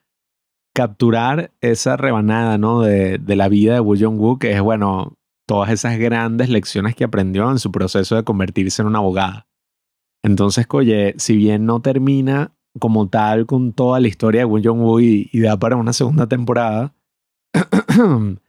capturar 0.74 1.52
esa 1.62 1.98
rebanada, 1.98 2.58
¿no? 2.58 2.82
De, 2.82 3.18
de 3.18 3.36
la 3.36 3.50
vida 3.50 3.76
de 3.76 3.80
Woo 3.80 3.98
Jong-woo, 3.98 4.40
que 4.40 4.52
es, 4.54 4.62
bueno, 4.62 5.18
todas 5.46 5.70
esas 5.70 5.98
grandes 5.98 6.50
lecciones 6.50 6.96
que 6.96 7.04
aprendió 7.04 7.50
en 7.52 7.60
su 7.60 7.72
proceso 7.72 8.16
de 8.16 8.24
convertirse 8.24 8.82
en 8.82 8.88
una 8.88 9.00
abogada. 9.00 9.48
Entonces, 10.24 10.66
oye, 10.70 11.14
si 11.18 11.38
bien 11.38 11.66
no 11.66 11.82
termina 11.82 12.56
como 12.80 13.08
tal 13.08 13.46
con 13.46 13.74
toda 13.74 14.00
la 14.00 14.08
historia 14.08 14.42
de 14.42 14.46
Woo 14.46 14.62
Jong-woo 14.64 15.00
y, 15.00 15.30
y 15.32 15.40
da 15.42 15.58
para 15.58 15.76
una 15.76 15.94
segunda 15.94 16.28
temporada, 16.28 16.94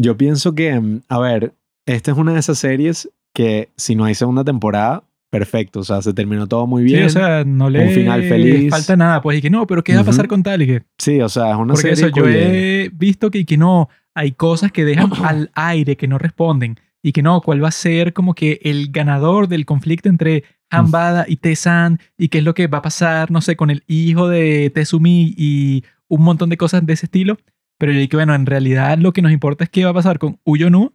yo 0.00 0.16
pienso 0.16 0.54
que, 0.54 0.78
mm, 0.78 1.02
a 1.08 1.18
ver, 1.18 1.54
esta 1.86 2.10
es 2.10 2.16
una 2.16 2.32
de 2.32 2.40
esas 2.40 2.58
series 2.58 3.10
que 3.34 3.68
si 3.76 3.94
no 3.94 4.04
hay 4.04 4.14
segunda 4.14 4.44
temporada, 4.44 5.04
perfecto, 5.30 5.80
o 5.80 5.84
sea, 5.84 6.02
se 6.02 6.12
terminó 6.12 6.46
todo 6.46 6.66
muy 6.66 6.82
bien. 6.82 7.00
Sí, 7.00 7.06
o 7.06 7.10
sea, 7.10 7.44
no 7.44 7.70
le 7.70 7.90
final 7.90 8.22
feliz. 8.24 8.70
falta 8.70 8.96
nada. 8.96 9.20
Pues 9.20 9.38
y 9.38 9.42
que 9.42 9.50
no, 9.50 9.66
pero 9.66 9.84
¿qué 9.84 9.94
va 9.94 10.00
a 10.00 10.04
pasar 10.04 10.26
con 10.26 10.42
tal? 10.42 10.62
Y 10.62 10.66
que, 10.66 10.82
Sí, 10.98 11.20
o 11.20 11.28
sea, 11.28 11.50
es 11.50 11.56
una 11.56 11.74
porque 11.74 11.94
serie 11.94 12.06
eso, 12.06 12.08
yo 12.08 12.28
he 12.28 12.90
visto 12.92 13.30
que, 13.30 13.38
y 13.38 13.44
que 13.44 13.56
no, 13.56 13.88
hay 14.14 14.32
cosas 14.32 14.72
que 14.72 14.84
dejan 14.84 15.10
al 15.24 15.50
aire, 15.54 15.96
que 15.96 16.08
no 16.08 16.18
responden. 16.18 16.78
Y 17.02 17.12
que 17.12 17.22
no, 17.22 17.40
¿cuál 17.40 17.62
va 17.62 17.68
a 17.68 17.72
ser 17.72 18.12
como 18.12 18.34
que 18.34 18.60
el 18.62 18.90
ganador 18.90 19.48
del 19.48 19.64
conflicto 19.64 20.08
entre 20.08 20.44
Hambada 20.70 21.24
y 21.26 21.36
Tesan? 21.36 21.98
Y 22.18 22.28
qué 22.28 22.38
es 22.38 22.44
lo 22.44 22.54
que 22.54 22.66
va 22.66 22.78
a 22.78 22.82
pasar, 22.82 23.30
no 23.30 23.40
sé, 23.40 23.56
con 23.56 23.70
el 23.70 23.84
hijo 23.86 24.28
de 24.28 24.70
Tesumi 24.74 25.34
y 25.36 25.84
un 26.08 26.22
montón 26.22 26.50
de 26.50 26.58
cosas 26.58 26.84
de 26.84 26.92
ese 26.92 27.06
estilo. 27.06 27.38
Pero 27.80 27.92
yo 27.92 27.98
dije, 27.98 28.14
bueno, 28.14 28.34
en 28.34 28.44
realidad 28.44 28.98
lo 28.98 29.14
que 29.14 29.22
nos 29.22 29.32
importa 29.32 29.64
es 29.64 29.70
qué 29.70 29.84
va 29.84 29.90
a 29.92 29.94
pasar 29.94 30.18
con 30.18 30.38
Uyonu. 30.44 30.92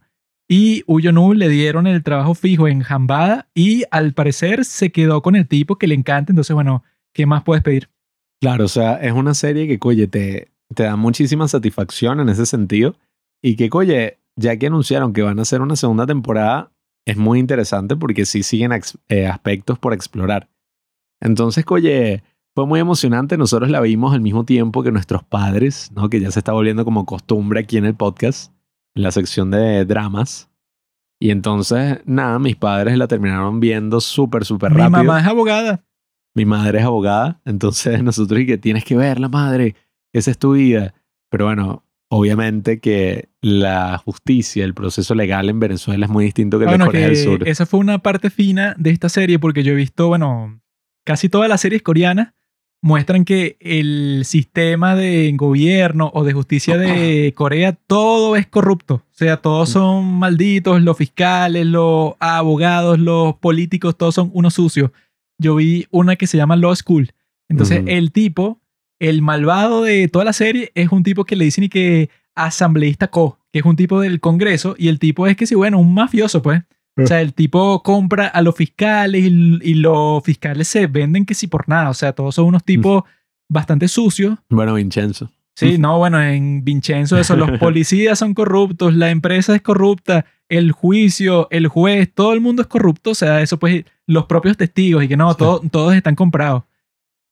Y 0.48 0.84
Uyonu 0.86 1.34
le 1.34 1.50
dieron 1.50 1.88
el 1.88 2.04
trabajo 2.04 2.36
fijo 2.36 2.68
en 2.68 2.84
Hambada 2.88 3.50
y 3.56 3.86
al 3.90 4.14
parecer 4.14 4.66
se 4.66 4.92
quedó 4.92 5.24
con 5.24 5.36
el 5.36 5.48
tipo 5.48 5.80
que 5.80 5.88
le 5.88 5.96
encanta. 5.96 6.32
Entonces, 6.32 6.54
bueno, 6.54 6.84
¿qué 7.12 7.26
más 7.26 7.42
puedes 7.42 7.64
pedir? 7.64 7.90
Claro, 8.40 8.66
o 8.66 8.68
sea, 8.68 8.98
es 8.98 9.14
una 9.14 9.34
serie 9.34 9.68
que, 9.68 9.80
oye, 9.82 10.06
te, 10.06 10.52
te 10.76 10.84
da 10.84 10.96
muchísima 10.96 11.48
satisfacción 11.48 12.20
en 12.20 12.30
ese 12.30 12.46
sentido. 12.46 12.96
Y 13.42 13.56
que, 13.56 13.68
oye, 13.72 14.20
ya 14.36 14.56
que 14.58 14.68
anunciaron 14.68 15.12
que 15.12 15.24
van 15.24 15.40
a 15.40 15.42
hacer 15.42 15.62
una 15.62 15.76
segunda 15.76 16.06
temporada, 16.06 16.72
es 17.08 17.18
muy 17.18 17.40
interesante 17.40 17.96
porque 17.96 18.28
sí 18.28 18.44
siguen 18.44 18.72
eh, 19.10 19.26
aspectos 19.26 19.80
por 19.80 19.94
explorar. 19.94 20.50
Entonces, 21.20 21.66
oye, 21.68 22.22
fue 22.56 22.66
muy 22.66 22.80
emocionante. 22.80 23.38
Nosotros 23.38 23.70
la 23.70 23.82
vimos 23.82 24.14
al 24.14 24.22
mismo 24.22 24.45
tiempo 24.45 24.82
que 24.82 24.91
nuestros 24.91 25.24
padres, 25.24 25.91
¿no? 25.93 26.10
Que 26.10 26.20
ya 26.22 26.32
se 26.32 26.39
está 26.39 26.53
volviendo 26.53 26.86
como 26.86 27.06
costumbre 27.06 27.60
aquí 27.60 27.78
en 27.78 27.86
el 27.86 27.95
podcast, 27.95 28.53
en 28.95 29.03
la 29.03 29.12
sección 29.12 29.51
de 29.51 29.84
dramas. 29.86 30.49
Y 31.20 31.32
entonces, 31.32 31.99
nada, 32.06 32.39
mis 32.39 32.56
padres 32.56 32.97
la 32.97 33.08
terminaron 33.08 33.60
viendo 33.60 33.99
súper, 33.99 34.45
súper 34.45 34.72
Mi 34.72 34.78
rápido. 34.78 35.03
mamá 35.03 35.20
es 35.20 35.28
abogada. 35.28 35.84
Mi 36.34 36.45
madre 36.45 36.80
es 36.80 36.86
abogada, 36.86 37.41
entonces 37.45 38.01
nosotros 38.03 38.39
y 38.39 38.45
que 38.45 38.58
tienes 38.58 38.84
que 38.86 38.95
verla, 38.95 39.28
madre, 39.30 39.76
esa 40.14 40.32
es 40.32 40.38
tu 40.38 40.53
vida. 40.53 40.93
Pero 41.30 41.45
bueno, 41.45 41.84
obviamente 42.10 42.80
que 42.80 43.30
la 43.41 43.97
justicia, 43.97 44.64
el 44.64 44.74
proceso 44.74 45.14
legal 45.16 45.49
en 45.49 45.60
Venezuela 45.60 46.06
es 46.06 46.12
muy 46.12 46.24
distinto 46.26 46.58
que 46.58 46.66
el 46.66 46.72
de 46.72 46.78
Bueno, 46.78 46.86
Corea 46.88 47.01
que 47.10 47.16
del 47.16 47.24
Sur. 47.24 47.47
esa 47.47 47.66
fue 47.66 47.80
una 47.82 47.99
parte 47.99 48.30
fina 48.30 48.76
de 48.78 48.91
esta 48.91 49.10
serie 49.10 49.39
porque 49.39 49.64
yo 49.64 49.74
he 49.74 49.76
visto, 49.76 50.08
bueno, 50.08 50.62
casi 51.06 51.28
todas 51.30 51.49
las 51.49 51.62
series 51.62 51.82
coreanas 51.82 52.34
muestran 52.86 53.26
que 53.26 53.58
el 53.60 54.22
sistema 54.26 54.96
de 54.96 55.34
gobierno 55.36 56.12
o 56.14 56.24
de 56.24 56.34
justicia 56.34 56.78
de 56.78 57.34
Corea 57.36 57.74
todo 57.74 58.36
es 58.36 58.46
corrupto. 58.46 58.96
O 58.96 59.18
sea, 59.18 59.38
todos 59.38 59.70
son 59.70 60.06
malditos, 60.20 60.80
los 60.84 60.96
fiscales, 60.96 61.66
los 61.66 62.14
abogados, 62.20 63.00
los 63.00 63.38
políticos, 63.38 63.98
todos 63.98 64.14
son 64.14 64.30
unos 64.34 64.54
sucios. 64.54 64.92
Yo 65.40 65.56
vi 65.56 65.88
una 65.90 66.16
que 66.16 66.28
se 66.28 66.38
llama 66.38 66.56
Law 66.58 66.76
School. 66.76 67.10
Entonces, 67.50 67.82
el 67.88 68.12
tipo 68.12 68.62
el 69.00 69.24
malvado 69.24 69.82
de 69.82 70.08
toda 70.08 70.24
la 70.24 70.34
serie 70.34 70.72
es 70.76 70.92
un 70.92 71.02
tipo 71.02 71.26
que 71.26 71.36
le 71.36 71.46
dicen 71.46 71.64
y 71.64 71.70
que 71.70 72.12
asambleísta 72.36 73.08
co, 73.08 73.40
que 73.52 73.60
es 73.60 73.66
un 73.66 73.76
tipo 73.76 74.00
del 74.00 74.20
Congreso, 74.20 74.76
y 74.78 74.90
el 74.90 75.00
tipo 75.00 75.26
es 75.26 75.36
que 75.36 75.48
sí, 75.48 75.56
bueno, 75.56 75.80
un 75.80 75.96
mafioso, 75.96 76.44
pues. 76.44 76.62
O 76.98 77.06
sea, 77.08 77.22
el 77.22 77.34
tipo 77.34 77.84
compra 77.84 78.28
a 78.28 78.41
los 78.41 78.56
fiscales 78.56 79.24
y, 79.26 79.28
y 79.62 79.74
los 79.74 80.24
fiscales 80.24 80.68
se 80.68 80.88
venden 80.88 81.26
que 81.26 81.34
sí 81.34 81.48
por 81.48 81.68
nada. 81.68 81.89
O 81.89 81.93
sea, 81.93 82.14
todos 82.14 82.36
son 82.36 82.46
unos 82.46 82.64
tipos 82.64 83.04
bastante 83.50 83.88
sucios. 83.88 84.38
Bueno, 84.50 84.74
Vincenzo. 84.76 85.30
Sí, 85.58 85.78
no, 85.78 85.98
bueno, 85.98 86.22
en 86.22 86.64
Vincenzo 86.66 87.18
eso, 87.18 87.36
los 87.36 87.52
policías 87.60 88.20
son 88.20 88.34
corruptos, 88.34 88.93
la 88.93 89.10
empresa 89.10 89.56
es 89.56 89.62
corrupta, 89.62 90.26
el 90.50 90.72
juicio, 90.74 91.48
el 91.50 91.68
juez, 91.68 92.12
todo 92.14 92.34
el 92.34 92.41
mundo 92.41 92.62
es 92.62 92.68
corrupto, 92.68 93.12
o 93.12 93.16
sea, 93.16 93.41
eso 93.41 93.58
pues 93.58 93.86
los 94.06 94.26
propios 94.26 94.58
testigos 94.58 95.04
y 95.04 95.08
que 95.08 95.16
no, 95.18 95.34
todo- 95.36 95.62
todos 95.72 95.93
están 95.96 96.16
comprados. 96.16 96.64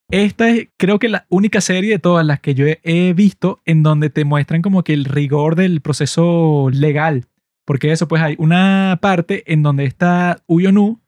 Esta 0.09 0.49
es 0.49 0.67
creo 0.77 0.99
que 0.99 1.09
la 1.09 1.25
única 1.29 1.59
serie 1.61 1.91
de 1.91 1.99
todas 1.99 2.25
las 2.25 2.39
que 2.39 2.53
yo 2.53 2.65
he, 2.65 2.79
he 2.83 3.13
visto 3.13 3.61
en 3.65 3.83
donde 3.83 4.09
te 4.09 4.25
muestran 4.25 4.61
como 4.61 4.83
que 4.83 4.93
el 4.93 5.05
rigor 5.05 5.55
del 5.55 5.81
proceso 5.81 6.69
legal. 6.71 7.25
Porque 7.65 7.91
eso 7.91 8.07
pues 8.07 8.21
hay 8.21 8.35
una 8.37 8.99
parte 9.01 9.43
en 9.51 9.63
donde 9.63 9.85
está 9.85 10.43
Uyonu 10.47 10.99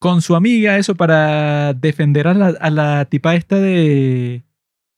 con 0.00 0.22
su 0.22 0.36
amiga, 0.36 0.78
eso 0.78 0.94
para 0.94 1.74
defender 1.74 2.28
a 2.28 2.34
la, 2.34 2.46
a 2.60 2.70
la 2.70 3.04
tipa 3.06 3.34
esta 3.34 3.58
de 3.58 4.44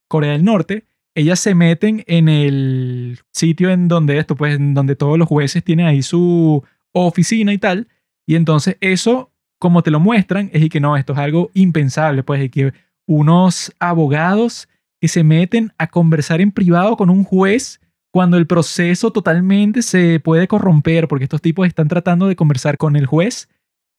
Corea 0.08 0.32
del 0.32 0.44
Norte 0.44 0.84
ellas 1.14 1.40
se 1.40 1.54
meten 1.54 2.04
en 2.06 2.28
el 2.28 3.18
sitio 3.32 3.70
en 3.70 3.88
donde 3.88 4.18
esto, 4.18 4.36
pues, 4.36 4.56
en 4.56 4.74
donde 4.74 4.96
todos 4.96 5.18
los 5.18 5.28
jueces 5.28 5.64
tienen 5.64 5.86
ahí 5.86 6.02
su 6.02 6.62
oficina 6.92 7.52
y 7.52 7.58
tal. 7.58 7.88
Y 8.26 8.36
entonces 8.36 8.76
eso, 8.80 9.32
como 9.58 9.82
te 9.82 9.90
lo 9.90 10.00
muestran, 10.00 10.50
es 10.52 10.62
y 10.62 10.68
que 10.68 10.80
no, 10.80 10.96
esto 10.96 11.12
es 11.12 11.18
algo 11.18 11.50
impensable, 11.54 12.22
pues, 12.22 12.50
que 12.50 12.72
unos 13.06 13.74
abogados 13.80 14.68
que 15.00 15.08
se 15.08 15.24
meten 15.24 15.72
a 15.78 15.88
conversar 15.88 16.40
en 16.40 16.52
privado 16.52 16.96
con 16.96 17.10
un 17.10 17.24
juez 17.24 17.80
cuando 18.12 18.36
el 18.36 18.46
proceso 18.46 19.12
totalmente 19.12 19.82
se 19.82 20.20
puede 20.20 20.48
corromper, 20.48 21.06
porque 21.08 21.24
estos 21.24 21.40
tipos 21.40 21.66
están 21.66 21.88
tratando 21.88 22.26
de 22.26 22.36
conversar 22.36 22.76
con 22.76 22.96
el 22.96 23.06
juez 23.06 23.48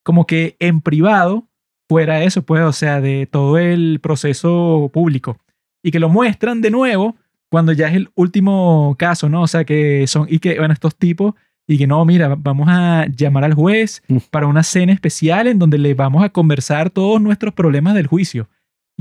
como 0.04 0.26
que 0.26 0.56
en 0.60 0.82
privado, 0.82 1.48
fuera 1.88 2.24
eso, 2.24 2.42
pues, 2.42 2.64
o 2.64 2.72
sea, 2.74 3.02
de 3.02 3.28
todo 3.28 3.58
el 3.58 4.00
proceso 4.02 4.90
público 4.94 5.38
y 5.84 5.92
que 5.92 6.00
lo 6.00 6.10
muestran 6.10 6.62
de 6.62 6.72
nuevo 6.72 7.16
cuando 7.50 7.72
ya 7.74 7.90
es 7.90 7.96
el 7.96 8.10
último 8.16 8.96
caso, 8.98 9.30
¿no? 9.30 9.42
O 9.42 9.48
sea, 9.48 9.66
que 9.66 10.08
son, 10.08 10.26
y 10.30 10.40
que, 10.40 10.58
bueno, 10.58 10.74
estos 10.74 10.96
tipos, 10.96 11.34
y 11.68 11.78
que 11.78 11.88
no, 11.88 12.04
mira, 12.06 12.36
vamos 12.38 12.68
a 12.70 13.06
llamar 13.16 13.44
al 13.44 13.54
juez 13.54 14.02
Mm. 14.08 14.18
para 14.32 14.48
una 14.48 14.64
cena 14.64 14.94
especial 14.94 15.48
en 15.48 15.60
donde 15.60 15.78
le 15.78 15.94
vamos 15.94 16.24
a 16.24 16.30
conversar 16.30 16.90
todos 16.90 17.22
nuestros 17.22 17.54
problemas 17.54 17.94
del 17.94 18.08
juicio. 18.08 18.48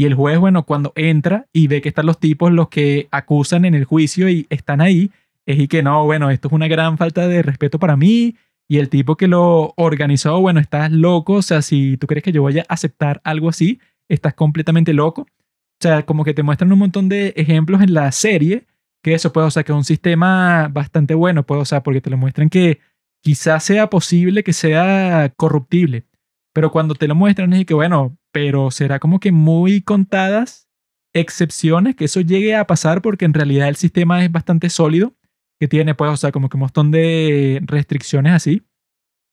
Y 0.01 0.07
el 0.07 0.15
juez, 0.15 0.39
bueno, 0.39 0.65
cuando 0.65 0.95
entra 0.97 1.47
y 1.53 1.67
ve 1.67 1.83
que 1.83 1.91
están 1.91 2.07
los 2.07 2.19
tipos 2.19 2.51
los 2.51 2.71
que 2.71 3.07
acusan 3.11 3.67
en 3.67 3.75
el 3.75 3.85
juicio 3.85 4.31
y 4.31 4.47
están 4.49 4.81
ahí, 4.81 5.11
es 5.45 5.59
y 5.59 5.69
que 5.69 5.83
no, 5.83 6.07
bueno, 6.07 6.31
esto 6.31 6.49
es 6.49 6.55
una 6.55 6.69
gran 6.69 6.97
falta 6.97 7.29
de 7.29 7.43
respeto 7.43 7.79
para 7.79 7.97
mí. 7.99 8.35
Y 8.67 8.79
el 8.79 8.89
tipo 8.89 9.19
que 9.19 9.29
lo 9.29 9.75
organizó, 9.77 10.41
bueno, 10.41 10.59
estás 10.59 10.91
loco. 10.91 11.35
O 11.35 11.43
sea, 11.43 11.61
si 11.61 11.99
tú 11.99 12.07
crees 12.07 12.25
que 12.25 12.33
yo 12.33 12.41
voy 12.41 12.61
a 12.61 12.65
aceptar 12.71 13.21
algo 13.25 13.51
así, 13.51 13.79
estás 14.09 14.33
completamente 14.33 14.95
loco. 14.95 15.21
O 15.21 15.83
sea, 15.83 16.07
como 16.07 16.25
que 16.25 16.33
te 16.33 16.43
muestran 16.43 16.73
un 16.73 16.79
montón 16.79 17.11
de 17.11 17.35
ejemplos 17.37 17.83
en 17.83 17.93
la 17.93 18.11
serie, 18.11 18.65
que 19.03 19.13
eso 19.13 19.35
puede, 19.35 19.49
o 19.49 19.51
sea, 19.51 19.65
que 19.65 19.73
es 19.73 19.77
un 19.77 19.85
sistema 19.85 20.69
bastante 20.73 21.13
bueno, 21.13 21.45
pues, 21.45 21.61
o 21.61 21.65
sea, 21.67 21.83
porque 21.83 22.01
te 22.01 22.09
lo 22.09 22.17
muestran 22.17 22.49
que 22.49 22.81
quizás 23.21 23.65
sea 23.65 23.91
posible 23.91 24.45
que 24.45 24.55
sea 24.55 25.31
corruptible, 25.37 26.07
pero 26.55 26.71
cuando 26.71 26.95
te 26.95 27.07
lo 27.07 27.15
muestran 27.15 27.53
es 27.53 27.67
que, 27.67 27.75
bueno, 27.75 28.17
pero 28.33 28.71
será 28.71 28.99
como 28.99 29.21
que 29.21 29.33
muy 29.33 29.83
contadas 29.83 30.69
excepciones 31.13 31.97
que 31.97 32.05
eso 32.05 32.21
llegue 32.21 32.55
a 32.55 32.67
pasar 32.67 33.03
porque 33.03 33.25
en 33.25 33.35
realidad 33.35 33.69
el 33.69 33.77
sistema 33.77 34.25
es 34.25 34.31
bastante 34.31 34.71
sólido, 34.71 35.15
que 35.59 35.69
tiene, 35.69 35.95
pues, 35.95 36.11
o 36.11 36.17
sea, 36.17 36.33
como 36.33 36.49
que 36.49 36.57
un 36.57 36.61
montón 36.63 36.91
de 36.91 37.61
restricciones 37.65 38.33
así, 38.33 38.63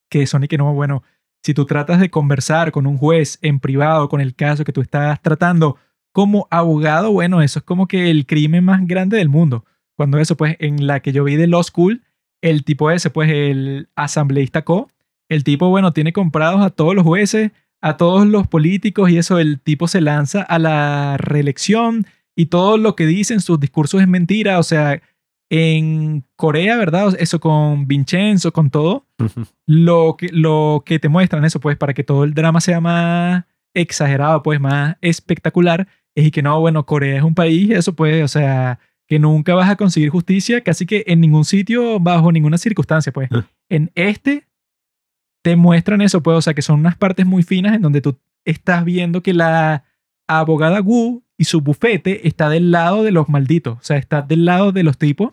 que 0.09 0.27
son 0.27 0.43
y 0.43 0.47
que 0.47 0.57
no, 0.57 0.73
bueno, 0.73 1.03
si 1.43 1.53
tú 1.53 1.65
tratas 1.65 1.99
de 1.99 2.09
conversar 2.09 2.71
con 2.71 2.87
un 2.87 2.97
juez 2.97 3.39
en 3.41 3.59
privado 3.59 4.09
con 4.09 4.19
el 4.19 4.35
caso 4.35 4.65
que 4.65 4.73
tú 4.73 4.81
estás 4.81 5.21
tratando, 5.21 5.77
como 6.11 6.47
abogado, 6.49 7.11
bueno, 7.11 7.41
eso 7.41 7.59
es 7.59 7.65
como 7.65 7.87
que 7.87 8.09
el 8.09 8.25
crimen 8.25 8.65
más 8.65 8.85
grande 8.85 9.17
del 9.17 9.29
mundo. 9.29 9.65
Cuando 9.95 10.17
eso, 10.17 10.35
pues, 10.35 10.57
en 10.59 10.87
la 10.87 10.99
que 10.99 11.11
yo 11.11 11.23
vi 11.23 11.35
de 11.35 11.47
Law 11.47 11.63
School, 11.63 12.03
el 12.41 12.63
tipo 12.63 12.91
ese, 12.91 13.09
pues, 13.09 13.29
el 13.31 13.89
asambleísta 13.95 14.63
Co, 14.63 14.89
el 15.29 15.43
tipo, 15.43 15.69
bueno, 15.69 15.93
tiene 15.93 16.13
comprados 16.13 16.61
a 16.61 16.71
todos 16.71 16.95
los 16.95 17.03
jueces, 17.03 17.51
a 17.81 17.97
todos 17.97 18.25
los 18.27 18.47
políticos 18.47 19.09
y 19.09 19.17
eso, 19.17 19.39
el 19.39 19.59
tipo 19.59 19.87
se 19.87 20.01
lanza 20.01 20.41
a 20.41 20.59
la 20.59 21.17
reelección 21.17 22.07
y 22.35 22.47
todo 22.47 22.77
lo 22.77 22.95
que 22.95 23.05
dice 23.05 23.33
en 23.33 23.41
sus 23.41 23.59
discursos 23.59 24.01
es 24.01 24.07
mentira. 24.07 24.59
O 24.59 24.63
sea, 24.63 25.01
en 25.49 26.25
Corea, 26.35 26.77
¿verdad? 26.77 27.15
Eso 27.19 27.39
con 27.39 27.87
Vincenzo, 27.87 28.51
con 28.51 28.69
todo, 28.69 29.05
lo 29.65 30.15
que, 30.17 30.29
lo 30.31 30.83
que 30.85 30.99
te 30.99 31.09
muestran 31.09 31.45
eso, 31.45 31.59
pues, 31.59 31.77
para 31.77 31.93
que 31.93 32.03
todo 32.03 32.23
el 32.23 32.33
drama 32.33 32.61
sea 32.61 32.81
más 32.81 33.45
exagerado, 33.73 34.43
pues, 34.43 34.59
más 34.59 34.97
espectacular, 35.01 35.87
es 36.15 36.25
y 36.25 36.31
que 36.31 36.41
no, 36.41 36.59
bueno, 36.59 36.85
Corea 36.85 37.17
es 37.17 37.23
un 37.23 37.35
país, 37.35 37.69
eso 37.69 37.95
pues, 37.95 38.23
o 38.23 38.27
sea, 38.27 38.79
que 39.07 39.19
nunca 39.19 39.53
vas 39.53 39.69
a 39.69 39.75
conseguir 39.75 40.09
justicia 40.09 40.61
casi 40.61 40.85
que 40.85 41.03
en 41.07 41.21
ningún 41.21 41.45
sitio, 41.45 41.99
bajo 41.99 42.31
ninguna 42.31 42.57
circunstancia, 42.57 43.11
pues. 43.13 43.29
Ah. 43.31 43.45
En 43.69 43.91
este 43.95 44.46
te 45.47 45.55
muestran 45.55 46.01
eso, 46.01 46.21
pues, 46.21 46.37
o 46.37 46.41
sea, 46.41 46.53
que 46.53 46.61
son 46.61 46.81
unas 46.81 46.97
partes 46.97 47.25
muy 47.25 47.41
finas 47.41 47.73
en 47.73 47.81
donde 47.81 48.01
tú 48.01 48.17
estás 48.43 48.83
viendo 48.83 49.23
que 49.23 49.33
la 49.33 49.85
abogada 50.27 50.81
Wu 50.81 51.23
y 51.37 51.45
su 51.45 51.61
bufete 51.61 52.27
está 52.27 52.49
del 52.49 52.69
lado 52.71 53.03
de 53.03 53.11
los 53.11 53.29
malditos, 53.29 53.77
o 53.77 53.81
sea, 53.81 53.95
está 53.95 54.21
del 54.21 54.43
lado 54.43 54.73
de 54.73 54.83
los 54.83 54.97
tipos 54.97 55.31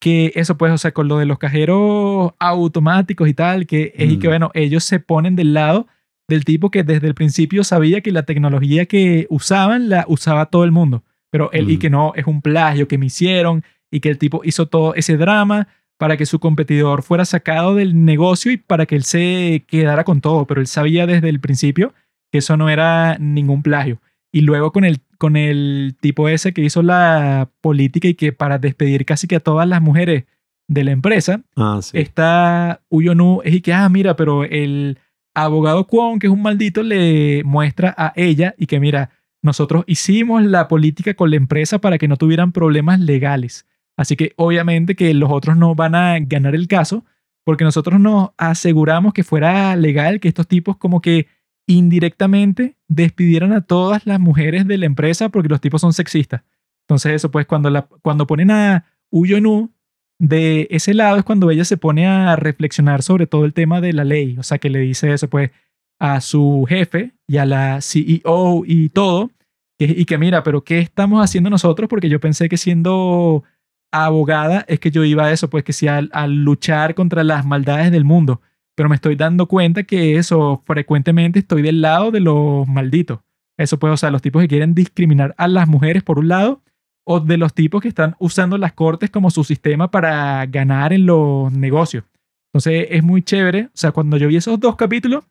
que 0.00 0.30
eso 0.36 0.56
pues, 0.56 0.72
o 0.72 0.78
sea, 0.78 0.92
con 0.92 1.08
lo 1.08 1.18
de 1.18 1.26
los 1.26 1.38
cajeros 1.38 2.32
automáticos 2.38 3.28
y 3.28 3.34
tal, 3.34 3.66
que 3.66 3.92
es 3.96 4.10
y 4.12 4.18
que 4.20 4.28
Mm. 4.28 4.30
bueno, 4.30 4.50
ellos 4.54 4.84
se 4.84 5.00
ponen 5.00 5.34
del 5.34 5.52
lado 5.52 5.88
del 6.28 6.44
tipo 6.44 6.70
que 6.70 6.84
desde 6.84 7.08
el 7.08 7.14
principio 7.14 7.64
sabía 7.64 8.00
que 8.02 8.12
la 8.12 8.22
tecnología 8.22 8.86
que 8.86 9.26
usaban 9.30 9.88
la 9.88 10.04
usaba 10.06 10.46
todo 10.46 10.62
el 10.62 10.70
mundo, 10.70 11.02
pero 11.30 11.50
él 11.52 11.68
y 11.70 11.76
Mm. 11.76 11.78
que 11.80 11.90
no, 11.90 12.12
es 12.14 12.26
un 12.26 12.40
plagio 12.40 12.86
que 12.86 12.98
me 12.98 13.06
hicieron 13.06 13.64
y 13.90 13.98
que 13.98 14.10
el 14.10 14.16
tipo 14.18 14.42
hizo 14.44 14.66
todo 14.66 14.94
ese 14.94 15.16
drama 15.16 15.66
para 16.00 16.16
que 16.16 16.24
su 16.24 16.38
competidor 16.38 17.02
fuera 17.02 17.26
sacado 17.26 17.74
del 17.74 18.06
negocio 18.06 18.50
y 18.50 18.56
para 18.56 18.86
que 18.86 18.96
él 18.96 19.04
se 19.04 19.64
quedara 19.68 20.02
con 20.04 20.22
todo, 20.22 20.46
pero 20.46 20.62
él 20.62 20.66
sabía 20.66 21.06
desde 21.06 21.28
el 21.28 21.40
principio 21.40 21.92
que 22.32 22.38
eso 22.38 22.56
no 22.56 22.70
era 22.70 23.18
ningún 23.18 23.62
plagio. 23.62 24.00
Y 24.32 24.40
luego 24.40 24.72
con 24.72 24.86
el, 24.86 25.00
con 25.18 25.36
el 25.36 25.94
tipo 26.00 26.30
ese 26.30 26.54
que 26.54 26.62
hizo 26.62 26.82
la 26.82 27.50
política 27.60 28.08
y 28.08 28.14
que 28.14 28.32
para 28.32 28.56
despedir 28.58 29.04
casi 29.04 29.26
que 29.28 29.36
a 29.36 29.40
todas 29.40 29.68
las 29.68 29.82
mujeres 29.82 30.24
de 30.68 30.84
la 30.84 30.92
empresa, 30.92 31.42
Ah, 31.54 31.80
sí. 31.82 31.98
está 31.98 32.80
Uyonu, 32.88 33.42
es 33.44 33.56
y 33.56 33.60
que, 33.60 33.74
ah, 33.74 33.86
mira, 33.90 34.16
pero 34.16 34.44
el 34.44 34.96
abogado 35.34 35.86
Kwon, 35.86 36.18
que 36.18 36.28
es 36.28 36.32
un 36.32 36.40
maldito, 36.40 36.82
le 36.82 37.42
muestra 37.44 37.94
a 37.98 38.14
ella 38.16 38.54
y 38.56 38.64
que, 38.66 38.80
mira, 38.80 39.10
nosotros 39.42 39.84
hicimos 39.86 40.42
la 40.44 40.66
política 40.66 41.12
con 41.12 41.28
la 41.28 41.36
empresa 41.36 41.78
para 41.78 41.98
que 41.98 42.08
no 42.08 42.16
tuvieran 42.16 42.52
problemas 42.52 43.00
legales. 43.00 43.66
Así 44.00 44.16
que 44.16 44.32
obviamente 44.36 44.96
que 44.96 45.12
los 45.12 45.30
otros 45.30 45.58
no 45.58 45.74
van 45.74 45.94
a 45.94 46.18
ganar 46.20 46.54
el 46.54 46.68
caso 46.68 47.04
porque 47.44 47.64
nosotros 47.64 48.00
nos 48.00 48.30
aseguramos 48.38 49.12
que 49.12 49.24
fuera 49.24 49.76
legal 49.76 50.20
que 50.20 50.28
estos 50.28 50.48
tipos 50.48 50.78
como 50.78 51.02
que 51.02 51.26
indirectamente 51.66 52.78
despidieran 52.88 53.52
a 53.52 53.60
todas 53.60 54.06
las 54.06 54.18
mujeres 54.18 54.66
de 54.66 54.78
la 54.78 54.86
empresa 54.86 55.28
porque 55.28 55.50
los 55.50 55.60
tipos 55.60 55.82
son 55.82 55.92
sexistas. 55.92 56.44
Entonces 56.84 57.12
eso 57.12 57.30
pues 57.30 57.44
cuando, 57.44 57.88
cuando 58.00 58.26
ponen 58.26 58.50
a 58.50 58.86
Uyonu 59.10 59.70
de 60.18 60.66
ese 60.70 60.94
lado 60.94 61.18
es 61.18 61.24
cuando 61.24 61.50
ella 61.50 61.66
se 61.66 61.76
pone 61.76 62.06
a 62.06 62.36
reflexionar 62.36 63.02
sobre 63.02 63.26
todo 63.26 63.44
el 63.44 63.52
tema 63.52 63.82
de 63.82 63.92
la 63.92 64.04
ley. 64.04 64.38
O 64.38 64.42
sea, 64.42 64.56
que 64.56 64.70
le 64.70 64.78
dice 64.78 65.12
eso 65.12 65.28
pues 65.28 65.50
a 65.98 66.22
su 66.22 66.64
jefe 66.66 67.12
y 67.28 67.36
a 67.36 67.44
la 67.44 67.82
CEO 67.82 68.62
y 68.64 68.88
todo. 68.88 69.30
Y 69.78 70.06
que 70.06 70.16
mira, 70.16 70.42
pero 70.42 70.64
¿qué 70.64 70.78
estamos 70.78 71.22
haciendo 71.22 71.50
nosotros? 71.50 71.86
Porque 71.86 72.08
yo 72.08 72.18
pensé 72.18 72.48
que 72.48 72.56
siendo 72.56 73.44
abogada 73.92 74.64
es 74.68 74.80
que 74.80 74.90
yo 74.90 75.04
iba 75.04 75.24
a 75.24 75.32
eso, 75.32 75.50
pues 75.50 75.64
que 75.64 75.72
sí, 75.72 75.88
a, 75.88 76.26
luchar 76.26 76.94
contra 76.94 77.24
las 77.24 77.44
maldades 77.44 77.90
del 77.90 78.04
mundo. 78.04 78.40
Pero 78.74 78.88
me 78.88 78.94
estoy 78.94 79.16
dando 79.16 79.46
cuenta 79.46 79.82
que 79.82 80.16
eso 80.16 80.62
frecuentemente 80.64 81.40
estoy 81.40 81.62
del 81.62 81.80
lado 81.80 82.10
de 82.10 82.20
los 82.20 82.66
malditos. 82.66 83.20
Eso 83.58 83.78
pues, 83.78 83.92
o 83.92 83.96
sea, 83.96 84.10
los 84.10 84.22
tipos 84.22 84.40
que 84.40 84.48
quieren 84.48 84.74
discriminar 84.74 85.34
a 85.36 85.48
las 85.48 85.68
mujeres 85.68 86.02
por 86.02 86.18
un 86.18 86.28
lado 86.28 86.62
o 87.04 87.20
de 87.20 87.36
los 87.36 87.52
tipos 87.52 87.82
que 87.82 87.88
están 87.88 88.16
usando 88.18 88.56
las 88.56 88.72
cortes 88.72 89.10
como 89.10 89.30
su 89.30 89.44
sistema 89.44 89.90
para 89.90 90.46
ganar 90.46 90.92
en 90.92 91.06
los 91.06 91.52
negocios. 91.52 92.04
Entonces 92.52 92.86
es 92.90 93.02
muy 93.02 93.22
chévere. 93.22 93.64
O 93.66 93.70
sea, 93.74 93.92
cuando 93.92 94.16
yo 94.16 94.28
vi 94.28 94.36
esos 94.36 94.58
dos 94.58 94.76
capítulos, 94.76 95.24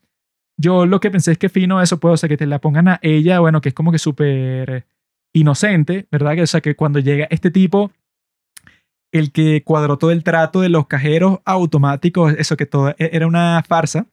yo 0.58 0.86
lo 0.86 1.00
que 1.00 1.10
pensé 1.10 1.32
es 1.32 1.38
que 1.38 1.50
fino 1.50 1.82
eso 1.82 2.00
puede, 2.00 2.16
o 2.16 2.18
sea, 2.18 2.30
que 2.30 2.38
te 2.38 2.46
la 2.46 2.60
pongan 2.60 2.90
a 2.90 3.00
ella, 3.02 3.40
bueno, 3.40 3.62
que 3.62 3.70
es 3.70 3.76
como 3.76 3.92
que 3.92 4.00
súper 4.00 4.86
inocente, 5.34 6.06
¿verdad? 6.12 6.36
Que, 6.36 6.42
o 6.44 6.48
sea, 6.48 6.62
que 6.62 6.76
cuando 6.76 7.00
llega 7.00 7.28
este 7.30 7.50
tipo, 7.50 7.92
el 9.12 9.32
que 9.32 9.64
cuadró 9.64 9.98
todo 9.98 10.12
el 10.12 10.24
trato 10.24 10.62
de 10.62 10.70
los 10.70 10.88
cajeros 10.88 11.40
automáticos, 11.46 12.34
eso 12.38 12.58
que 12.58 12.66
todo 12.66 12.90
e-, 12.92 13.10
era 13.14 13.28
una 13.28 13.64
farsa, 13.68 14.08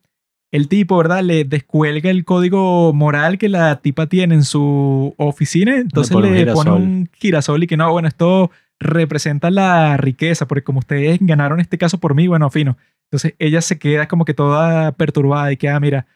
el 0.52 0.68
tipo, 0.68 0.96
¿verdad? 0.96 1.22
Le 1.22 1.44
descuelga 1.44 2.10
el 2.10 2.24
código 2.24 2.92
moral 2.92 3.36
que 3.38 3.48
la 3.48 3.80
tipa 3.80 4.06
tiene 4.06 4.34
en 4.34 4.44
su 4.44 5.14
oficina, 5.18 5.76
entonces 5.76 6.16
le 6.16 6.52
pone 6.52 6.70
un 6.70 7.10
girasol 7.14 7.62
y 7.62 7.66
que 7.66 7.76
no, 7.76 7.90
bueno, 7.90 8.08
esto 8.08 8.50
representa 8.78 9.50
la 9.50 9.96
riqueza, 9.96 10.46
porque 10.46 10.64
como 10.64 10.78
ustedes 10.78 11.18
ganaron 11.20 11.60
este 11.60 11.78
caso 11.78 11.98
por 11.98 12.14
mí, 12.14 12.26
bueno, 12.26 12.50
fino. 12.50 12.76
Entonces 13.10 13.34
ella 13.38 13.60
se 13.60 13.78
queda 13.78 14.08
como 14.08 14.24
que 14.24 14.34
toda 14.34 14.92
perturbada 14.92 15.52
y 15.52 15.56
queda, 15.56 15.78
mira, 15.80 16.06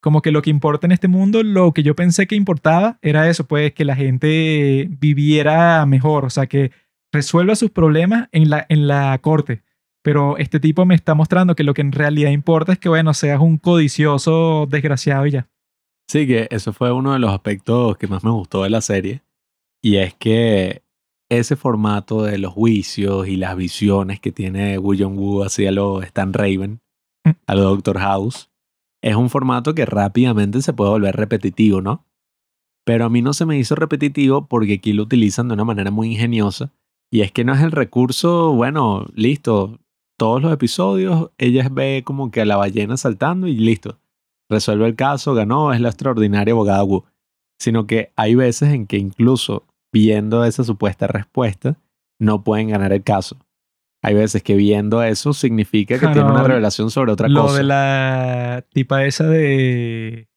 como 0.00 0.20
que 0.20 0.32
lo 0.32 0.42
que 0.42 0.50
importa 0.50 0.86
en 0.86 0.92
este 0.92 1.08
mundo, 1.08 1.42
lo 1.42 1.72
que 1.72 1.82
yo 1.82 1.94
pensé 1.94 2.26
que 2.26 2.34
importaba 2.34 2.98
era 3.02 3.28
eso, 3.28 3.46
pues 3.46 3.72
que 3.72 3.84
la 3.84 3.94
gente 3.94 4.88
viviera 4.90 5.86
mejor, 5.86 6.24
o 6.24 6.30
sea, 6.30 6.46
que 6.46 6.72
resuelva 7.12 7.54
sus 7.54 7.70
problemas 7.70 8.28
en 8.32 8.50
la, 8.50 8.66
en 8.68 8.88
la 8.88 9.16
corte. 9.18 9.62
Pero 10.02 10.36
este 10.38 10.58
tipo 10.58 10.84
me 10.84 10.94
está 10.96 11.14
mostrando 11.14 11.54
que 11.54 11.62
lo 11.62 11.74
que 11.74 11.82
en 11.82 11.92
realidad 11.92 12.30
importa 12.30 12.72
es 12.72 12.78
que, 12.78 12.88
bueno, 12.88 13.14
seas 13.14 13.40
un 13.40 13.56
codicioso 13.58 14.66
desgraciado 14.68 15.26
y 15.26 15.32
ya. 15.32 15.48
Sí, 16.08 16.26
que 16.26 16.48
eso 16.50 16.72
fue 16.72 16.92
uno 16.92 17.12
de 17.12 17.20
los 17.20 17.30
aspectos 17.32 17.96
que 17.96 18.08
más 18.08 18.24
me 18.24 18.30
gustó 18.30 18.64
de 18.64 18.70
la 18.70 18.80
serie. 18.80 19.22
Y 19.80 19.96
es 19.96 20.14
que 20.14 20.82
ese 21.30 21.56
formato 21.56 22.24
de 22.24 22.38
los 22.38 22.52
juicios 22.52 23.28
y 23.28 23.36
las 23.36 23.56
visiones 23.56 24.20
que 24.20 24.32
tiene 24.32 24.78
Woo 24.78 24.96
Jong-woo 24.98 25.44
hacia 25.44 25.70
lo 25.72 26.02
Stan 26.02 26.32
Raven, 26.32 26.80
Mm. 27.24 27.30
a 27.46 27.54
lo 27.54 27.62
Doctor 27.62 27.98
House, 27.98 28.50
es 29.00 29.14
un 29.14 29.30
formato 29.30 29.74
que 29.74 29.86
rápidamente 29.86 30.60
se 30.60 30.72
puede 30.72 30.90
volver 30.90 31.14
repetitivo, 31.16 31.80
¿no? 31.80 32.04
Pero 32.84 33.04
a 33.04 33.08
mí 33.10 33.22
no 33.22 33.32
se 33.32 33.46
me 33.46 33.56
hizo 33.58 33.76
repetitivo 33.76 34.48
porque 34.48 34.74
aquí 34.74 34.92
lo 34.92 35.04
utilizan 35.04 35.46
de 35.46 35.54
una 35.54 35.64
manera 35.64 35.92
muy 35.92 36.10
ingeniosa. 36.10 36.72
Y 37.12 37.20
es 37.20 37.30
que 37.30 37.44
no 37.44 37.52
es 37.52 37.60
el 37.60 37.72
recurso, 37.72 38.54
bueno, 38.54 39.06
listo, 39.14 39.78
todos 40.18 40.40
los 40.40 40.52
episodios 40.52 41.30
ella 41.36 41.68
ve 41.70 42.02
como 42.04 42.30
que 42.30 42.40
a 42.40 42.44
la 42.46 42.56
ballena 42.56 42.96
saltando 42.96 43.46
y 43.46 43.56
listo 43.56 43.98
resuelve 44.52 44.86
el 44.86 44.94
caso, 44.94 45.34
ganó, 45.34 45.72
es 45.72 45.80
la 45.80 45.88
extraordinaria 45.88 46.52
abogada 46.52 46.84
Wu. 46.84 47.04
Sino 47.58 47.86
que 47.86 48.12
hay 48.16 48.34
veces 48.34 48.72
en 48.72 48.86
que 48.86 48.98
incluso 48.98 49.66
viendo 49.92 50.44
esa 50.44 50.64
supuesta 50.64 51.06
respuesta, 51.06 51.76
no 52.20 52.44
pueden 52.44 52.68
ganar 52.68 52.92
el 52.92 53.02
caso. 53.02 53.36
Hay 54.02 54.14
veces 54.14 54.42
que 54.42 54.56
viendo 54.56 55.02
eso 55.02 55.32
significa 55.32 55.98
que 55.98 56.08
tiene 56.08 56.30
una 56.30 56.42
revelación 56.42 56.90
sobre 56.90 57.12
otra 57.12 57.28
lo 57.28 57.42
cosa. 57.42 57.58
de 57.58 57.64
la 57.64 58.64
tipa 58.72 59.04
esa 59.04 59.28
de 59.28 60.28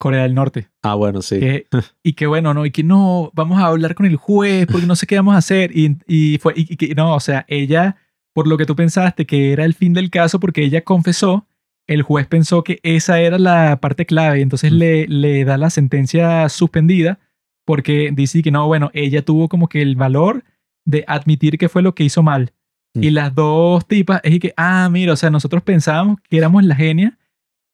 Corea 0.00 0.22
del 0.22 0.34
Norte. 0.34 0.68
Ah, 0.82 0.94
bueno, 0.94 1.20
sí. 1.22 1.38
que- 1.38 1.66
y 2.02 2.14
que 2.14 2.26
bueno, 2.26 2.54
no, 2.54 2.64
y 2.66 2.70
que 2.70 2.82
no, 2.82 3.30
vamos 3.34 3.60
a 3.60 3.66
hablar 3.66 3.94
con 3.94 4.06
el 4.06 4.16
juez 4.16 4.66
porque 4.66 4.86
no 4.86 4.96
sé 4.96 5.06
qué 5.06 5.16
vamos 5.16 5.34
a 5.34 5.38
hacer. 5.38 5.76
Y, 5.76 5.98
y 6.08 6.38
fue, 6.38 6.54
y, 6.56 6.66
y 6.72 6.76
que 6.76 6.94
no, 6.94 7.14
o 7.14 7.20
sea, 7.20 7.44
ella, 7.48 7.96
por 8.32 8.46
lo 8.48 8.56
que 8.56 8.64
tú 8.66 8.74
pensaste 8.74 9.26
que 9.26 9.52
era 9.52 9.64
el 9.64 9.74
fin 9.74 9.92
del 9.92 10.08
caso, 10.10 10.40
porque 10.40 10.62
ella 10.64 10.82
confesó, 10.82 11.46
el 11.86 12.02
juez 12.02 12.26
pensó 12.26 12.64
que 12.64 12.80
esa 12.82 13.20
era 13.20 13.38
la 13.38 13.78
parte 13.80 14.06
clave 14.06 14.38
y 14.38 14.42
entonces 14.42 14.72
Mm. 14.72 14.76
le, 14.76 15.06
le 15.08 15.44
da 15.44 15.58
la 15.58 15.70
sentencia 15.70 16.48
suspendida 16.48 17.18
porque 17.66 18.10
dice 18.12 18.42
que 18.42 18.50
no, 18.50 18.66
bueno, 18.66 18.90
ella 18.94 19.22
tuvo 19.22 19.48
como 19.48 19.68
que 19.68 19.82
el 19.82 19.96
valor 19.96 20.42
de 20.86 21.04
admitir 21.06 21.58
que 21.58 21.68
fue 21.68 21.82
lo 21.82 21.94
que 21.94 22.04
hizo 22.04 22.22
mal. 22.22 22.52
Mm. 22.94 23.02
Y 23.04 23.10
las 23.10 23.34
dos 23.34 23.86
tipas 23.86 24.20
es 24.24 24.38
que, 24.40 24.54
ah, 24.56 24.88
mira, 24.90 25.12
o 25.12 25.16
sea, 25.16 25.30
nosotros 25.30 25.62
pensábamos 25.62 26.18
que 26.28 26.38
éramos 26.38 26.64
la 26.64 26.74
genia 26.74 27.18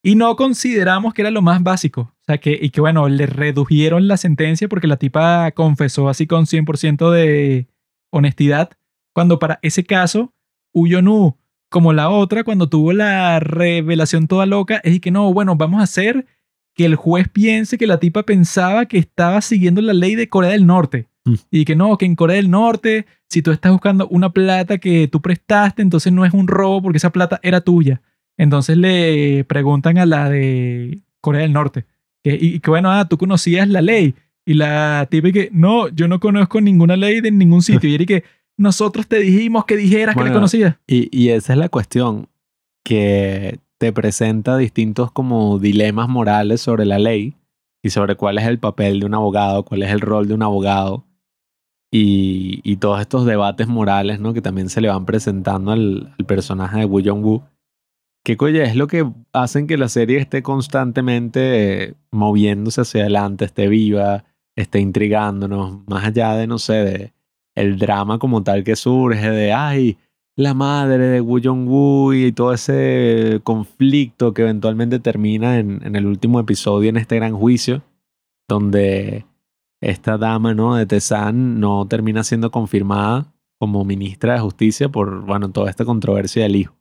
y 0.03 0.15
no 0.17 0.35
consideramos 0.37 1.15
que 1.15 1.23
era 1.23 1.31
lo 1.31 1.41
más 1.43 1.63
básico. 1.63 2.13
O 2.27 2.33
sea, 2.33 2.39
que, 2.39 2.59
y 2.61 2.71
que 2.71 2.81
bueno, 2.81 3.09
le 3.09 3.27
redujeron 3.27 4.09
la 4.09 4.17
sentencia 4.17 4.69
porque 4.69 4.89
la 4.89 4.97
tipa 4.97 5.53
confesó 5.53 6.09
así 6.09 6.27
con 6.27 6.47
100% 6.47 7.11
de 7.13 7.69
honestidad, 8.11 8.71
cuando 9.13 9.39
para 9.39 9.61
ese 9.63 9.85
caso, 9.85 10.35
Uyonu, 10.73 11.37
como 11.69 11.93
la 11.93 12.11
otra, 12.11 12.43
cuando 12.43 12.69
tuvo 12.69 12.93
la 12.93 13.39
revelación 13.39 14.27
toda 14.27 14.45
loca, 14.45 14.81
es 14.83 15.01
que 15.01 15.13
no, 15.13 15.33
bueno, 15.33 15.55
vamos 15.55 15.81
a 15.81 15.85
hacer 15.85 16.27
que 16.75 16.85
el 16.85 16.97
juez 16.97 17.29
piense 17.29 17.79
que 17.79 17.87
la 17.87 17.99
tipa 17.99 18.25
pensaba 18.25 18.87
que 18.87 18.99
estaba 18.99 19.41
siguiendo 19.41 19.81
la 19.81 19.95
ley 19.95 20.17
de 20.17 20.29
Corea 20.29 20.51
del 20.51 20.67
Norte. 20.67 21.09
Mm. 21.25 21.35
Y 21.51 21.65
que 21.65 21.77
no, 21.77 21.97
que 21.97 22.07
en 22.07 22.17
Corea 22.17 22.37
del 22.37 22.51
Norte, 22.51 23.07
si 23.29 23.41
tú 23.41 23.53
estás 23.53 23.73
buscando 23.73 24.07
una 24.09 24.31
plata 24.31 24.79
que 24.79 25.09
tú 25.09 25.23
prestaste, 25.23 25.81
entonces 25.81 26.13
no 26.13 26.25
es 26.25 26.35
un 26.35 26.49
robo 26.49 26.83
porque 26.83 26.99
esa 26.99 27.11
plata 27.11 27.41
era 27.43 27.61
tuya. 27.63 28.03
Entonces 28.37 28.77
le 28.77 29.45
preguntan 29.45 29.97
a 29.99 30.07
la 30.07 30.29
de 30.29 31.03
Corea 31.21 31.43
del 31.43 31.53
Norte. 31.53 31.87
Que, 32.27 32.37
y, 32.41 32.59
que 32.59 32.71
bueno, 32.71 32.91
ah, 32.91 33.07
tú 33.09 33.17
conocías 33.19 33.69
la 33.69 33.81
ley. 33.81 34.17
Y 34.45 34.55
la 34.55 35.07
tipa 35.09 35.31
que, 35.31 35.49
no, 35.53 35.89
yo 35.91 36.09
no 36.09 36.19
conozco 36.19 36.61
ninguna 36.61 36.97
ley 36.97 37.21
de 37.21 37.31
ningún 37.31 37.63
sitio. 37.63 37.89
y 37.89 37.95
era 37.95 38.05
que 38.05 38.25
nosotros 38.57 39.07
te 39.07 39.21
dijimos 39.21 39.65
que 39.65 39.77
dijeras 39.77 40.17
que 40.17 40.21
Bueno, 40.23 40.31
la 40.31 40.35
conocías. 40.35 40.77
Y, 40.89 41.09
y 41.17 41.29
esa 41.29 41.53
es 41.53 41.59
la 41.61 41.69
cuestión, 41.69 42.29
que 42.85 43.61
te 43.79 43.93
presenta 43.93 44.57
distintos 44.57 45.13
como 45.13 45.61
dilemas 45.61 46.09
morales 46.09 46.63
sobre 46.63 46.85
la 46.85 46.99
ley 46.99 47.37
y 47.81 47.91
sobre 47.91 48.17
cuál 48.17 48.39
es 48.39 48.47
el 48.47 48.59
papel 48.59 48.99
de 48.99 49.07
un 49.07 49.15
abogado, 49.15 49.65
cuál 49.65 49.85
es 49.85 49.93
el 49.93 50.01
rol 50.01 50.27
de 50.27 50.35
un 50.35 50.43
abogado 50.43 51.05
y, 51.93 52.61
y 52.65 52.77
todos 52.79 53.01
estos 53.01 53.25
debates 53.25 53.69
morales 53.69 54.19
¿no? 54.19 54.35
que 54.35 54.43
también 54.43 54.69
se 54.69 54.81
le 54.81 54.89
van 54.89 55.07
presentando 55.07 55.71
al, 55.71 56.13
al 56.19 56.27
personaje 56.27 56.81
de 56.81 56.85
Woo 56.87 57.03
Jong-woo. 57.05 57.45
Que 58.27 58.37
coño, 58.37 58.61
es 58.61 58.75
lo 58.75 58.89
que 58.89 59.09
hacen 59.33 59.69
que 59.69 59.77
la 59.77 59.89
serie 59.89 60.19
esté 60.19 60.43
constantemente 60.43 61.91
eh, 61.91 61.95
moviéndose 62.11 62.81
hacia 62.81 63.03
adelante, 63.03 63.45
esté 63.45 63.69
viva, 63.69 64.25
esté 64.57 64.81
intrigándonos, 64.81 65.87
más 65.87 66.07
allá 66.07 66.33
de, 66.33 66.49
no 66.49 66.59
sé, 66.59 66.73
de 66.73 67.13
el 67.55 67.79
drama 67.79 68.19
como 68.19 68.43
tal 68.43 68.65
que 68.65 68.75
surge, 68.75 69.31
de, 69.31 69.53
ay, 69.53 69.99
la 70.35 70.55
madre 70.55 71.07
de 71.07 71.21
Woo 71.21 71.41
Jong-woo 71.41 72.15
y 72.15 72.33
todo 72.33 72.53
ese 72.53 73.41
conflicto 73.45 74.35
que 74.35 74.43
eventualmente 74.43 74.99
termina 74.99 75.61
en, 75.61 75.87
en 75.87 75.95
el 75.95 76.05
último 76.05 76.41
episodio 76.41 76.89
en 76.91 76.97
este 76.97 77.15
gran 77.15 77.33
juicio, 77.33 77.85
donde 78.49 79.25
esta 79.81 80.19
dama 80.19 80.53
¿no? 80.53 80.75
de 80.75 80.87
Tesan 80.87 81.61
no 81.61 81.87
termina 81.87 82.25
siendo 82.25 82.51
confirmada 82.51 83.33
como 83.61 83.85
ministra 83.85 84.33
de 84.33 84.41
justicia 84.41 84.89
por 84.89 85.25
bueno, 85.25 85.53
toda 85.53 85.71
esta 85.71 85.85
controversia 85.85 86.43
del 86.43 86.57
hijo. 86.57 86.76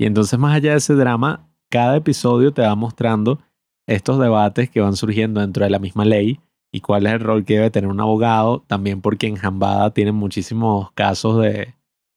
Y 0.00 0.06
entonces 0.06 0.38
más 0.38 0.56
allá 0.56 0.70
de 0.70 0.78
ese 0.78 0.94
drama, 0.94 1.46
cada 1.68 1.94
episodio 1.94 2.54
te 2.54 2.62
va 2.62 2.74
mostrando 2.74 3.38
estos 3.86 4.18
debates 4.18 4.70
que 4.70 4.80
van 4.80 4.96
surgiendo 4.96 5.42
dentro 5.42 5.62
de 5.62 5.68
la 5.68 5.78
misma 5.78 6.06
ley 6.06 6.40
y 6.72 6.80
cuál 6.80 7.06
es 7.06 7.12
el 7.12 7.20
rol 7.20 7.44
que 7.44 7.56
debe 7.56 7.70
tener 7.70 7.90
un 7.90 8.00
abogado, 8.00 8.64
también 8.66 9.02
porque 9.02 9.26
en 9.26 9.36
Jambada 9.36 9.92
tienen 9.92 10.14
muchísimos 10.14 10.90
casos 10.92 11.42
de 11.42 11.74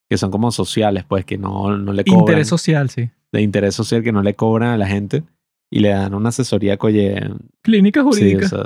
que 0.09 0.17
son 0.17 0.31
como 0.31 0.53
sociales, 0.53 1.03
pues 1.05 1.25
que 1.25 1.37
no, 1.37 1.77
no 1.77 1.91
le 1.91 2.05
cobran 2.05 2.21
Interés 2.21 2.47
social, 2.47 2.89
sí. 2.89 3.09
de 3.33 3.41
interés 3.41 3.75
social 3.75 4.01
que 4.01 4.13
no 4.13 4.23
le 4.23 4.33
cobran 4.33 4.69
a 4.69 4.77
la 4.77 4.87
gente 4.87 5.23
y 5.69 5.79
le 5.79 5.89
dan 5.89 6.13
una 6.13 6.29
asesoría 6.29 6.77
coye, 6.77 7.19
Clínica 7.61 7.99
sí, 7.99 8.05
jurídica. 8.05 8.45
o 8.45 8.49
sea, 8.49 8.63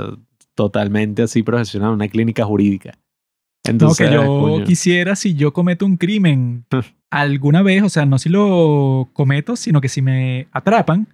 totalmente 0.54 1.24
así 1.24 1.42
profesional, 1.42 1.92
una 1.92 2.08
clínica 2.08 2.46
jurídica. 2.46 3.00
No, 3.66 3.72
Entonces, 3.72 4.08
que 4.08 4.14
yo 4.14 4.26
coño, 4.26 4.64
quisiera, 4.66 5.16
si 5.16 5.34
yo 5.36 5.52
cometo 5.54 5.86
un 5.86 5.98
crimen 5.98 6.66
alguna 7.10 7.62
vez, 7.64 7.84
o 7.84 7.90
sea, 7.90 8.06
no 8.06 8.18
si 8.18 8.30
lo 8.30 9.10
cometo, 9.14 9.56
sino 9.56 9.82
que 9.82 9.90
si 9.90 10.02
me 10.02 10.48
atrapan, 10.52 11.08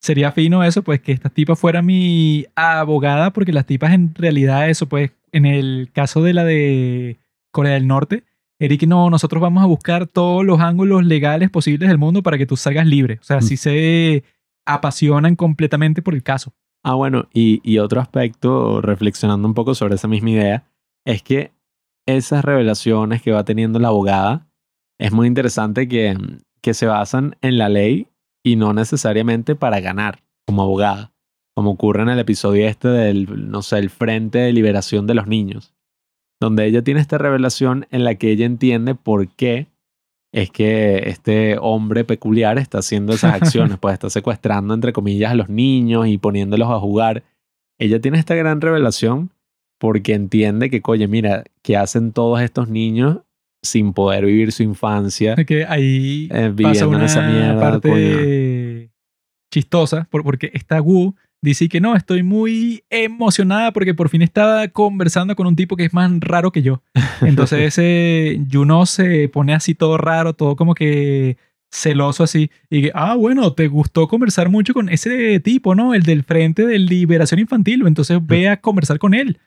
sería 0.00 0.32
fino 0.32 0.62
eso, 0.64 0.82
pues 0.82 1.00
que 1.00 1.12
esta 1.12 1.30
tipa 1.30 1.56
fuera 1.56 1.80
mi 1.80 2.44
abogada, 2.56 3.32
porque 3.32 3.52
las 3.52 3.64
tipas 3.66 3.94
en 3.94 4.14
realidad 4.14 4.68
eso, 4.68 4.86
pues 4.86 5.12
en 5.32 5.46
el 5.46 5.90
caso 5.92 6.22
de 6.22 6.34
la 6.34 6.44
de 6.44 7.18
Corea 7.50 7.72
del 7.74 7.86
Norte, 7.86 8.24
Eric, 8.58 8.82
no, 8.86 9.08
nosotros 9.10 9.40
vamos 9.42 9.62
a 9.62 9.66
buscar 9.66 10.06
todos 10.06 10.44
los 10.44 10.60
ángulos 10.60 11.04
legales 11.04 11.50
posibles 11.50 11.88
del 11.88 11.98
mundo 11.98 12.22
para 12.22 12.38
que 12.38 12.46
tú 12.46 12.56
salgas 12.56 12.86
libre. 12.86 13.18
O 13.20 13.24
sea, 13.24 13.38
Mm. 13.38 13.42
si 13.42 13.56
se 13.56 14.24
apasionan 14.66 15.36
completamente 15.36 16.02
por 16.02 16.14
el 16.14 16.22
caso. 16.22 16.52
Ah, 16.82 16.94
bueno, 16.94 17.28
y, 17.32 17.60
y 17.64 17.78
otro 17.78 18.00
aspecto, 18.00 18.80
reflexionando 18.80 19.48
un 19.48 19.54
poco 19.54 19.74
sobre 19.74 19.94
esa 19.96 20.06
misma 20.08 20.30
idea, 20.30 20.64
es 21.04 21.22
que 21.22 21.50
esas 22.06 22.44
revelaciones 22.44 23.22
que 23.22 23.32
va 23.32 23.44
teniendo 23.44 23.78
la 23.78 23.88
abogada, 23.88 24.48
es 24.98 25.12
muy 25.12 25.26
interesante 25.26 25.88
que, 25.88 26.16
que 26.60 26.74
se 26.74 26.86
basan 26.86 27.36
en 27.40 27.58
la 27.58 27.68
ley 27.68 28.08
y 28.44 28.56
no 28.56 28.72
necesariamente 28.72 29.56
para 29.56 29.80
ganar 29.80 30.22
como 30.46 30.62
abogada, 30.62 31.12
como 31.54 31.72
ocurre 31.72 32.02
en 32.02 32.10
el 32.10 32.18
episodio 32.18 32.68
este 32.68 32.88
del, 32.88 33.50
no 33.50 33.62
sé, 33.62 33.78
el 33.78 33.90
Frente 33.90 34.38
de 34.38 34.52
Liberación 34.52 35.06
de 35.06 35.14
los 35.14 35.26
Niños, 35.26 35.74
donde 36.40 36.66
ella 36.66 36.82
tiene 36.82 37.00
esta 37.00 37.18
revelación 37.18 37.86
en 37.90 38.04
la 38.04 38.16
que 38.16 38.30
ella 38.30 38.46
entiende 38.46 38.94
por 38.94 39.28
qué 39.28 39.68
es 40.32 40.50
que 40.50 41.08
este 41.08 41.58
hombre 41.60 42.04
peculiar 42.04 42.58
está 42.58 42.78
haciendo 42.78 43.14
esas 43.14 43.34
acciones, 43.42 43.78
pues 43.78 43.94
está 43.94 44.10
secuestrando, 44.10 44.74
entre 44.74 44.92
comillas, 44.92 45.30
a 45.30 45.36
los 45.36 45.48
niños 45.48 46.08
y 46.08 46.18
poniéndolos 46.18 46.70
a 46.70 46.80
jugar. 46.80 47.22
Ella 47.78 48.00
tiene 48.00 48.18
esta 48.18 48.34
gran 48.34 48.60
revelación 48.60 49.30
porque 49.84 50.14
entiende 50.14 50.70
que, 50.70 50.80
oye, 50.86 51.06
mira, 51.08 51.44
que 51.60 51.76
hacen 51.76 52.12
todos 52.12 52.40
estos 52.40 52.70
niños 52.70 53.18
sin 53.62 53.92
poder 53.92 54.24
vivir 54.24 54.50
su 54.50 54.62
infancia, 54.62 55.34
Que 55.36 55.66
ahí 55.66 56.26
eh, 56.32 56.50
pasa 56.62 56.86
una 56.86 57.04
esa 57.04 57.20
mierda. 57.28 57.60
parte 57.60 57.90
coño. 57.90 58.90
chistosa, 59.52 60.08
por- 60.10 60.22
porque 60.24 60.50
esta 60.54 60.80
Wu 60.80 61.14
dice 61.42 61.68
que 61.68 61.82
no, 61.82 61.94
estoy 61.96 62.22
muy 62.22 62.82
emocionada 62.88 63.72
porque 63.72 63.92
por 63.92 64.08
fin 64.08 64.22
estaba 64.22 64.68
conversando 64.68 65.36
con 65.36 65.46
un 65.46 65.54
tipo 65.54 65.76
que 65.76 65.84
es 65.84 65.92
más 65.92 66.10
raro 66.20 66.50
que 66.50 66.62
yo. 66.62 66.82
Entonces 67.20 67.60
ese 67.60 68.40
Juno 68.50 68.86
se 68.86 69.28
pone 69.28 69.52
así 69.52 69.74
todo 69.74 69.98
raro, 69.98 70.32
todo 70.32 70.56
como 70.56 70.74
que 70.74 71.36
celoso 71.70 72.24
así. 72.24 72.50
Y 72.70 72.82
que, 72.84 72.90
ah, 72.94 73.16
bueno, 73.16 73.52
te 73.52 73.68
gustó 73.68 74.08
conversar 74.08 74.48
mucho 74.48 74.72
con 74.72 74.88
ese 74.88 75.40
tipo, 75.40 75.74
¿no? 75.74 75.92
El 75.92 76.04
del 76.04 76.22
Frente 76.24 76.64
de 76.66 76.78
Liberación 76.78 77.38
Infantil. 77.40 77.86
Entonces 77.86 78.18
ve 78.22 78.48
a 78.48 78.56
conversar 78.62 78.98
con 78.98 79.12
él. 79.12 79.38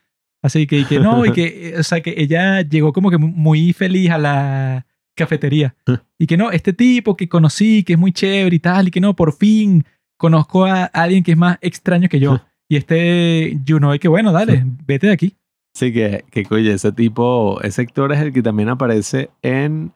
Así 0.42 0.66
que, 0.66 0.80
y 0.80 0.84
que 0.84 1.00
no, 1.00 1.26
y 1.26 1.32
que, 1.32 1.74
o 1.78 1.82
sea, 1.82 2.00
que 2.00 2.14
ella 2.16 2.62
llegó 2.62 2.92
como 2.92 3.10
que 3.10 3.18
muy 3.18 3.72
feliz 3.72 4.10
a 4.10 4.18
la 4.18 4.86
cafetería. 5.16 5.74
Y 6.18 6.26
que 6.26 6.36
no, 6.36 6.50
este 6.50 6.72
tipo 6.72 7.16
que 7.16 7.28
conocí, 7.28 7.82
que 7.82 7.94
es 7.94 7.98
muy 7.98 8.12
chévere 8.12 8.56
y 8.56 8.60
tal, 8.60 8.88
y 8.88 8.90
que 8.90 9.00
no, 9.00 9.14
por 9.14 9.34
fin 9.34 9.84
conozco 10.16 10.64
a 10.64 10.84
alguien 10.84 11.22
que 11.22 11.32
es 11.32 11.38
más 11.38 11.58
extraño 11.60 12.08
que 12.08 12.20
yo. 12.20 12.40
Y 12.68 12.76
este 12.76 13.58
Juno, 13.66 13.94
y 13.94 13.98
que 13.98 14.08
bueno, 14.08 14.32
dale, 14.32 14.64
vete 14.86 15.08
de 15.08 15.12
aquí. 15.12 15.36
Sí, 15.74 15.92
que, 15.92 16.24
que 16.30 16.46
oye, 16.50 16.72
ese 16.72 16.92
tipo, 16.92 17.60
ese 17.62 17.82
actor 17.82 18.12
es 18.12 18.20
el 18.20 18.32
que 18.32 18.42
también 18.42 18.68
aparece 18.68 19.30
en 19.42 19.92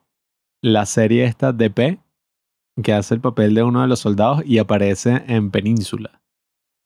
la 0.62 0.86
serie 0.86 1.24
esta 1.24 1.52
DP, 1.52 1.98
que 2.82 2.92
hace 2.92 3.14
el 3.14 3.20
papel 3.20 3.54
de 3.54 3.62
uno 3.62 3.82
de 3.82 3.88
los 3.88 4.00
soldados 4.00 4.42
y 4.46 4.58
aparece 4.58 5.22
en 5.26 5.50
Península, 5.50 6.21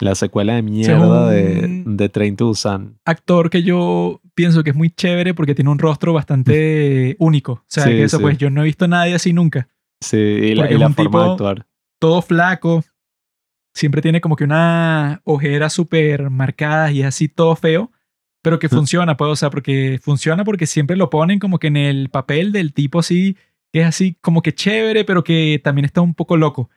la 0.00 0.14
secuela 0.14 0.54
de 0.54 0.62
mierda 0.62 1.30
de, 1.30 1.82
de 1.86 2.08
Train 2.08 2.36
to 2.36 2.46
Busan. 2.46 2.98
Actor 3.04 3.48
que 3.50 3.62
yo 3.62 4.20
pienso 4.34 4.62
que 4.62 4.70
es 4.70 4.76
muy 4.76 4.90
chévere 4.90 5.32
porque 5.34 5.54
tiene 5.54 5.70
un 5.70 5.78
rostro 5.78 6.12
bastante 6.12 7.16
único. 7.20 7.52
O 7.52 7.64
sea, 7.66 7.84
Sí, 7.84 7.90
que 7.90 8.04
eso, 8.04 8.18
sí. 8.18 8.22
pues 8.22 8.38
yo 8.38 8.50
no 8.50 8.60
he 8.62 8.64
visto 8.64 8.84
a 8.84 8.88
nadie 8.88 9.14
así 9.14 9.32
nunca. 9.32 9.68
Sí, 10.00 10.16
y 10.18 10.54
la, 10.54 10.70
y 10.70 10.78
forma 10.92 11.24
de 11.24 11.30
actuar. 11.32 11.66
todo 11.98 12.20
flaco, 12.20 12.84
siempre 13.74 14.02
tiene 14.02 14.20
como 14.20 14.36
que 14.36 14.44
una 14.44 15.20
ojera 15.24 15.70
súper 15.70 16.28
marcada 16.30 16.92
y 16.92 17.00
es 17.00 17.06
así 17.06 17.28
todo 17.28 17.56
feo, 17.56 17.90
pero 18.42 18.58
que 18.58 18.68
funciona, 18.68 19.16
pues, 19.16 19.30
o 19.30 19.36
sea, 19.36 19.50
porque 19.50 19.98
funciona 20.02 20.44
porque 20.44 20.66
siempre 20.66 20.96
lo 20.96 21.10
ponen 21.10 21.38
como 21.38 21.58
que 21.58 21.66
en 21.68 21.76
el 21.78 22.10
papel 22.10 22.52
del 22.52 22.72
tipo 22.74 22.98
así, 23.00 23.36
que 23.76 23.82
es 23.82 23.88
así 23.88 24.16
como 24.22 24.40
que 24.40 24.54
chévere, 24.54 25.04
pero 25.04 25.22
que 25.22 25.60
también 25.62 25.84
está 25.84 26.00
un 26.00 26.14
poco 26.14 26.38
loco. 26.38 26.70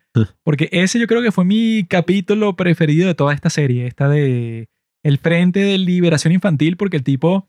Porque 0.44 0.68
ese 0.74 1.00
yo 1.00 1.08
creo 1.08 1.22
que 1.22 1.32
fue 1.32 1.46
mi 1.46 1.86
capítulo 1.88 2.58
preferido 2.58 3.08
de 3.08 3.16
toda 3.16 3.34
esta 3.34 3.50
serie, 3.50 3.88
esta 3.88 4.10
de 4.10 4.68
El 5.02 5.18
Frente 5.18 5.62
de 5.62 5.78
Liberación 5.78 6.34
Infantil, 6.34 6.76
porque 6.76 6.98
el 6.98 7.06
tipo 7.06 7.48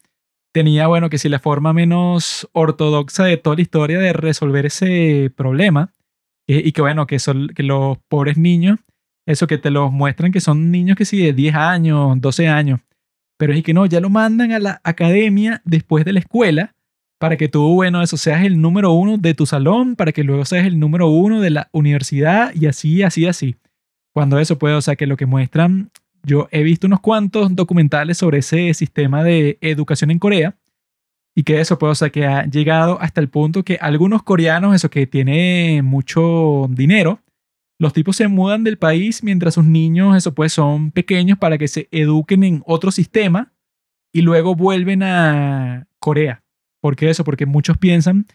tenía, 0.52 0.86
bueno, 0.86 1.10
que 1.10 1.18
si 1.18 1.28
la 1.28 1.40
forma 1.40 1.72
menos 1.72 2.48
ortodoxa 2.52 3.24
de 3.24 3.38
toda 3.38 3.56
la 3.56 3.62
historia 3.62 3.98
de 3.98 4.12
resolver 4.12 4.66
ese 4.66 5.32
problema, 5.34 5.94
eh, 6.46 6.62
y 6.64 6.70
que 6.70 6.82
bueno, 6.82 7.08
que 7.08 7.18
son 7.18 7.48
que 7.48 7.64
los 7.64 7.98
pobres 8.06 8.38
niños, 8.38 8.78
eso 9.26 9.48
que 9.48 9.58
te 9.58 9.70
los 9.72 9.90
muestran 9.90 10.30
que 10.30 10.40
son 10.40 10.70
niños 10.70 10.96
que 10.96 11.04
sí 11.04 11.18
de 11.24 11.32
10 11.32 11.56
años, 11.56 12.20
12 12.20 12.46
años, 12.46 12.78
pero 13.36 13.52
es 13.52 13.64
que 13.64 13.74
no, 13.74 13.84
ya 13.86 13.98
lo 13.98 14.10
mandan 14.10 14.52
a 14.52 14.60
la 14.60 14.80
academia 14.84 15.60
después 15.64 16.04
de 16.04 16.12
la 16.12 16.20
escuela 16.20 16.76
para 17.20 17.36
que 17.36 17.48
tú, 17.48 17.74
bueno, 17.74 18.00
eso 18.00 18.16
seas 18.16 18.46
el 18.46 18.62
número 18.62 18.92
uno 18.92 19.18
de 19.18 19.34
tu 19.34 19.44
salón, 19.44 19.94
para 19.94 20.10
que 20.10 20.24
luego 20.24 20.46
seas 20.46 20.66
el 20.66 20.80
número 20.80 21.10
uno 21.10 21.42
de 21.42 21.50
la 21.50 21.68
universidad 21.70 22.50
y 22.54 22.64
así, 22.64 23.02
así, 23.02 23.26
así. 23.26 23.56
Cuando 24.14 24.38
eso 24.38 24.58
puede, 24.58 24.74
o 24.74 24.80
sea, 24.80 24.96
que 24.96 25.06
lo 25.06 25.18
que 25.18 25.26
muestran, 25.26 25.90
yo 26.22 26.48
he 26.50 26.62
visto 26.62 26.86
unos 26.86 27.00
cuantos 27.00 27.54
documentales 27.54 28.16
sobre 28.16 28.38
ese 28.38 28.72
sistema 28.72 29.22
de 29.22 29.58
educación 29.60 30.10
en 30.10 30.18
Corea 30.18 30.56
y 31.34 31.42
que 31.42 31.60
eso 31.60 31.78
puede, 31.78 31.92
o 31.92 31.94
sea, 31.94 32.08
que 32.08 32.24
ha 32.24 32.46
llegado 32.46 32.98
hasta 33.02 33.20
el 33.20 33.28
punto 33.28 33.64
que 33.64 33.76
algunos 33.82 34.22
coreanos, 34.22 34.74
eso 34.74 34.88
que 34.88 35.06
tiene 35.06 35.82
mucho 35.82 36.68
dinero, 36.70 37.20
los 37.78 37.92
tipos 37.92 38.16
se 38.16 38.28
mudan 38.28 38.64
del 38.64 38.78
país 38.78 39.22
mientras 39.22 39.54
sus 39.54 39.66
niños, 39.66 40.16
eso 40.16 40.34
pues, 40.34 40.54
son 40.54 40.90
pequeños 40.90 41.36
para 41.36 41.58
que 41.58 41.68
se 41.68 41.86
eduquen 41.90 42.44
en 42.44 42.62
otro 42.64 42.90
sistema 42.90 43.52
y 44.10 44.22
luego 44.22 44.54
vuelven 44.54 45.02
a 45.02 45.86
Corea. 45.98 46.39
¿Por 46.80 46.96
qué 46.96 47.10
eso? 47.10 47.24
Porque 47.24 47.46
muchos 47.46 47.78
piensan 47.78 48.26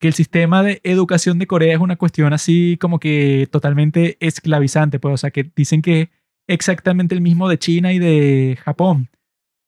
que 0.00 0.08
el 0.08 0.14
sistema 0.14 0.62
de 0.62 0.80
educación 0.84 1.38
de 1.38 1.46
Corea 1.46 1.74
es 1.74 1.80
una 1.80 1.96
cuestión 1.96 2.32
así 2.32 2.76
como 2.80 2.98
que 2.98 3.48
totalmente 3.50 4.16
esclavizante, 4.20 4.98
pues, 4.98 5.14
o 5.14 5.16
sea, 5.16 5.30
que 5.30 5.50
dicen 5.56 5.82
que 5.82 6.10
exactamente 6.46 7.14
el 7.14 7.20
mismo 7.20 7.48
de 7.48 7.58
China 7.58 7.92
y 7.92 7.98
de 7.98 8.58
Japón, 8.62 9.08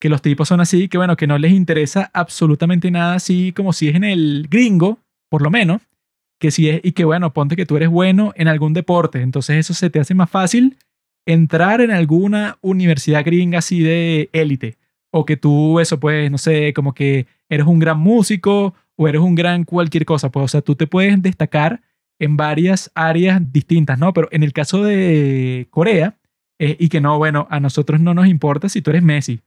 que 0.00 0.08
los 0.08 0.22
tipos 0.22 0.48
son 0.48 0.60
así, 0.60 0.88
que 0.88 0.98
bueno, 0.98 1.16
que 1.16 1.26
no 1.26 1.38
les 1.38 1.52
interesa 1.52 2.10
absolutamente 2.12 2.90
nada 2.90 3.14
así 3.14 3.52
como 3.52 3.72
si 3.72 3.88
es 3.88 3.94
en 3.94 4.04
el 4.04 4.46
gringo, 4.50 4.98
por 5.30 5.42
lo 5.42 5.50
menos, 5.50 5.82
que 6.38 6.50
si 6.50 6.68
es, 6.68 6.80
y 6.82 6.92
que 6.92 7.04
bueno, 7.04 7.32
ponte 7.32 7.56
que 7.56 7.64
tú 7.64 7.76
eres 7.76 7.88
bueno 7.88 8.32
en 8.36 8.48
algún 8.48 8.74
deporte, 8.74 9.22
entonces 9.22 9.56
eso 9.56 9.72
se 9.74 9.88
te 9.88 10.00
hace 10.00 10.14
más 10.14 10.28
fácil 10.28 10.76
entrar 11.24 11.80
en 11.80 11.90
alguna 11.90 12.58
universidad 12.60 13.24
gringa 13.24 13.60
así 13.60 13.80
de 13.80 14.28
élite, 14.32 14.76
o 15.10 15.24
que 15.24 15.36
tú 15.36 15.80
eso 15.80 15.98
pues, 15.98 16.30
no 16.30 16.36
sé, 16.36 16.74
como 16.74 16.92
que 16.92 17.26
eres 17.48 17.66
un 17.66 17.78
gran 17.78 17.98
músico 17.98 18.74
o 18.96 19.08
eres 19.08 19.20
un 19.20 19.34
gran 19.34 19.64
cualquier 19.64 20.04
cosa, 20.04 20.30
pues 20.30 20.44
o 20.44 20.48
sea, 20.48 20.62
tú 20.62 20.74
te 20.74 20.86
puedes 20.86 21.20
destacar 21.22 21.82
en 22.18 22.36
varias 22.36 22.90
áreas 22.94 23.40
distintas, 23.52 23.98
¿no? 23.98 24.12
Pero 24.12 24.28
en 24.30 24.42
el 24.42 24.52
caso 24.52 24.82
de 24.82 25.68
Corea, 25.70 26.16
eh, 26.58 26.76
y 26.80 26.88
que 26.88 27.00
no, 27.00 27.18
bueno, 27.18 27.46
a 27.50 27.60
nosotros 27.60 28.00
no 28.00 28.14
nos 28.14 28.26
importa 28.26 28.68
si 28.68 28.80
tú 28.80 28.90
eres 28.90 29.02
Messi, 29.02 29.40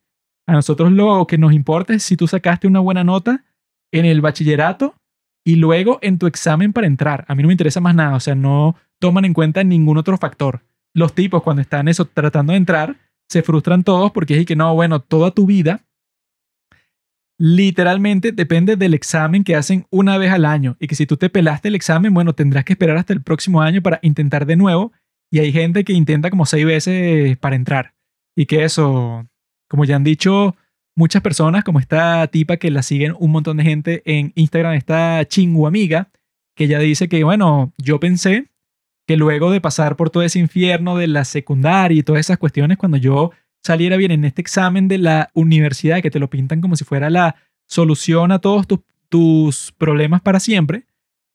a 0.45 0.53
nosotros 0.53 0.91
lo 0.91 1.25
que 1.27 1.37
nos 1.37 1.53
importa 1.53 1.93
es 1.93 2.03
si 2.03 2.15
tú 2.15 2.27
sacaste 2.27 2.67
una 2.67 2.79
buena 2.79 3.03
nota 3.03 3.43
en 3.91 4.05
el 4.05 4.21
bachillerato 4.21 4.95
y 5.43 5.55
luego 5.55 5.99
en 6.01 6.19
tu 6.19 6.27
examen 6.27 6.73
para 6.73 6.87
entrar. 6.87 7.25
A 7.27 7.35
mí 7.35 7.41
no 7.41 7.47
me 7.47 7.53
interesa 7.53 7.81
más 7.81 7.95
nada, 7.95 8.15
o 8.15 8.19
sea, 8.19 8.35
no 8.35 8.75
toman 8.99 9.25
en 9.25 9.33
cuenta 9.33 9.63
ningún 9.63 9.97
otro 9.97 10.17
factor. 10.17 10.61
Los 10.93 11.13
tipos 11.13 11.43
cuando 11.43 11.61
están 11.61 11.87
eso 11.87 12.05
tratando 12.05 12.53
de 12.53 12.57
entrar 12.57 12.97
se 13.27 13.43
frustran 13.43 13.83
todos 13.83 14.11
porque 14.11 14.39
es 14.39 14.45
que 14.45 14.55
no, 14.55 14.73
bueno, 14.73 14.99
toda 14.99 15.31
tu 15.31 15.45
vida 15.45 15.81
literalmente 17.39 18.33
depende 18.33 18.75
del 18.75 18.93
examen 18.93 19.45
que 19.45 19.55
hacen 19.55 19.87
una 19.89 20.17
vez 20.17 20.31
al 20.31 20.45
año. 20.45 20.75
Y 20.79 20.87
que 20.87 20.95
si 20.95 21.07
tú 21.07 21.15
te 21.17 21.29
pelaste 21.29 21.69
el 21.69 21.75
examen, 21.75 22.13
bueno, 22.13 22.35
tendrás 22.35 22.65
que 22.65 22.73
esperar 22.73 22.97
hasta 22.97 23.13
el 23.13 23.23
próximo 23.23 23.61
año 23.61 23.81
para 23.81 23.99
intentar 24.03 24.45
de 24.45 24.57
nuevo. 24.57 24.91
Y 25.31 25.39
hay 25.39 25.51
gente 25.53 25.85
que 25.85 25.93
intenta 25.93 26.29
como 26.29 26.45
seis 26.45 26.65
veces 26.65 27.37
para 27.37 27.55
entrar. 27.55 27.95
Y 28.35 28.45
que 28.45 28.65
eso, 28.65 29.25
como 29.69 29.85
ya 29.85 29.95
han 29.95 30.03
dicho 30.03 30.55
muchas 30.95 31.21
personas, 31.21 31.63
como 31.63 31.79
esta 31.79 32.27
tipa 32.27 32.57
que 32.57 32.71
la 32.71 32.83
siguen 32.83 33.15
un 33.17 33.31
montón 33.31 33.57
de 33.57 33.63
gente 33.63 34.01
en 34.05 34.33
Instagram, 34.35 34.73
esta 34.73 35.23
chingu 35.25 35.65
amiga, 35.65 36.11
que 36.57 36.65
ella 36.65 36.79
dice 36.79 37.07
que, 37.07 37.23
bueno, 37.23 37.73
yo 37.77 38.01
pensé 38.01 38.49
que 39.07 39.15
luego 39.15 39.49
de 39.49 39.61
pasar 39.61 39.95
por 39.95 40.09
todo 40.09 40.23
ese 40.23 40.39
infierno 40.39 40.97
de 40.97 41.07
la 41.07 41.23
secundaria 41.23 41.97
y 41.97 42.03
todas 42.03 42.19
esas 42.19 42.37
cuestiones, 42.37 42.77
cuando 42.77 42.97
yo 42.97 43.31
saliera 43.63 43.97
bien 43.97 44.11
en 44.11 44.25
este 44.25 44.41
examen 44.41 44.87
de 44.87 44.97
la 44.97 45.29
universidad, 45.33 46.01
que 46.01 46.11
te 46.11 46.19
lo 46.19 46.29
pintan 46.29 46.61
como 46.61 46.75
si 46.75 46.83
fuera 46.83 47.09
la 47.09 47.35
solución 47.67 48.31
a 48.31 48.39
todos 48.39 48.67
tus, 48.67 48.79
tus 49.09 49.73
problemas 49.77 50.21
para 50.21 50.39
siempre, 50.39 50.85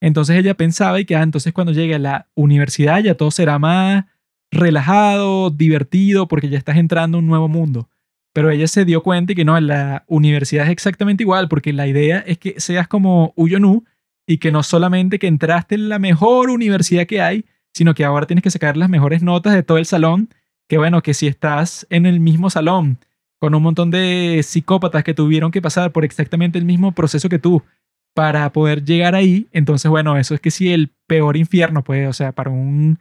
entonces 0.01 0.37
ella 0.37 0.55
pensaba 0.55 0.99
y 0.99 1.05
que 1.05 1.15
ah, 1.15 1.23
entonces 1.23 1.53
cuando 1.53 1.73
llegue 1.73 1.95
a 1.95 1.99
la 1.99 2.27
universidad 2.35 3.01
ya 3.01 3.15
todo 3.15 3.31
será 3.31 3.57
más 3.59 4.05
relajado, 4.51 5.49
divertido, 5.49 6.27
porque 6.27 6.49
ya 6.49 6.57
estás 6.57 6.77
entrando 6.77 7.17
a 7.17 7.19
un 7.19 7.27
nuevo 7.27 7.47
mundo. 7.47 7.89
Pero 8.33 8.49
ella 8.51 8.67
se 8.67 8.85
dio 8.85 9.01
cuenta 9.01 9.31
y 9.31 9.35
que 9.35 9.45
no, 9.45 9.57
en 9.57 9.67
la 9.67 10.03
universidad 10.07 10.65
es 10.65 10.71
exactamente 10.71 11.23
igual, 11.23 11.47
porque 11.47 11.73
la 11.73 11.87
idea 11.87 12.19
es 12.19 12.37
que 12.37 12.59
seas 12.59 12.87
como 12.87 13.33
Uyonu 13.35 13.83
y 14.27 14.37
que 14.37 14.51
no 14.51 14.63
solamente 14.63 15.19
que 15.19 15.27
entraste 15.27 15.75
en 15.75 15.89
la 15.89 15.99
mejor 15.99 16.49
universidad 16.49 17.07
que 17.07 17.21
hay, 17.21 17.45
sino 17.73 17.93
que 17.93 18.05
ahora 18.05 18.27
tienes 18.27 18.43
que 18.43 18.51
sacar 18.51 18.77
las 18.77 18.89
mejores 18.89 19.21
notas 19.21 19.53
de 19.53 19.63
todo 19.63 19.77
el 19.77 19.85
salón, 19.85 20.29
que 20.67 20.77
bueno, 20.77 21.01
que 21.01 21.13
si 21.13 21.27
estás 21.27 21.85
en 21.89 22.05
el 22.05 22.19
mismo 22.19 22.49
salón 22.49 22.99
con 23.39 23.53
un 23.53 23.63
montón 23.63 23.91
de 23.91 24.41
psicópatas 24.43 25.03
que 25.03 25.13
tuvieron 25.13 25.51
que 25.51 25.61
pasar 25.61 25.91
por 25.91 26.05
exactamente 26.05 26.57
el 26.57 26.65
mismo 26.65 26.93
proceso 26.93 27.29
que 27.29 27.39
tú 27.39 27.63
para 28.13 28.51
poder 28.53 28.83
llegar 28.83 29.13
ahí, 29.13 29.47
entonces 29.51 29.91
bueno, 29.91 30.17
eso 30.17 30.33
es 30.33 30.41
que 30.41 30.51
sí 30.51 30.71
el 30.71 30.93
peor 31.05 31.35
infierno, 31.35 31.83
pues, 31.83 32.07
o 32.07 32.13
sea, 32.13 32.31
para 32.31 32.49
un 32.49 32.97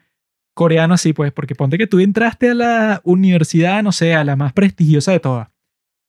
coreano 0.54 0.94
así, 0.94 1.12
pues, 1.12 1.32
porque 1.32 1.54
ponte 1.54 1.78
que 1.78 1.86
tú 1.86 2.00
entraste 2.00 2.50
a 2.50 2.54
la 2.54 3.00
universidad, 3.04 3.82
no 3.82 3.92
sé, 3.92 4.14
a 4.14 4.24
la 4.24 4.36
más 4.36 4.52
prestigiosa 4.52 5.12
de 5.12 5.20
todas, 5.20 5.48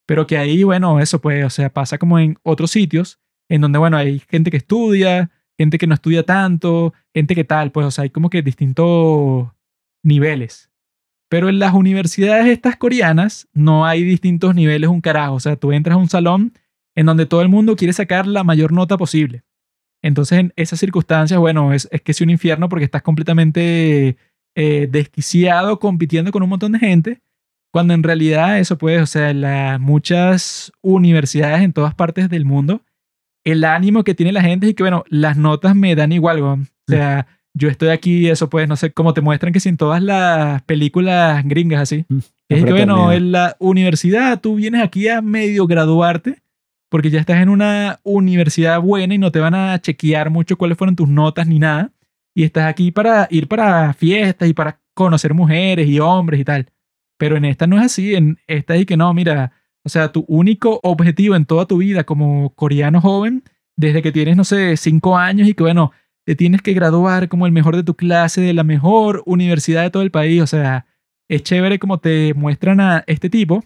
pero 0.08 0.28
que 0.28 0.38
ahí, 0.38 0.64
bueno, 0.64 1.00
eso 1.00 1.22
pues, 1.22 1.46
o 1.46 1.50
sea, 1.50 1.70
pasa 1.72 1.98
como 1.98 2.20
en 2.20 2.38
otros 2.44 2.72
sitios, 2.72 3.20
en 3.48 3.62
donde, 3.62 3.78
bueno, 3.80 3.98
hay 3.98 4.20
gente 4.20 4.50
que 4.50 4.58
estudia, 4.58 5.32
gente 5.58 5.78
que 5.78 5.88
no 5.88 5.94
estudia 5.94 6.24
tanto, 6.24 6.94
gente 7.14 7.36
que 7.36 7.44
tal, 7.44 7.72
pues, 7.72 7.86
o 7.86 7.92
sea, 7.92 8.04
hay 8.04 8.10
como 8.10 8.30
que 8.30 8.42
distintos 8.42 9.48
niveles. 10.04 10.72
Pero 11.36 11.50
en 11.50 11.60
las 11.60 11.74
universidades 11.74 12.48
estas 12.48 12.78
coreanas 12.78 13.50
no 13.52 13.86
hay 13.86 14.06
distintos 14.06 14.56
niveles 14.56 14.90
un 14.90 15.02
carajo, 15.02 15.34
o 15.34 15.40
sea, 15.42 15.58
tú 15.58 15.74
entras 15.74 15.96
a 15.96 16.00
un 16.00 16.08
salón 16.08 16.54
en 16.96 17.06
donde 17.06 17.26
todo 17.26 17.42
el 17.42 17.50
mundo 17.50 17.76
quiere 17.76 17.92
sacar 17.92 18.26
la 18.26 18.46
mayor 18.46 18.72
nota 18.72 18.96
posible. 18.96 19.44
Entonces, 20.02 20.40
en 20.40 20.54
esas 20.56 20.80
circunstancias, 20.80 21.38
bueno, 21.38 21.74
es, 21.74 21.90
es 21.92 22.00
que 22.00 22.14
es 22.14 22.22
un 22.22 22.30
infierno 22.30 22.70
porque 22.70 22.86
estás 22.86 23.02
completamente 23.02 24.16
eh, 24.56 24.88
desquiciado 24.90 25.78
compitiendo 25.78 26.32
con 26.32 26.42
un 26.42 26.48
montón 26.48 26.72
de 26.72 26.80
gente, 26.80 27.22
cuando 27.70 27.94
en 27.94 28.04
realidad 28.04 28.58
eso 28.58 28.78
puede, 28.78 29.02
o 29.02 29.06
sea, 29.06 29.34
las 29.34 29.78
muchas 29.78 30.72
universidades 30.80 31.64
en 31.64 31.74
todas 31.74 31.96
partes 31.96 32.30
del 32.30 32.46
mundo, 32.46 32.82
el 33.44 33.66
ánimo 33.66 34.06
que 34.06 34.16
tiene 34.16 34.32
la 34.32 34.42
gente 34.42 34.70
es 34.70 34.74
que, 34.74 34.84
bueno, 34.84 35.04
las 35.10 35.36
notas 35.36 35.76
me 35.76 35.96
dan 35.96 36.14
igual, 36.14 36.42
o 36.42 36.60
sea, 36.88 37.28
yo 37.56 37.70
estoy 37.70 37.90
aquí, 37.90 38.28
eso 38.28 38.50
pues, 38.50 38.68
no 38.68 38.76
sé, 38.76 38.92
como 38.92 39.14
te 39.14 39.22
muestran 39.22 39.54
que 39.54 39.62
si 39.62 39.70
en 39.70 39.78
todas 39.78 40.04
las 40.04 40.62
películas 40.64 41.44
gringas 41.46 41.82
así, 41.82 42.06
es 42.50 42.66
que, 42.66 42.72
bueno, 42.72 43.12
en 43.12 43.32
la 43.32 43.56
universidad 43.60 44.42
tú 44.42 44.56
vienes 44.56 44.84
aquí 44.84 45.08
a 45.08 45.22
medio 45.22 45.66
graduarte 45.66 46.44
porque 46.90 47.10
ya 47.10 47.20
estás 47.20 47.42
en 47.42 47.50
una 47.50 48.00
universidad 48.04 48.80
buena 48.82 49.16
y 49.16 49.18
no 49.18 49.32
te 49.32 49.40
van 49.40 49.56
a 49.56 49.80
chequear 49.82 50.30
mucho 50.30 50.58
cuáles 50.58 50.78
fueron 50.78 50.96
tus 50.96 51.10
notas 51.10 51.48
ni 51.48 51.58
nada. 51.58 51.92
y 52.36 52.44
estás 52.44 52.68
aquí 52.68 52.92
para 52.92 53.28
ir 53.32 53.48
para 53.48 53.94
fiestas 53.94 54.50
y 54.50 54.54
para 54.54 54.82
conocer 54.94 55.34
mujeres 55.34 55.88
y 55.88 56.00
hombres 56.00 56.42
y 56.42 56.44
tal. 56.44 56.70
Pero 57.18 57.38
en 57.38 57.46
esta 57.46 57.66
no 57.66 57.78
es 57.78 57.86
así, 57.86 58.14
en 58.14 58.38
esta 58.48 58.76
es 58.76 58.86
que 58.86 58.98
no, 58.98 59.14
mira, 59.14 59.54
o 59.84 59.90
sea, 59.90 60.12
tu 60.12 60.26
único 60.28 60.82
objetivo 60.84 61.36
en 61.36 61.46
toda 61.46 61.66
tu 61.66 61.78
vida 61.78 62.04
como 62.04 62.54
coreano 62.56 63.00
joven, 63.00 63.44
desde 63.78 64.02
que 64.02 64.12
tienes, 64.12 64.36
no 64.36 64.44
sé, 64.44 64.76
cinco 64.76 65.18
años 65.18 65.48
y 65.48 65.54
que 65.54 65.64
bueno, 65.64 65.92
te 66.26 66.36
tienes 66.36 66.62
que 66.62 66.74
graduar 66.74 67.30
como 67.30 67.46
el 67.46 67.52
mejor 67.52 67.76
de 67.76 67.84
tu 67.84 67.96
clase, 67.96 68.42
de 68.42 68.54
la 68.54 68.64
mejor 68.64 69.24
universidad 69.26 69.84
de 69.84 69.92
todo 69.92 70.04
el 70.04 70.12
país, 70.12 70.42
o 70.42 70.48
sea, 70.48 70.86
es 71.30 71.44
chévere 71.44 71.80
como 71.80 72.00
te 72.00 72.34
muestran 72.34 72.80
a 72.80 73.04
este 73.08 73.30
tipo, 73.30 73.64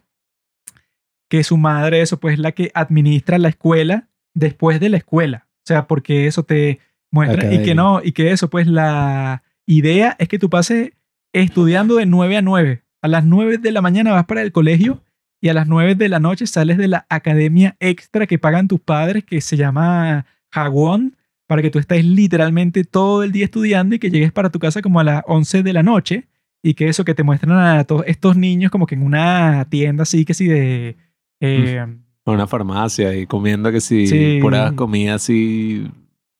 que 1.30 1.43
su 1.43 1.57
madre, 1.57 2.01
eso 2.01 2.20
pues 2.20 2.34
es 2.34 2.39
la 2.39 2.51
que 2.51 2.72
administra 2.74 3.38
la 3.38 3.49
escuela 3.49 4.10
después 4.34 4.80
de 4.80 4.89
la 4.89 4.97
escuela. 4.97 5.47
O 5.60 5.66
sea, 5.66 5.88
porque 5.88 6.28
eso 6.28 6.43
te 6.43 6.80
muestra 7.12 7.53
y 7.53 7.64
que 7.64 7.76
no, 7.76 8.01
y 8.03 8.12
que 8.12 8.32
eso 8.32 8.49
pues 8.49 8.68
la 8.68 9.43
idea 9.66 10.16
es 10.20 10.28
que 10.28 10.39
tú 10.39 10.49
pases 10.49 10.91
estudiando 11.34 11.95
de 11.95 12.05
9 12.05 12.38
a 12.38 12.41
9. 12.41 12.84
A 13.01 13.07
las 13.07 13.24
9 13.24 13.60
de 13.60 13.72
la 13.72 13.82
mañana 13.82 14.12
vas 14.12 14.26
para 14.26 14.41
el 14.41 14.51
colegio 14.51 15.03
y 15.39 15.49
a 15.49 15.53
las 15.53 15.68
9 15.68 15.95
de 15.95 16.10
la 16.10 16.20
noche 16.20 16.47
sales 16.47 16.78
de 16.78 16.88
la 16.88 17.05
academia 17.10 17.78
extra 17.80 18.28
que 18.28 18.39
pagan 18.39 18.68
tus 18.68 18.82
padres 18.82 19.24
que 19.24 19.39
se 19.39 19.55
llama 19.55 20.26
Hagwon 20.51 21.16
para 21.50 21.64
que 21.64 21.72
tú 21.72 21.80
estés 21.80 22.06
literalmente 22.06 22.84
todo 22.84 23.24
el 23.24 23.32
día 23.32 23.45
estudiando 23.45 23.95
y 23.95 24.00
que 24.00 24.12
llegues 24.12 24.32
para 24.32 24.52
tu 24.52 24.60
casa 24.60 24.84
como 24.84 25.00
a 25.00 25.04
las 25.04 25.24
11 25.26 25.64
de 25.64 25.74
la 25.74 25.82
noche 25.82 26.28
y 26.62 26.76
que 26.76 26.88
eso 26.89 27.04
que 27.04 27.16
te 27.16 27.24
muestran 27.24 27.58
a 27.58 27.84
todos 27.86 28.04
estos 28.06 28.38
niños 28.38 28.70
como 28.70 28.86
que 28.86 28.93
en 28.93 29.02
una 29.02 29.66
tienda 29.68 30.04
así 30.04 30.26
que 30.26 30.36
sí 30.36 30.45
de 30.45 30.95
eh, 31.41 31.80
A 32.26 32.32
una 32.32 32.45
farmacia 32.45 33.16
y 33.18 33.26
comiendo 33.26 33.72
que 33.72 33.82
si 33.82 34.06
Sí. 34.06 34.38
puras 34.39 34.74
comidas 34.74 35.24
así. 35.24 35.88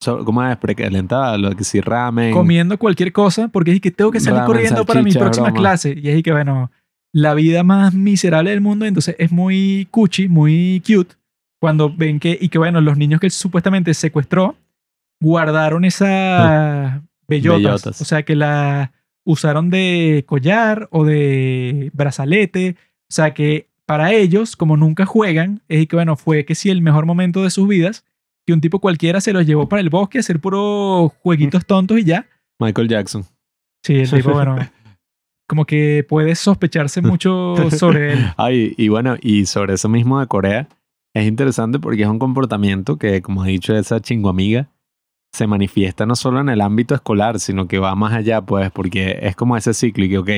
¿Cómo 0.06 0.44
es? 0.46 0.56
Precalentada, 0.58 1.38
lo 1.40 1.56
que 1.56 1.64
si 1.64 1.82
ramen. 1.82 2.32
comiendo 2.32 2.78
cualquier 2.78 3.12
cosa 3.12 3.48
porque 3.48 3.72
es 3.74 3.82
que 3.82 3.90
tengo 3.90 4.12
que 4.12 4.20
salir 4.20 4.38
Ramen, 4.42 4.48
corriendo 4.54 4.86
para 4.86 5.02
mi 5.02 5.12
próxima 5.12 5.48
broma. 5.48 5.60
clase 5.60 5.98
y 6.00 6.08
es 6.10 6.22
que 6.22 6.32
bueno 6.32 6.70
la 7.12 7.34
vida 7.34 7.64
más 7.64 7.96
miserable 7.96 8.52
del 8.52 8.62
mundo 8.62 8.86
entonces 8.86 9.16
es 9.18 9.32
muy 9.32 9.88
cuchi 9.90 10.28
muy 10.28 10.84
cute 10.86 11.16
cuando 11.60 11.92
ven 11.92 12.20
que 12.20 12.38
y 12.40 12.50
que 12.50 12.60
bueno 12.60 12.80
los 12.80 12.96
niños 12.96 13.20
que 13.20 13.26
él 13.26 13.32
supuestamente 13.32 13.92
secuestró 13.96 14.56
guardaron 15.20 15.86
esas 15.86 17.02
bellotas, 17.28 17.62
Bellotas. 17.62 18.02
o 18.02 18.06
sea 18.06 18.24
que 18.24 18.36
la 18.36 18.92
usaron 19.24 19.70
de 19.70 20.24
collar 20.28 20.88
o 20.92 21.06
de 21.06 21.92
brazalete 21.94 22.76
o 22.80 23.14
sea 23.14 23.34
que 23.34 23.68
para 23.86 24.14
ellos 24.14 24.56
como 24.56 24.78
nunca 24.78 25.06
juegan 25.06 25.62
es 25.68 25.88
que 25.88 25.96
bueno 25.96 26.16
fue 26.16 26.46
que 26.46 26.56
sí 26.56 26.70
el 26.70 26.82
mejor 26.82 27.06
momento 27.06 27.44
de 27.44 27.50
sus 27.50 27.68
vidas 27.68 28.06
que 28.48 28.54
un 28.54 28.62
tipo 28.62 28.80
cualquiera 28.80 29.22
se 29.22 29.34
los 29.34 29.46
llevó 29.46 29.70
para 29.70 29.82
el 29.82 29.90
bosque 29.90 30.18
a 30.18 30.22
hacer 30.22 30.40
puros 30.40 31.12
jueguitos 31.22 31.66
tontos 31.66 32.00
y 32.00 32.04
ya 32.06 32.26
Michael 32.60 32.90
Jackson. 32.90 33.24
Sí, 33.84 33.96
el 33.96 34.10
tipo, 34.10 34.32
bueno, 34.32 34.58
como 35.48 35.66
que 35.66 36.06
puedes 36.08 36.40
sospecharse 36.40 37.02
mucho 37.04 37.56
sobre 37.72 38.14
él. 38.14 38.26
Ay, 38.38 38.74
y 38.78 38.90
bueno, 38.90 39.16
y 39.22 39.46
sobre 39.46 39.74
eso 39.74 39.90
mismo 39.90 40.20
de 40.20 40.28
Corea, 40.28 40.68
es 41.14 41.26
interesante 41.26 41.80
porque 41.80 42.04
es 42.04 42.10
un 42.10 42.20
comportamiento 42.20 42.98
que, 42.98 43.22
como 43.22 43.44
ha 43.44 43.48
dicho 43.48 43.76
esa 43.76 44.02
chingoamiga, 44.02 44.68
se 45.32 45.48
manifiesta 45.48 46.06
no 46.06 46.16
solo 46.16 46.40
en 46.40 46.50
el 46.50 46.62
ámbito 46.62 46.96
escolar, 46.96 47.40
sino 47.40 47.68
que 47.68 47.80
va 47.80 47.96
más 47.96 48.14
allá, 48.14 48.42
pues, 48.42 48.72
porque 48.72 49.20
es 49.22 49.36
como 49.36 49.58
ese 49.58 49.74
ciclo 49.74 50.06
y 50.06 50.10
que, 50.10 50.18
ok, 50.18 50.30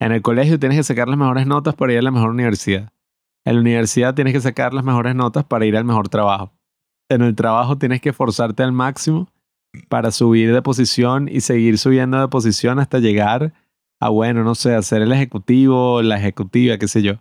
en 0.00 0.12
el 0.12 0.22
colegio 0.22 0.58
tienes 0.58 0.78
que 0.78 0.84
sacar 0.84 1.08
las 1.08 1.18
mejores 1.18 1.46
notas 1.46 1.74
para 1.74 1.92
ir 1.92 1.98
a 1.98 2.02
la 2.02 2.10
mejor 2.10 2.30
universidad. 2.30 2.92
En 3.44 3.54
la 3.54 3.60
universidad 3.60 4.14
tienes 4.14 4.32
que 4.32 4.40
sacar 4.40 4.74
las 4.74 4.84
mejores 4.84 5.14
notas 5.14 5.44
para 5.44 5.66
ir 5.66 5.76
al 5.76 5.84
mejor 5.84 6.08
trabajo. 6.08 6.52
En 7.08 7.22
el 7.22 7.34
trabajo 7.34 7.76
tienes 7.78 8.00
que 8.00 8.10
esforzarte 8.10 8.62
al 8.62 8.72
máximo 8.72 9.28
para 9.88 10.10
subir 10.10 10.52
de 10.52 10.62
posición 10.62 11.28
y 11.30 11.40
seguir 11.40 11.78
subiendo 11.78 12.20
de 12.20 12.28
posición 12.28 12.78
hasta 12.78 12.98
llegar 12.98 13.52
a, 14.00 14.08
bueno, 14.08 14.44
no 14.44 14.54
sé, 14.54 14.74
a 14.74 14.82
ser 14.82 15.02
el 15.02 15.12
ejecutivo, 15.12 16.02
la 16.02 16.18
ejecutiva, 16.18 16.78
qué 16.78 16.88
sé 16.88 17.02
yo. 17.02 17.14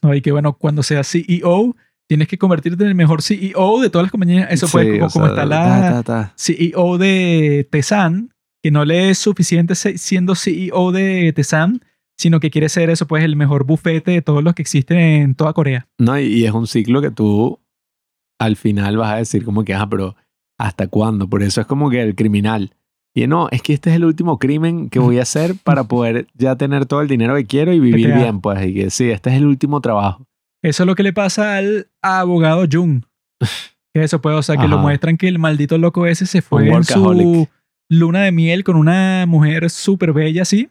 ¿no? 0.00 0.10
Que 0.22 0.32
bueno, 0.32 0.52
cuando 0.54 0.82
seas 0.82 1.10
CEO, 1.10 1.74
tienes 2.08 2.28
que 2.28 2.38
convertirte 2.38 2.82
en 2.82 2.88
el 2.90 2.94
mejor 2.94 3.22
CEO 3.22 3.80
de 3.80 3.90
todas 3.90 4.04
las 4.04 4.10
compañías. 4.10 4.50
Eso 4.50 4.68
fue 4.68 4.84
Sí, 4.84 4.98
como, 4.98 5.10
como 5.10 5.24
sea, 5.26 5.34
está 5.34 5.42
ta, 5.42 5.46
la 5.46 5.90
ta, 5.90 6.02
ta. 6.02 6.34
CEO 6.36 6.98
de 6.98 7.66
Tesan, 7.70 8.34
que 8.62 8.70
no 8.70 8.84
le 8.84 9.10
es 9.10 9.18
suficiente 9.18 9.74
siendo 9.74 10.34
CEO 10.34 10.92
de 10.92 11.32
Tesan, 11.34 11.80
sino 12.16 12.38
que 12.40 12.50
quiere 12.50 12.68
ser 12.68 12.90
eso, 12.90 13.06
pues 13.06 13.24
el 13.24 13.36
mejor 13.36 13.64
bufete 13.64 14.10
de 14.12 14.22
todos 14.22 14.44
los 14.44 14.54
que 14.54 14.62
existen 14.62 14.98
en 14.98 15.34
toda 15.34 15.52
Corea. 15.52 15.88
No, 15.98 16.18
y, 16.18 16.24
y 16.24 16.44
es 16.44 16.52
un 16.52 16.66
ciclo 16.66 17.00
que 17.00 17.10
tú 17.10 17.58
al 18.38 18.56
final 18.56 18.96
vas 18.96 19.12
a 19.12 19.16
decir 19.16 19.44
como 19.44 19.64
que, 19.64 19.74
ah, 19.74 19.88
pero 19.88 20.16
¿hasta 20.58 20.88
cuándo? 20.88 21.28
Por 21.28 21.42
eso 21.42 21.60
es 21.60 21.66
como 21.66 21.90
que 21.90 22.02
el 22.02 22.14
criminal. 22.14 22.74
Y 23.14 23.26
no, 23.26 23.48
es 23.50 23.62
que 23.62 23.74
este 23.74 23.90
es 23.90 23.96
el 23.96 24.04
último 24.04 24.38
crimen 24.38 24.88
que 24.88 24.98
voy 24.98 25.18
a 25.18 25.22
hacer 25.22 25.54
para 25.62 25.84
poder 25.88 26.26
ya 26.34 26.56
tener 26.56 26.86
todo 26.86 27.00
el 27.02 27.08
dinero 27.08 27.34
que 27.36 27.44
quiero 27.46 27.72
y 27.72 27.80
vivir 27.80 28.14
bien, 28.14 28.40
pues. 28.40 28.64
Y 28.66 28.74
que 28.74 28.90
sí, 28.90 29.10
este 29.10 29.30
es 29.30 29.36
el 29.36 29.46
último 29.46 29.80
trabajo. 29.80 30.26
Eso 30.62 30.84
es 30.84 30.86
lo 30.86 30.94
que 30.94 31.02
le 31.02 31.12
pasa 31.12 31.56
al 31.56 31.88
abogado 32.00 32.64
Jung. 32.70 33.04
Que 33.94 34.02
eso 34.02 34.22
puede, 34.22 34.36
o 34.36 34.42
sea, 34.42 34.56
que 34.56 34.68
lo 34.68 34.78
muestran 34.78 35.18
que 35.18 35.28
el 35.28 35.38
maldito 35.38 35.76
loco 35.76 36.06
ese 36.06 36.24
se 36.24 36.40
fue 36.40 36.66
en 36.66 36.82
su 36.82 37.46
luna 37.90 38.22
de 38.22 38.32
miel 38.32 38.64
con 38.64 38.76
una 38.76 39.26
mujer 39.28 39.68
súper 39.68 40.14
bella 40.14 40.40
así. 40.40 40.70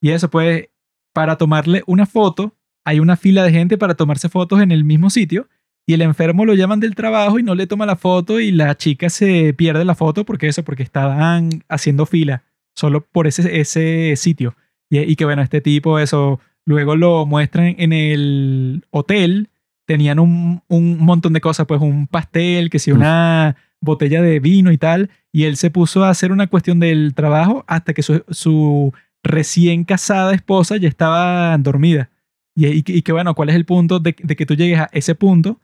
Y 0.00 0.08
eso 0.08 0.30
pues, 0.30 0.70
para 1.12 1.36
tomarle 1.36 1.82
una 1.86 2.06
foto, 2.06 2.56
hay 2.82 2.98
una 2.98 3.16
fila 3.16 3.44
de 3.44 3.52
gente 3.52 3.76
para 3.76 3.94
tomarse 3.94 4.30
fotos 4.30 4.62
en 4.62 4.72
el 4.72 4.84
mismo 4.84 5.10
sitio. 5.10 5.50
Y 5.86 5.92
el 5.92 6.00
enfermo 6.00 6.46
lo 6.46 6.54
llaman 6.54 6.80
del 6.80 6.94
trabajo 6.94 7.38
y 7.38 7.42
no 7.42 7.54
le 7.54 7.66
toma 7.66 7.84
la 7.84 7.96
foto 7.96 8.40
y 8.40 8.52
la 8.52 8.74
chica 8.74 9.10
se 9.10 9.52
pierde 9.52 9.84
la 9.84 9.94
foto 9.94 10.24
porque 10.24 10.48
eso, 10.48 10.64
porque 10.64 10.82
estaban 10.82 11.64
haciendo 11.68 12.06
fila 12.06 12.42
solo 12.74 13.04
por 13.04 13.26
ese, 13.26 13.60
ese 13.60 14.16
sitio. 14.16 14.56
Y, 14.88 15.00
y 15.00 15.16
que 15.16 15.26
bueno, 15.26 15.42
este 15.42 15.60
tipo, 15.60 15.98
eso, 15.98 16.40
luego 16.66 16.96
lo 16.96 17.26
muestran 17.26 17.74
en 17.78 17.92
el 17.92 18.84
hotel. 18.90 19.48
Tenían 19.86 20.18
un, 20.18 20.62
un 20.68 20.98
montón 20.98 21.32
de 21.32 21.40
cosas, 21.40 21.66
pues 21.66 21.80
un 21.80 22.06
pastel, 22.06 22.70
que 22.70 22.78
si 22.78 22.92
una 22.92 23.56
botella 23.80 24.22
de 24.22 24.38
vino 24.40 24.70
y 24.72 24.78
tal. 24.78 25.10
Y 25.32 25.44
él 25.44 25.56
se 25.56 25.70
puso 25.70 26.04
a 26.04 26.10
hacer 26.10 26.30
una 26.32 26.46
cuestión 26.46 26.78
del 26.80 27.14
trabajo 27.14 27.64
hasta 27.66 27.92
que 27.94 28.02
su, 28.02 28.22
su 28.30 28.92
recién 29.24 29.84
casada 29.84 30.34
esposa 30.34 30.76
ya 30.76 30.88
estaba 30.88 31.56
dormida. 31.58 32.10
Y, 32.54 32.66
y 32.68 32.82
que- 32.82 32.92
y 32.92 33.02
que 33.02 33.12
bueno, 33.12 33.34
¿cuál 33.34 33.48
es 33.48 33.56
el 33.56 33.64
punto 33.64 33.98
de, 33.98 34.14
de 34.22 34.36
que 34.36 34.46
tú 34.46 34.54
llegues 34.54 34.78
a 34.78 34.88
ese 34.92 35.14
punto? 35.14 35.60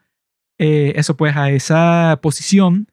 Eh, 0.58 0.94
eso 0.96 1.16
pues 1.16 1.36
a 1.36 1.50
esa 1.50 2.18
posición. 2.22 2.88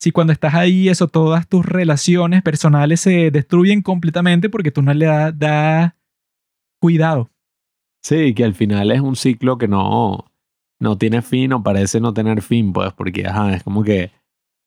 Si 0.00 0.10
cuando 0.10 0.32
estás 0.32 0.54
ahí, 0.54 0.88
eso, 0.88 1.06
todas 1.08 1.48
tus 1.48 1.64
relaciones 1.64 2.42
personales 2.42 3.00
se 3.00 3.30
destruyen 3.30 3.80
completamente 3.82 4.48
porque 4.50 4.70
tú 4.72 4.82
no 4.82 4.92
le 4.92 5.06
das 5.06 5.38
da 5.38 5.96
cuidado. 6.80 7.30
Sí, 8.04 8.34
que 8.34 8.44
al 8.44 8.54
final 8.54 8.90
es 8.90 9.00
un 9.00 9.16
ciclo 9.16 9.56
que 9.56 9.66
no, 9.66 10.26
no 10.78 10.98
tiene 10.98 11.22
fin 11.22 11.54
o 11.54 11.62
parece 11.62 12.00
no 12.00 12.12
tener 12.12 12.42
fin, 12.42 12.74
pues, 12.74 12.92
porque 12.92 13.26
ajá, 13.26 13.54
es 13.54 13.64
como 13.64 13.82
que, 13.82 14.10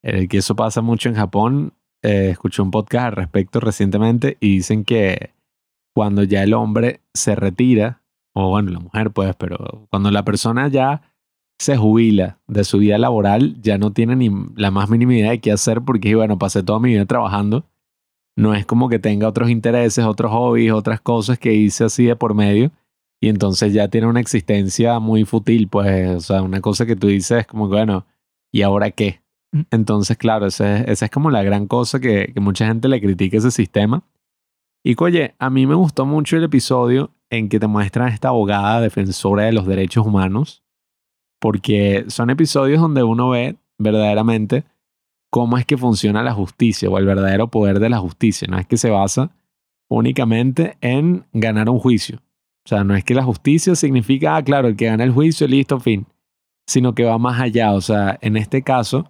eh, 0.03 0.27
que 0.27 0.39
eso 0.39 0.55
pasa 0.55 0.81
mucho 0.81 1.07
en 1.07 1.15
Japón. 1.15 1.73
Eh, 2.01 2.29
escuché 2.31 2.63
un 2.63 2.71
podcast 2.71 3.05
al 3.05 3.11
respecto 3.11 3.59
recientemente 3.59 4.37
y 4.39 4.55
dicen 4.55 4.83
que 4.83 5.33
cuando 5.93 6.23
ya 6.23 6.41
el 6.41 6.55
hombre 6.55 7.01
se 7.13 7.35
retira, 7.35 8.01
o 8.33 8.49
bueno, 8.49 8.71
la 8.71 8.79
mujer, 8.79 9.11
pues, 9.11 9.35
pero 9.35 9.85
cuando 9.91 10.09
la 10.09 10.25
persona 10.25 10.67
ya 10.67 11.03
se 11.59 11.77
jubila 11.77 12.39
de 12.47 12.63
su 12.63 12.79
vida 12.79 12.97
laboral, 12.97 13.61
ya 13.61 13.77
no 13.77 13.93
tiene 13.93 14.15
ni 14.15 14.31
la 14.55 14.71
más 14.71 14.89
mínima 14.89 15.13
idea 15.13 15.31
de 15.31 15.41
qué 15.41 15.51
hacer 15.51 15.81
porque, 15.83 16.15
bueno, 16.15 16.39
pasé 16.39 16.63
toda 16.63 16.79
mi 16.79 16.89
vida 16.89 17.05
trabajando. 17.05 17.65
No 18.35 18.55
es 18.55 18.65
como 18.65 18.89
que 18.89 18.97
tenga 18.97 19.27
otros 19.27 19.51
intereses, 19.51 20.05
otros 20.05 20.31
hobbies, 20.31 20.71
otras 20.71 21.01
cosas 21.01 21.37
que 21.37 21.53
hice 21.53 21.83
así 21.83 22.05
de 22.05 22.15
por 22.15 22.33
medio 22.33 22.71
y 23.19 23.29
entonces 23.29 23.73
ya 23.73 23.87
tiene 23.87 24.07
una 24.07 24.19
existencia 24.19 24.99
muy 24.99 25.25
fútil, 25.25 25.67
pues, 25.67 26.09
o 26.15 26.19
sea, 26.19 26.41
una 26.43 26.61
cosa 26.61 26.85
que 26.85 26.95
tú 26.95 27.07
dices 27.07 27.47
como 27.47 27.67
bueno, 27.67 28.05
¿y 28.51 28.61
ahora 28.61 28.91
qué? 28.91 29.21
Mm. 29.51 29.61
Entonces, 29.71 30.17
claro, 30.17 30.47
esa 30.47 30.79
es, 30.79 30.87
esa 30.87 31.05
es 31.05 31.11
como 31.11 31.31
la 31.31 31.43
gran 31.43 31.67
cosa 31.67 31.99
que, 31.99 32.31
que 32.33 32.39
mucha 32.39 32.67
gente 32.67 32.87
le 32.87 33.01
critica 33.01 33.37
ese 33.37 33.51
sistema. 33.51 34.03
Y 34.83 34.95
oye, 35.01 35.35
a 35.39 35.49
mí 35.49 35.65
me 35.65 35.75
gustó 35.75 36.05
mucho 36.05 36.37
el 36.37 36.43
episodio 36.43 37.11
en 37.29 37.49
que 37.49 37.59
te 37.59 37.67
muestran 37.67 38.07
a 38.07 38.13
esta 38.13 38.29
abogada 38.29 38.81
defensora 38.81 39.43
de 39.43 39.51
los 39.51 39.65
derechos 39.65 40.05
humanos, 40.05 40.63
porque 41.39 42.05
son 42.07 42.29
episodios 42.29 42.81
donde 42.81 43.03
uno 43.03 43.29
ve 43.29 43.57
verdaderamente 43.77 44.63
cómo 45.29 45.57
es 45.57 45.65
que 45.65 45.77
funciona 45.77 46.23
la 46.23 46.33
justicia 46.33 46.89
o 46.89 46.97
el 46.97 47.05
verdadero 47.05 47.49
poder 47.49 47.79
de 47.79 47.89
la 47.89 47.99
justicia. 47.99 48.47
No 48.49 48.57
es 48.57 48.67
que 48.67 48.77
se 48.77 48.89
basa 48.89 49.31
únicamente 49.89 50.77
en 50.81 51.25
ganar 51.33 51.69
un 51.69 51.79
juicio. 51.79 52.21
O 52.67 52.69
sea, 52.69 52.83
no 52.83 52.97
es 52.97 53.05
que 53.05 53.15
la 53.15 53.23
justicia 53.23 53.75
significa, 53.75 54.35
ah, 54.35 54.43
claro, 54.43 54.67
el 54.67 54.75
que 54.75 54.87
gana 54.87 55.05
el 55.05 55.13
juicio, 55.13 55.47
listo, 55.47 55.79
fin. 55.79 56.05
Sino 56.67 56.93
que 56.93 57.05
va 57.05 57.17
más 57.17 57.39
allá. 57.39 57.71
O 57.71 57.79
sea, 57.79 58.19
en 58.19 58.35
este 58.35 58.61
caso, 58.61 59.09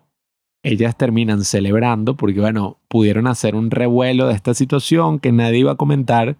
ellas 0.62 0.95
terminan 0.95 1.43
celebrando 1.43 2.16
porque, 2.16 2.39
bueno, 2.39 2.78
pudieron 2.88 3.26
hacer 3.26 3.55
un 3.55 3.72
revuelo 3.72 4.28
de 4.28 4.36
esta 4.36 4.53
situación 4.53 5.18
que 5.18 5.32
nadie 5.32 5.58
iba 5.58 5.72
a 5.72 5.76
comentar. 5.76 6.38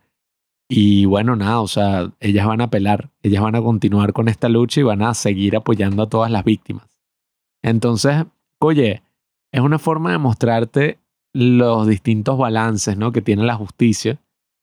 Y 0.70 1.06
bueno, 1.06 1.36
nada, 1.36 1.60
o 1.62 1.68
sea, 1.68 2.14
ellas 2.20 2.46
van 2.46 2.62
a 2.62 2.66
apelar, 2.66 3.10
ellas 3.24 3.42
van 3.42 3.56
a 3.56 3.64
continuar 3.64 4.14
con 4.14 4.28
esta 4.28 4.48
lucha 4.48 4.82
y 4.82 4.84
van 4.84 5.02
a 5.02 5.16
seguir 5.16 5.56
apoyando 5.56 6.04
a 6.04 6.10
todas 6.10 6.30
las 6.30 6.44
víctimas. 6.44 7.02
Entonces, 7.64 8.26
oye, 8.60 9.02
es 9.52 9.62
una 9.62 9.80
forma 9.80 10.12
de 10.12 10.20
mostrarte 10.20 11.00
los 11.34 11.88
distintos 11.88 12.38
balances, 12.38 12.96
¿no? 12.96 13.12
Que 13.12 13.24
tiene 13.24 13.44
la 13.44 13.56
justicia. 13.56 14.20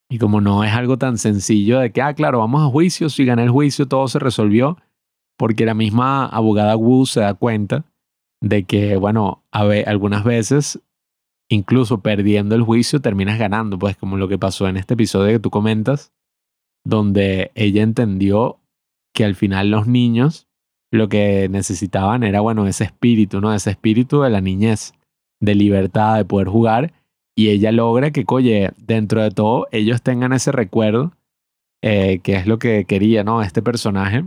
Y 0.09 0.19
como 0.19 0.39
no 0.41 0.63
es 0.63 0.71
algo 0.73 0.97
tan 0.97 1.17
sencillo 1.17 1.79
de 1.79 1.91
que, 1.91 2.01
ah, 2.01 2.13
claro, 2.13 2.39
vamos 2.39 2.61
a 2.61 2.69
juicio, 2.69 3.09
si 3.09 3.25
gané 3.25 3.43
el 3.43 3.49
juicio 3.49 3.87
todo 3.87 4.07
se 4.07 4.19
resolvió, 4.19 4.77
porque 5.37 5.65
la 5.65 5.73
misma 5.73 6.25
abogada 6.25 6.75
Wu 6.77 7.05
se 7.05 7.21
da 7.21 7.33
cuenta 7.33 7.85
de 8.41 8.63
que, 8.63 8.97
bueno, 8.97 9.43
a 9.51 9.63
ve- 9.63 9.83
algunas 9.87 10.23
veces, 10.23 10.79
incluso 11.49 12.01
perdiendo 12.01 12.55
el 12.55 12.61
juicio, 12.61 13.01
terminas 13.01 13.39
ganando, 13.39 13.79
pues 13.79 13.97
como 13.97 14.17
lo 14.17 14.27
que 14.27 14.37
pasó 14.37 14.67
en 14.67 14.77
este 14.77 14.93
episodio 14.93 15.33
que 15.33 15.39
tú 15.39 15.49
comentas, 15.49 16.13
donde 16.85 17.51
ella 17.55 17.81
entendió 17.81 18.59
que 19.13 19.25
al 19.25 19.35
final 19.35 19.71
los 19.71 19.87
niños 19.87 20.47
lo 20.91 21.09
que 21.09 21.49
necesitaban 21.49 22.23
era, 22.23 22.41
bueno, 22.41 22.67
ese 22.67 22.83
espíritu, 22.83 23.41
¿no? 23.41 23.53
Ese 23.53 23.71
espíritu 23.71 24.21
de 24.21 24.29
la 24.29 24.39
niñez, 24.39 24.93
de 25.41 25.55
libertad, 25.55 26.17
de 26.17 26.25
poder 26.25 26.47
jugar, 26.47 26.93
y 27.35 27.49
ella 27.49 27.71
logra 27.71 28.11
que, 28.11 28.23
oye, 28.27 28.71
dentro 28.77 29.21
de 29.21 29.31
todo, 29.31 29.67
ellos 29.71 30.01
tengan 30.01 30.33
ese 30.33 30.51
recuerdo, 30.51 31.13
eh, 31.81 32.19
que 32.23 32.35
es 32.35 32.47
lo 32.47 32.57
que 32.59 32.85
quería, 32.85 33.23
¿no? 33.23 33.41
Este 33.41 33.61
personaje, 33.61 34.25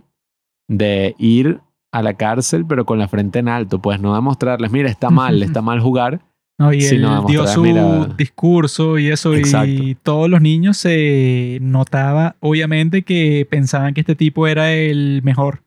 de 0.69 1.15
ir 1.19 1.61
a 1.93 2.03
la 2.03 2.15
cárcel, 2.15 2.67
pero 2.67 2.85
con 2.85 2.99
la 2.99 3.09
frente 3.09 3.39
en 3.39 3.49
alto, 3.49 3.81
pues 3.81 4.01
no 4.01 4.15
demostrarles, 4.15 4.71
mira, 4.71 4.91
está 4.91 5.09
mal, 5.11 5.43
está 5.43 5.63
mal 5.63 5.81
jugar, 5.81 6.21
No, 6.59 6.73
y 6.73 6.85
él 6.85 7.01
no, 7.01 7.25
dio 7.25 7.47
su 7.47 7.63
mira. 7.63 8.05
discurso 8.19 8.99
y 8.99 9.09
eso, 9.09 9.35
Exacto. 9.35 9.71
y 9.71 9.95
todos 9.95 10.29
los 10.29 10.43
niños 10.43 10.77
se 10.77 11.59
notaba, 11.63 12.37
obviamente, 12.41 13.03
que 13.05 13.47
pensaban 13.49 13.95
que 13.95 14.01
este 14.03 14.15
tipo 14.17 14.47
era 14.47 14.73
el 14.75 15.23
mejor. 15.23 15.63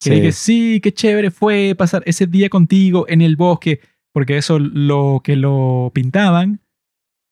Que 0.00 0.10
Sí. 0.10 0.10
dije, 0.16 0.32
sí, 0.32 0.80
qué 0.82 0.92
chévere 0.92 1.30
fue 1.30 1.74
pasar 1.78 2.02
ese 2.04 2.26
día 2.26 2.50
contigo 2.50 3.06
en 3.08 3.22
el 3.22 3.36
bosque, 3.36 3.80
porque 4.12 4.36
eso 4.36 4.58
lo 4.58 5.22
que 5.24 5.36
lo 5.36 5.90
pintaban 5.94 6.60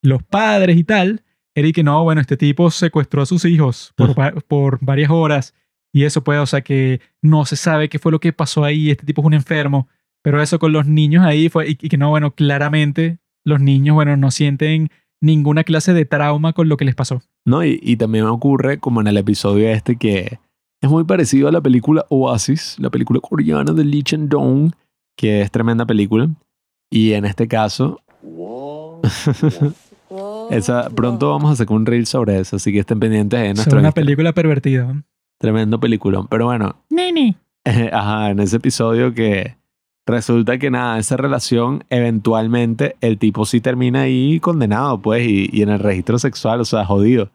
los 0.03 0.22
padres 0.22 0.76
y 0.76 0.84
tal, 0.84 1.22
era 1.55 1.68
y 1.68 1.72
que 1.72 1.82
no, 1.82 2.03
bueno, 2.03 2.20
este 2.20 2.36
tipo 2.36 2.70
secuestró 2.70 3.22
a 3.22 3.26
sus 3.26 3.44
hijos 3.44 3.92
por, 3.96 4.42
por 4.44 4.78
varias 4.80 5.11
horas 5.11 5.55
y 5.92 6.05
eso 6.05 6.24
puede, 6.24 6.40
o 6.40 6.46
sea 6.46 6.62
que 6.62 7.00
no 7.20 7.44
se 7.44 7.57
sabe 7.57 7.88
qué 7.88 7.98
fue 7.98 8.12
lo 8.12 8.20
que 8.20 8.32
pasó 8.32 8.64
ahí, 8.64 8.90
este 8.90 9.07
tipo 9.07 9.22
es 9.22 9.26
un 9.26 9.34
enfermo, 9.34 9.88
pero 10.22 10.42
eso 10.42 10.59
con 10.59 10.72
los 10.72 10.86
niños 10.86 11.24
ahí 11.24 11.48
fue, 11.48 11.70
y, 11.70 11.78
y 11.80 11.88
que 11.88 11.98
no, 11.98 12.11
bueno, 12.11 12.34
claramente 12.34 13.18
los 13.44 13.61
niños, 13.61 13.94
bueno, 13.94 14.16
no 14.16 14.30
sienten 14.30 14.88
ninguna 15.20 15.64
clase 15.64 15.92
de 15.92 16.05
trauma 16.05 16.53
con 16.53 16.68
lo 16.68 16.76
que 16.76 16.84
les 16.84 16.94
pasó. 16.94 17.22
¿no? 17.44 17.64
Y, 17.64 17.78
y 17.82 17.96
también 17.96 18.24
ocurre 18.24 18.78
como 18.78 19.00
en 19.00 19.07
el 19.07 19.16
episodio 19.16 19.68
este 19.68 19.96
que 19.96 20.38
es 20.80 20.90
muy 20.90 21.05
parecido 21.05 21.48
a 21.48 21.53
la 21.53 21.61
película 21.61 22.05
Oasis, 22.09 22.76
la 22.78 22.90
película 22.90 23.20
coreana 23.20 23.72
de 23.72 23.84
Lee 23.84 24.03
Chen-dong, 24.03 24.72
que 25.16 25.42
es 25.42 25.50
tremenda 25.50 25.86
película. 25.86 26.28
Y 26.90 27.12
en 27.12 27.24
este 27.24 27.46
caso, 27.46 28.00
Wow. 28.22 29.03
esa, 30.57 30.88
pronto 30.90 31.30
vamos 31.30 31.53
a 31.53 31.57
sacar 31.57 31.76
un 31.76 31.86
reel 31.86 32.07
sobre 32.07 32.38
eso, 32.38 32.57
así 32.57 32.72
que 32.72 32.80
estén 32.80 33.00
pendientes 33.00 33.38
de 33.40 33.48
Es 33.50 33.55
nuestro 33.57 33.78
una 33.78 33.88
Instagram. 33.88 34.07
película 34.07 34.32
pervertida. 34.32 35.03
Tremendo 35.38 35.80
peliculón. 35.80 36.26
Pero 36.28 36.46
bueno, 36.46 36.76
Nene. 36.90 37.36
ajá, 37.92 38.30
en 38.30 38.40
ese 38.40 38.57
episodio 38.57 39.12
que 39.14 39.57
resulta 40.07 40.59
que 40.59 40.70
nada, 40.70 40.98
esa 40.98 41.16
relación, 41.16 41.84
eventualmente 41.90 42.96
el 43.00 43.18
tipo 43.18 43.44
sí 43.44 43.61
termina 43.61 44.03
ahí 44.03 44.40
condenado, 44.40 45.00
pues, 45.00 45.26
y, 45.26 45.48
y 45.53 45.62
en 45.62 45.68
el 45.70 45.78
registro 45.78 46.18
sexual, 46.18 46.61
o 46.61 46.64
sea, 46.64 46.84
jodido. 46.84 47.30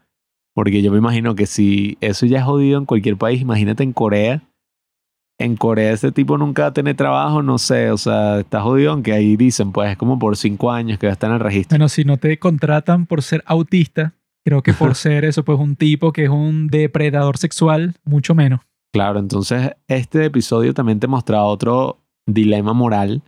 Porque 0.53 0.81
yo 0.81 0.91
me 0.91 0.97
imagino 0.97 1.35
que 1.35 1.45
si 1.45 1.97
eso 2.01 2.25
ya 2.25 2.39
es 2.39 2.43
jodido 2.43 2.79
en 2.79 2.85
cualquier 2.85 3.15
país, 3.17 3.41
imagínate 3.41 3.83
en 3.83 3.93
Corea. 3.93 4.41
En 5.39 5.55
Corea 5.55 5.91
ese 5.91 6.11
tipo 6.11 6.37
nunca 6.37 6.63
va 6.63 6.67
a 6.69 6.73
tener 6.73 6.95
trabajo, 6.95 7.43
no 7.43 7.57
sé, 7.59 7.91
o 7.91 7.97
sea, 7.97 8.39
está 8.39 8.61
jodido, 8.61 8.91
aunque 8.91 9.13
ahí 9.13 9.37
dicen, 9.37 9.71
pues, 9.71 9.91
es 9.91 9.97
como 9.97 10.17
por 10.17 10.35
cinco 10.35 10.71
años 10.71 10.97
que 10.97 11.05
va 11.07 11.11
a 11.11 11.13
estar 11.13 11.29
en 11.29 11.35
el 11.35 11.41
registro. 11.41 11.75
Bueno, 11.75 11.89
si 11.89 12.03
no 12.05 12.17
te 12.17 12.39
contratan 12.39 13.05
por 13.05 13.21
ser 13.21 13.43
autista, 13.45 14.13
creo 14.43 14.63
que 14.63 14.73
por 14.73 14.95
ser 14.95 15.25
eso, 15.25 15.43
pues 15.43 15.59
un 15.59 15.75
tipo 15.75 16.11
que 16.11 16.23
es 16.23 16.29
un 16.29 16.67
depredador 16.67 17.37
sexual, 17.37 17.95
mucho 18.03 18.33
menos. 18.33 18.61
Claro, 18.91 19.19
entonces 19.19 19.71
este 19.87 20.25
episodio 20.25 20.73
también 20.73 20.99
te 20.99 21.07
mostraba 21.07 21.43
otro 21.45 21.99
dilema 22.25 22.73
moral 22.73 23.21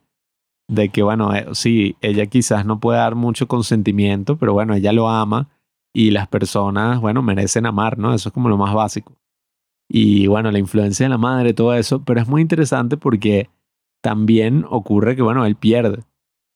de 0.67 0.89
que, 0.89 1.03
bueno, 1.03 1.35
eh, 1.35 1.47
sí, 1.53 1.95
ella 2.01 2.27
quizás 2.27 2.65
no 2.65 2.79
puede 2.79 2.99
dar 2.99 3.15
mucho 3.15 3.47
consentimiento, 3.47 4.37
pero 4.37 4.53
bueno, 4.53 4.75
ella 4.75 4.93
lo 4.93 5.09
ama 5.09 5.49
y 5.93 6.11
las 6.11 6.27
personas, 6.27 7.01
bueno, 7.01 7.21
merecen 7.21 7.65
amar, 7.65 7.97
¿no? 7.97 8.13
Eso 8.13 8.29
es 8.29 8.33
como 8.33 8.49
lo 8.49 8.57
más 8.57 8.73
básico. 8.73 9.13
Y 9.89 10.27
bueno, 10.27 10.51
la 10.51 10.59
influencia 10.59 11.05
de 11.05 11.09
la 11.09 11.17
madre, 11.17 11.53
todo 11.53 11.73
eso, 11.73 12.03
pero 12.03 12.21
es 12.21 12.27
muy 12.27 12.41
interesante 12.41 12.95
porque 12.95 13.49
también 14.01 14.65
ocurre 14.69 15.15
que, 15.15 15.23
bueno, 15.23 15.45
él 15.45 15.55
pierde. 15.55 16.03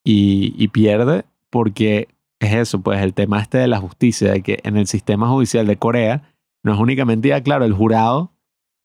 Y, 0.04 0.54
y 0.56 0.68
pierde 0.68 1.24
porque 1.50 2.08
es 2.40 2.54
eso, 2.54 2.80
pues 2.80 3.02
el 3.02 3.14
tema 3.14 3.40
este 3.40 3.58
de 3.58 3.68
la 3.68 3.78
justicia, 3.78 4.32
de 4.32 4.42
que 4.42 4.60
en 4.62 4.76
el 4.76 4.86
sistema 4.86 5.28
judicial 5.28 5.66
de 5.66 5.76
Corea 5.76 6.34
no 6.62 6.72
es 6.72 6.78
únicamente, 6.78 7.28
ya 7.28 7.42
claro, 7.42 7.64
el 7.64 7.72
jurado 7.72 8.32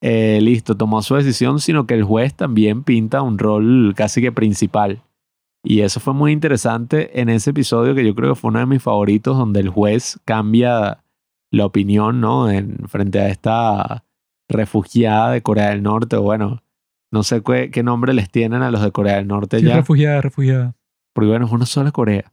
eh, 0.02 0.40
listo, 0.40 0.76
tomó 0.76 1.02
su 1.02 1.14
decisión, 1.14 1.60
sino 1.60 1.86
que 1.86 1.94
el 1.94 2.04
juez 2.04 2.34
también 2.34 2.84
pinta 2.84 3.22
un 3.22 3.38
rol 3.38 3.92
casi 3.94 4.22
que 4.22 4.32
principal. 4.32 5.02
Y 5.62 5.80
eso 5.80 6.00
fue 6.00 6.14
muy 6.14 6.32
interesante 6.32 7.20
en 7.20 7.28
ese 7.28 7.50
episodio 7.50 7.94
que 7.94 8.04
yo 8.04 8.14
creo 8.14 8.30
que 8.30 8.40
fue 8.40 8.48
uno 8.48 8.60
de 8.60 8.66
mis 8.66 8.82
favoritos, 8.82 9.36
donde 9.36 9.60
el 9.60 9.68
juez 9.68 10.18
cambia 10.24 11.04
la 11.50 11.66
opinión, 11.66 12.20
¿no? 12.20 12.50
En, 12.50 12.88
frente 12.88 13.20
a 13.20 13.28
esta 13.28 14.04
refugiada 14.50 15.32
de 15.32 15.42
Corea 15.42 15.70
del 15.70 15.82
Norte, 15.82 16.16
o 16.16 16.22
bueno, 16.22 16.62
no 17.12 17.22
sé 17.22 17.42
qué, 17.42 17.70
qué 17.70 17.82
nombre 17.82 18.12
les 18.14 18.30
tienen 18.30 18.62
a 18.62 18.70
los 18.70 18.82
de 18.82 18.92
Corea 18.92 19.16
del 19.16 19.26
Norte 19.26 19.58
Sí, 19.60 19.66
ya, 19.66 19.76
refugiada, 19.76 20.20
refugiada. 20.20 20.74
porque 21.14 21.28
bueno, 21.30 21.46
es 21.46 21.52
una 21.52 21.66
sola 21.66 21.90
Corea. 21.92 22.32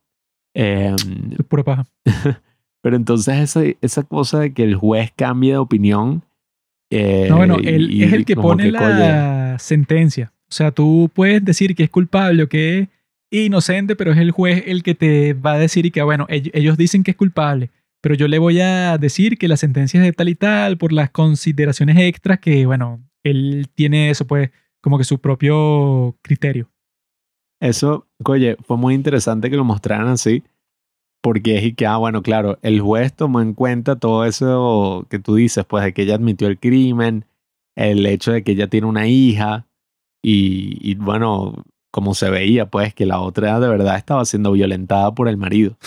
Eh, 0.56 0.94
Es 1.38 1.46
pura 1.48 1.64
paja. 1.64 1.86
pero 2.82 2.96
entonces 2.96 3.36
esa, 3.40 3.62
esa 3.82 4.04
cosa 4.04 4.40
de 4.40 4.54
que 4.54 4.64
el 4.64 4.76
juez 4.76 5.12
cambie 5.16 5.52
de 5.52 5.58
opinión. 5.58 6.24
eh, 6.92 7.28
No, 7.30 7.38
bueno, 7.38 7.58
él 7.64 7.92
y 7.92 8.04
es 8.04 8.14
el 8.14 8.26
que 8.26 8.36
pone 8.36 8.66
que, 8.66 8.72
la 8.72 9.58
sentencia. 9.60 10.32
O 10.50 10.52
sea, 10.54 10.72
tú 10.72 11.10
puedes 11.14 11.44
decir 11.44 11.76
que 11.76 11.84
es 11.84 11.90
culpable 11.90 12.44
o 12.44 12.48
que 12.50 12.80
es 12.80 12.88
inocente, 13.46 13.96
pero 13.96 14.14
es 14.14 14.18
el 14.18 14.32
juez 14.32 14.64
el 14.68 14.84
que 14.84 14.96
te 14.96 15.34
va 15.34 15.54
a 15.54 15.58
decir 15.58 15.86
y 15.86 15.92
que, 15.92 16.02
bueno, 16.02 16.26
ell- 16.28 16.50
ellos 16.54 16.78
dicen 16.78 17.04
que 17.04 17.12
es 17.12 17.18
culpable, 17.18 17.70
pero 18.02 18.16
yo 18.16 18.28
le 18.28 18.40
voy 18.40 18.62
a 18.62 18.98
decir 18.98 19.38
que 19.38 19.48
la 19.48 19.58
sentencia 19.58 20.00
es 20.00 20.06
de 20.06 20.14
tal 20.14 20.30
y 20.30 20.36
tal 20.36 20.78
por 20.78 20.94
las 20.94 21.10
consideraciones 21.10 21.98
extras 21.98 22.40
que, 22.40 22.66
bueno, 22.66 23.04
él 23.24 23.68
tiene 23.74 24.10
eso, 24.10 24.26
pues, 24.26 24.52
como 24.82 24.98
que 24.98 25.04
su 25.04 25.20
propio 25.20 26.18
criterio. 26.22 26.70
Eso, 27.60 28.08
oye, 28.24 28.56
fue 28.64 28.78
muy 28.78 28.94
interesante 28.94 29.50
que 29.50 29.58
lo 29.58 29.64
mostraran 29.64 30.08
así, 30.08 30.44
porque 31.22 31.58
es 31.58 31.64
y 31.64 31.74
que, 31.74 31.88
ah, 31.88 31.98
bueno, 31.98 32.22
claro, 32.22 32.60
el 32.62 32.82
juez 32.82 33.14
tomó 33.14 33.42
en 33.42 33.54
cuenta 33.54 33.98
todo 33.98 34.26
eso 34.26 35.08
que 35.10 35.20
tú 35.20 35.36
dices, 35.36 35.66
pues 35.66 35.84
de 35.84 35.94
que 35.94 36.04
ella 36.04 36.16
admitió 36.16 36.48
el 36.48 36.60
crimen, 36.60 37.26
el 37.76 38.06
hecho 38.06 38.32
de 38.32 38.44
que 38.44 38.52
ella 38.52 38.68
tiene 38.68 38.88
una 38.88 39.08
hija, 39.08 39.68
y, 40.22 40.78
y 40.82 40.96
bueno, 40.96 41.66
como 41.92 42.14
se 42.14 42.30
veía, 42.30 42.66
pues 42.68 42.94
que 42.94 43.06
la 43.06 43.20
otra 43.20 43.60
de 43.60 43.68
verdad 43.68 43.98
estaba 43.98 44.24
siendo 44.26 44.52
violentada 44.52 45.14
por 45.16 45.28
el 45.28 45.38
marido. 45.38 45.78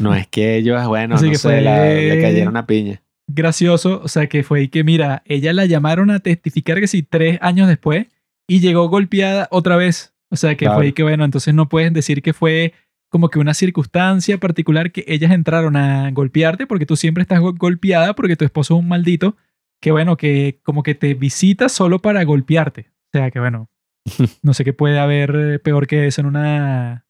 No 0.00 0.14
es 0.14 0.26
que 0.28 0.56
ellos, 0.56 0.86
bueno, 0.86 1.14
Así 1.16 1.26
no 1.26 1.30
que 1.32 1.38
sé, 1.38 1.48
fue- 1.48 1.60
la- 1.62 1.84
le 1.86 2.20
cayeron 2.20 2.56
a 2.56 2.66
piña. 2.66 3.02
Gracioso, 3.26 4.00
o 4.04 4.08
sea, 4.08 4.26
que 4.28 4.42
fue 4.42 4.62
y 4.62 4.68
que, 4.68 4.82
mira, 4.84 5.22
ella 5.24 5.52
la 5.52 5.64
llamaron 5.64 6.10
a 6.10 6.18
testificar 6.18 6.80
que 6.80 6.88
sí, 6.88 7.02
tres 7.02 7.38
años 7.42 7.68
después, 7.68 8.06
y 8.48 8.58
llegó 8.60 8.88
golpeada 8.88 9.46
otra 9.52 9.76
vez. 9.76 10.12
O 10.30 10.36
sea, 10.36 10.50
que 10.56 10.64
Claro. 10.64 10.78
fue 10.78 10.88
y 10.88 10.92
que, 10.92 11.02
bueno, 11.04 11.24
entonces 11.24 11.54
no 11.54 11.68
puedes 11.68 11.92
decir 11.92 12.22
que 12.22 12.32
fue 12.32 12.74
como 13.08 13.28
que 13.28 13.38
una 13.38 13.54
circunstancia 13.54 14.38
particular 14.38 14.92
que 14.92 15.04
ellas 15.08 15.32
entraron 15.32 15.76
a 15.76 16.10
golpearte 16.12 16.66
porque 16.66 16.86
tú 16.86 16.96
siempre 16.96 17.22
estás 17.22 17.40
go- 17.40 17.54
golpeada 17.54 18.14
porque 18.14 18.36
tu 18.36 18.44
esposo 18.44 18.74
es 18.74 18.80
un 18.80 18.88
maldito 18.88 19.36
que, 19.80 19.90
bueno, 19.92 20.16
que 20.16 20.60
como 20.62 20.82
que 20.82 20.94
te 20.94 21.14
visita 21.14 21.68
solo 21.68 22.00
para 22.00 22.22
golpearte. 22.24 22.86
O 23.12 23.18
sea, 23.18 23.30
que, 23.30 23.40
bueno, 23.40 23.68
no 24.42 24.54
sé 24.54 24.64
qué 24.64 24.72
puede 24.72 24.98
haber 24.98 25.34
eh, 25.36 25.58
peor 25.58 25.86
que 25.86 26.06
eso 26.06 26.20
en 26.20 26.26
una 26.26 27.04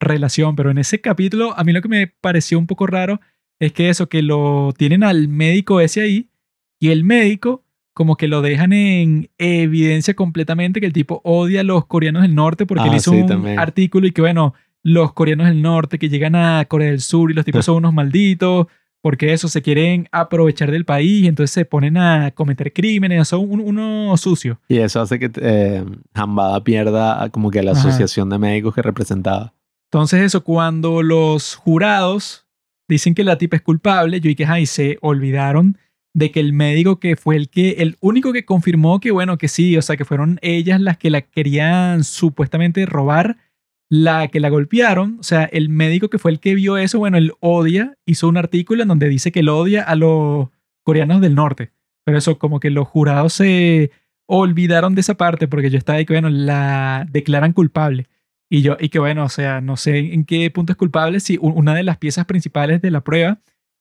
relación, 0.00 0.54
pero 0.56 0.70
en 0.70 0.78
ese 0.78 1.00
capítulo 1.00 1.58
a 1.58 1.64
mí 1.64 1.72
lo 1.72 1.82
que 1.82 1.88
me 1.88 2.06
pareció 2.06 2.58
un 2.58 2.66
poco 2.66 2.86
raro 2.86 3.20
es 3.60 3.72
que 3.72 3.88
eso, 3.88 4.08
que 4.08 4.22
lo 4.22 4.72
tienen 4.76 5.02
al 5.02 5.26
médico 5.28 5.80
ese 5.80 6.00
ahí 6.02 6.30
y 6.78 6.90
el 6.90 7.02
médico 7.04 7.64
como 7.92 8.16
que 8.16 8.28
lo 8.28 8.40
dejan 8.42 8.72
en 8.72 9.28
evidencia 9.38 10.14
completamente 10.14 10.78
que 10.78 10.86
el 10.86 10.92
tipo 10.92 11.20
odia 11.24 11.62
a 11.62 11.64
los 11.64 11.86
coreanos 11.86 12.22
del 12.22 12.36
norte 12.36 12.64
porque 12.64 12.84
él 12.84 12.90
Ah, 12.92 12.96
hizo 12.96 13.10
sí, 13.10 13.16
un 13.22 13.26
también. 13.26 13.58
artículo 13.58 14.06
y 14.06 14.12
que 14.12 14.20
bueno, 14.20 14.54
los 14.84 15.12
coreanos 15.14 15.48
del 15.48 15.60
norte 15.62 15.98
que 15.98 16.08
llegan 16.08 16.36
a 16.36 16.64
Corea 16.66 16.90
del 16.90 17.00
Sur 17.00 17.32
y 17.32 17.34
los 17.34 17.44
tipos 17.44 17.64
son 17.64 17.78
unos 17.78 17.92
malditos 17.92 18.68
porque 19.02 19.32
eso 19.32 19.48
se 19.48 19.62
quieren 19.62 20.08
aprovechar 20.12 20.70
del 20.70 20.84
país 20.84 21.24
y 21.24 21.26
entonces 21.28 21.52
se 21.52 21.64
ponen 21.64 21.96
a 21.96 22.30
cometer 22.32 22.72
crímenes, 22.72 23.28
son 23.28 23.50
un- 23.50 23.60
unos 23.60 24.20
sucios. 24.20 24.58
Y 24.68 24.78
eso 24.78 25.00
hace 25.00 25.18
que 25.18 25.30
eh, 25.40 25.84
Hambada 26.14 26.62
pierda 26.64 27.28
como 27.30 27.50
que 27.50 27.62
la 27.62 27.72
Ajá. 27.72 27.80
asociación 27.80 28.28
de 28.30 28.38
médicos 28.38 28.74
que 28.74 28.82
representaba. 28.82 29.54
Entonces 29.90 30.20
eso, 30.22 30.44
cuando 30.44 31.02
los 31.02 31.54
jurados 31.54 32.46
dicen 32.88 33.14
que 33.14 33.24
la 33.24 33.38
tipa 33.38 33.56
es 33.56 33.62
culpable, 33.62 34.20
yo 34.20 34.30
y 34.30 34.34
que 34.34 34.44
ay, 34.46 34.66
se 34.66 34.98
olvidaron 35.00 35.78
de 36.14 36.30
que 36.30 36.40
el 36.40 36.52
médico 36.52 36.98
que 36.98 37.16
fue 37.16 37.36
el 37.36 37.48
que, 37.48 37.70
el 37.78 37.96
único 38.00 38.32
que 38.32 38.44
confirmó 38.44 38.98
que 38.98 39.10
bueno, 39.12 39.38
que 39.38 39.46
sí, 39.48 39.76
o 39.76 39.82
sea, 39.82 39.96
que 39.96 40.04
fueron 40.04 40.38
ellas 40.42 40.80
las 40.80 40.96
que 40.98 41.10
la 41.10 41.20
querían 41.22 42.02
supuestamente 42.02 42.84
robar, 42.86 43.36
la 43.90 44.28
que 44.28 44.40
la 44.40 44.50
golpearon, 44.50 45.16
o 45.18 45.22
sea, 45.22 45.44
el 45.44 45.68
médico 45.68 46.08
que 46.10 46.18
fue 46.18 46.30
el 46.30 46.40
que 46.40 46.54
vio 46.54 46.76
eso, 46.76 46.98
bueno, 46.98 47.16
él 47.16 47.32
odia, 47.40 47.96
hizo 48.06 48.28
un 48.28 48.36
artículo 48.36 48.82
en 48.82 48.88
donde 48.88 49.08
dice 49.08 49.32
que 49.32 49.40
él 49.40 49.48
odia 49.48 49.82
a 49.82 49.94
los 49.94 50.48
coreanos 50.84 51.20
del 51.20 51.34
norte. 51.34 51.72
Pero 52.04 52.18
eso, 52.18 52.38
como 52.38 52.60
que 52.60 52.70
los 52.70 52.86
jurados 52.86 53.34
se 53.34 53.90
olvidaron 54.26 54.94
de 54.94 55.00
esa 55.00 55.16
parte 55.16 55.48
porque 55.48 55.70
yo 55.70 55.78
estaba 55.78 55.98
ahí 55.98 56.06
que, 56.06 56.14
bueno, 56.14 56.28
la 56.28 57.06
declaran 57.10 57.52
culpable. 57.52 58.06
Y 58.50 58.62
yo, 58.62 58.76
y 58.80 58.88
que 58.88 58.98
bueno, 58.98 59.24
o 59.24 59.28
sea, 59.28 59.60
no 59.60 59.76
sé 59.76 59.98
en 60.14 60.24
qué 60.24 60.50
punto 60.50 60.72
es 60.72 60.78
culpable 60.78 61.20
si 61.20 61.38
una 61.40 61.74
de 61.74 61.82
las 61.82 61.98
piezas 61.98 62.24
principales 62.24 62.80
de 62.80 62.90
la 62.90 63.02
prueba 63.02 63.40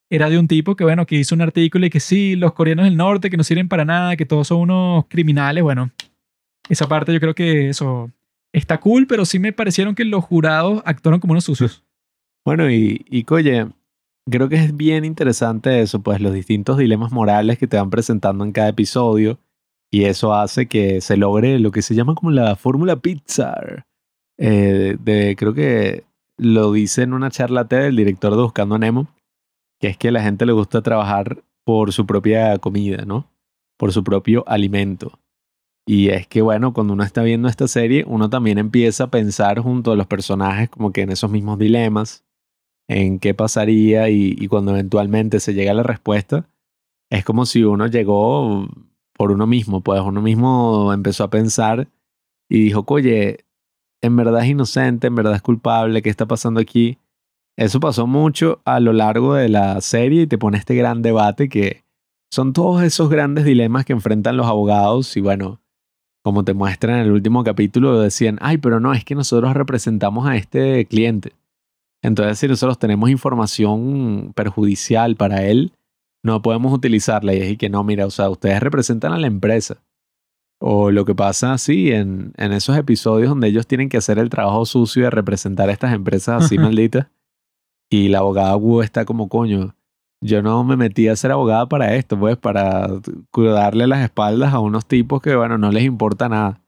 era 0.09 0.29
de 0.29 0.37
un 0.37 0.47
tipo 0.47 0.75
que, 0.75 0.83
bueno, 0.83 1.05
que 1.05 1.15
hizo 1.15 1.35
un 1.35 1.41
artículo 1.41 1.85
y 1.85 1.89
que 1.89 1.99
sí, 1.99 2.35
los 2.35 2.53
coreanos 2.53 2.85
del 2.85 2.97
norte 2.97 3.29
que 3.29 3.37
no 3.37 3.43
sirven 3.43 3.69
para 3.69 3.85
nada, 3.85 4.15
que 4.15 4.25
todos 4.25 4.47
son 4.47 4.59
unos 4.59 5.05
criminales. 5.07 5.63
Bueno, 5.63 5.91
esa 6.69 6.87
parte 6.87 7.13
yo 7.13 7.19
creo 7.19 7.35
que 7.35 7.69
eso 7.69 8.11
está 8.57 8.79
cool, 8.79 9.07
pero 9.07 9.25
sí 9.25 9.39
me 9.39 9.53
parecieron 9.53 9.95
que 9.95 10.05
los 10.05 10.23
jurados 10.23 10.81
actuaron 10.85 11.19
como 11.19 11.31
unos 11.31 11.45
sucios. 11.45 11.83
Bueno, 12.45 12.69
y, 12.69 13.05
y 13.09 13.25
oye, 13.29 13.67
creo 14.29 14.49
que 14.49 14.55
es 14.55 14.75
bien 14.75 15.05
interesante 15.05 15.81
eso, 15.81 16.01
pues 16.01 16.21
los 16.21 16.33
distintos 16.33 16.77
dilemas 16.77 17.11
morales 17.11 17.57
que 17.57 17.67
te 17.67 17.77
van 17.77 17.89
presentando 17.89 18.43
en 18.43 18.51
cada 18.51 18.69
episodio. 18.69 19.39
Y 19.89 20.03
eso 20.03 20.33
hace 20.33 20.67
que 20.67 20.99
se 21.01 21.15
logre 21.15 21.59
lo 21.59 21.71
que 21.71 21.81
se 21.81 21.95
llama 21.95 22.15
como 22.15 22.31
la 22.31 22.55
fórmula 22.55 22.97
Pixar. 22.97 23.85
Eh, 24.37 24.97
de, 24.99 25.35
creo 25.37 25.53
que 25.53 26.03
lo 26.37 26.71
dice 26.73 27.03
en 27.03 27.13
una 27.13 27.31
charla 27.31 27.67
TED 27.67 27.83
del 27.83 27.95
director 27.95 28.35
de 28.35 28.41
Buscando 28.41 28.75
a 28.75 28.79
Nemo, 28.79 29.07
que 29.79 29.87
es 29.87 29.97
que 29.97 30.09
a 30.09 30.11
la 30.11 30.21
gente 30.21 30.45
le 30.45 30.51
gusta 30.51 30.81
trabajar 30.81 31.43
por 31.63 31.93
su 31.93 32.05
propia 32.05 32.57
comida, 32.59 33.05
¿no? 33.05 33.29
Por 33.77 33.93
su 33.93 34.03
propio 34.03 34.43
alimento. 34.47 35.19
Y 35.89 36.09
es 36.09 36.27
que, 36.27 36.41
bueno, 36.41 36.73
cuando 36.73 36.93
uno 36.93 37.03
está 37.03 37.23
viendo 37.23 37.47
esta 37.47 37.69
serie, 37.69 38.03
uno 38.05 38.29
también 38.29 38.57
empieza 38.57 39.05
a 39.05 39.09
pensar 39.09 39.59
junto 39.59 39.93
a 39.93 39.95
los 39.95 40.05
personajes 40.05 40.69
como 40.69 40.91
que 40.91 41.03
en 41.03 41.13
esos 41.13 41.31
mismos 41.31 41.57
dilemas, 41.57 42.25
en 42.89 43.19
qué 43.19 43.33
pasaría 43.33 44.09
y, 44.09 44.47
cuando 44.49 44.71
eventualmente 44.71 45.39
se 45.39 45.53
llega 45.53 45.71
a 45.71 45.75
la 45.75 45.83
respuesta, 45.83 46.49
es 47.09 47.23
como 47.23 47.45
si 47.45 47.63
uno 47.63 47.87
llegó 47.87 48.67
por 49.13 49.31
uno 49.31 49.47
mismo, 49.47 49.79
pues 49.81 50.01
uno 50.01 50.21
mismo 50.21 50.91
empezó 50.91 51.23
a 51.23 51.29
pensar 51.29 51.87
y 52.49 52.65
dijo, 52.65 52.83
oye, 52.89 53.45
en 54.01 54.17
verdad 54.17 54.43
es 54.43 54.49
inocente, 54.49 55.07
en 55.07 55.15
verdad 55.15 55.35
es 55.35 55.41
culpable, 55.41 56.01
¿qué 56.01 56.09
está 56.09 56.25
pasando 56.25 56.59
aquí? 56.59 56.97
Eso 57.55 57.79
pasó 57.79 58.07
mucho 58.07 58.61
a 58.65 58.81
lo 58.81 58.91
largo 58.91 59.35
de 59.35 59.47
la 59.47 59.79
serie 59.79 60.23
y 60.23 60.27
te 60.27 60.37
pone 60.37 60.57
este 60.57 60.75
gran 60.75 61.01
debate 61.01 61.47
que 61.47 61.85
son 62.29 62.51
todos 62.51 62.83
esos 62.83 63.09
grandes 63.09 63.45
dilemas 63.45 63.85
que 63.85 63.93
enfrentan 63.93 64.35
los 64.35 64.47
abogados 64.47 65.15
y 65.15 65.21
bueno, 65.21 65.61
como 66.27 66.43
te 66.43 66.53
muestran 66.53 66.97
en 66.97 67.05
el 67.05 67.13
último 67.13 67.41
capítulo, 67.45 68.01
decían, 68.01 68.37
ay, 68.41 68.57
pero 68.57 68.81
no, 68.81 68.93
es 68.93 69.05
que 69.05 69.15
nosotros 69.15 69.53
representamos 69.53 70.27
a 70.27 70.35
este 70.35 70.85
cliente. 70.85 71.31
Entonces, 72.01 72.37
si 72.37 72.49
nosotros 72.49 72.77
tenemos 72.77 73.09
información 73.09 74.33
perjudicial 74.35 75.15
para 75.15 75.45
él, 75.45 75.71
no 76.25 76.41
podemos 76.41 76.73
utilizarla. 76.73 77.33
Y 77.33 77.37
es 77.37 77.57
que 77.57 77.69
no, 77.69 77.81
mira, 77.85 78.05
o 78.05 78.09
sea, 78.11 78.29
ustedes 78.29 78.59
representan 78.59 79.13
a 79.13 79.17
la 79.17 79.27
empresa. 79.27 79.77
O 80.59 80.91
lo 80.91 81.05
que 81.05 81.15
pasa 81.15 81.53
así 81.53 81.93
en, 81.93 82.33
en 82.35 82.51
esos 82.51 82.75
episodios 82.75 83.29
donde 83.29 83.47
ellos 83.47 83.65
tienen 83.65 83.87
que 83.87 83.95
hacer 83.95 84.19
el 84.19 84.29
trabajo 84.29 84.65
sucio 84.65 85.05
de 85.05 85.11
representar 85.11 85.69
a 85.69 85.71
estas 85.71 85.93
empresas 85.93 86.43
así 86.43 86.57
malditas. 86.57 87.07
Y 87.89 88.09
la 88.09 88.17
abogada 88.17 88.57
Wu 88.57 88.81
está 88.81 89.05
como 89.05 89.29
coño. 89.29 89.76
Yo 90.21 90.41
no 90.41 90.63
me 90.63 90.75
metí 90.75 91.07
a 91.07 91.15
ser 91.15 91.31
abogada 91.31 91.67
para 91.67 91.93
esto, 91.95 92.17
pues, 92.17 92.37
para 92.37 92.87
darle 93.35 93.85
las 93.87 94.03
espaldas 94.03 94.53
a 94.53 94.59
unos 94.59 94.85
tipos 94.87 95.21
que, 95.21 95.35
bueno, 95.35 95.57
no 95.57 95.71
les 95.71 95.83
importa 95.83 96.27
nada. 96.27 96.61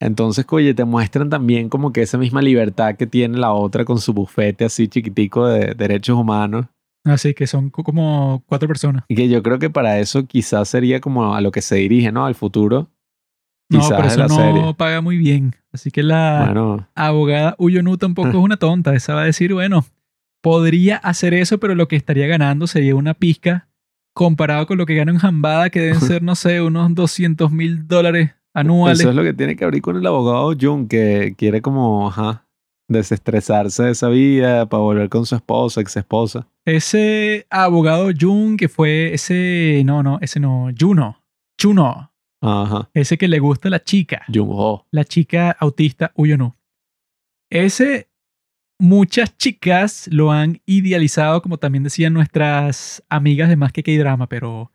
Entonces, 0.00 0.44
oye, 0.50 0.74
te 0.74 0.84
muestran 0.84 1.30
también 1.30 1.68
como 1.70 1.92
que 1.92 2.02
esa 2.02 2.18
misma 2.18 2.42
libertad 2.42 2.96
que 2.96 3.06
tiene 3.06 3.38
la 3.38 3.52
otra 3.52 3.84
con 3.84 3.98
su 4.00 4.12
bufete 4.12 4.64
así 4.66 4.86
chiquitico 4.88 5.46
de 5.46 5.74
derechos 5.74 6.16
humanos. 6.18 6.66
Así 7.04 7.32
que 7.32 7.46
son 7.46 7.70
co- 7.70 7.84
como 7.84 8.42
cuatro 8.46 8.66
personas. 8.68 9.04
Y 9.08 9.14
que 9.14 9.28
yo 9.28 9.42
creo 9.42 9.58
que 9.58 9.70
para 9.70 9.98
eso 10.00 10.26
quizás 10.26 10.68
sería 10.68 11.00
como 11.00 11.34
a 11.34 11.40
lo 11.40 11.52
que 11.52 11.62
se 11.62 11.76
dirige, 11.76 12.12
¿no? 12.12 12.26
Al 12.26 12.34
futuro. 12.34 12.88
No, 13.70 13.78
Quizás 13.80 13.96
pero 13.96 14.08
eso 14.08 14.18
la 14.20 14.28
no 14.28 14.34
serie. 14.36 14.74
paga 14.74 15.00
muy 15.00 15.16
bien. 15.16 15.54
Así 15.72 15.90
que 15.90 16.02
la 16.02 16.42
Bueno, 16.46 16.86
abogada 16.94 17.54
Uyonu 17.58 17.96
tampoco 17.96 18.28
es 18.30 18.34
una 18.34 18.56
tonta. 18.58 18.94
Esa 18.94 19.14
va 19.14 19.22
a 19.22 19.26
decir, 19.26 19.54
bueno, 19.54 19.84
podría 20.44 20.98
hacer 20.98 21.32
eso, 21.32 21.58
pero 21.58 21.74
lo 21.74 21.88
que 21.88 21.96
estaría 21.96 22.26
ganando 22.26 22.66
sería 22.66 22.94
una 22.94 23.14
pizca 23.14 23.66
comparado 24.14 24.66
con 24.66 24.76
lo 24.76 24.84
que 24.84 24.94
gana 24.94 25.10
en 25.10 25.16
Jambada, 25.18 25.70
que 25.70 25.80
deben 25.80 26.00
ser, 26.02 26.22
no 26.22 26.34
sé, 26.34 26.60
unos 26.60 26.94
200 26.94 27.50
mil 27.50 27.88
dólares 27.88 28.32
anuales. 28.52 29.00
eso 29.00 29.08
es 29.08 29.16
lo 29.16 29.22
que 29.22 29.32
tiene 29.32 29.56
que 29.56 29.64
abrir 29.64 29.80
con 29.80 29.96
el 29.96 30.06
abogado 30.06 30.54
Jung, 30.60 30.86
que 30.86 31.34
quiere 31.38 31.62
como, 31.62 32.06
ajá, 32.08 32.46
desestresarse 32.88 33.84
de 33.84 33.90
esa 33.92 34.10
vida 34.10 34.68
para 34.68 34.82
volver 34.82 35.08
con 35.08 35.24
su 35.24 35.34
esposa, 35.34 35.80
ex 35.80 35.96
esposa. 35.96 36.46
Ese 36.66 37.46
abogado 37.48 38.10
Jun, 38.18 38.58
que 38.58 38.68
fue 38.68 39.14
ese, 39.14 39.80
no, 39.86 40.02
no, 40.02 40.18
ese 40.20 40.40
no, 40.40 40.68
Juno, 40.78 41.24
Juno, 41.58 42.12
Ajá. 42.42 42.90
ese 42.92 43.16
que 43.16 43.28
le 43.28 43.38
gusta 43.38 43.68
a 43.68 43.70
la 43.70 43.82
chica. 43.82 44.22
Jung 44.32 44.50
Ho. 44.52 44.86
la 44.90 45.06
chica 45.06 45.56
autista 45.58 46.12
Uyonu. 46.16 46.54
Ese, 47.50 48.10
muchas 48.84 49.36
chicas 49.38 50.08
lo 50.12 50.30
han 50.30 50.60
idealizado, 50.66 51.40
como 51.40 51.56
también 51.56 51.84
decían 51.84 52.12
nuestras 52.12 53.02
amigas 53.08 53.48
de 53.48 53.56
Más 53.56 53.72
que 53.72 53.82
K-Drama, 53.82 54.28
pero 54.28 54.70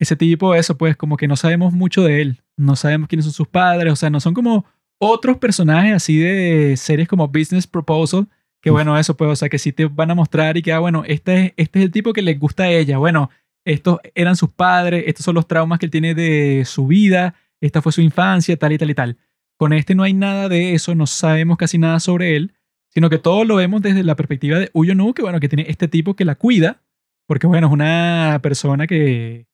ese 0.00 0.16
tipo, 0.16 0.56
eso, 0.56 0.76
pues, 0.76 0.96
como 0.96 1.16
que 1.16 1.28
no 1.28 1.36
sabemos 1.36 1.72
mucho 1.72 2.02
de 2.02 2.20
él. 2.20 2.42
No 2.56 2.74
sabemos 2.74 3.08
quiénes 3.08 3.24
son 3.26 3.32
sus 3.32 3.46
padres, 3.46 3.92
o 3.92 3.96
sea, 3.96 4.10
no 4.10 4.18
son 4.18 4.34
como 4.34 4.66
otros 4.98 5.38
personajes 5.38 5.94
así 5.94 6.18
de 6.18 6.76
series 6.76 7.08
como 7.08 7.28
Business 7.28 7.66
Proposal, 7.66 8.28
que 8.60 8.70
bueno, 8.70 8.98
eso, 8.98 9.16
pues, 9.16 9.30
o 9.30 9.36
sea, 9.36 9.48
que 9.48 9.58
sí 9.58 9.72
te 9.72 9.86
van 9.86 10.10
a 10.10 10.14
mostrar 10.14 10.56
y 10.56 10.62
que, 10.62 10.72
ah, 10.72 10.80
bueno, 10.80 11.04
este 11.06 11.46
es, 11.46 11.52
este 11.56 11.78
es 11.78 11.84
el 11.84 11.92
tipo 11.92 12.12
que 12.12 12.22
le 12.22 12.34
gusta 12.34 12.64
a 12.64 12.70
ella. 12.70 12.98
Bueno, 12.98 13.30
estos 13.64 13.98
eran 14.14 14.36
sus 14.36 14.50
padres, 14.50 15.04
estos 15.06 15.24
son 15.24 15.36
los 15.36 15.46
traumas 15.46 15.78
que 15.78 15.86
él 15.86 15.92
tiene 15.92 16.14
de 16.14 16.64
su 16.64 16.86
vida, 16.88 17.34
esta 17.60 17.82
fue 17.82 17.92
su 17.92 18.00
infancia, 18.00 18.56
tal 18.56 18.72
y 18.72 18.78
tal 18.78 18.90
y 18.90 18.94
tal. 18.94 19.16
Con 19.56 19.72
este 19.72 19.94
no 19.94 20.02
hay 20.02 20.12
nada 20.12 20.48
de 20.48 20.74
eso, 20.74 20.94
no 20.96 21.06
sabemos 21.06 21.56
casi 21.56 21.78
nada 21.78 22.00
sobre 22.00 22.34
él, 22.36 22.52
sino 22.94 23.10
que 23.10 23.18
todo 23.18 23.44
lo 23.44 23.56
vemos 23.56 23.82
desde 23.82 24.04
la 24.04 24.16
perspectiva 24.16 24.58
de 24.58 24.70
Uyonu, 24.72 25.14
que 25.14 25.22
bueno, 25.22 25.40
que 25.40 25.48
tiene 25.48 25.66
este 25.68 25.88
tipo 25.88 26.14
que 26.14 26.24
la 26.24 26.36
cuida, 26.36 26.82
porque 27.26 27.46
bueno, 27.46 27.66
es 27.66 27.72
una 27.72 28.38
persona 28.42 28.86
que 28.86 29.46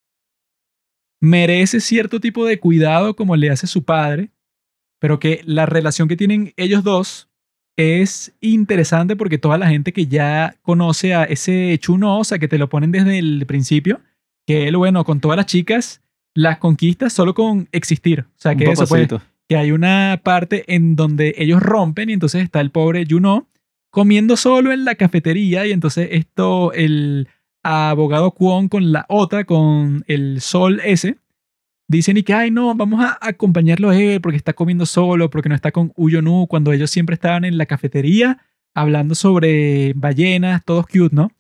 merece 1.21 1.81
cierto 1.81 2.21
tipo 2.21 2.45
de 2.45 2.59
cuidado 2.59 3.17
como 3.17 3.37
le 3.37 3.51
hace 3.51 3.67
su 3.67 3.85
padre, 3.85 4.31
pero 5.01 5.19
que 5.19 5.41
la 5.45 5.67
relación 5.67 6.09
que 6.09 6.17
tienen 6.17 6.53
ellos 6.57 6.85
dos 6.85 7.29
es 7.77 8.35
interesante 8.41 9.17
porque 9.17 9.39
toda 9.39 9.57
la 9.57 9.69
gente 9.69 9.93
que 9.93 10.07
ya 10.07 10.57
conoce 10.63 11.15
a 11.15 11.25
ese 11.25 11.79
Chuno, 11.81 12.19
o 12.19 12.25
sea, 12.25 12.39
que 12.39 12.49
te 12.49 12.59
lo 12.59 12.69
ponen 12.69 12.93
desde 12.93 13.19
el 13.19 13.47
principio, 13.47 14.01
que 14.47 14.69
él, 14.69 14.77
bueno, 14.77 15.05
con 15.05 15.21
todas 15.21 15.37
las 15.37 15.47
chicas, 15.47 16.03
las 16.35 16.59
conquista 16.59 17.09
solo 17.09 17.35
con 17.35 17.69
existir. 17.73 18.21
O 18.21 18.41
sea, 18.41 18.55
que 18.55 18.65
eso 18.65 18.87
pues. 18.87 19.09
Que 19.51 19.57
hay 19.57 19.73
una 19.73 20.21
parte 20.23 20.63
en 20.73 20.95
donde 20.95 21.35
ellos 21.37 21.61
rompen 21.61 22.09
y 22.09 22.13
entonces 22.13 22.45
está 22.45 22.61
el 22.61 22.71
pobre 22.71 23.05
Juno 23.11 23.49
comiendo 23.91 24.37
solo 24.37 24.71
en 24.71 24.85
la 24.85 24.95
cafetería 24.95 25.67
y 25.67 25.73
entonces 25.73 26.07
esto, 26.13 26.73
el 26.73 27.27
abogado 27.65 28.31
Kwon 28.31 28.69
con 28.69 28.93
la 28.93 29.07
otra, 29.09 29.43
con 29.43 30.05
el 30.07 30.41
sol 30.41 30.81
ese, 30.85 31.17
dicen 31.89 32.17
y 32.17 32.23
que, 32.23 32.33
ay 32.33 32.53
no, 32.53 32.73
vamos 32.77 33.05
a 33.05 33.19
acompañarlo 33.21 33.91
a 33.91 33.99
él 33.99 34.21
porque 34.21 34.37
está 34.37 34.53
comiendo 34.53 34.87
solo, 34.87 35.31
porque 35.31 35.49
no 35.49 35.57
está 35.57 35.73
con 35.73 35.93
Uyonu, 35.97 36.47
cuando 36.47 36.73
ellos 36.73 36.93
siempre 36.93 37.15
estaban 37.15 37.45
en 37.45 37.59
la 37.59 37.67
cafetería 37.67 38.39
hablando 38.73 39.17
sobre 39.17 39.95
ballenas, 39.97 40.65
todos 40.65 40.87
cute, 40.87 41.17
¿no? 41.17 41.33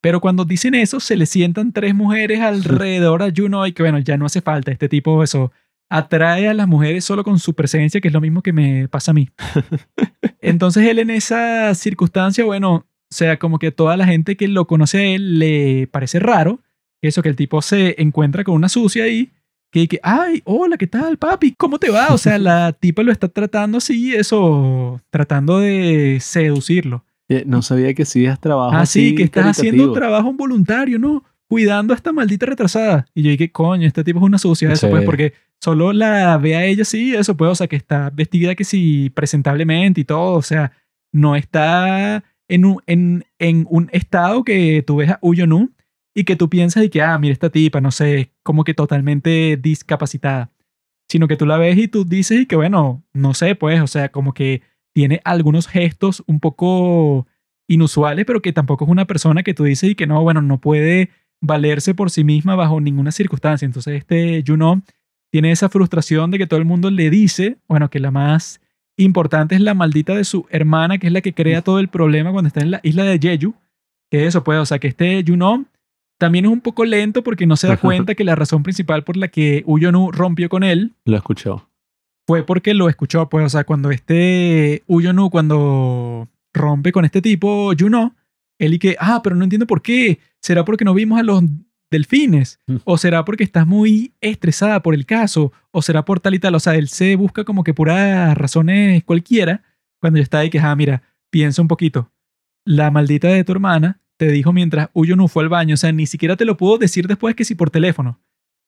Pero 0.00 0.20
cuando 0.20 0.44
dicen 0.44 0.76
eso, 0.76 1.00
se 1.00 1.16
le 1.16 1.26
sientan 1.26 1.72
tres 1.72 1.92
mujeres 1.92 2.38
alrededor 2.38 3.20
a 3.20 3.32
Juno 3.36 3.66
y 3.66 3.72
que 3.72 3.82
bueno, 3.82 3.98
ya 3.98 4.16
no 4.16 4.26
hace 4.26 4.42
falta. 4.42 4.70
Este 4.70 4.88
tipo, 4.88 5.24
eso, 5.24 5.50
atrae 5.90 6.48
a 6.48 6.54
las 6.54 6.68
mujeres 6.68 7.04
solo 7.04 7.24
con 7.24 7.38
su 7.38 7.54
presencia, 7.54 8.00
que 8.00 8.08
es 8.08 8.14
lo 8.14 8.20
mismo 8.20 8.42
que 8.42 8.52
me 8.52 8.88
pasa 8.88 9.10
a 9.12 9.14
mí. 9.14 9.28
Entonces 10.40 10.86
él 10.86 10.98
en 10.98 11.10
esa 11.10 11.74
circunstancia, 11.74 12.44
bueno, 12.44 12.74
o 12.74 12.86
sea, 13.10 13.38
como 13.38 13.58
que 13.58 13.70
toda 13.72 13.96
la 13.96 14.06
gente 14.06 14.36
que 14.36 14.48
lo 14.48 14.66
conoce 14.66 14.98
a 14.98 15.02
él 15.04 15.38
le 15.38 15.86
parece 15.90 16.18
raro 16.18 16.60
eso, 17.00 17.22
que 17.22 17.28
el 17.28 17.36
tipo 17.36 17.62
se 17.62 17.94
encuentra 18.02 18.42
con 18.42 18.54
una 18.56 18.68
sucia 18.68 19.04
ahí, 19.04 19.30
que, 19.70 19.86
que 19.86 20.00
ay, 20.02 20.42
hola, 20.44 20.76
¿qué 20.76 20.88
tal, 20.88 21.16
papi? 21.16 21.54
¿Cómo 21.56 21.78
te 21.78 21.90
va? 21.90 22.08
O 22.08 22.18
sea, 22.18 22.38
la 22.40 22.72
tipa 22.72 23.02
lo 23.04 23.12
está 23.12 23.28
tratando 23.28 23.78
así, 23.78 24.14
eso, 24.14 25.00
tratando 25.10 25.60
de 25.60 26.18
seducirlo. 26.20 27.04
Eh, 27.28 27.44
No 27.46 27.62
sabía 27.62 27.94
que 27.94 28.02
hacías 28.02 28.40
trabajo 28.40 28.74
Ah, 28.74 28.80
así 28.80 29.10
sí, 29.10 29.14
que 29.14 29.22
estás 29.22 29.44
haciendo 29.46 29.84
caritativo. 29.84 29.92
trabajo 29.94 30.32
voluntario, 30.32 30.98
¿no? 30.98 31.22
Cuidando 31.46 31.92
a 31.94 31.96
esta 31.96 32.12
maldita 32.12 32.46
retrasada. 32.46 33.06
Y 33.14 33.22
yo 33.22 33.30
dije, 33.30 33.52
coño, 33.52 33.86
este 33.86 34.02
tipo 34.02 34.18
es 34.18 34.24
una 34.24 34.38
sucia, 34.38 34.72
eso 34.72 34.86
Sí. 34.86 34.90
pues, 34.90 35.04
porque 35.04 35.34
solo 35.60 35.92
la 35.92 36.36
ve 36.38 36.56
a 36.56 36.64
ella 36.64 36.84
sí, 36.84 37.14
eso 37.14 37.36
pues, 37.36 37.50
o 37.50 37.54
sea, 37.54 37.66
que 37.66 37.76
está 37.76 38.10
vestida 38.10 38.54
que 38.54 38.64
sí, 38.64 39.10
presentablemente 39.10 40.00
y 40.00 40.04
todo, 40.04 40.34
o 40.34 40.42
sea, 40.42 40.72
no 41.12 41.36
está 41.36 42.24
en 42.48 42.64
un, 42.64 42.82
en, 42.86 43.24
en 43.38 43.66
un 43.68 43.88
estado 43.92 44.44
que 44.44 44.82
tú 44.86 44.96
ves 44.96 45.10
a 45.10 45.18
Uyonu 45.22 45.72
y 46.14 46.24
que 46.24 46.36
tú 46.36 46.48
piensas 46.48 46.84
y 46.84 46.88
que, 46.88 47.02
ah, 47.02 47.18
mira 47.18 47.32
esta 47.32 47.50
tipa, 47.50 47.80
no 47.80 47.90
sé, 47.90 48.32
como 48.42 48.64
que 48.64 48.74
totalmente 48.74 49.56
discapacitada. 49.56 50.50
Sino 51.08 51.28
que 51.28 51.36
tú 51.36 51.46
la 51.46 51.58
ves 51.58 51.78
y 51.78 51.88
tú 51.88 52.04
dices 52.04 52.40
y 52.40 52.46
que, 52.46 52.56
bueno, 52.56 53.04
no 53.12 53.34
sé, 53.34 53.54
pues, 53.54 53.80
o 53.80 53.86
sea, 53.86 54.10
como 54.10 54.34
que 54.34 54.62
tiene 54.92 55.20
algunos 55.24 55.68
gestos 55.68 56.24
un 56.26 56.40
poco 56.40 57.26
inusuales, 57.68 58.24
pero 58.24 58.42
que 58.42 58.52
tampoco 58.52 58.84
es 58.84 58.90
una 58.90 59.06
persona 59.06 59.42
que 59.42 59.54
tú 59.54 59.64
dices 59.64 59.90
y 59.90 59.94
que 59.94 60.06
no, 60.06 60.22
bueno, 60.22 60.42
no 60.42 60.60
puede 60.60 61.10
valerse 61.40 61.94
por 61.94 62.10
sí 62.10 62.24
misma 62.24 62.56
bajo 62.56 62.80
ninguna 62.80 63.12
circunstancia. 63.12 63.66
Entonces 63.66 63.94
este 63.98 64.42
Juno 64.46 64.82
tiene 65.30 65.50
esa 65.50 65.68
frustración 65.68 66.30
de 66.30 66.38
que 66.38 66.46
todo 66.46 66.58
el 66.58 66.64
mundo 66.66 66.90
le 66.90 67.10
dice, 67.10 67.58
bueno, 67.68 67.90
que 67.90 68.00
la 68.00 68.10
más 68.10 68.60
importante 68.96 69.54
es 69.54 69.60
la 69.60 69.74
maldita 69.74 70.14
de 70.14 70.24
su 70.24 70.46
hermana, 70.50 70.98
que 70.98 71.06
es 71.06 71.12
la 71.12 71.20
que 71.20 71.34
crea 71.34 71.62
todo 71.62 71.78
el 71.78 71.88
problema 71.88 72.32
cuando 72.32 72.48
está 72.48 72.60
en 72.60 72.70
la 72.72 72.80
isla 72.82 73.04
de 73.04 73.18
Jeju. 73.18 73.54
Que 74.10 74.26
eso 74.26 74.42
puede, 74.42 74.58
o 74.58 74.66
sea, 74.66 74.78
que 74.78 74.88
este 74.88 75.22
Juno 75.26 75.66
también 76.18 76.46
es 76.46 76.50
un 76.50 76.60
poco 76.60 76.84
lento 76.84 77.22
porque 77.22 77.46
no 77.46 77.56
se 77.56 77.68
da 77.68 77.76
cuenta 77.76 78.14
que 78.14 78.24
la 78.24 78.34
razón 78.34 78.62
principal 78.62 79.04
por 79.04 79.16
la 79.16 79.28
que 79.28 79.62
Uyonu 79.66 80.10
rompió 80.10 80.48
con 80.48 80.64
él 80.64 80.94
Lo 81.04 81.16
escuchó. 81.16 81.68
fue 82.26 82.42
porque 82.42 82.74
lo 82.74 82.88
escuchó, 82.88 83.28
pues, 83.28 83.46
o 83.46 83.48
sea, 83.50 83.64
cuando 83.64 83.90
este 83.90 84.82
Uyonu, 84.86 85.30
cuando 85.30 86.28
rompe 86.52 86.90
con 86.90 87.04
este 87.04 87.22
tipo, 87.22 87.72
Juno, 87.78 88.16
él 88.58 88.74
y 88.74 88.78
que, 88.80 88.96
ah, 88.98 89.20
pero 89.22 89.36
no 89.36 89.44
entiendo 89.44 89.66
por 89.66 89.82
qué. 89.82 90.18
¿Será 90.40 90.64
porque 90.64 90.84
no 90.84 90.94
vimos 90.94 91.20
a 91.20 91.22
los 91.22 91.42
delfines? 91.90 92.60
Mm. 92.66 92.76
¿O 92.84 92.98
será 92.98 93.24
porque 93.24 93.44
estás 93.44 93.66
muy 93.66 94.14
estresada 94.20 94.82
por 94.82 94.94
el 94.94 95.06
caso? 95.06 95.52
¿O 95.70 95.82
será 95.82 96.04
por 96.04 96.20
tal 96.20 96.34
y 96.34 96.38
tal? 96.38 96.54
O 96.54 96.60
sea, 96.60 96.74
él 96.74 96.88
se 96.88 97.16
busca 97.16 97.44
como 97.44 97.64
que 97.64 97.74
puras 97.74 98.36
razones 98.36 99.04
cualquiera 99.04 99.62
cuando 100.00 100.18
ya 100.18 100.22
está 100.22 100.38
ahí 100.38 100.50
que, 100.50 100.60
ah, 100.60 100.74
mira, 100.76 101.02
piensa 101.30 101.62
un 101.62 101.68
poquito. 101.68 102.10
La 102.64 102.90
maldita 102.90 103.28
de 103.28 103.44
tu 103.44 103.52
hermana 103.52 104.00
te 104.16 104.30
dijo 104.30 104.52
mientras 104.52 104.90
Uyonu 104.92 105.28
fue 105.28 105.44
al 105.44 105.48
baño, 105.48 105.74
o 105.74 105.76
sea, 105.76 105.92
ni 105.92 106.06
siquiera 106.06 106.36
te 106.36 106.44
lo 106.44 106.56
pudo 106.56 106.78
decir 106.78 107.06
después 107.06 107.34
que 107.34 107.44
si 107.44 107.54
por 107.54 107.70
teléfono. 107.70 108.20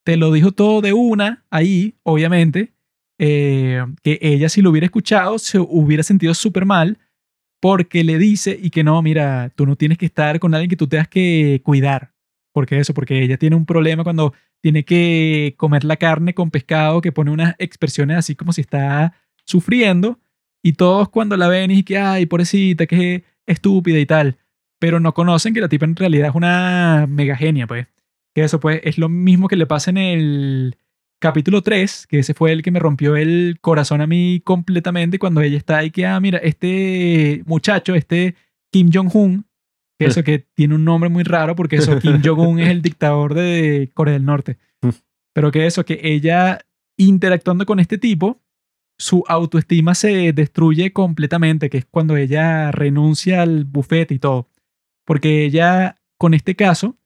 Te 0.04 0.16
lo 0.16 0.32
dijo 0.32 0.52
todo 0.52 0.80
de 0.80 0.92
una, 0.92 1.44
ahí, 1.50 1.94
obviamente, 2.02 2.72
eh, 3.18 3.84
que 4.02 4.18
ella 4.22 4.48
si 4.48 4.62
lo 4.62 4.70
hubiera 4.70 4.86
escuchado 4.86 5.38
se 5.38 5.58
hubiera 5.58 6.02
sentido 6.02 6.32
súper 6.32 6.64
mal 6.64 6.98
porque 7.60 8.02
le 8.02 8.16
dice 8.16 8.58
y 8.60 8.70
que 8.70 8.82
no, 8.82 9.02
mira, 9.02 9.52
tú 9.54 9.66
no 9.66 9.76
tienes 9.76 9.98
que 9.98 10.06
estar 10.06 10.40
con 10.40 10.54
alguien 10.54 10.70
que 10.70 10.76
tú 10.76 10.86
tengas 10.86 11.08
que 11.08 11.60
cuidar. 11.62 12.12
Porque 12.52 12.78
eso, 12.78 12.94
porque 12.94 13.22
ella 13.22 13.36
tiene 13.36 13.56
un 13.56 13.66
problema 13.66 14.04
cuando 14.04 14.34
tiene 14.60 14.84
que 14.84 15.54
comer 15.56 15.84
la 15.84 15.96
carne 15.96 16.34
con 16.34 16.50
pescado, 16.50 17.00
que 17.00 17.12
pone 17.12 17.30
unas 17.30 17.54
expresiones 17.58 18.16
así 18.16 18.34
como 18.34 18.52
si 18.52 18.60
está 18.60 19.14
sufriendo. 19.44 20.18
Y 20.62 20.74
todos 20.74 21.08
cuando 21.08 21.36
la 21.36 21.48
ven 21.48 21.70
y 21.70 21.82
que, 21.82 21.98
ay, 21.98 22.26
pobrecita, 22.26 22.86
que 22.86 23.24
estúpida 23.46 23.98
y 23.98 24.06
tal. 24.06 24.38
Pero 24.78 25.00
no 25.00 25.14
conocen 25.14 25.54
que 25.54 25.60
la 25.60 25.68
tipa 25.68 25.86
en 25.86 25.96
realidad 25.96 26.28
es 26.30 26.34
una 26.34 27.06
mega 27.08 27.36
genia, 27.36 27.66
pues. 27.66 27.86
Que 28.34 28.44
eso, 28.44 28.60
pues, 28.60 28.80
es 28.84 28.98
lo 28.98 29.08
mismo 29.08 29.48
que 29.48 29.56
le 29.56 29.66
pasa 29.66 29.90
en 29.90 29.98
el 29.98 30.76
capítulo 31.20 31.62
3, 31.62 32.06
que 32.08 32.20
ese 32.20 32.34
fue 32.34 32.50
el 32.52 32.62
que 32.62 32.70
me 32.70 32.80
rompió 32.80 33.14
el 33.14 33.58
corazón 33.60 34.00
a 34.00 34.06
mí 34.06 34.40
completamente 34.42 35.18
cuando 35.18 35.42
ella 35.42 35.58
está 35.58 35.78
ahí 35.78 35.90
que, 35.90 36.06
ah, 36.06 36.18
mira, 36.18 36.38
este 36.38 37.42
muchacho, 37.46 37.94
este 37.94 38.34
Kim 38.72 38.90
Jong-un, 38.92 39.44
eso 40.06 40.22
que 40.24 40.38
tiene 40.54 40.74
un 40.74 40.84
nombre 40.84 41.10
muy 41.10 41.24
raro 41.24 41.54
porque 41.56 41.76
eso, 41.76 41.98
Kim 41.98 42.20
Jong-un 42.24 42.60
es 42.60 42.68
el 42.68 42.82
dictador 42.82 43.34
de 43.34 43.90
Corea 43.94 44.14
del 44.14 44.24
Norte. 44.24 44.58
Pero 45.32 45.52
que 45.52 45.66
eso, 45.66 45.84
que 45.84 46.00
ella 46.02 46.60
interactuando 46.96 47.64
con 47.66 47.78
este 47.80 47.98
tipo, 47.98 48.40
su 48.98 49.24
autoestima 49.28 49.94
se 49.94 50.32
destruye 50.32 50.92
completamente, 50.92 51.70
que 51.70 51.78
es 51.78 51.86
cuando 51.86 52.16
ella 52.16 52.70
renuncia 52.72 53.42
al 53.42 53.64
bufete 53.64 54.14
y 54.14 54.18
todo. 54.18 54.48
Porque 55.06 55.44
ella, 55.44 55.96
con 56.18 56.34
este 56.34 56.54
caso, 56.56 56.96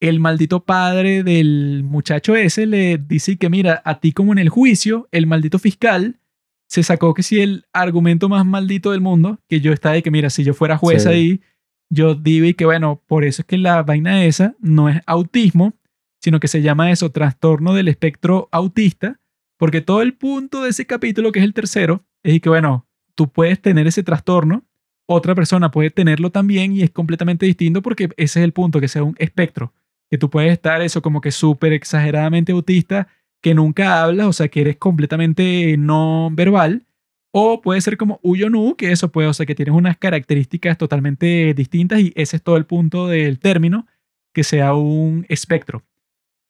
el 0.00 0.20
maldito 0.20 0.64
padre 0.64 1.22
del 1.22 1.82
muchacho 1.84 2.36
ese 2.36 2.66
le 2.66 2.98
dice 2.98 3.38
que 3.38 3.48
mira, 3.48 3.80
a 3.84 4.00
ti 4.00 4.12
como 4.12 4.32
en 4.32 4.38
el 4.38 4.50
juicio, 4.50 5.08
el 5.12 5.26
maldito 5.26 5.58
fiscal 5.58 6.20
se 6.68 6.82
sacó 6.82 7.14
que 7.14 7.22
si 7.22 7.40
el 7.40 7.66
argumento 7.72 8.28
más 8.28 8.44
maldito 8.44 8.90
del 8.90 9.00
mundo, 9.00 9.38
que 9.48 9.60
yo 9.60 9.72
estaba 9.72 9.94
de 9.94 10.02
que 10.02 10.10
mira, 10.10 10.28
si 10.28 10.44
yo 10.44 10.52
fuera 10.54 10.76
juez 10.76 11.04
Sí. 11.04 11.08
ahí, 11.08 11.40
yo 11.90 12.14
digo 12.14 12.46
y 12.46 12.54
que 12.54 12.64
bueno, 12.64 13.02
por 13.06 13.24
eso 13.24 13.42
es 13.42 13.46
que 13.46 13.58
la 13.58 13.82
vaina 13.82 14.24
esa 14.24 14.54
no 14.60 14.88
es 14.88 15.00
autismo, 15.06 15.74
sino 16.20 16.40
que 16.40 16.48
se 16.48 16.62
llama 16.62 16.90
eso, 16.90 17.10
trastorno 17.10 17.74
del 17.74 17.88
espectro 17.88 18.48
autista, 18.50 19.20
porque 19.58 19.80
todo 19.80 20.02
el 20.02 20.14
punto 20.14 20.62
de 20.62 20.70
ese 20.70 20.86
capítulo, 20.86 21.32
que 21.32 21.40
es 21.40 21.44
el 21.44 21.54
tercero, 21.54 22.04
es 22.22 22.40
que 22.40 22.48
bueno, 22.48 22.86
tú 23.14 23.30
puedes 23.30 23.60
tener 23.60 23.86
ese 23.86 24.02
trastorno, 24.02 24.64
otra 25.06 25.34
persona 25.34 25.70
puede 25.70 25.90
tenerlo 25.90 26.30
también 26.30 26.72
y 26.72 26.82
es 26.82 26.90
completamente 26.90 27.46
distinto 27.46 27.82
porque 27.82 28.10
ese 28.16 28.40
es 28.40 28.44
el 28.44 28.52
punto, 28.52 28.80
que 28.80 28.88
sea 28.88 29.02
un 29.02 29.14
espectro 29.18 29.72
que 30.10 30.18
tú 30.18 30.30
puedes 30.30 30.52
estar 30.52 30.80
eso 30.82 31.02
como 31.02 31.20
que 31.20 31.32
súper 31.32 31.72
exageradamente 31.72 32.52
autista, 32.52 33.08
que 33.40 33.54
nunca 33.54 34.02
hablas, 34.02 34.26
o 34.26 34.32
sea, 34.32 34.46
que 34.46 34.60
eres 34.60 34.76
completamente 34.76 35.76
no 35.76 36.30
verbal, 36.32 36.86
o 37.36 37.60
puede 37.60 37.80
ser 37.80 37.96
como 37.96 38.20
Uyonu, 38.22 38.76
que 38.76 38.92
eso 38.92 39.10
puede, 39.10 39.26
o 39.26 39.34
sea, 39.34 39.44
que 39.44 39.56
tienes 39.56 39.74
unas 39.74 39.98
características 39.98 40.78
totalmente 40.78 41.52
distintas 41.52 41.98
y 41.98 42.12
ese 42.14 42.36
es 42.36 42.42
todo 42.44 42.56
el 42.56 42.64
punto 42.64 43.08
del 43.08 43.40
término, 43.40 43.88
que 44.32 44.44
sea 44.44 44.74
un 44.74 45.26
espectro. 45.28 45.82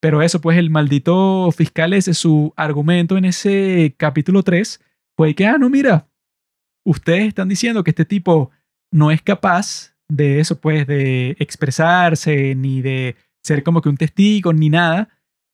Pero 0.01 0.21
eso, 0.21 0.43
pues 0.43 0.59
el 0.59 0.69
maldito 0.69 1.51
fiscal 1.53 1.95
ese, 1.95 2.13
su 2.13 2.53
argumento 2.55 3.17
en 3.17 3.25
ese 3.25 3.95
capítulo 3.97 4.43
3 4.43 4.79
fue 5.17 5.35
que, 5.35 5.47
ah, 5.47 5.57
no, 5.57 5.71
mira, 5.71 6.07
ustedes 6.85 7.29
están 7.29 7.49
diciendo 7.49 7.83
que 7.83 7.93
este 7.93 8.05
tipo 8.05 8.51
no 8.93 9.11
es 9.11 9.23
capaz 9.23 9.97
de 10.11 10.39
eso, 10.39 10.61
pues, 10.61 10.87
de 10.87 11.35
expresarse, 11.39 12.55
ni 12.55 12.83
de 12.83 13.17
ser 13.43 13.63
como 13.63 13.81
que 13.81 13.89
un 13.89 13.97
testigo 13.97 14.53
ni 14.53 14.69
nada, 14.69 15.09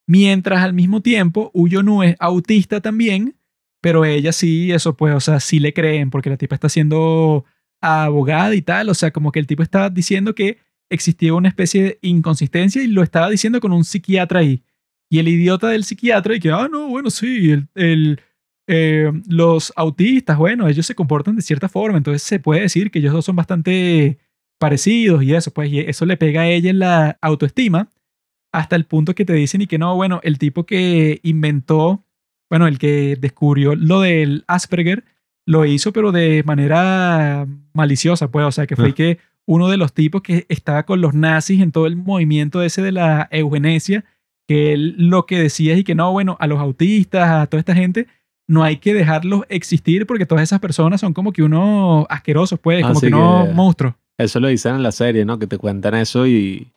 mientras 0.08 0.64
al 0.64 0.72
mismo 0.72 1.02
tiempo 1.02 1.52
Uyonu 1.54 2.02
es 2.02 2.16
autista 2.18 2.80
también, 2.80 3.36
pero 3.80 4.04
ella 4.04 4.32
sí, 4.32 4.72
eso 4.72 4.96
pues, 4.96 5.14
o 5.14 5.20
sea, 5.20 5.40
sí 5.40 5.58
le 5.60 5.72
creen 5.72 6.10
porque 6.10 6.30
la 6.30 6.36
tipa 6.36 6.54
está 6.54 6.68
siendo 6.68 7.44
abogada 7.80 8.54
y 8.54 8.62
tal, 8.62 8.88
o 8.88 8.94
sea, 8.94 9.10
como 9.10 9.32
que 9.32 9.38
el 9.40 9.46
tipo 9.46 9.62
estaba 9.62 9.90
diciendo 9.90 10.34
que 10.34 10.58
existía 10.90 11.34
una 11.34 11.48
especie 11.48 11.82
de 11.82 11.98
inconsistencia 12.02 12.82
y 12.82 12.88
lo 12.88 13.02
estaba 13.02 13.30
diciendo 13.30 13.60
con 13.60 13.72
un 13.72 13.84
psiquiatra 13.84 14.40
ahí. 14.40 14.62
Y 15.08 15.18
el 15.18 15.28
idiota 15.28 15.68
del 15.68 15.84
psiquiatra 15.84 16.36
y 16.36 16.40
que, 16.40 16.50
ah, 16.50 16.68
no, 16.70 16.88
bueno, 16.88 17.10
sí, 17.10 17.50
el, 17.50 17.68
el, 17.74 18.20
eh, 18.68 19.10
los 19.28 19.72
autistas, 19.76 20.36
bueno, 20.36 20.68
ellos 20.68 20.86
se 20.86 20.94
comportan 20.94 21.36
de 21.36 21.42
cierta 21.42 21.68
forma, 21.68 21.98
entonces 21.98 22.22
se 22.22 22.38
puede 22.38 22.60
decir 22.62 22.90
que 22.90 23.00
ellos 23.00 23.12
dos 23.12 23.24
son 23.24 23.36
bastante 23.36 24.18
parecidos 24.58 25.22
y 25.22 25.34
eso, 25.34 25.52
pues, 25.52 25.72
y 25.72 25.80
eso 25.80 26.06
le 26.06 26.16
pega 26.16 26.42
a 26.42 26.48
ella 26.48 26.70
en 26.70 26.78
la 26.78 27.18
autoestima 27.20 27.88
hasta 28.52 28.76
el 28.76 28.84
punto 28.84 29.14
que 29.14 29.24
te 29.24 29.32
dicen 29.32 29.62
y 29.62 29.66
que 29.66 29.78
no, 29.78 29.96
bueno, 29.96 30.20
el 30.22 30.38
tipo 30.38 30.66
que 30.66 31.20
inventó, 31.22 32.04
bueno, 32.50 32.66
el 32.66 32.78
que 32.78 33.16
descubrió 33.18 33.74
lo 33.76 34.00
del 34.00 34.44
Asperger, 34.48 35.04
lo 35.46 35.64
hizo 35.64 35.92
pero 35.92 36.12
de 36.12 36.42
manera 36.44 37.46
maliciosa, 37.72 38.30
pues, 38.30 38.44
o 38.46 38.52
sea, 38.52 38.66
que 38.66 38.76
fue 38.76 38.90
Ah. 38.90 38.94
que 38.94 39.18
uno 39.46 39.68
de 39.68 39.76
los 39.78 39.92
tipos 39.92 40.22
que 40.22 40.44
estaba 40.48 40.84
con 40.84 41.00
los 41.00 41.14
nazis 41.14 41.60
en 41.60 41.72
todo 41.72 41.86
el 41.86 41.96
movimiento 41.96 42.62
ese 42.62 42.82
de 42.82 42.92
la 42.92 43.28
eugenesia, 43.32 44.04
que 44.46 44.72
él 44.72 44.94
lo 44.98 45.26
que 45.26 45.38
decía 45.38 45.72
es 45.74 45.80
y 45.80 45.84
que 45.84 45.94
no, 45.94 46.12
bueno, 46.12 46.36
a 46.40 46.46
los 46.46 46.58
autistas, 46.60 47.30
a 47.30 47.46
toda 47.46 47.60
esta 47.60 47.74
gente, 47.74 48.06
no 48.48 48.64
hay 48.64 48.76
que 48.78 48.92
dejarlos 48.94 49.44
existir 49.48 50.06
porque 50.06 50.26
todas 50.26 50.42
esas 50.42 50.58
personas 50.60 51.00
son 51.00 51.14
como 51.14 51.32
que 51.32 51.42
unos 51.44 52.04
asquerosos, 52.08 52.58
pues, 52.58 52.82
como 52.82 52.98
Así 52.98 53.06
que 53.08 53.14
unos 53.14 53.48
que- 53.48 53.54
monstruos. 53.54 53.94
Eso 54.18 54.38
lo 54.40 54.48
dicen 54.48 54.74
en 54.74 54.82
la 54.82 54.92
serie, 54.92 55.24
¿no? 55.24 55.38
Que 55.38 55.46
te 55.46 55.56
cuentan 55.56 55.94
eso 55.94 56.26
y, 56.26 56.68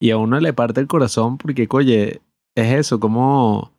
y 0.00 0.10
a 0.10 0.16
uno 0.16 0.40
le 0.40 0.52
parte 0.52 0.80
el 0.80 0.86
corazón 0.88 1.38
porque, 1.38 1.66
oye, 1.70 2.20
es 2.56 2.72
eso, 2.72 2.98
como 2.98 3.70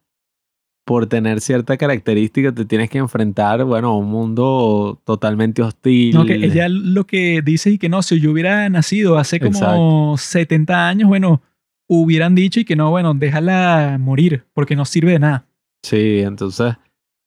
por 0.89 1.05
tener 1.05 1.39
cierta 1.39 1.77
característica 1.77 2.51
te 2.51 2.65
tienes 2.65 2.89
que 2.89 2.97
enfrentar, 2.97 3.63
bueno, 3.63 3.89
a 3.89 3.97
un 3.99 4.07
mundo 4.09 4.99
totalmente 5.05 5.61
hostil. 5.61 6.15
No, 6.15 6.25
que 6.25 6.33
ella 6.33 6.67
lo 6.67 7.05
que 7.05 7.43
dice 7.43 7.69
y 7.69 7.77
que 7.77 7.89
no, 7.89 8.01
si 8.01 8.19
yo 8.19 8.31
hubiera 8.31 8.67
nacido 8.69 9.19
hace 9.19 9.39
como 9.39 9.51
Exacto. 9.51 10.17
70 10.17 10.87
años, 10.87 11.07
bueno, 11.07 11.43
hubieran 11.87 12.33
dicho 12.33 12.59
y 12.59 12.65
que 12.65 12.75
no, 12.75 12.89
bueno, 12.89 13.13
déjala 13.13 13.97
morir 13.99 14.45
porque 14.55 14.75
no 14.75 14.83
sirve 14.83 15.11
de 15.11 15.19
nada. 15.19 15.45
Sí, 15.83 16.21
entonces, 16.21 16.73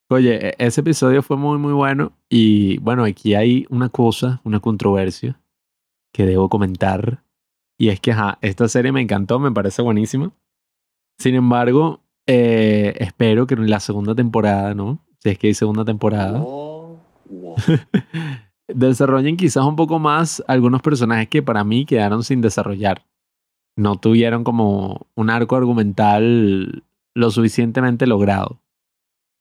oye, 0.08 0.48
e- 0.48 0.54
ese 0.58 0.80
episodio 0.80 1.22
fue 1.22 1.36
muy, 1.36 1.56
muy 1.56 1.72
bueno. 1.72 2.10
Y 2.28 2.78
bueno, 2.78 3.04
aquí 3.04 3.34
hay 3.36 3.64
una 3.70 3.90
cosa, 3.90 4.40
una 4.42 4.58
controversia 4.58 5.40
que 6.12 6.26
debo 6.26 6.48
comentar. 6.48 7.22
Y 7.78 7.90
es 7.90 8.00
que, 8.00 8.10
ajá, 8.10 8.38
esta 8.40 8.66
serie 8.66 8.90
me 8.90 9.02
encantó, 9.02 9.38
me 9.38 9.52
parece 9.52 9.82
buenísima. 9.82 10.32
Sin 11.20 11.36
embargo, 11.36 12.00
eh, 12.26 12.94
espero 12.98 13.46
que 13.46 13.54
en 13.54 13.68
la 13.68 13.80
segunda 13.80 14.14
temporada, 14.14 14.74
¿no? 14.74 15.00
Si 15.18 15.30
es 15.30 15.38
que 15.38 15.48
hay 15.48 15.54
segunda 15.54 15.84
temporada, 15.84 16.38
wow. 16.40 17.56
desarrollen 18.68 19.36
quizás 19.36 19.64
un 19.64 19.76
poco 19.76 19.98
más 19.98 20.42
algunos 20.46 20.82
personajes 20.82 21.28
que 21.28 21.42
para 21.42 21.64
mí 21.64 21.84
quedaron 21.84 22.24
sin 22.24 22.40
desarrollar. 22.40 23.04
No 23.76 23.98
tuvieron 23.98 24.44
como 24.44 25.06
un 25.14 25.30
arco 25.30 25.56
argumental 25.56 26.84
lo 27.14 27.30
suficientemente 27.30 28.06
logrado. 28.06 28.60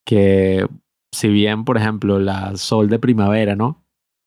Que 0.06 0.68
si 1.12 1.28
bien, 1.28 1.66
por 1.66 1.78
ejemplo, 1.78 2.20
la 2.20 2.56
Sol 2.56 2.90
de 2.90 3.00
Primavera, 3.00 3.56
¿no? 3.56 3.84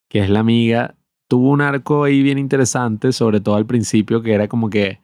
Que 0.09 0.21
es 0.21 0.31
la 0.31 0.41
amiga, 0.41 0.95
tuvo 1.29 1.51
un 1.51 1.61
arco 1.61 2.05
ahí 2.05 2.23
bien 2.23 2.39
interesante, 2.39 3.13
sobre 3.13 3.41
todo 3.41 3.57
al 3.57 3.67
principio, 3.67 4.23
que 4.23 4.35
era 4.35 4.49
como 4.49 4.71
que 4.71 5.01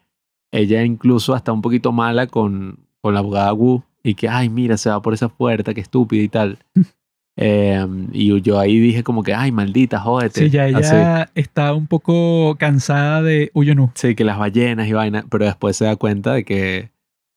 ella 0.52 0.84
incluso 0.84 1.34
hasta 1.34 1.52
un 1.52 1.62
poquito 1.62 1.92
mala 1.92 2.26
con, 2.26 2.89
con 3.02 3.14
la 3.14 3.20
abogada 3.20 3.52
Wu 3.52 3.82
y 4.02 4.14
que, 4.14 4.28
ay, 4.28 4.48
mira, 4.48 4.76
se 4.76 4.90
va 4.90 5.02
por 5.02 5.14
esa 5.14 5.28
puerta, 5.28 5.74
qué 5.74 5.80
estúpida 5.80 6.22
y 6.22 6.28
tal. 6.28 6.58
Eh, 7.42 7.86
y 8.12 8.38
yo 8.42 8.58
ahí 8.58 8.78
dije 8.80 9.02
como 9.02 9.22
que, 9.22 9.32
ay, 9.32 9.50
maldita, 9.50 9.98
jódete. 9.98 10.40
Sí, 10.40 10.50
ya 10.50 10.64
Así. 10.64 10.94
ella 10.94 11.30
está 11.34 11.72
un 11.72 11.86
poco 11.86 12.56
cansada 12.58 13.22
de 13.22 13.50
Uyonu. 13.54 13.92
Sí, 13.94 14.14
que 14.14 14.24
las 14.24 14.38
ballenas 14.38 14.86
y 14.88 14.92
vaina, 14.92 15.24
pero 15.30 15.46
después 15.46 15.74
se 15.74 15.86
da 15.86 15.96
cuenta 15.96 16.34
de 16.34 16.44
que, 16.44 16.90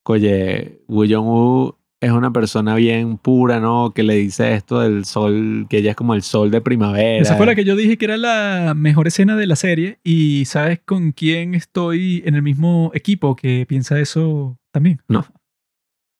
oye, 0.03 0.81
Jong-woo 0.89 1.77
es 2.03 2.11
una 2.11 2.33
persona 2.33 2.75
bien 2.75 3.17
pura, 3.17 3.61
¿no? 3.61 3.93
Que 3.93 4.03
le 4.03 4.15
dice 4.15 4.53
esto 4.55 4.81
del 4.81 5.05
sol, 5.05 5.67
que 5.69 5.77
ella 5.77 5.91
es 5.91 5.95
como 5.95 6.15
el 6.15 6.21
sol 6.21 6.51
de 6.51 6.59
primavera. 6.59 7.21
Esa 7.21 7.37
fue 7.37 7.45
la 7.45 7.55
que 7.55 7.63
yo 7.63 7.77
dije 7.77 7.97
que 7.97 8.03
era 8.03 8.17
la 8.17 8.73
mejor 8.75 9.07
escena 9.07 9.37
de 9.37 9.47
la 9.47 9.55
serie. 9.55 9.99
Y 10.03 10.43
¿sabes 10.45 10.81
con 10.83 11.13
quién 11.13 11.55
estoy 11.55 12.21
en 12.25 12.35
el 12.35 12.41
mismo 12.41 12.91
equipo 12.93 13.37
que 13.37 13.65
piensa 13.65 13.97
eso 14.01 14.59
también? 14.73 15.01
No. 15.07 15.25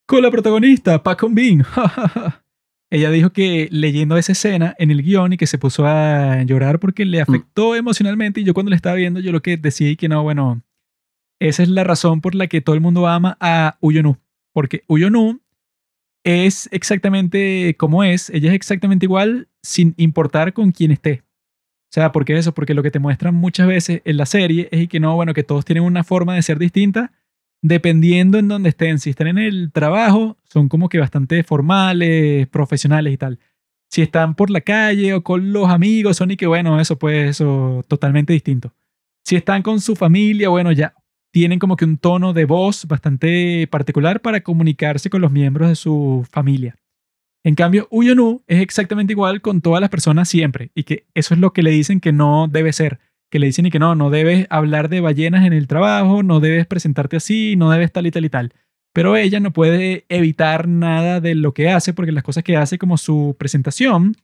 Con 0.05 0.21
la 0.21 0.31
protagonista, 0.31 1.01
Park 1.01 1.23
Hoon 1.23 1.35
Bin. 1.35 1.63
Ella 2.91 3.09
dijo 3.09 3.31
que 3.31 3.69
leyendo 3.71 4.17
esa 4.17 4.33
escena 4.33 4.75
en 4.77 4.91
el 4.91 5.01
guion 5.01 5.33
y 5.33 5.37
que 5.37 5.47
se 5.47 5.57
puso 5.57 5.85
a 5.87 6.43
llorar 6.43 6.79
porque 6.79 7.05
le 7.05 7.21
afectó 7.21 7.75
emocionalmente. 7.75 8.41
Y 8.41 8.43
yo 8.43 8.53
cuando 8.53 8.69
la 8.69 8.75
estaba 8.75 8.95
viendo, 8.95 9.19
yo 9.19 9.31
lo 9.31 9.41
que 9.41 9.57
decidí 9.57 9.95
que 9.95 10.09
no, 10.09 10.21
bueno, 10.21 10.61
esa 11.39 11.63
es 11.63 11.69
la 11.69 11.83
razón 11.83 12.21
por 12.21 12.35
la 12.35 12.47
que 12.47 12.61
todo 12.61 12.75
el 12.75 12.81
mundo 12.81 13.07
ama 13.07 13.37
a 13.39 13.77
Uyonu. 13.81 14.17
Porque 14.53 14.83
Uyonu 14.87 15.41
es 16.23 16.69
exactamente 16.71 17.75
como 17.77 18.03
es. 18.03 18.29
Ella 18.29 18.49
es 18.49 18.55
exactamente 18.55 19.05
igual 19.05 19.47
sin 19.63 19.95
importar 19.97 20.53
con 20.53 20.71
quién 20.71 20.91
esté. 20.91 21.23
O 21.25 21.93
sea, 21.93 22.11
¿por 22.11 22.25
qué 22.25 22.37
eso? 22.37 22.53
Porque 22.53 22.73
lo 22.73 22.83
que 22.83 22.91
te 22.91 22.99
muestran 22.99 23.33
muchas 23.33 23.67
veces 23.67 24.01
en 24.03 24.17
la 24.17 24.25
serie 24.25 24.67
es 24.71 24.87
que 24.89 24.99
no, 24.99 25.15
bueno, 25.15 25.33
que 25.33 25.43
todos 25.43 25.65
tienen 25.65 25.83
una 25.83 26.03
forma 26.03 26.35
de 26.35 26.41
ser 26.41 26.59
distinta 26.59 27.11
dependiendo 27.63 28.37
en 28.37 28.49
dónde 28.49 28.69
estén. 28.69 28.99
Si 28.99 29.09
están 29.09 29.27
en 29.27 29.39
el 29.39 29.71
trabajo, 29.71 30.37
son 30.43 30.69
como 30.69 30.89
que 30.89 30.99
bastante 30.99 31.43
formales, 31.43 32.47
profesionales 32.49 33.13
y 33.13 33.17
tal. 33.17 33.39
Si 33.89 34.01
están 34.01 34.35
por 34.35 34.51
la 34.51 34.61
calle 34.61 35.13
o 35.15 35.23
con 35.23 35.51
los 35.53 35.69
amigos, 35.69 36.17
son 36.17 36.29
y 36.31 36.37
que 36.37 36.45
bueno, 36.45 36.79
eso 36.79 36.99
pues 36.99 37.29
eso 37.29 37.83
totalmente 37.87 38.33
distinto. 38.33 38.73
Si 39.23 39.35
están 39.35 39.63
con 39.63 39.79
su 39.79 39.95
familia, 39.95 40.49
bueno, 40.49 40.71
ya 40.71 40.93
tienen 41.31 41.57
como 41.57 41.77
que 41.77 41.85
un 41.85 41.97
tono 41.97 42.33
de 42.33 42.45
voz 42.45 42.85
bastante 42.85 43.65
particular 43.67 44.21
para 44.21 44.41
comunicarse 44.41 45.09
con 45.09 45.21
los 45.21 45.31
miembros 45.31 45.69
de 45.69 45.75
su 45.75 46.27
familia. 46.29 46.75
En 47.45 47.55
cambio, 47.55 47.87
Uyonu 47.91 48.43
es 48.45 48.61
exactamente 48.61 49.13
igual 49.13 49.41
con 49.41 49.61
todas 49.61 49.81
las 49.81 49.89
personas 49.89 50.27
siempre 50.27 50.71
y 50.75 50.83
que 50.83 51.07
eso 51.13 51.33
es 51.33 51.39
lo 51.39 51.53
que 51.53 51.63
le 51.63 51.71
dicen 51.71 51.99
que 51.99 52.11
no 52.11 52.47
debe 52.49 52.73
ser, 52.73 52.99
que 53.33 53.39
le 53.39 53.47
dicen 53.47 53.65
y 53.65 53.71
que 53.71 53.79
no, 53.79 53.95
no 53.95 54.11
debes 54.11 54.45
hablar 54.51 54.89
de 54.89 55.01
ballenas 55.01 55.43
en 55.43 55.53
el 55.53 55.65
trabajo, 55.67 56.21
no 56.21 56.39
debes 56.39 56.67
presentarte 56.67 57.17
así, 57.17 57.55
no 57.57 57.71
debes 57.71 57.91
tal 57.91 58.05
y 58.05 58.11
tal 58.11 58.25
y 58.25 58.29
tal. 58.29 58.53
Pero 58.93 59.17
ella 59.17 59.39
no 59.39 59.49
puede 59.51 60.05
evitar 60.07 60.67
nada 60.67 61.19
de 61.19 61.33
lo 61.33 61.51
que 61.55 61.71
hace 61.71 61.93
porque 61.93 62.11
las 62.11 62.23
cosas 62.23 62.43
que 62.43 62.57
hace 62.57 62.77
como 62.77 62.95
su 62.97 63.35
presentación 63.39 64.15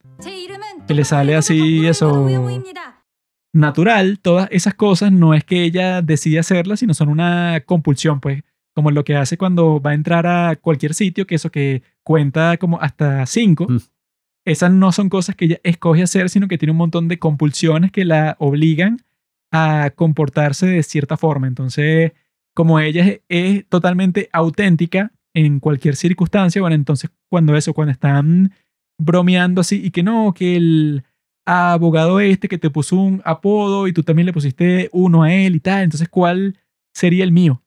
que 0.87 0.93
le 0.93 1.03
sale 1.05 1.35
así, 1.35 1.87
eso- 1.87 2.27
natural, 3.51 4.19
todas 4.21 4.47
esas 4.51 4.75
cosas 4.75 5.11
no 5.11 5.33
es 5.33 5.43
que 5.43 5.63
ella 5.63 6.03
decide 6.03 6.37
hacerlas, 6.37 6.81
sino 6.81 6.93
son 6.93 7.09
una 7.09 7.61
compulsión, 7.65 8.19
pues, 8.19 8.43
como 8.75 8.91
lo 8.91 9.03
que 9.03 9.15
hace 9.15 9.37
cuando 9.37 9.81
va 9.81 9.91
a 9.91 9.95
entrar 9.95 10.27
a 10.27 10.55
cualquier 10.55 10.93
sitio, 10.93 11.25
que 11.25 11.33
eso 11.35 11.49
que 11.51 11.81
cuenta 12.03 12.57
como 12.57 12.79
hasta 12.79 13.25
cinco. 13.25 13.65
Mm. 13.67 13.77
Esas 14.49 14.71
no 14.71 14.91
son 14.91 15.09
cosas 15.09 15.35
que 15.35 15.45
ella 15.45 15.59
escoge 15.63 16.01
hacer, 16.01 16.29
sino 16.29 16.47
que 16.47 16.57
tiene 16.57 16.71
un 16.71 16.77
montón 16.77 17.07
de 17.07 17.19
compulsiones 17.19 17.91
que 17.91 18.03
la 18.03 18.35
obligan 18.39 18.97
a 19.51 19.91
comportarse 19.95 20.65
de 20.65 20.81
cierta 20.81 21.17
forma. 21.17 21.45
Entonces, 21.45 22.13
como 22.55 22.79
ella 22.79 23.19
es, 23.27 23.67
totalmente 23.69 24.27
auténtica 24.33 25.11
en 25.35 25.59
cualquier 25.59 25.95
circunstancia, 25.95 26.61
bueno, 26.61 26.75
entonces 26.75 27.11
cuando 27.29 27.55
eso, 27.55 27.75
cuando 27.75 27.91
están 27.91 28.51
bromeando 28.97 29.61
así 29.61 29.85
y 29.85 29.91
que 29.91 30.01
no, 30.01 30.33
que 30.33 30.55
el 30.55 31.03
abogado 31.45 32.19
este 32.19 32.47
que 32.47 32.57
te 32.57 32.71
puso 32.71 32.95
un 32.95 33.21
apodo 33.25 33.87
y 33.87 33.93
tú 33.93 34.01
también 34.01 34.25
le 34.25 34.33
pusiste 34.33 34.89
uno 34.91 35.23
a 35.23 35.31
él 35.31 35.55
y 35.55 35.59
tal, 35.59 35.83
entonces 35.83 36.09
¿cuál 36.09 36.57
sería 36.91 37.23
el 37.23 37.31
mío? 37.31 37.61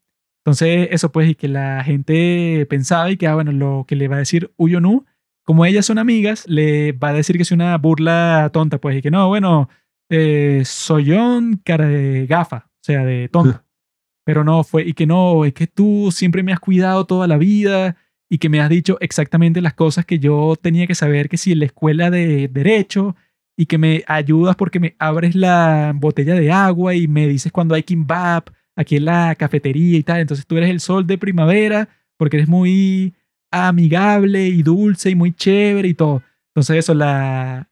Entonces 0.44 0.88
eso 0.90 1.12
pues 1.12 1.30
y 1.30 1.34
que 1.36 1.46
la 1.46 1.84
gente 1.84 2.66
pensaba 2.68 3.08
y 3.08 3.16
que, 3.16 3.28
ah, 3.28 3.34
bueno, 3.34 3.52
lo 3.52 3.84
que 3.86 3.94
le 3.94 4.08
va 4.08 4.16
a 4.16 4.20
decir 4.20 4.52
Uyonu, 4.56 5.04
como 5.44 5.64
ellas 5.66 5.86
son 5.86 5.98
amigas, 5.98 6.44
le 6.46 6.92
va 6.92 7.08
a 7.08 7.12
decir 7.12 7.36
que 7.36 7.42
es 7.42 7.52
una 7.52 7.76
burla 7.78 8.50
tonta, 8.52 8.78
pues 8.78 8.98
y 8.98 9.02
que 9.02 9.10
no, 9.10 9.28
bueno, 9.28 9.68
eh, 10.08 10.62
soyón 10.64 11.60
cara 11.64 11.86
de 11.86 12.26
gafa, 12.26 12.68
o 12.68 12.80
sea, 12.82 13.04
de 13.04 13.28
tonta. 13.28 13.64
Pero 14.24 14.44
no 14.44 14.62
fue, 14.62 14.84
y 14.86 14.92
que 14.92 15.06
no, 15.06 15.44
es 15.44 15.52
que 15.52 15.66
tú 15.66 16.10
siempre 16.12 16.44
me 16.44 16.52
has 16.52 16.60
cuidado 16.60 17.06
toda 17.06 17.26
la 17.26 17.38
vida 17.38 17.96
y 18.30 18.38
que 18.38 18.48
me 18.48 18.60
has 18.60 18.70
dicho 18.70 18.96
exactamente 19.00 19.60
las 19.60 19.74
cosas 19.74 20.06
que 20.06 20.20
yo 20.20 20.54
tenía 20.60 20.86
que 20.86 20.94
saber, 20.94 21.28
que 21.28 21.36
si 21.36 21.52
en 21.52 21.58
la 21.58 21.64
escuela 21.64 22.08
de 22.08 22.46
derecho 22.48 23.16
y 23.56 23.66
que 23.66 23.78
me 23.78 24.04
ayudas 24.06 24.56
porque 24.56 24.80
me 24.80 24.96
abres 24.98 25.34
la 25.34 25.92
botella 25.94 26.34
de 26.34 26.50
agua 26.52 26.94
y 26.94 27.08
me 27.08 27.26
dices 27.26 27.52
cuando 27.52 27.74
hay 27.74 27.82
kimbap 27.82 28.48
aquí 28.76 28.96
en 28.96 29.06
la 29.06 29.34
cafetería 29.34 29.98
y 29.98 30.02
tal. 30.02 30.20
Entonces 30.20 30.46
tú 30.46 30.56
eres 30.56 30.70
el 30.70 30.80
sol 30.80 31.06
de 31.06 31.18
primavera 31.18 31.88
porque 32.16 32.36
eres 32.36 32.48
muy 32.48 33.14
amigable 33.52 34.48
y 34.48 34.62
dulce 34.62 35.10
y 35.10 35.14
muy 35.14 35.32
chévere 35.32 35.88
y 35.88 35.94
todo. 35.94 36.22
Entonces 36.48 36.78
eso, 36.78 36.94
la 36.94 37.70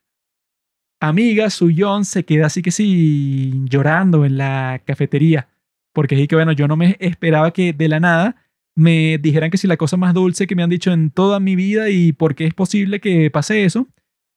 amiga 1.01 1.49
Suyon 1.49 2.05
se 2.05 2.23
queda 2.23 2.45
así 2.45 2.61
que 2.61 2.71
sí 2.71 3.65
llorando 3.65 4.23
en 4.23 4.37
la 4.37 4.81
cafetería 4.85 5.49
porque 5.93 6.21
es 6.21 6.27
que 6.27 6.35
bueno, 6.35 6.51
yo 6.51 6.67
no 6.67 6.77
me 6.77 6.97
esperaba 6.99 7.51
que 7.51 7.73
de 7.73 7.87
la 7.87 7.99
nada 7.99 8.35
me 8.75 9.17
dijeran 9.17 9.51
que 9.51 9.57
si 9.57 9.67
la 9.67 9.77
cosa 9.77 9.97
más 9.97 10.13
dulce 10.13 10.47
que 10.47 10.55
me 10.55 10.63
han 10.63 10.69
dicho 10.69 10.91
en 10.91 11.11
toda 11.11 11.39
mi 11.39 11.55
vida 11.55 11.89
y 11.89 12.13
por 12.13 12.35
qué 12.35 12.45
es 12.45 12.53
posible 12.53 12.99
que 12.99 13.29
pase 13.29 13.65
eso. 13.65 13.87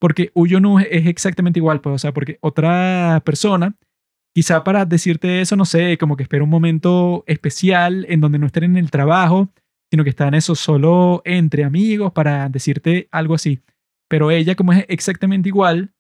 Porque 0.01 0.33
Uyonu 0.35 0.81
es 0.81 1.07
exactamente 1.07 1.61
igual, 1.61 1.81
pues, 1.81 1.95
o 1.95 1.99
sea, 1.99 2.12
porque 2.12 2.39
otra 2.41 3.23
persona, 3.25 3.77
quizá 4.35 4.65
para 4.65 4.85
decirte 4.85 5.41
eso, 5.41 5.57
no 5.57 5.65
sé, 5.65 5.97
como 5.99 6.16
que 6.16 6.25
espera 6.25 6.45
un 6.45 6.51
momento 6.51 7.25
especial 7.27 8.05
en 8.09 8.21
donde 8.21 8.39
no 8.39 8.47
estén 8.47 8.65
en 8.65 8.77
el 8.77 8.91
trabajo, 8.91 9.51
sino 9.95 10.03
que 10.03 10.11
están 10.11 10.35
eso 10.35 10.57
solo 10.57 11.23
entre 11.25 11.62
amigos 11.62 12.11
para 12.11 12.49
decirte 12.49 13.07
algo 13.12 13.37
así. 13.37 13.61
Pero 14.09 14.33
ella, 14.33 14.57
como 14.57 14.73
es 14.73 14.85
exactamente 14.89 15.49
igual, 15.49 15.95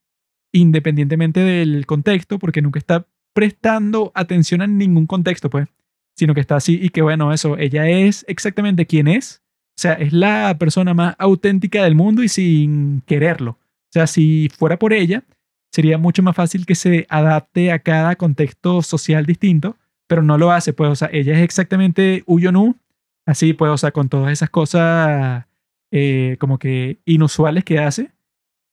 independientemente 0.52 1.38
del 1.38 1.86
contexto, 1.86 2.40
porque 2.40 2.60
nunca 2.60 2.80
está 2.80 3.06
prestando 3.32 4.10
atención 4.16 4.62
a 4.62 4.66
ningún 4.66 5.06
contexto, 5.06 5.48
pues, 5.48 5.68
sino 6.16 6.34
que 6.34 6.40
está 6.40 6.56
así 6.56 6.76
y 6.82 6.88
que 6.88 7.02
bueno, 7.02 7.32
eso, 7.32 7.56
ella 7.56 7.88
es 7.88 8.24
exactamente 8.26 8.84
quien 8.84 9.06
es, 9.06 9.44
o 9.78 9.80
sea, 9.80 9.92
es 9.92 10.12
la 10.12 10.56
persona 10.58 10.92
más 10.92 11.14
auténtica 11.20 11.84
del 11.84 11.94
mundo 11.94 12.24
y 12.24 12.28
sin 12.28 13.00
quererlo. 13.02 13.52
O 13.52 13.92
sea, 13.92 14.08
si 14.08 14.50
fuera 14.58 14.76
por 14.76 14.92
ella, 14.92 15.22
sería 15.72 15.98
mucho 15.98 16.20
más 16.24 16.34
fácil 16.34 16.66
que 16.66 16.74
se 16.74 17.06
adapte 17.08 17.70
a 17.70 17.78
cada 17.78 18.16
contexto 18.16 18.82
social 18.82 19.24
distinto, 19.24 19.76
pero 20.08 20.24
no 20.24 20.36
lo 20.36 20.50
hace, 20.50 20.72
pues, 20.72 20.90
o 20.90 20.96
sea, 20.96 21.10
ella 21.12 21.34
es 21.34 21.44
exactamente 21.44 22.24
Uyonu, 22.26 22.74
así, 23.26 23.52
pues, 23.52 23.70
o 23.70 23.78
sea, 23.78 23.92
con 23.92 24.08
todas 24.08 24.32
esas 24.32 24.50
cosas 24.50 25.46
eh, 25.90 26.36
como 26.40 26.58
que 26.58 26.98
inusuales 27.04 27.64
que 27.64 27.78
hace, 27.78 28.12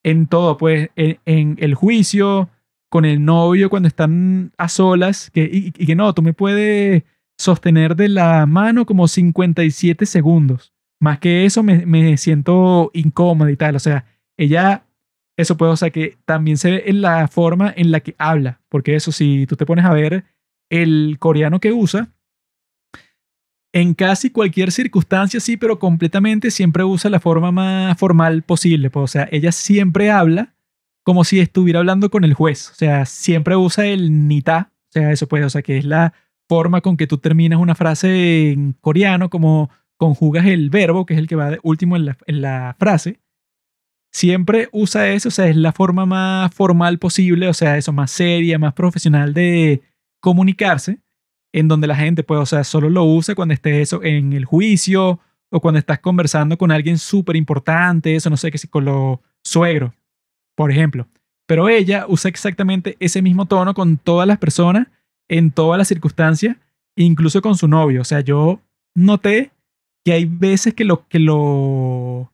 en 0.03 0.27
todo, 0.27 0.57
pues, 0.57 0.89
en, 0.95 1.57
el 1.59 1.75
juicio, 1.75 2.49
con 2.89 3.05
el 3.05 3.23
novio 3.23 3.69
cuando 3.69 3.87
están 3.87 4.51
a 4.57 4.67
solas, 4.67 5.29
que, 5.31 5.43
y, 5.43 5.67
y 5.77 5.85
que 5.85 5.95
no, 5.95 6.13
tú 6.13 6.21
me 6.21 6.33
puedes 6.33 7.03
sostener 7.41 7.95
de 7.95 8.09
la 8.09 8.45
mano 8.45 8.85
como 8.85 9.07
57 9.07 10.05
segundos. 10.05 10.73
Más 10.99 11.19
que 11.19 11.45
eso 11.45 11.63
me, 11.63 11.85
me 11.85 12.15
siento 12.17 12.91
incómoda 12.93 13.51
y 13.51 13.55
tal. 13.57 13.75
O 13.75 13.79
sea, 13.79 14.05
ella, 14.37 14.85
eso 15.35 15.57
puede, 15.57 15.71
o 15.71 15.75
sea, 15.75 15.89
que 15.89 16.17
también 16.25 16.57
se 16.57 16.71
ve 16.71 16.83
en 16.85 17.01
la 17.01 17.27
forma 17.27 17.73
en 17.75 17.91
la 17.91 17.99
que 17.99 18.15
habla. 18.19 18.61
Porque 18.69 18.95
eso, 18.95 19.11
si 19.11 19.47
tú 19.47 19.55
te 19.55 19.65
pones 19.65 19.85
a 19.85 19.93
ver 19.93 20.25
el 20.69 21.17
coreano 21.19 21.59
que 21.59 21.73
usa, 21.73 22.09
en 23.73 23.93
casi 23.93 24.29
cualquier 24.29 24.71
circunstancia, 24.71 25.39
sí, 25.39 25.57
pero 25.57 25.79
completamente 25.79 26.51
siempre 26.51 26.83
usa 26.83 27.09
la 27.09 27.19
forma 27.19 27.51
más 27.51 27.97
formal 27.97 28.43
posible. 28.43 28.89
Pues, 28.89 29.03
o 29.03 29.07
sea, 29.07 29.29
ella 29.31 29.51
siempre 29.51 30.11
habla 30.11 30.53
como 31.03 31.23
si 31.23 31.39
estuviera 31.39 31.79
hablando 31.79 32.09
con 32.09 32.23
el 32.23 32.33
juez. 32.33 32.69
O 32.71 32.75
sea, 32.75 33.05
siempre 33.05 33.55
usa 33.55 33.85
el 33.85 34.27
nita. 34.27 34.71
O 34.89 34.91
sea, 34.91 35.11
eso 35.11 35.27
puede, 35.27 35.45
o 35.45 35.49
sea, 35.49 35.61
que 35.61 35.77
es 35.77 35.85
la 35.85 36.13
forma 36.49 36.81
con 36.81 36.97
que 36.97 37.07
tú 37.07 37.17
terminas 37.17 37.59
una 37.59 37.75
frase 37.75 38.51
en 38.51 38.73
coreano, 38.81 39.29
como 39.29 39.69
conjugas 39.95 40.45
el 40.45 40.69
verbo, 40.69 41.05
que 41.05 41.13
es 41.13 41.19
el 41.19 41.27
que 41.27 41.35
va 41.35 41.51
de 41.51 41.59
último 41.63 41.95
en 41.95 42.05
la, 42.05 42.17
en 42.27 42.41
la 42.41 42.75
frase. 42.77 43.21
Siempre 44.11 44.67
usa 44.73 45.09
eso, 45.09 45.29
o 45.29 45.31
sea, 45.31 45.47
es 45.47 45.55
la 45.55 45.71
forma 45.71 46.05
más 46.05 46.53
formal 46.53 46.99
posible, 46.99 47.47
o 47.47 47.53
sea, 47.53 47.77
eso 47.77 47.93
más 47.93 48.11
seria, 48.11 48.59
más 48.59 48.73
profesional 48.73 49.33
de 49.33 49.81
comunicarse, 50.19 50.99
en 51.53 51.67
donde 51.67 51.87
la 51.87 51.95
gente, 51.95 52.23
pues, 52.23 52.39
o 52.39 52.45
sea, 52.45 52.63
solo 52.63 52.89
lo 52.89 53.03
usa 53.03 53.35
cuando 53.35 53.53
esté 53.53 53.81
eso 53.81 54.03
en 54.03 54.33
el 54.33 54.45
juicio 54.45 55.19
o 55.49 55.59
cuando 55.59 55.79
estás 55.79 55.99
conversando 55.99 56.57
con 56.57 56.71
alguien 56.71 56.97
súper 56.97 57.35
importante, 57.35 58.15
eso 58.15 58.29
no 58.29 58.37
sé, 58.37 58.51
que 58.51 58.57
si 58.57 58.67
con 58.67 58.85
los 58.85 59.19
suegros, 59.43 59.91
por 60.55 60.71
ejemplo. 60.71 61.07
Pero 61.45 61.67
ella 61.67 62.05
usa 62.07 62.29
exactamente 62.29 62.95
ese 62.99 63.21
mismo 63.21 63.45
tono 63.45 63.73
con 63.73 63.97
todas 63.97 64.27
las 64.27 64.37
personas, 64.37 64.87
en 65.27 65.51
todas 65.51 65.77
las 65.77 65.89
circunstancias, 65.89 66.55
incluso 66.95 67.41
con 67.41 67.57
su 67.57 67.67
novio. 67.67 68.01
O 68.01 68.05
sea, 68.05 68.21
yo 68.21 68.61
noté 68.95 69.51
que 70.05 70.13
hay 70.13 70.25
veces 70.25 70.73
que 70.73 70.85
lo, 70.85 71.07
que 71.07 71.19
lo 71.19 72.31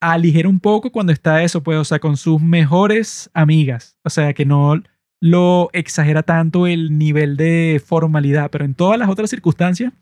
aligera 0.00 0.48
un 0.48 0.60
poco 0.60 0.90
cuando 0.90 1.12
está 1.12 1.42
eso, 1.42 1.62
pues, 1.62 1.78
o 1.78 1.84
sea, 1.84 2.00
con 2.00 2.16
sus 2.16 2.40
mejores 2.40 3.30
amigas. 3.32 3.96
O 4.02 4.10
sea, 4.10 4.32
que 4.34 4.44
no 4.44 4.82
lo 5.20 5.70
exagera 5.72 6.22
tanto 6.22 6.66
el 6.66 6.98
nivel 6.98 7.36
de 7.36 7.82
formalidad, 7.84 8.50
pero 8.50 8.64
en 8.64 8.74
todas 8.74 8.98
las 8.98 9.08
otras 9.08 9.30
circunstancias 9.30 9.92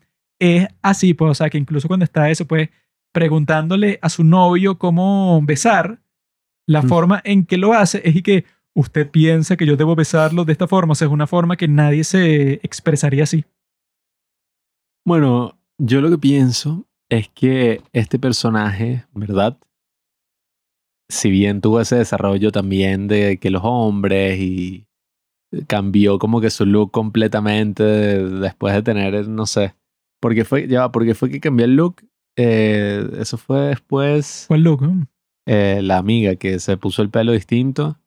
es 0.41 0.67
así, 0.83 1.15
pues, 1.15 1.31
o 1.31 1.35
sea, 1.35 1.51
que 1.51 1.59
incluso 1.59 1.89
cuando 1.89 2.05
está 2.05 2.31
eso, 2.31 2.47
pues, 2.47 2.69
preguntándole 3.13 3.99
a 4.03 4.09
su 4.09 4.25
novio 4.25 4.77
cómo 4.79 5.41
besar, 5.43 6.01
la 6.67 6.83
Mm. 6.83 6.89
forma 6.89 7.21
en 7.25 7.47
que 7.47 7.57
lo 7.59 7.73
hace 7.75 8.01
es 8.05 8.17
y 8.17 8.23
que 8.23 8.45
usted 8.75 9.09
piensa 9.11 9.57
que 9.57 9.67
yo 9.67 9.77
debo 9.77 9.95
besarlo 9.95 10.45
de 10.45 10.53
esta 10.53 10.67
forma, 10.67 10.93
o 10.93 10.95
sea, 10.97 11.07
es 11.07 11.13
una 11.13 11.27
forma 11.29 11.57
que 11.57 11.69
nadie 11.69 12.03
se 12.03 12.55
expresaría 12.65 13.23
así. 13.23 13.45
Bueno, 15.07 15.59
yo 15.79 16.01
lo 16.01 16.11
que 16.11 16.19
pienso 16.19 16.87
es 17.09 17.29
que 17.29 17.83
este 17.93 18.19
personaje, 18.19 19.05
¿verdad? 19.13 19.59
Si 21.09 21.31
bien 21.31 21.61
tuvo 21.61 21.81
ese 21.81 21.97
desarrollo 21.97 22.51
también 22.51 23.07
de 23.07 23.39
que 23.39 23.51
los 23.51 23.63
hombres 23.65 24.41
y 24.41 24.87
cambió 25.67 26.19
como 26.19 26.41
que 26.41 26.51
su 26.51 26.67
look 26.67 26.91
completamente 26.91 27.83
después 27.83 28.75
de 28.75 28.83
tener, 28.83 29.29
no 29.29 29.47
sé, 29.47 29.75
porque 30.21 30.45
fue, 30.45 30.67
ya, 30.69 30.91
porque 30.91 31.15
fue 31.15 31.31
que 31.31 31.41
cambió 31.41 31.67
el 31.67 31.77
look. 31.77 31.97
Eh, 32.37 33.07
eso 33.19 33.37
fue 33.37 33.61
después 33.61 34.47
¿Cuál 34.49 34.63
look? 34.63 35.07
Eh, 35.47 35.81
la 35.83 35.99
amiga 35.99 36.37
que 36.37 36.59
se 36.59 36.77
puso 36.77 37.03
el 37.03 37.11
pelo 37.11 37.33
distinto. 37.33 37.99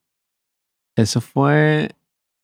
Eso 0.95 1.21
fue, 1.21 1.91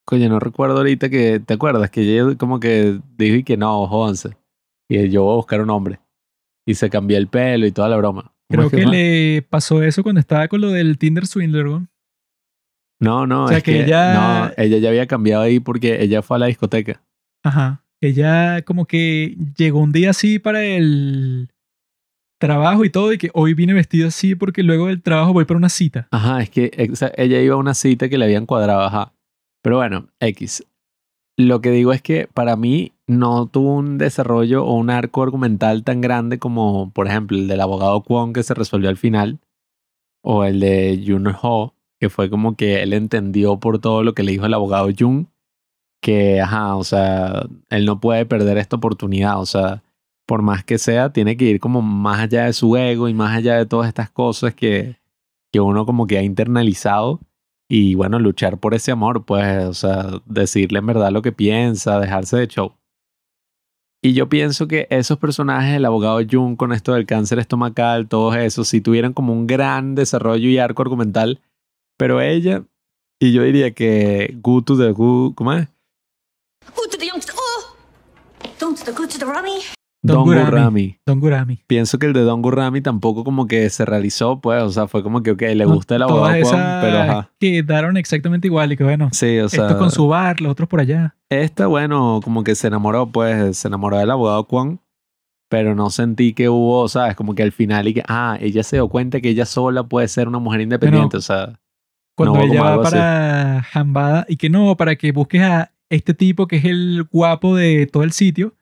coño, 0.06 0.30
no 0.30 0.40
recuerdo 0.40 0.78
ahorita 0.78 1.10
que, 1.10 1.40
¿te 1.40 1.56
acuerdas? 1.56 1.90
Que 1.90 2.02
ella 2.02 2.38
como 2.38 2.60
que 2.60 3.00
dijo 3.18 3.38
y 3.38 3.44
que 3.44 3.58
no, 3.58 3.88
jódanse. 3.88 4.38
Y 4.88 5.10
yo 5.10 5.24
voy 5.24 5.34
a 5.34 5.38
buscar 5.38 5.62
un 5.62 5.72
hombre. 5.72 6.00
Y 6.68 6.76
se 6.76 6.90
cambió 6.90 7.18
el 7.18 7.28
pelo 7.28 7.66
y 7.66 7.72
toda 7.72 7.90
la 7.90 7.98
broma. 7.98 8.32
¿Cómo 8.50 8.70
Creo 8.70 8.70
que 8.70 8.86
le 8.86 9.42
pasó 9.42 9.82
eso 9.82 10.04
cuando 10.04 10.20
estaba 10.20 10.48
con 10.48 10.62
lo 10.62 10.70
del 10.70 10.98
Tinder 11.00 11.26
Swindler, 11.26 11.66
¿no? 11.66 11.88
No, 13.04 13.28
no, 13.28 13.46
O 13.46 13.48
sea, 13.50 13.58
es 13.58 13.64
que 13.64 13.74
que, 13.74 13.84
ella- 13.84 14.14
no, 14.48 14.52
ella 14.58 14.78
ya 14.78 14.90
había 14.90 15.08
cambiado 15.08 15.44
ahí 15.44 15.60
porque 15.60 16.02
ella 16.02 16.22
fue 16.22 16.38
a 16.38 16.40
la 16.40 16.46
discoteca. 16.48 17.02
Ajá. 17.44 17.84
Ella 18.02 18.62
como 18.64 18.86
que 18.86 19.38
llegó 19.58 19.80
un 19.80 19.92
día 19.92 20.10
así 20.12 20.40
para 20.40 20.64
el 20.64 21.50
trabajo 22.40 22.84
y 22.84 22.90
todo, 22.90 23.14
y 23.14 23.18
que 23.18 23.30
hoy 23.34 23.54
vine 23.54 23.74
vestido 23.74 24.10
así 24.10 24.36
porque 24.36 24.64
luego 24.64 24.88
del 24.88 25.02
trabajo 25.02 25.32
voy 25.34 25.46
para 25.46 25.58
una 25.58 25.70
cita. 25.70 26.08
Ajá, 26.12 26.42
es 26.42 26.50
que 26.50 26.72
exa- 26.72 27.14
ella 27.16 27.40
iba 27.42 27.56
a 27.56 27.58
una 27.60 27.74
cita 27.74 28.10
que 28.10 28.18
le 28.18 28.26
habían 28.26 28.46
cuadrado, 28.46 28.82
ajá. 28.82 29.14
Pero 29.62 29.78
bueno, 29.78 30.10
X. 30.20 30.66
Lo 31.38 31.62
que 31.62 31.72
digo 31.72 31.94
es 31.94 32.02
que 32.02 32.28
para 32.34 32.56
mí 32.58 32.92
no 33.08 33.48
tuvo 33.48 33.76
un 33.76 33.98
desarrollo 33.98 34.66
o 34.66 34.76
un 34.76 34.90
arco 34.90 35.24
argumental 35.24 35.84
tan 35.84 36.02
grande 36.02 36.38
como, 36.38 36.92
por 36.92 37.08
ejemplo, 37.08 37.38
el 37.38 37.48
del 37.48 37.62
abogado 37.62 38.02
Kwon 38.02 38.34
que 38.34 38.44
se 38.44 38.54
resolvió 38.54 38.90
al 38.90 38.98
final, 38.98 39.40
o 40.22 40.44
el 40.44 40.60
de 40.60 41.02
Jun 41.08 41.34
Ho, 41.42 41.74
que 42.04 42.10
fue 42.10 42.30
como 42.30 42.58
que 42.58 42.84
él 42.84 42.92
entendió 42.92 43.62
por 43.62 43.80
todo 43.80 44.04
lo 44.04 44.14
que 44.14 44.24
le 44.24 44.34
dijo 44.34 44.46
el 44.46 44.54
abogado 44.54 44.90
Jun, 45.00 45.30
que, 46.02 46.42
ajá, 46.42 46.76
o 46.76 46.84
sea, 46.84 47.48
él 47.70 47.86
no 47.86 48.02
puede 48.02 48.26
perder 48.26 48.58
esta 48.58 48.76
oportunidad, 48.76 49.40
o 49.40 49.46
sea, 49.46 49.84
por 50.26 50.42
más 50.42 50.66
que 50.66 50.78
sea, 50.80 51.14
tiene 51.14 51.38
que 51.38 51.46
ir 51.46 51.62
como 51.62 51.82
más 51.82 52.20
allá 52.20 52.44
de 52.44 52.52
su 52.52 52.76
ego 52.76 53.08
y 53.08 53.14
más 53.14 53.34
allá 53.34 53.56
de 53.56 53.66
todas 53.66 53.88
estas 53.88 54.10
cosas 54.10 54.54
que, 54.54 54.98
que 55.50 55.62
uno 55.62 55.86
como 55.86 56.06
que 56.06 56.18
ha 56.18 56.24
internalizado 56.24 57.22
y 57.70 57.96
bueno, 57.96 58.20
luchar 58.20 58.58
por 58.58 58.74
ese 58.74 58.92
amor, 58.92 59.24
pues, 59.24 59.64
o 59.64 59.74
sea, 59.74 60.22
decirle 60.26 60.80
en 60.80 60.88
verdad 60.88 61.10
lo 61.10 61.22
que 61.22 61.32
piensa, 61.32 62.02
dejarse 62.02 62.36
de 62.36 62.48
show. 62.48 62.74
Y 64.02 64.12
yo 64.12 64.28
pienso 64.28 64.68
que 64.68 64.88
esos 64.90 65.20
personajes, 65.20 65.78
el 65.78 65.86
abogado 65.86 66.20
Jung 66.30 66.58
con 66.58 66.74
esto 66.74 66.96
del 66.96 67.06
cáncer 67.06 67.40
estomacal, 67.40 68.10
todos 68.10 68.36
esos, 68.36 68.68
sí 68.68 68.82
tuvieran 68.82 69.14
como 69.14 69.32
un 69.32 69.48
gran 69.48 69.96
desarrollo 69.96 70.50
y 70.50 70.58
arco 70.58 70.82
argumental, 70.82 71.40
pero 72.04 72.20
ella, 72.20 72.66
y 73.18 73.32
yo 73.32 73.44
diría 73.44 73.72
que 73.72 74.36
Gutu 74.42 74.76
de 74.76 74.92
Gu, 74.92 75.34
¿cómo 75.36 75.54
es? 75.54 75.70
Who 76.76 76.90
to 76.92 76.98
the 76.98 77.08
youngster? 77.08 77.34
Oh! 77.34 77.78
Don't 78.60 78.78
the 78.84 78.92
good 78.92 79.08
to 79.08 79.20
the 79.20 79.24
rummy. 79.24 79.62
Don 80.02 80.18
Don 80.18 80.26
Gurami. 80.26 80.98
Don 81.06 81.22
Gurami. 81.22 81.64
Pienso 81.66 82.00
que 82.00 82.08
el 82.08 82.12
de 82.12 82.24
Don 82.24 82.42
Gurami 82.42 82.82
tampoco 82.82 83.24
como 83.24 83.48
que 83.48 83.70
se 83.70 83.86
realizó, 83.86 84.42
pues, 84.42 84.62
o 84.64 84.70
sea, 84.70 84.88
fue 84.88 85.02
como 85.02 85.24
que, 85.24 85.32
ok, 85.32 85.44
le 85.56 85.64
gusta 85.64 85.96
el 85.96 86.02
abogado 86.02 86.36
esas 86.36 86.84
pero 86.84 86.98
ajá. 86.98 87.32
quedaron 87.40 87.96
exactamente 87.96 88.50
igual 88.50 88.74
y 88.74 88.76
que 88.76 88.84
bueno, 88.84 89.08
Sí, 89.14 89.40
o 89.40 89.48
sea. 89.48 89.68
esto 89.68 89.80
con 89.80 89.90
su 89.90 90.06
bar, 90.10 90.42
los 90.42 90.52
otros 90.52 90.68
por 90.68 90.82
allá. 90.82 91.16
Esta, 91.30 91.68
bueno, 91.68 92.20
como 92.22 92.44
que 92.44 92.56
se 92.56 92.68
enamoró, 92.68 93.06
pues, 93.14 93.56
se 93.56 93.70
enamoró 93.70 93.98
del 94.00 94.12
abogado 94.12 94.44
Kwon, 94.46 94.82
pero 95.50 95.74
no 95.74 95.90
sentí 95.90 96.34
que 96.34 96.50
hubo, 96.50 96.86
¿sabes? 96.90 97.16
Como 97.16 97.34
que 97.34 97.44
al 97.44 97.54
final 97.54 97.88
y 97.88 97.94
que, 97.94 98.04
ah, 98.10 98.38
ella 98.42 98.62
se 98.64 98.76
dio 98.76 98.90
cuenta 98.90 99.22
que 99.22 99.30
ella 99.30 99.46
sola 99.46 99.84
puede 99.84 100.10
ser 100.10 100.28
una 100.28 100.40
mujer 100.40 100.60
independiente, 100.60 101.16
o 101.16 101.22
sea, 101.22 101.62
Cuando 102.16 102.36
No, 102.40 102.44
ella 102.44 102.62
va 102.62 102.74
así. 102.76 102.84
para 102.96 103.64
Jambada 103.64 104.26
y 104.30 104.38
que 104.38 104.50
no, 104.50 104.76
para 104.78 104.96
que 104.96 105.12
busques 105.12 105.42
a 105.42 105.72
este 105.90 106.14
tipo 106.14 106.48
que 106.48 106.58
es 106.58 106.66
el 106.66 107.04
guapo 107.12 107.56
de 107.56 107.88
todo 107.88 108.04
el 108.04 108.12
sitio 108.12 108.54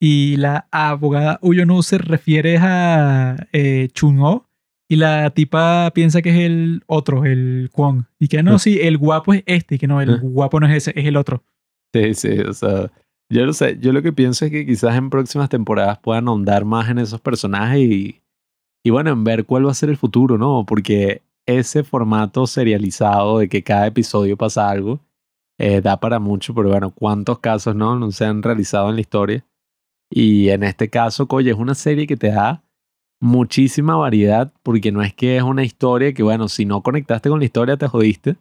y 0.00 0.36
la 0.36 0.66
abogada 0.70 1.38
Uyonu 1.42 1.82
se 1.82 1.98
refiere 1.98 2.58
a 2.60 3.36
eh, 3.52 3.88
Chun-ho 3.92 4.46
y 4.88 4.96
la 4.96 5.28
tipa 5.30 5.90
piensa 5.94 6.22
que 6.22 6.30
es 6.30 6.36
el 6.36 6.82
otro, 6.86 7.24
el 7.24 7.68
Kwon. 7.72 8.06
Y 8.18 8.28
que 8.28 8.42
no, 8.42 8.54
Ah. 8.54 8.58
sí, 8.58 8.78
el 8.80 8.96
guapo 8.96 9.34
es 9.34 9.42
este 9.46 9.74
y 9.74 9.78
que 9.78 9.86
no, 9.86 10.00
el 10.00 10.18
guapo 10.20 10.60
no 10.60 10.66
es 10.66 10.76
ese, 10.76 10.98
es 10.98 11.06
el 11.06 11.16
otro. 11.16 11.42
sí, 11.94 12.14
sí, 12.14 12.38
o 12.40 12.52
sea, 12.54 12.90
yo 13.30 13.44
no 13.44 13.52
sé, 13.52 13.76
yo 13.80 13.92
lo 13.92 14.00
que 14.02 14.12
pienso 14.14 14.46
es 14.46 14.50
que 14.50 14.64
quizás 14.64 14.96
en 14.96 15.10
próximas 15.10 15.48
temporadas 15.50 15.98
puedan 15.98 16.28
ahondar 16.28 16.64
más 16.64 16.88
en 16.88 16.98
esos 16.98 17.20
personajes 17.20 17.80
y, 17.80 18.22
y 18.82 18.90
bueno, 18.90 19.10
en 19.10 19.24
ver 19.24 19.44
cuál 19.44 19.66
va 19.66 19.72
a 19.72 19.74
ser 19.74 19.90
el 19.90 19.98
futuro, 19.98 20.38
¿no? 20.38 20.64
Porque 20.66 21.20
ese 21.48 21.84
formato 21.84 22.46
serializado 22.46 23.40
de 23.40 23.48
que 23.48 23.64
cada 23.64 23.88
episodio 23.88 24.36
pasa 24.36 24.70
algo, 24.70 25.00
eh, 25.58 25.80
da 25.80 25.98
para 25.98 26.20
mucho, 26.20 26.54
pero 26.54 26.70
bueno, 26.70 26.90
¿cuántos 26.92 27.40
casos 27.40 27.74
no, 27.76 27.98
no 27.98 28.12
se 28.12 28.26
han 28.26 28.42
realizado 28.42 28.88
en 28.90 28.96
la 28.96 29.00
historia? 29.00 29.46
Y 30.10 30.50
en 30.50 30.62
este 30.64 30.90
caso, 30.90 31.26
oye, 31.30 31.50
es 31.50 31.56
una 31.58 31.74
serie 31.74 32.06
que 32.06 32.16
te 32.16 32.28
da 32.30 32.62
muchísima 33.20 33.96
variedad, 33.96 34.52
porque 34.62 34.92
no 34.92 35.02
es 35.02 35.14
que 35.14 35.36
es 35.36 35.42
una 35.42 35.64
historia 35.64 36.12
que, 36.14 36.22
bueno, 36.22 36.48
si 36.48 36.64
no 36.66 36.82
conectaste 36.82 37.28
con 37.30 37.40
la 37.40 37.46
historia 37.46 37.76
te 37.76 37.88
jodiste, 37.88 38.36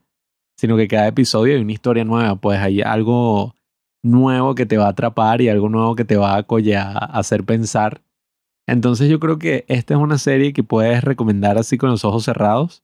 sino 0.57 0.77
que 0.77 0.87
cada 0.87 1.07
episodio 1.07 1.55
hay 1.55 1.61
una 1.61 1.73
historia 1.73 2.03
nueva, 2.05 2.35
pues 2.35 2.59
hay 2.59 2.81
algo 2.81 3.55
nuevo 4.03 4.55
que 4.55 4.65
te 4.65 4.77
va 4.77 4.87
a 4.87 4.89
atrapar 4.89 5.41
y 5.41 5.49
algo 5.49 5.69
nuevo 5.69 5.95
que 5.95 6.05
te 6.05 6.17
va 6.17 6.35
a, 6.37 6.47
colle- 6.47 6.77
a 6.77 6.89
hacer 6.97 7.43
pensar. 7.43 8.01
Entonces 8.67 9.09
yo 9.09 9.19
creo 9.19 9.39
que 9.39 9.65
esta 9.67 9.93
es 9.95 9.99
una 9.99 10.17
serie 10.17 10.53
que 10.53 10.63
puedes 10.63 11.03
recomendar 11.03 11.57
así 11.57 11.77
con 11.77 11.89
los 11.89 12.05
ojos 12.05 12.25
cerrados, 12.25 12.83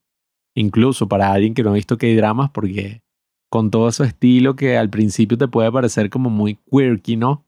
incluso 0.56 1.08
para 1.08 1.32
alguien 1.32 1.54
que 1.54 1.64
no 1.64 1.72
ha 1.72 1.74
visto 1.74 1.98
K-dramas, 1.98 2.52
porque 2.52 3.02
con 3.50 3.70
todo 3.70 3.92
su 3.92 4.04
estilo 4.04 4.56
que 4.56 4.78
al 4.78 4.90
principio 4.90 5.38
te 5.38 5.48
puede 5.48 5.72
parecer 5.72 6.10
como 6.10 6.30
muy 6.30 6.56
quirky, 6.70 7.16
¿no? 7.16 7.46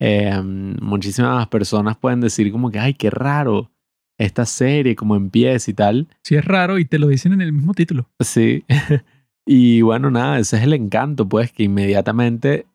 Eh, 0.00 0.40
muchísimas 0.42 1.46
personas 1.48 1.96
pueden 1.96 2.20
decir 2.20 2.50
como 2.52 2.70
que, 2.70 2.78
ay, 2.78 2.94
qué 2.94 3.10
raro 3.10 3.70
esta 4.18 4.44
serie, 4.46 4.96
como 4.96 5.16
empieza 5.16 5.70
y 5.70 5.74
tal. 5.74 6.08
Sí 6.22 6.34
es 6.36 6.44
raro 6.44 6.78
y 6.78 6.84
te 6.84 6.98
lo 6.98 7.08
dicen 7.08 7.32
en 7.32 7.40
el 7.40 7.52
mismo 7.52 7.74
título. 7.74 8.08
Sí. 8.20 8.64
y 9.46 9.82
bueno, 9.82 10.10
nada, 10.10 10.38
ese 10.38 10.58
es 10.58 10.62
el 10.62 10.74
encanto, 10.74 11.28
pues, 11.28 11.52
que 11.52 11.64
inmediatamente 11.64 12.66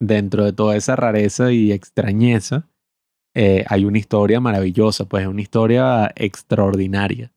dentro 0.00 0.44
de 0.44 0.52
toda 0.52 0.76
esa 0.76 0.96
rareza 0.96 1.52
y 1.52 1.72
extrañeza, 1.72 2.68
eh, 3.34 3.64
hay 3.68 3.84
una 3.84 3.98
historia 3.98 4.40
maravillosa, 4.40 5.04
pues, 5.06 5.26
una 5.26 5.42
historia 5.42 6.10
extraordinaria. 6.16 7.33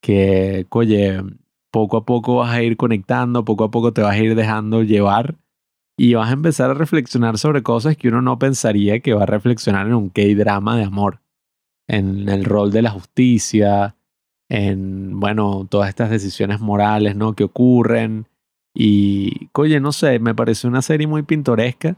Que, 0.00 0.66
oye, 0.70 1.22
poco 1.70 1.98
a 1.98 2.04
poco 2.04 2.36
vas 2.36 2.52
a 2.52 2.62
ir 2.62 2.76
conectando, 2.76 3.44
poco 3.44 3.64
a 3.64 3.70
poco 3.70 3.92
te 3.92 4.02
vas 4.02 4.14
a 4.14 4.18
ir 4.18 4.34
dejando 4.34 4.82
llevar 4.82 5.36
y 5.96 6.14
vas 6.14 6.30
a 6.30 6.34
empezar 6.34 6.70
a 6.70 6.74
reflexionar 6.74 7.38
sobre 7.38 7.62
cosas 7.62 7.96
que 7.96 8.08
uno 8.08 8.22
no 8.22 8.38
pensaría 8.38 9.00
que 9.00 9.14
va 9.14 9.24
a 9.24 9.26
reflexionar 9.26 9.86
en 9.88 9.94
un 9.94 10.10
K-drama 10.10 10.76
de 10.76 10.84
amor. 10.84 11.20
En 11.88 12.28
el 12.28 12.44
rol 12.44 12.70
de 12.70 12.82
la 12.82 12.90
justicia, 12.90 13.96
en, 14.48 15.18
bueno, 15.18 15.66
todas 15.68 15.88
estas 15.88 16.10
decisiones 16.10 16.60
morales, 16.60 17.16
¿no? 17.16 17.34
Que 17.34 17.44
ocurren. 17.44 18.26
Y, 18.74 19.48
oye, 19.54 19.80
no 19.80 19.92
sé, 19.92 20.18
me 20.20 20.34
parece 20.34 20.68
una 20.68 20.82
serie 20.82 21.06
muy 21.06 21.22
pintoresca. 21.22 21.96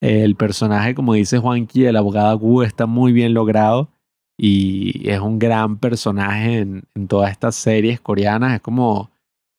El 0.00 0.36
personaje, 0.36 0.94
como 0.94 1.14
dice 1.14 1.38
Juanqui, 1.38 1.86
el 1.86 1.96
abogado 1.96 2.36
Wu, 2.38 2.62
está 2.62 2.86
muy 2.86 3.12
bien 3.12 3.34
logrado. 3.34 3.88
Y 4.36 5.08
es 5.08 5.20
un 5.20 5.38
gran 5.38 5.78
personaje 5.78 6.58
en, 6.58 6.84
en 6.94 7.08
todas 7.08 7.30
estas 7.30 7.54
series 7.54 8.00
coreanas. 8.00 8.54
Es 8.54 8.60
como 8.60 9.10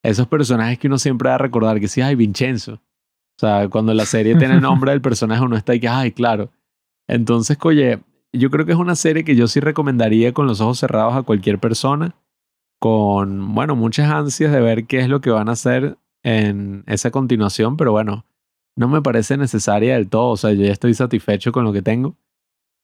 esos 0.04 0.28
personajes 0.28 0.78
que 0.78 0.88
uno 0.88 0.98
siempre 0.98 1.30
va 1.30 1.36
a 1.36 1.40
recordar, 1.40 1.80
que 1.80 1.88
sí, 1.88 2.02
ay, 2.02 2.16
Vincenzo. 2.16 2.74
O 2.74 3.40
sea, 3.40 3.68
cuando 3.70 3.94
la 3.94 4.06
serie 4.06 4.36
tiene 4.36 4.56
el 4.56 4.62
nombre 4.62 4.92
del 4.92 5.02
personaje, 5.04 5.44
uno 5.44 5.58
está 5.58 5.74
ahí 5.74 5.80
que, 5.80 5.88
ay, 5.88 6.12
claro. 6.12 6.52
Entonces, 7.08 7.58
oye, 7.62 8.00
yo 8.32 8.50
creo 8.50 8.66
que 8.66 8.72
es 8.72 8.78
una 8.78 8.96
serie 8.96 9.24
que 9.24 9.36
yo 9.36 9.48
sí 9.48 9.60
recomendaría 9.60 10.34
con 10.34 10.48
los 10.48 10.62
ojos 10.62 10.80
cerrados 10.80 11.16
a 11.16 11.24
cualquier 11.24 11.60
persona, 11.60 12.16
con, 12.80 13.54
bueno, 13.56 13.76
muchas 13.76 14.10
ansias 14.12 14.52
de 14.52 14.62
ver 14.62 14.86
qué 14.86 15.00
es 15.00 15.10
lo 15.10 15.22
que 15.22 15.32
van 15.32 15.50
a 15.50 15.54
hacer 15.54 15.98
en 16.24 16.84
esa 16.88 17.12
continuación, 17.12 17.78
pero 17.78 17.92
bueno, 17.92 18.26
no 18.78 18.88
me 18.88 19.02
parece 19.02 19.38
necesaria 19.38 19.96
del 19.96 20.10
todo, 20.10 20.32
o 20.32 20.38
sea, 20.38 20.52
yo 20.54 20.64
ya 20.64 20.72
estoy 20.72 20.94
satisfecho 20.94 21.52
con 21.52 21.64
lo 21.64 21.74
que 21.74 21.82
tengo. 21.82 22.16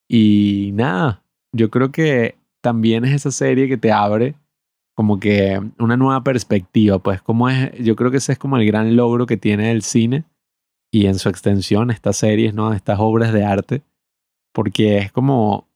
Y 0.07 0.72
nada, 0.73 1.23
yo 1.53 1.69
creo 1.69 1.91
que 1.91 2.36
también 2.61 3.06
es 3.06 3.14
esa 3.14 3.32
serie 3.32 3.68
que 3.68 3.78
te 3.78 3.91
abre 3.91 4.36
como 4.95 5.19
que 5.19 5.60
una 5.80 5.98
nueva 5.98 6.23
perspectiva, 6.23 6.99
pues 6.99 7.22
como 7.22 7.49
es, 7.49 7.72
yo 7.80 7.95
creo 7.95 8.11
que 8.11 8.18
ese 8.18 8.34
es 8.34 8.38
como 8.38 8.57
el 8.57 8.65
gran 8.65 8.95
logro 8.95 9.26
que 9.26 9.38
tiene 9.38 9.72
el 9.72 9.82
cine 9.82 10.26
y 10.91 11.07
en 11.07 11.18
su 11.18 11.30
extensión 11.30 11.90
estas 11.90 12.18
series, 12.18 12.53
¿no? 12.53 12.73
Estas 12.73 12.99
obras 12.99 13.34
de 13.34 13.45
arte, 13.45 13.82
porque 14.53 14.98
es 14.98 15.11
como 15.11 15.68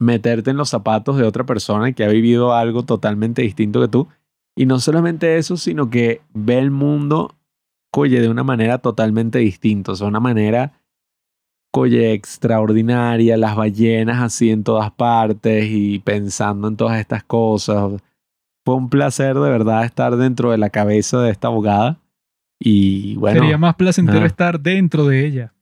meterte 0.00 0.50
en 0.50 0.56
los 0.56 0.70
zapatos 0.70 1.16
de 1.16 1.24
otra 1.24 1.44
persona 1.44 1.92
que 1.92 2.04
ha 2.04 2.08
vivido 2.08 2.54
algo 2.54 2.82
totalmente 2.82 3.42
distinto 3.42 3.80
que 3.80 3.88
tú. 3.88 4.08
Y 4.56 4.66
no 4.66 4.80
solamente 4.80 5.36
eso, 5.36 5.56
sino 5.56 5.88
que 5.88 6.20
ve 6.32 6.58
el 6.58 6.70
mundo, 6.70 7.36
coye, 7.92 8.20
de 8.20 8.28
una 8.28 8.42
manera 8.42 8.78
totalmente 8.78 9.38
distinta, 9.38 9.92
o 9.92 9.96
sea, 9.96 10.08
una 10.08 10.20
manera, 10.20 10.72
coye 11.72 12.12
extraordinaria, 12.12 13.36
las 13.36 13.56
ballenas 13.56 14.22
así 14.22 14.50
en 14.50 14.62
todas 14.62 14.92
partes 14.92 15.66
y 15.68 15.98
pensando 16.00 16.68
en 16.68 16.76
todas 16.76 17.00
estas 17.00 17.24
cosas. 17.24 18.00
Fue 18.64 18.76
un 18.76 18.90
placer 18.90 19.34
de 19.34 19.50
verdad 19.50 19.84
estar 19.84 20.16
dentro 20.16 20.52
de 20.52 20.58
la 20.58 20.70
cabeza 20.70 21.20
de 21.22 21.32
esta 21.32 21.48
abogada. 21.48 21.98
Y 22.60 23.16
bueno. 23.16 23.40
Sería 23.40 23.58
más 23.58 23.74
placentero 23.74 24.24
estar 24.24 24.60
dentro 24.60 25.06
de 25.06 25.26
ella. 25.26 25.52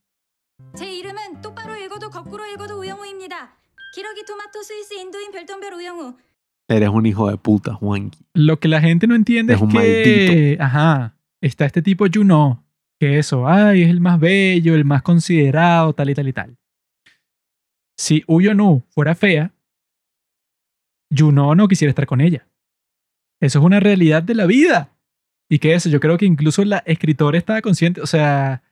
Eres 6.68 6.88
un 6.90 7.06
hijo 7.06 7.30
de 7.30 7.36
puta, 7.36 7.74
Juanqui. 7.74 8.18
Lo 8.34 8.58
que 8.58 8.68
la 8.68 8.80
gente 8.80 9.06
no 9.06 9.14
entiende 9.14 9.54
es 9.54 9.60
que. 9.60 10.58
Ajá. 10.60 11.14
Está 11.40 11.64
este 11.64 11.80
tipo 11.80 12.04
Juno, 12.12 12.62
que 13.00 13.18
eso, 13.18 13.48
ay, 13.48 13.82
es 13.82 13.88
el 13.88 14.00
más 14.00 14.20
bello, 14.20 14.74
el 14.74 14.84
más 14.84 15.02
considerado, 15.02 15.94
tal 15.94 16.10
y 16.10 16.14
tal 16.14 16.28
y 16.28 16.32
tal. 16.34 16.56
Si 17.98 18.22
Uyonu 18.26 18.84
fuera 18.90 19.14
fea, 19.14 19.54
Juno 21.10 21.54
no 21.54 21.66
quisiera 21.66 21.90
estar 21.90 22.06
con 22.06 22.20
ella. 22.20 22.46
Eso 23.40 23.58
es 23.58 23.64
una 23.64 23.80
realidad 23.80 24.22
de 24.22 24.34
la 24.34 24.44
vida. 24.44 24.94
Y 25.48 25.58
que 25.58 25.74
eso, 25.74 25.88
yo 25.88 25.98
creo 25.98 26.18
que 26.18 26.26
incluso 26.26 26.62
la 26.62 26.78
escritora 26.86 27.38
estaba 27.38 27.62
consciente, 27.62 28.02
o 28.02 28.06
sea, 28.06 28.62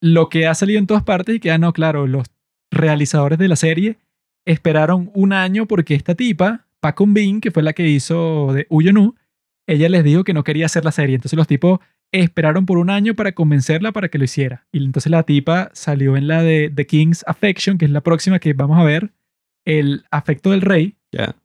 lo 0.00 0.30
que 0.30 0.46
ha 0.46 0.54
salido 0.54 0.78
en 0.78 0.86
todas 0.86 1.04
partes 1.04 1.36
y 1.36 1.40
que, 1.40 1.50
ah, 1.50 1.58
no, 1.58 1.74
claro, 1.74 2.06
los 2.06 2.26
realizadores 2.70 3.38
de 3.38 3.48
la 3.48 3.56
serie 3.56 3.98
esperaron 4.46 5.10
un 5.14 5.34
año 5.34 5.66
porque 5.66 5.94
esta 5.94 6.14
tipa, 6.14 6.66
Pacon 6.80 7.12
Bean, 7.12 7.40
que 7.42 7.50
fue 7.50 7.62
la 7.62 7.74
que 7.74 7.86
hizo 7.86 8.52
de 8.54 8.66
Uyonu, 8.70 9.14
ella 9.66 9.90
les 9.90 10.02
dijo 10.04 10.24
que 10.24 10.32
no 10.32 10.42
quería 10.42 10.66
hacer 10.66 10.86
la 10.86 10.92
serie. 10.92 11.16
Entonces 11.16 11.36
los 11.36 11.46
tipos 11.46 11.80
esperaron 12.12 12.66
por 12.66 12.78
un 12.78 12.90
año 12.90 13.14
para 13.14 13.32
convencerla 13.32 13.92
para 13.92 14.08
que 14.08 14.18
lo 14.18 14.24
hiciera. 14.24 14.66
Y 14.72 14.84
entonces 14.84 15.10
la 15.10 15.22
tipa 15.24 15.70
salió 15.72 16.16
en 16.16 16.28
la 16.28 16.42
de 16.42 16.72
The 16.74 16.86
King's 16.86 17.24
Affection, 17.26 17.78
que 17.78 17.84
es 17.84 17.90
la 17.90 18.00
próxima 18.02 18.38
que 18.38 18.52
vamos 18.52 18.78
a 18.78 18.84
ver, 18.84 19.12
El 19.64 20.04
afecto 20.10 20.50
del 20.50 20.62
rey. 20.62 20.96
Ya. 21.12 21.36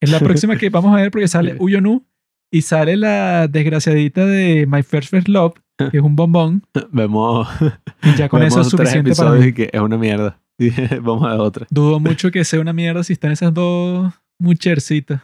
Es 0.00 0.10
la 0.10 0.20
próxima 0.20 0.56
que 0.58 0.70
vamos 0.70 0.92
a 0.94 1.00
ver 1.00 1.10
porque 1.10 1.28
sale. 1.28 1.56
Uyonu 1.58 2.04
y 2.50 2.62
sale 2.62 2.96
la 2.96 3.46
desgraciadita 3.48 4.24
de 4.24 4.66
My 4.66 4.82
First 4.82 5.10
First 5.10 5.28
Love, 5.28 5.54
que 5.90 5.98
es 5.98 6.02
un 6.02 6.16
bombón. 6.16 6.62
Vemos, 6.92 7.46
Y 8.02 8.14
ya 8.16 8.28
con 8.28 8.42
eso 8.42 8.62
es 8.62 8.68
suficiente 8.68 9.14
para 9.14 9.32
mí. 9.32 9.52
que 9.52 9.68
es 9.72 9.80
una 9.80 9.98
mierda. 9.98 10.40
Vamos 11.02 11.24
a 11.28 11.36
otra. 11.36 11.66
Dudo 11.70 12.00
mucho 12.00 12.30
que 12.30 12.44
sea 12.44 12.60
una 12.60 12.72
mierda 12.72 13.04
si 13.04 13.12
están 13.12 13.32
esas 13.32 13.52
dos 13.52 14.12
muchercitas. 14.40 15.22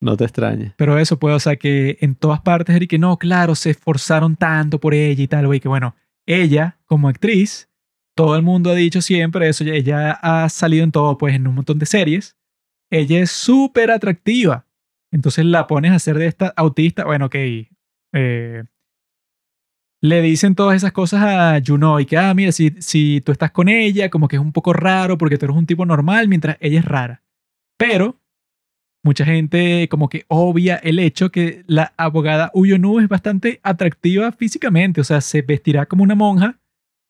No 0.00 0.16
te 0.16 0.24
extrañes. 0.24 0.72
Pero 0.76 0.98
eso, 0.98 1.18
pues, 1.18 1.34
o 1.34 1.40
sea, 1.40 1.56
que 1.56 1.98
en 2.00 2.14
todas 2.14 2.40
partes, 2.40 2.78
que 2.88 2.98
no, 2.98 3.16
claro, 3.18 3.54
se 3.54 3.70
esforzaron 3.70 4.36
tanto 4.36 4.78
por 4.78 4.94
ella 4.94 5.22
y 5.22 5.28
tal, 5.28 5.46
güey, 5.46 5.60
que 5.60 5.68
bueno, 5.68 5.96
ella, 6.26 6.78
como 6.86 7.08
actriz, 7.08 7.68
todo 8.14 8.36
el 8.36 8.42
mundo 8.42 8.70
ha 8.70 8.74
dicho 8.74 9.00
siempre 9.00 9.48
eso, 9.48 9.64
ella 9.64 10.12
ha 10.12 10.48
salido 10.48 10.84
en 10.84 10.92
todo, 10.92 11.18
pues, 11.18 11.34
en 11.34 11.46
un 11.48 11.54
montón 11.56 11.78
de 11.78 11.86
series. 11.86 12.36
Ella 12.90 13.20
es 13.20 13.30
súper 13.30 13.90
atractiva. 13.90 14.66
Entonces 15.10 15.44
la 15.44 15.66
pones 15.66 15.92
a 15.92 15.96
hacer 15.96 16.16
de 16.18 16.26
esta 16.26 16.52
autista, 16.56 17.04
bueno, 17.04 17.26
ok. 17.26 17.34
eh, 18.14 18.64
le 20.00 20.22
dicen 20.22 20.54
todas 20.54 20.76
esas 20.76 20.92
cosas 20.92 21.22
a 21.22 21.60
Juno 21.64 21.98
y 21.98 22.06
que, 22.06 22.16
ah, 22.16 22.32
mira, 22.34 22.52
si, 22.52 22.70
si 22.78 23.20
tú 23.20 23.32
estás 23.32 23.50
con 23.50 23.68
ella, 23.68 24.10
como 24.10 24.28
que 24.28 24.36
es 24.36 24.42
un 24.42 24.52
poco 24.52 24.72
raro 24.72 25.18
porque 25.18 25.38
tú 25.38 25.46
eres 25.46 25.56
un 25.56 25.66
tipo 25.66 25.84
normal 25.84 26.28
mientras 26.28 26.56
ella 26.60 26.78
es 26.78 26.84
rara. 26.84 27.22
Pero 27.76 28.20
mucha 29.08 29.24
gente 29.24 29.88
como 29.88 30.10
que 30.10 30.26
obvia 30.28 30.76
el 30.76 30.98
hecho 30.98 31.30
que 31.30 31.64
la 31.66 31.94
abogada 31.96 32.50
Uyonu 32.52 33.00
es 33.00 33.08
bastante 33.08 33.58
atractiva 33.62 34.32
físicamente, 34.32 35.00
o 35.00 35.04
sea, 35.04 35.22
se 35.22 35.40
vestirá 35.40 35.86
como 35.86 36.02
una 36.02 36.14
monja, 36.14 36.60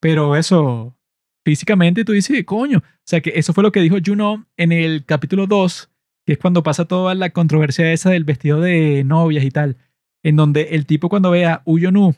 pero 0.01 0.37
eso 0.37 0.97
físicamente 1.45 2.05
tú 2.05 2.13
dices, 2.13 2.45
coño, 2.45 2.79
o 2.79 3.01
sea, 3.05 3.21
que 3.21 3.33
eso 3.35 3.53
fue 3.53 3.65
lo 3.65 3.73
que 3.73 3.81
dijo 3.81 3.97
Juno 4.05 4.47
en 4.57 4.71
el 4.71 5.07
capítulo 5.07 5.49
2, 5.49 5.91
que 6.25 6.35
es 6.35 6.39
cuando 6.39 6.63
pasa 6.63 6.85
toda 6.85 7.17
la 7.17 7.31
controversia 7.31 7.93
esa 7.93 8.11
del 8.11 8.23
vestido 8.23 8.61
de 8.61 9.03
novias 9.03 9.45
y 9.45 9.51
tal, 9.51 9.77
en 10.23 10.37
donde 10.37 10.69
el 10.77 10.87
tipo 10.87 11.09
cuando 11.09 11.33
ve 11.33 11.47
a 11.47 11.63
Uyonu 11.65 12.15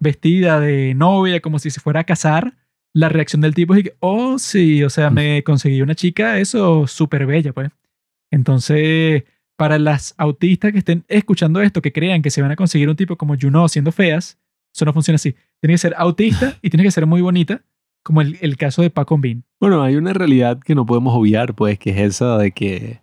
vestida 0.00 0.58
de 0.58 0.94
novia 0.94 1.40
como 1.40 1.58
si 1.58 1.68
se 1.68 1.80
fuera 1.80 2.00
a 2.00 2.04
casar, 2.04 2.54
la 2.94 3.10
reacción 3.10 3.42
del 3.42 3.54
tipo 3.54 3.74
es 3.74 3.82
que, 3.82 3.94
oh, 4.00 4.38
sí, 4.38 4.82
o 4.82 4.88
sea, 4.88 5.10
me 5.10 5.44
conseguí 5.44 5.82
una 5.82 5.94
chica, 5.94 6.38
eso, 6.38 6.86
súper 6.86 7.26
bella, 7.26 7.52
pues. 7.52 7.68
Entonces, 8.30 9.24
para 9.56 9.78
las 9.78 10.14
autistas 10.18 10.72
que 10.72 10.78
estén 10.78 11.04
escuchando 11.08 11.60
esto, 11.60 11.82
que 11.82 11.92
crean 11.92 12.22
que 12.22 12.30
se 12.30 12.42
van 12.42 12.50
a 12.50 12.56
conseguir 12.56 12.88
un 12.88 12.96
tipo 12.96 13.16
como 13.16 13.36
Juno 13.40 13.68
siendo 13.68 13.92
feas, 13.92 14.38
eso 14.74 14.84
no 14.84 14.92
funciona 14.92 15.16
así. 15.16 15.34
Tiene 15.60 15.74
que 15.74 15.78
ser 15.78 15.94
autista 15.96 16.56
y 16.62 16.70
tiene 16.70 16.84
que 16.84 16.90
ser 16.90 17.06
muy 17.06 17.20
bonita, 17.20 17.62
como 18.02 18.20
el, 18.20 18.38
el 18.40 18.56
caso 18.56 18.82
de 18.82 18.90
Paco 18.90 19.18
Bean. 19.18 19.44
Bueno, 19.60 19.82
hay 19.82 19.96
una 19.96 20.12
realidad 20.12 20.60
que 20.60 20.74
no 20.74 20.86
podemos 20.86 21.14
obviar, 21.14 21.54
pues, 21.54 21.78
que 21.78 21.90
es 21.90 21.98
esa 21.98 22.38
de 22.38 22.52
que 22.52 23.00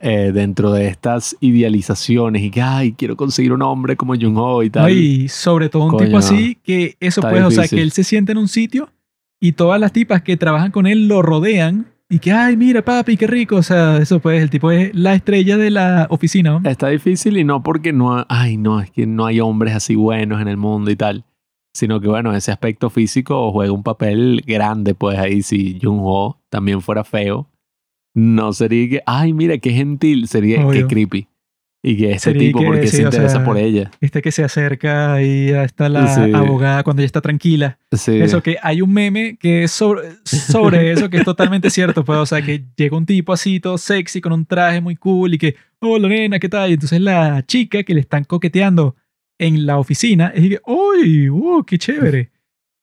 eh, 0.00 0.32
dentro 0.34 0.72
de 0.72 0.88
estas 0.88 1.36
idealizaciones 1.38 2.42
y 2.42 2.50
que, 2.50 2.60
ay, 2.60 2.92
quiero 2.94 3.16
conseguir 3.16 3.52
un 3.52 3.62
hombre 3.62 3.96
como 3.96 4.16
Jung-ho 4.16 4.64
y 4.64 4.70
tal. 4.70 4.90
Y 4.90 5.28
sobre 5.28 5.68
todo 5.68 5.84
un 5.84 5.90
Coño, 5.90 6.06
tipo 6.06 6.18
así 6.18 6.56
que 6.56 6.96
eso 6.98 7.20
pues, 7.20 7.34
o 7.34 7.50
sea, 7.52 7.62
difícil. 7.62 7.78
que 7.78 7.82
él 7.82 7.92
se 7.92 8.02
siente 8.02 8.32
en 8.32 8.38
un 8.38 8.48
sitio 8.48 8.90
y 9.38 9.52
todas 9.52 9.78
las 9.78 9.92
tipas 9.92 10.22
que 10.22 10.36
trabajan 10.36 10.72
con 10.72 10.88
él 10.88 11.06
lo 11.06 11.22
rodean 11.22 11.86
y 12.08 12.20
que, 12.20 12.32
ay, 12.32 12.56
mira, 12.56 12.82
papi, 12.82 13.16
qué 13.16 13.26
rico. 13.26 13.56
O 13.56 13.62
sea, 13.62 13.98
eso 13.98 14.20
pues, 14.20 14.42
el 14.42 14.50
tipo 14.50 14.70
es 14.70 14.94
la 14.94 15.14
estrella 15.14 15.56
de 15.56 15.70
la 15.70 16.06
oficina. 16.10 16.58
¿no? 16.60 16.68
Está 16.68 16.88
difícil 16.88 17.36
y 17.36 17.44
no 17.44 17.62
porque 17.62 17.92
no, 17.92 18.24
ay, 18.28 18.56
no, 18.56 18.80
es 18.80 18.90
que 18.90 19.06
no 19.06 19.26
hay 19.26 19.40
hombres 19.40 19.74
así 19.74 19.94
buenos 19.96 20.40
en 20.40 20.48
el 20.48 20.56
mundo 20.56 20.90
y 20.90 20.96
tal, 20.96 21.24
sino 21.74 22.00
que, 22.00 22.08
bueno, 22.08 22.34
ese 22.34 22.52
aspecto 22.52 22.90
físico 22.90 23.50
juega 23.52 23.72
un 23.72 23.82
papel 23.82 24.42
grande, 24.46 24.94
pues 24.94 25.18
ahí 25.18 25.42
si 25.42 25.78
Jung-ho 25.80 26.38
también 26.48 26.80
fuera 26.80 27.02
feo, 27.02 27.48
no 28.14 28.52
sería 28.52 28.88
que, 28.88 29.02
ay, 29.04 29.32
mira, 29.32 29.58
qué 29.58 29.72
gentil, 29.72 30.28
sería 30.28 30.58
que 30.58 30.64
Obvio. 30.64 30.88
creepy. 30.88 31.28
Y 31.88 31.96
que 31.96 32.10
este 32.10 32.32
Sería 32.32 32.48
tipo, 32.48 32.58
que, 32.58 32.66
porque 32.66 32.88
sí, 32.88 32.96
se 32.96 33.02
interesa 33.04 33.36
sea, 33.36 33.44
por 33.44 33.56
ella. 33.58 33.92
Este 34.00 34.20
que 34.20 34.32
se 34.32 34.42
acerca 34.42 35.22
y 35.22 35.50
ya 35.50 35.62
está 35.62 35.88
la 35.88 36.08
Sí. 36.12 36.32
abogada 36.34 36.82
cuando 36.82 37.02
ya 37.02 37.06
está 37.06 37.20
tranquila. 37.20 37.78
Sí. 37.92 38.20
Eso 38.20 38.42
que 38.42 38.56
hay 38.60 38.82
un 38.82 38.92
meme 38.92 39.36
que 39.38 39.62
es 39.62 39.70
sobre, 39.70 40.00
sobre 40.24 40.90
eso 40.90 41.08
que 41.08 41.18
es 41.18 41.24
totalmente 41.24 41.70
cierto. 41.70 42.04
Pues, 42.04 42.18
o 42.18 42.26
sea, 42.26 42.42
que 42.42 42.64
llega 42.76 42.96
un 42.96 43.06
tipo 43.06 43.32
así 43.32 43.60
todo 43.60 43.78
sexy 43.78 44.20
con 44.20 44.32
un 44.32 44.44
traje 44.46 44.80
muy 44.80 44.96
cool 44.96 45.34
y 45.34 45.38
que, 45.38 45.54
hola 45.78 46.08
nena, 46.08 46.40
¿qué 46.40 46.48
tal? 46.48 46.70
Y 46.70 46.72
entonces 46.74 47.00
la 47.00 47.44
chica 47.46 47.84
que 47.84 47.94
le 47.94 48.00
están 48.00 48.24
coqueteando 48.24 48.96
en 49.38 49.64
la 49.64 49.78
oficina 49.78 50.32
es 50.34 50.48
que, 50.48 50.60
¡uy! 50.66 51.30
¡Uh, 51.30 51.62
qué 51.64 51.78
chévere! 51.78 52.30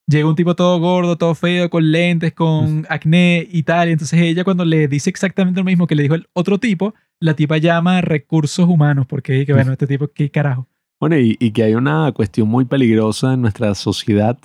Llega 0.08 0.28
un 0.28 0.36
tipo 0.36 0.56
todo 0.56 0.80
gordo, 0.80 1.18
todo 1.18 1.34
feo, 1.34 1.70
con 1.70 1.92
lentes, 1.92 2.34
con 2.34 2.86
acné 2.90 3.48
y 3.50 3.64
tal. 3.64 3.90
Y 3.90 3.94
entonces 3.94 4.20
ella 4.20 4.44
cuando 4.44 4.66
le 4.66 4.88
dice 4.88 5.10
exactamente 5.10 5.60
lo 5.60 5.64
mismo 5.64 5.88
que 5.88 5.96
le 5.96 6.04
dijo 6.04 6.16
el 6.16 6.28
otro 6.34 6.60
tipo, 6.60 6.94
la 7.20 7.36
tipa 7.36 7.58
llama 7.58 8.00
a 8.00 8.02
recursos 8.02 8.68
humanos 8.68 9.06
porque, 9.08 9.46
que 9.46 9.54
bueno, 9.54 9.72
este 9.72 9.88
tipo, 9.88 10.10
¿qué 10.10 10.30
carajo? 10.30 10.68
Bueno, 11.00 11.18
y, 11.18 11.38
y 11.40 11.52
que 11.52 11.64
hay 11.64 11.76
una 11.76 12.12
cuestión 12.12 12.50
muy 12.50 12.66
peligrosa 12.66 13.34
en 13.34 13.42
nuestra 13.42 13.74
sociedad, 13.76 14.38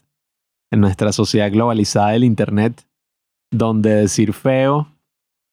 en 0.70 0.80
nuestra 0.80 1.12
sociedad 1.12 1.50
globalizada 1.50 2.10
del 2.10 2.24
Internet, 2.24 2.86
donde 3.50 3.90
decir 3.90 4.32
feo 4.32 4.88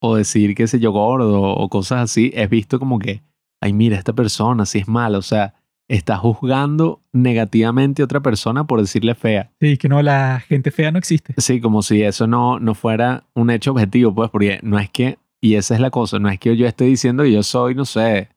o 0.02 0.16
decir, 0.16 0.54
qué 0.56 0.68
sé 0.68 0.80
yo, 0.80 0.92
gordo 0.92 1.42
o 1.42 1.70
cosas 1.70 2.04
así, 2.04 2.32
es 2.36 2.50
visto 2.50 2.80
como 2.80 3.00
que, 3.00 3.24
ay, 3.62 3.74
mira, 3.74 3.98
esta 3.98 4.14
persona 4.14 4.66
si 4.66 4.80
es 4.80 4.88
mala, 4.88 5.18
o 5.18 5.24
sea, 5.24 5.56
está 5.88 6.18
juzgando 6.18 7.02
negativamente 7.14 8.02
a 8.02 8.06
otra 8.06 8.22
persona 8.22 8.66
por 8.66 8.82
decirle 8.82 9.16
fea. 9.16 9.52
Sí, 9.60 9.78
que 9.78 9.88
no, 9.88 10.02
la 10.02 10.40
gente 10.40 10.72
fea 10.72 10.92
no 10.92 11.00
existe. 11.00 11.34
Sí, 11.38 11.62
como 11.62 11.84
si 11.84 12.02
eso 12.02 12.28
no, 12.28 12.60
no 12.60 12.76
fuera 12.76 13.24
un 13.34 13.50
hecho 13.50 13.72
objetivo, 13.72 14.14
pues, 14.14 14.30
porque 14.30 14.60
no 14.64 14.80
es 14.80 14.90
que, 14.90 15.20
y 15.42 15.56
esa 15.56 15.76
es 15.76 15.82
la 15.82 15.92
cosa, 15.92 16.20
no 16.20 16.30
es 16.30 16.40
que 16.40 16.56
yo 16.58 16.66
esté 16.66 16.86
diciendo 16.86 17.24
que 17.24 17.32
yo 17.32 17.44
soy, 17.44 17.76
no 17.76 17.86
sé, 17.86 18.30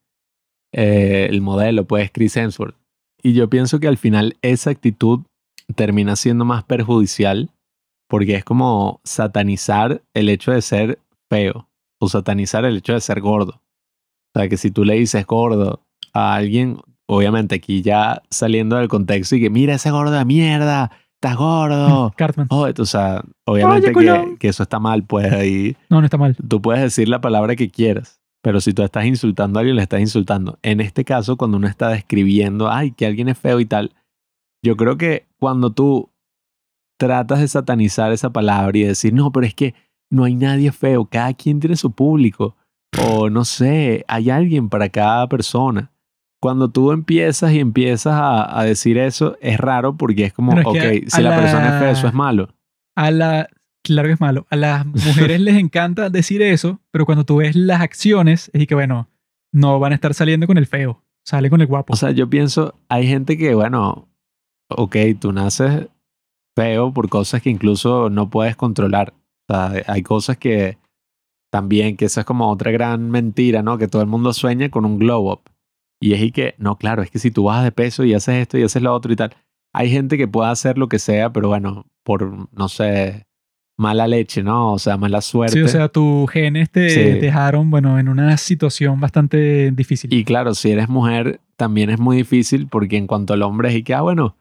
eh, 0.73 1.27
el 1.31 1.41
modelo, 1.41 1.87
pues, 1.87 2.11
Chris 2.13 2.37
Hemsworth. 2.37 2.77
Y 3.23 3.33
yo 3.33 3.49
pienso 3.49 3.81
que 3.81 3.89
al 3.89 3.97
final 3.97 4.37
esa 4.43 4.71
actitud 4.71 5.21
termina 5.75 6.17
siendo 6.17 6.45
más 6.45 6.65
perjudicial 6.65 7.51
porque 8.09 8.37
es 8.37 8.45
como 8.45 9.01
satanizar 9.05 10.03
el 10.15 10.29
hecho 10.29 10.53
de 10.53 10.63
ser 10.63 10.99
feo 11.29 11.69
o 12.01 12.09
satanizar 12.09 12.65
el 12.65 12.79
hecho 12.79 12.95
de 12.95 13.01
ser 13.01 13.21
gordo. 13.21 13.61
O 14.35 14.41
sea, 14.41 14.49
que 14.49 14.57
si 14.57 14.71
tú 14.71 14.85
le 14.85 14.95
dices 14.95 15.27
gordo 15.27 15.83
a 16.13 16.35
alguien, 16.35 16.79
obviamente 17.09 17.55
aquí 17.57 17.83
ya 17.83 18.23
saliendo 18.31 18.77
del 18.77 18.89
contexto 18.89 19.37
y 19.37 19.41
que 19.41 19.51
mira 19.51 19.75
ese 19.75 19.91
gordo 19.91 20.13
de 20.13 20.25
mierda, 20.25 20.91
estás 21.15 21.37
gordo. 21.37 22.13
Cartman. 22.17 22.47
Oh, 22.51 22.69
o 22.77 22.85
sea, 22.87 23.23
obviamente 23.47 23.87
Oye, 23.87 23.89
que, 23.89 23.93
culón. 23.93 24.37
que 24.39 24.49
eso 24.49 24.63
está 24.63 24.79
mal, 24.79 25.03
pues 25.05 25.33
ahí 25.33 25.77
No, 25.91 26.01
no 26.01 26.05
está 26.05 26.17
mal. 26.19 26.37
tú 26.49 26.61
puedes 26.63 26.83
decir 26.83 27.09
la 27.09 27.21
palabra 27.21 27.57
que 27.57 27.71
quieras, 27.71 28.21
Pero 28.43 28.61
si 28.61 28.73
tú 28.73 28.83
estás 28.83 29.05
insultando 29.07 29.59
a 29.59 29.61
alguien, 29.61 29.77
le 29.77 29.83
estás 29.83 30.01
insultando. 30.01 30.59
En 30.63 30.81
este 30.81 31.05
caso, 31.05 31.37
cuando 31.37 31.57
uno 31.57 31.67
está 31.67 31.89
describiendo, 31.89 32.71
ay, 32.71 32.93
que 32.93 33.07
alguien 33.07 33.29
es 33.29 33.39
feo 33.39 33.59
y 33.61 33.67
tal, 33.67 33.95
yo 34.65 34.77
creo 34.77 34.97
que 34.97 35.27
cuando 35.39 35.71
tú 35.73 36.11
tratas 36.99 37.41
de 37.41 37.49
satanizar 37.49 38.13
esa 38.13 38.31
palabra 38.31 38.77
y 38.77 38.83
decir, 38.83 39.13
no, 39.15 39.31
pero 39.33 39.47
es 39.47 39.55
que 39.55 39.75
no 40.11 40.25
hay 40.25 40.35
nadie 40.35 40.73
feo, 40.73 41.05
cada 41.05 41.33
quien 41.35 41.61
tiene 41.61 41.77
su 41.77 41.91
público. 41.93 42.57
O 43.07 43.29
no 43.31 43.45
sé, 43.45 44.05
hay 44.09 44.31
alguien 44.31 44.69
para 44.69 44.89
cada 44.89 45.29
persona. 45.29 45.93
Cuando 46.41 46.71
tú 46.71 46.93
empiezas 46.93 47.53
y 47.53 47.59
empiezas 47.59 48.15
a, 48.15 48.59
a 48.61 48.65
decir 48.65 48.97
eso, 48.99 49.37
es 49.41 49.59
raro 49.59 49.97
porque 49.97 50.25
es 50.25 50.33
como, 50.33 50.53
ok, 50.53 50.77
a 50.77 51.11
si 51.11 51.23
la, 51.23 51.37
persona 51.37 51.75
es 51.75 51.81
fea, 51.81 51.91
eso 51.91 52.03
la- 52.05 52.09
es 52.09 52.15
malo. 52.15 52.55
A 52.97 53.11
la, 53.11 53.49
claro 53.83 54.09
que 54.09 54.15
es 54.15 54.21
malo. 54.21 54.47
A 54.51 54.57
las 54.57 54.87
mujeres 54.87 55.41
les 55.41 55.57
encanta 55.57 56.11
decir 56.11 56.43
eso, 56.43 56.81
pero 56.93 57.07
cuando 57.07 57.25
tú 57.25 57.37
ves 57.37 57.57
las 57.57 57.81
acciones, 57.81 58.51
es 58.53 58.67
que 58.67 58.75
bueno, 58.75 59.09
no 59.53 59.81
van 59.81 59.93
a 59.93 59.95
estar 59.97 60.15
saliendo 60.15 60.47
con 60.47 60.59
el 60.59 60.67
feo, 60.67 61.03
sale 61.27 61.51
con 61.51 61.61
el 61.61 61.67
guapo. 61.67 61.93
O 61.93 61.97
sea, 61.97 62.13
yo 62.13 62.31
pienso, 62.31 62.75
hay 62.89 63.07
gente 63.09 63.37
que, 63.37 63.55
bueno, 63.55 64.09
ok, 64.69 64.97
tú 65.21 65.33
naces 65.33 65.89
feo 66.57 66.93
por 66.93 67.09
cosas 67.09 67.43
que 67.43 67.51
incluso 67.51 68.11
no 68.11 68.31
puedes 68.31 68.57
controlar. 68.57 69.15
O 69.49 69.55
sea, 69.55 69.73
hay 69.87 70.03
cosas 70.03 70.37
que 70.37 70.79
también, 71.51 71.97
que 71.97 72.05
esa 72.05 72.21
es 72.21 72.27
como 72.27 72.51
otra 72.51 72.71
gran 72.71 73.11
mentira, 73.11 73.63
¿no? 73.63 73.79
Que 73.79 73.89
todo 73.89 74.03
el 74.03 74.09
mundo 74.09 74.33
sueña 74.33 74.69
con 74.69 74.85
un 74.85 74.99
glow 74.99 75.33
up. 75.33 75.41
Y 76.01 76.13
es 76.15 76.23
y 76.23 76.31
que, 76.31 76.55
no, 76.59 76.77
claro, 76.77 77.03
es 77.03 77.11
que 77.11 77.19
si 77.19 77.31
tú 77.31 77.45
bajas 77.45 77.65
de 77.65 77.73
peso 77.73 78.05
y 78.05 78.15
haces 78.15 78.37
esto 78.37 78.57
y 78.59 78.63
haces 78.63 78.83
lo 78.83 78.95
otro 78.95 79.13
y 79.13 79.17
tal, 79.17 79.35
hay 79.75 79.91
gente 79.91 80.17
que 80.17 80.29
puede 80.29 80.51
hacer 80.51 80.79
lo 80.79 80.89
que 80.89 80.99
sea, 80.99 81.33
pero 81.33 81.49
bueno, 81.49 81.87
por, 82.05 82.49
no 82.57 82.69
sé, 82.69 83.27
mala 83.77 84.07
leche, 84.07 84.43
¿no? 84.43 84.73
O 84.73 84.79
sea, 84.79 84.97
mala 84.97 85.21
suerte. 85.21 85.55
sí, 85.55 85.63
o 85.63 85.69
sea, 85.69 85.89
tus 85.89 86.31
genes 86.31 86.71
te 86.71 86.89
Sí. 86.91 87.01
dejaron, 87.21 87.71
bueno, 87.71 87.99
en 87.99 88.09
una 88.09 88.37
situación 88.37 89.01
bastante 89.01 89.71
difícil. 89.73 90.13
Y 90.13 90.25
claro, 90.25 90.55
si 90.55 90.71
eres 90.71 90.89
mujer, 90.89 91.41
también 91.57 91.91
es 91.91 91.99
muy 91.99 92.17
difícil 92.17 92.69
porque 92.69 92.97
en 92.97 93.07
cuanto 93.07 93.35
al 93.35 93.43
hombre 93.43 93.69
es 93.71 93.77
y 93.77 93.83
que, 93.83 93.95
ah, 93.95 94.01
bueno, 94.03 94.37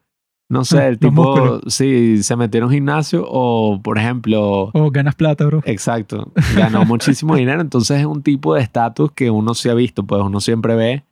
no 0.50 0.64
sé, 0.64 0.78
Ah, 0.78 0.86
el 0.86 0.92
los 0.92 1.00
tipo, 1.00 1.12
músculos. 1.22 1.62
sí, 1.74 2.22
se 2.22 2.34
metió 2.36 2.58
en 2.58 2.64
un 2.64 2.70
gimnasio 2.72 3.24
o, 3.28 3.80
por 3.82 3.98
ejemplo, 3.98 4.70
O 4.72 4.90
ganas 4.90 5.14
plata, 5.14 5.44
bro. 5.44 5.60
exacto, 5.66 6.32
ganó 6.56 6.84
muchísimo 6.84 7.34
dinero, 7.36 7.60
entonces 7.60 8.00
es 8.00 8.06
un 8.06 8.22
tipo 8.22 8.54
de 8.54 8.62
estatus 8.62 9.12
que 9.12 9.30
uno 9.30 9.54
se 9.54 9.70
ha 9.70 9.74
visto, 9.74 10.04
pues 10.06 10.22
uno 10.22 10.40
siempre 10.40 10.74
ve 10.74 11.04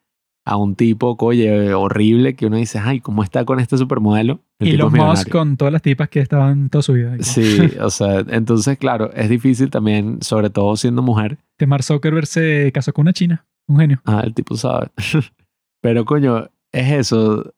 a 0.47 0.57
un 0.57 0.77
tipo, 0.77 1.17
oye, 1.19 1.75
horrible, 1.75 2.37
que 2.37 2.47
uno 2.47 2.57
dice, 2.57 2.79
ay, 2.79 3.01
¿cómo 3.01 3.25
está 3.25 3.45
con 3.45 3.59
este 3.59 3.77
supermodelo? 3.77 4.41
El 4.61 4.69
Y 4.69 4.77
los 4.77 4.93
Musk 4.93 5.29
con 5.29 5.57
todas 5.57 5.73
las 5.73 5.83
tipas 5.83 6.09
que 6.09 6.21
estaban 6.21 6.71
toda 6.71 6.83
su 6.83 6.93
vida. 6.93 7.17
Sí, 7.21 7.59
o 7.81 7.91
sea, 7.91 8.21
entonces, 8.29 8.79
claro, 8.79 9.13
es 9.13 9.29
difícil 9.29 9.71
también, 9.71 10.19
sobre 10.23 10.49
todo 10.49 10.77
siendo 10.77 11.03
mujer, 11.03 11.39
Mark 11.67 11.83
Zuckerberg 11.83 12.27
se 12.27 12.71
casó 12.73 12.93
con 12.93 13.03
una 13.03 13.13
china. 13.13 13.45
Un 13.67 13.79
genio. 13.79 14.01
Ah, 14.05 14.23
el 14.25 14.35
tipo 14.35 14.57
sabe. 14.57 14.89
Pero 15.83 16.05
coño, 16.05 16.49
es 16.71 16.93
eso. 16.93 17.53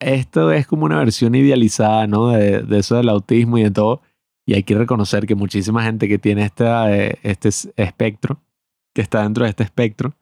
Esto 0.00 0.50
es 0.50 0.66
como 0.66 0.86
una 0.86 0.98
versión 0.98 1.36
idealizada, 1.36 2.08
¿no? 2.08 2.30
De, 2.30 2.62
de 2.62 2.78
eso 2.78 2.96
del 2.96 3.08
autismo 3.08 3.58
y 3.58 3.62
de 3.62 3.70
todo. 3.70 4.02
Y 4.46 4.54
hay 4.54 4.64
que 4.64 4.76
reconocer 4.76 5.26
que 5.26 5.36
muchísima 5.36 5.84
gente 5.84 6.08
que 6.08 6.18
tiene 6.18 6.44
esta, 6.44 6.92
eh, 6.94 7.18
este 7.22 7.50
espectro, 7.76 8.40
que 8.92 9.02
está 9.02 9.22
dentro 9.22 9.44
de 9.44 9.50
este 9.50 9.62
espectro, 9.62 10.14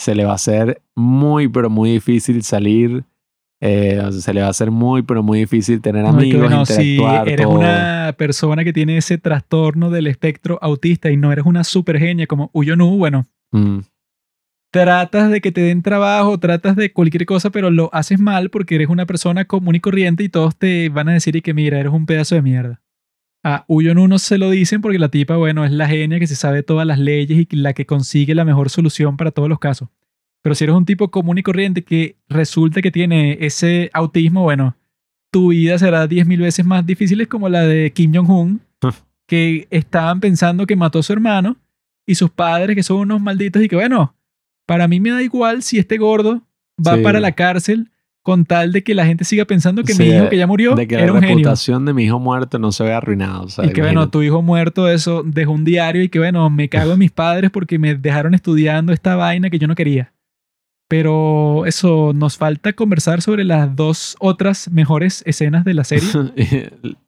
se 0.00 0.14
le 0.14 0.24
va 0.24 0.32
a 0.32 0.36
hacer 0.36 0.80
muy, 0.96 1.48
pero 1.48 1.68
muy 1.70 1.90
difícil 1.92 2.42
salir. 2.42 3.04
eh, 3.62 4.00
o 4.02 4.10
sea, 4.10 4.20
se 4.22 4.32
le 4.32 4.40
va 4.40 4.46
a 4.46 4.50
hacer 4.50 4.70
muy, 4.70 5.02
pero 5.02 5.22
muy 5.22 5.40
difícil 5.40 5.82
tener 5.82 6.04
No, 6.04 6.08
amigos, 6.10 6.40
bueno, 6.40 6.64
si 6.64 6.94
interactuar, 6.94 7.28
eres 7.28 7.46
todo. 7.46 7.58
una 7.58 8.14
persona 8.16 8.64
que 8.64 8.72
tiene 8.72 8.96
ese 8.96 9.18
trastorno 9.18 9.90
del 9.90 10.06
espectro 10.06 10.58
autista 10.62 11.10
y 11.10 11.18
no 11.18 11.30
eres 11.30 11.44
una 11.44 11.62
super 11.64 11.98
genia 11.98 12.26
como 12.26 12.48
Uyonu, 12.54 12.96
bueno, 12.96 13.26
Mm, 13.52 13.80
tratas 14.72 15.30
de 15.30 15.40
que 15.40 15.50
te 15.52 15.60
den 15.60 15.82
trabajo, 15.82 16.38
tratas 16.38 16.76
de 16.76 16.92
cualquier 16.92 17.26
cosa, 17.26 17.50
pero 17.50 17.70
lo 17.70 17.90
haces 17.92 18.18
mal 18.20 18.48
porque 18.50 18.76
eres 18.76 18.88
una 18.88 19.04
persona 19.06 19.44
común 19.44 19.74
y 19.74 19.80
corriente 19.80 20.22
y 20.24 20.28
todos 20.28 20.56
te 20.56 20.88
van 20.88 21.08
a 21.08 21.12
decir 21.12 21.34
y 21.36 21.42
que 21.42 21.52
mira, 21.52 21.78
eres 21.80 21.92
un 21.92 22.06
pedazo 22.06 22.36
de 22.36 22.42
mierda. 22.42 22.80
A 23.42 23.64
Uyonu 23.68 24.06
no 24.06 24.18
se 24.18 24.36
lo 24.36 24.50
dicen 24.50 24.82
porque 24.82 24.98
la 24.98 25.08
tipa, 25.08 25.36
bueno, 25.36 25.64
es 25.64 25.72
la 25.72 25.88
genia 25.88 26.18
que 26.18 26.26
se 26.26 26.36
sabe 26.36 26.62
todas 26.62 26.86
las 26.86 26.98
leyes 26.98 27.46
y 27.50 27.56
la 27.56 27.72
que 27.72 27.86
consigue 27.86 28.34
la 28.34 28.44
mejor 28.44 28.68
solución 28.68 29.16
para 29.16 29.30
todos 29.30 29.48
los 29.48 29.58
casos. 29.58 29.88
Pero 30.42 30.54
si 30.54 30.64
eres 30.64 30.76
un 30.76 30.84
tipo 30.84 31.10
común 31.10 31.38
y 31.38 31.42
corriente 31.42 31.82
que 31.82 32.16
resulta 32.28 32.82
que 32.82 32.90
tiene 32.90 33.38
ese 33.40 33.90
autismo, 33.94 34.42
bueno, 34.42 34.76
tu 35.32 35.48
vida 35.48 35.78
será 35.78 36.06
10.000 36.06 36.38
veces 36.40 36.64
más 36.66 36.84
difícil 36.84 37.26
como 37.28 37.48
la 37.48 37.62
de 37.66 37.90
Kim 37.92 38.12
Jong-un, 38.14 38.60
que 39.26 39.68
estaban 39.70 40.20
pensando 40.20 40.66
que 40.66 40.76
mató 40.76 40.98
a 40.98 41.02
su 41.02 41.12
hermano 41.12 41.56
y 42.06 42.16
sus 42.16 42.30
padres, 42.30 42.74
que 42.74 42.82
son 42.82 42.98
unos 42.98 43.20
malditos, 43.20 43.62
y 43.62 43.68
que 43.68 43.76
bueno, 43.76 44.14
para 44.66 44.88
mí 44.88 44.98
me 45.00 45.10
da 45.10 45.22
igual 45.22 45.62
si 45.62 45.78
este 45.78 45.98
gordo 45.98 46.42
va 46.84 46.96
Sí. 46.96 47.02
para 47.02 47.20
la 47.20 47.32
cárcel 47.32 47.89
con 48.22 48.44
tal 48.44 48.70
de 48.72 48.82
que 48.82 48.94
la 48.94 49.06
gente 49.06 49.24
siga 49.24 49.44
pensando 49.46 49.82
que 49.82 49.94
Sí, 49.94 50.02
mi 50.02 50.08
hijo 50.10 50.28
que 50.28 50.36
ya 50.36 50.46
murió 50.46 50.74
de 50.74 50.86
que 50.86 50.94
era 50.96 51.06
la 51.06 51.12
un 51.12 51.20
genio. 51.20 51.36
reputación 51.36 51.84
de 51.86 51.94
mi 51.94 52.04
hijo 52.04 52.18
muerto 52.18 52.58
no 52.58 52.70
se 52.70 52.84
vea 52.84 52.98
arruinada. 52.98 53.40
O 53.40 53.48
sea, 53.48 53.64
Y 53.64 53.72
que 53.72 53.80
bueno, 53.80 54.10
tu 54.10 54.22
hijo 54.22 54.42
muerto, 54.42 54.88
eso, 54.90 55.22
dejó 55.24 55.52
un 55.52 55.64
diario 55.64 56.02
y 56.02 56.08
que 56.10 56.18
bueno, 56.18 56.50
me 56.50 56.68
cago 56.68 56.92
en 56.92 56.98
mis 56.98 57.10
padres 57.10 57.50
porque 57.50 57.78
me 57.78 57.94
dejaron 57.94 58.34
estudiando 58.34 58.92
esta 58.92 59.16
vaina 59.16 59.48
que 59.50 59.58
yo 59.58 59.66
no 59.68 59.74
quería. 59.74 60.12
Pero 60.88 61.66
eso, 61.66 62.12
nos 62.14 62.36
falta 62.36 62.72
conversar 62.72 63.22
sobre 63.22 63.44
las 63.44 63.74
dos 63.76 64.16
otras 64.18 64.68
mejores 64.72 65.22
escenas 65.24 65.64
de 65.64 65.74
la 65.74 65.84
serie. 65.84 66.08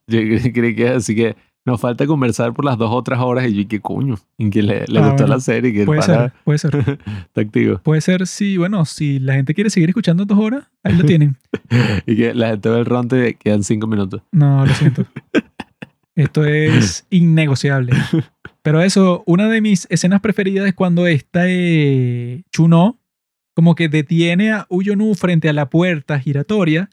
yo 0.07 0.19
cre- 0.19 0.53
creí 0.53 0.73
que 0.75 0.87
así 0.87 1.13
que 1.15 1.35
nos 1.65 1.79
falta 1.79 2.05
conversar 2.05 2.53
por 2.53 2.65
las 2.65 2.77
dos 2.77 2.91
otras 2.91 3.19
horas 3.19 3.47
y 3.47 3.53
yo, 3.63 3.67
¿qué 3.67 3.79
coño? 3.79 4.15
En 4.37 4.51
que 4.51 4.61
le, 4.61 4.85
le 4.87 4.99
Ah, 4.99 5.03
gustó 5.07 5.23
bueno. 5.23 5.27
la 5.35 5.39
serie, 5.39 5.71
que 5.73 5.85
Puede 5.85 6.01
ser, 6.01 6.33
puede 6.43 6.57
ser. 6.59 6.75
está 7.25 7.41
activo. 7.41 7.79
Puede 7.83 8.01
ser, 8.01 8.27
sí, 8.27 8.57
bueno, 8.57 8.83
si 8.85 9.19
la 9.19 9.35
gente 9.35 9.53
quiere 9.53 9.69
seguir 9.69 9.89
escuchando 9.89 10.25
dos 10.25 10.37
horas, 10.39 10.65
ahí 10.83 10.95
lo 10.97 11.05
tienen. 11.05 11.37
Y 12.05 12.15
que 12.17 12.33
la 12.33 12.49
gente 12.49 12.69
ve 12.69 12.79
el 12.79 12.85
ronte 12.85 13.35
quedan 13.35 13.63
cinco 13.63 13.87
minutos. 13.87 14.21
No, 14.31 14.65
lo 14.65 14.73
siento. 14.73 15.05
Esto 16.15 16.45
es 16.45 17.05
innegociable. 17.09 17.93
Pero 18.61 18.81
eso, 18.81 19.23
una 19.25 19.47
de 19.49 19.61
mis 19.61 19.87
escenas 19.89 20.21
preferidas 20.21 20.67
es 20.67 20.73
cuando 20.75 21.07
esta 21.07 21.45
eh, 21.47 22.43
Chuno 22.51 22.99
como 23.55 23.73
que 23.75 23.87
detiene 23.89 24.51
a 24.51 24.65
Uyonu 24.69 25.13
frente 25.15 25.49
a 25.49 25.53
la 25.53 25.69
puerta 25.69 26.19
giratoria 26.19 26.89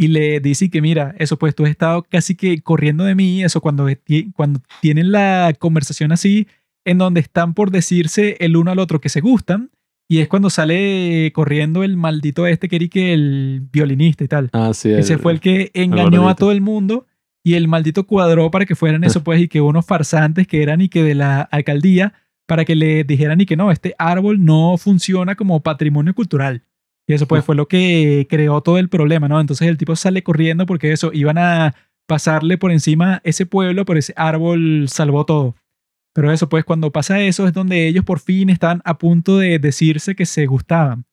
y 0.00 0.08
le 0.08 0.38
dice 0.40 0.70
que 0.70 0.80
mira, 0.80 1.14
eso 1.18 1.36
pues 1.38 1.54
tú 1.54 1.64
has 1.64 1.70
estado 1.70 2.04
casi 2.08 2.36
que 2.36 2.60
corriendo 2.62 3.02
de 3.04 3.14
mí, 3.16 3.42
eso 3.42 3.60
cuando, 3.60 3.86
cuando 4.34 4.60
tienen 4.80 5.10
la 5.12 5.52
conversación 5.58 6.12
así, 6.12 6.46
en 6.86 6.98
donde 6.98 7.20
están 7.20 7.52
por 7.52 7.70
decirse 7.72 8.36
el 8.40 8.56
uno 8.56 8.70
al 8.70 8.78
otro 8.78 9.00
que 9.00 9.08
se 9.08 9.20
gustan, 9.20 9.70
y 10.10 10.20
es 10.20 10.28
cuando 10.28 10.48
sale 10.50 11.30
corriendo 11.34 11.82
el 11.84 11.96
maldito 11.98 12.46
este 12.46 12.68
que 12.68 12.76
era 12.76 12.86
que 12.88 13.12
el 13.12 13.60
violinista 13.72 14.24
y 14.24 14.28
tal. 14.28 14.48
Ah, 14.52 14.70
sí. 14.72 14.90
Ese 14.92 15.14
el- 15.14 15.18
fue 15.18 15.32
el 15.32 15.40
que 15.40 15.70
engañó 15.74 16.28
a 16.30 16.34
todo 16.36 16.52
el 16.52 16.60
mundo 16.62 17.06
y 17.44 17.54
el 17.54 17.68
maldito 17.68 18.06
cuadró 18.06 18.50
para 18.50 18.64
que 18.66 18.74
fueran 18.76 19.04
eso, 19.04 19.22
pues, 19.24 19.40
y 19.40 19.48
que 19.48 19.60
unos 19.60 19.84
farsantes 19.84 20.46
que 20.46 20.62
eran 20.62 20.80
y 20.80 20.88
que 20.88 21.02
de 21.02 21.14
la 21.14 21.40
alcaldía, 21.42 22.14
para 22.46 22.64
que 22.64 22.74
le 22.74 23.04
dijeran 23.04 23.40
y 23.40 23.46
que 23.46 23.56
no, 23.56 23.70
este 23.70 23.94
árbol 23.98 24.42
no 24.44 24.76
funciona 24.78 25.34
como 25.34 25.60
patrimonio 25.60 26.14
cultural. 26.14 26.62
Y 27.08 27.14
eso, 27.14 27.26
pues, 27.26 27.42
fue 27.42 27.56
lo 27.56 27.66
que 27.68 28.26
creó 28.28 28.60
todo 28.60 28.76
el 28.76 28.90
problema, 28.90 29.28
¿no? 29.28 29.40
Entonces 29.40 29.66
el 29.66 29.78
tipo 29.78 29.96
sale 29.96 30.22
corriendo 30.22 30.66
porque 30.66 30.92
eso, 30.92 31.10
iban 31.14 31.38
a 31.38 31.74
pasarle 32.06 32.58
por 32.58 32.70
encima 32.70 33.22
ese 33.24 33.46
pueblo, 33.46 33.86
pero 33.86 33.98
ese 33.98 34.12
árbol 34.14 34.86
salvó 34.88 35.24
todo. 35.24 35.56
Pero 36.14 36.30
eso, 36.30 36.50
pues, 36.50 36.64
cuando 36.64 36.92
pasa 36.92 37.20
eso 37.22 37.46
es 37.46 37.54
donde 37.54 37.88
ellos 37.88 38.04
por 38.04 38.20
fin 38.20 38.50
están 38.50 38.82
a 38.84 38.98
punto 38.98 39.38
de 39.38 39.58
decirse 39.58 40.14
que 40.14 40.26
se 40.26 40.44
gustaban. 40.44 41.06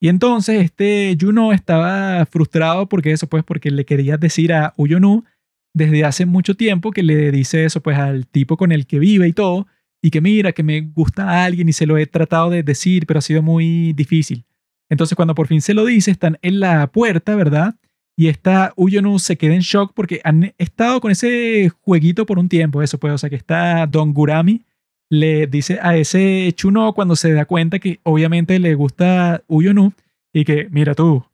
Y 0.00 0.08
entonces 0.08 0.64
este 0.64 1.16
Juno 1.18 1.52
estaba 1.52 2.26
frustrado 2.26 2.88
porque 2.88 3.12
eso, 3.12 3.28
pues, 3.28 3.44
porque 3.44 3.70
le 3.70 3.84
quería 3.84 4.16
decir 4.16 4.52
a 4.52 4.74
Uyonu 4.76 5.24
desde 5.72 6.04
hace 6.04 6.26
mucho 6.26 6.56
tiempo 6.56 6.90
que 6.90 7.04
le 7.04 7.30
dice 7.30 7.64
eso, 7.64 7.80
pues, 7.82 7.96
al 7.98 8.26
tipo 8.26 8.56
con 8.56 8.72
el 8.72 8.86
que 8.86 8.98
vive 8.98 9.28
y 9.28 9.32
todo, 9.32 9.68
y 10.02 10.10
que 10.10 10.20
mira, 10.20 10.50
que 10.50 10.64
me 10.64 10.80
gusta 10.80 11.30
a 11.30 11.44
alguien 11.44 11.68
y 11.68 11.72
se 11.72 11.86
lo 11.86 11.98
he 11.98 12.06
tratado 12.06 12.50
de 12.50 12.64
decir, 12.64 13.06
pero 13.06 13.18
ha 13.18 13.22
sido 13.22 13.42
muy 13.42 13.92
difícil. 13.92 14.44
Entonces, 14.90 15.16
cuando 15.16 15.34
por 15.34 15.46
fin 15.46 15.60
se 15.60 15.74
lo 15.74 15.84
dice, 15.84 16.10
están 16.10 16.38
en 16.42 16.60
la 16.60 16.86
puerta, 16.88 17.34
¿verdad? 17.34 17.74
Y 18.16 18.28
esta 18.28 18.72
Uyonu 18.76 19.18
se 19.18 19.36
queda 19.36 19.54
en 19.54 19.60
shock 19.60 19.92
porque 19.94 20.20
han 20.24 20.54
estado 20.58 21.00
con 21.00 21.10
ese 21.10 21.70
jueguito 21.82 22.24
por 22.24 22.38
un 22.38 22.48
tiempo, 22.48 22.82
eso, 22.82 22.98
pues, 22.98 23.12
o 23.12 23.18
sea, 23.18 23.28
que 23.30 23.36
está 23.36 23.86
Don 23.86 24.14
Gurami 24.14 24.62
le 25.10 25.46
dice 25.46 25.78
a 25.82 25.96
ese 25.96 26.52
Chuno 26.56 26.92
cuando 26.92 27.14
se 27.16 27.32
da 27.32 27.44
cuenta 27.44 27.78
que 27.78 28.00
obviamente 28.02 28.58
le 28.58 28.74
gusta 28.74 29.42
Uyonu 29.46 29.92
y 30.32 30.44
que, 30.44 30.68
mira 30.70 30.94
tú, 30.94 31.24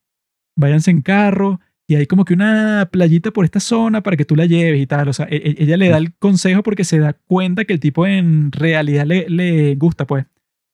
váyanse 0.57 0.91
en 0.91 1.01
carro 1.01 1.61
y 1.89 1.97
hay 1.97 2.07
como 2.07 2.25
que 2.25 2.35
una 2.35 2.89
playita 2.91 3.31
por 3.31 3.45
esta 3.45 3.61
zona 3.61 4.03
para 4.03 4.17
que 4.17 4.25
tú 4.25 4.37
la 4.37 4.47
lleves 4.47 4.81
y 4.81 4.87
tal. 4.87 5.09
O 5.09 5.13
sea, 5.13 5.27
e- 5.31 5.37
e- 5.37 5.63
ella 5.63 5.77
le 5.77 5.89
da 5.89 5.99
el 5.99 6.15
consejo 6.15 6.63
porque 6.63 6.85
se 6.85 6.99
da 6.99 7.13
cuenta 7.15 7.65
que 7.65 7.73
el 7.73 7.81
tipo 7.81 8.07
en 8.07 8.53
realidad 8.53 9.07
le, 9.07 9.29
le 9.29 9.75
gusta, 9.77 10.07
pues. 10.07 10.27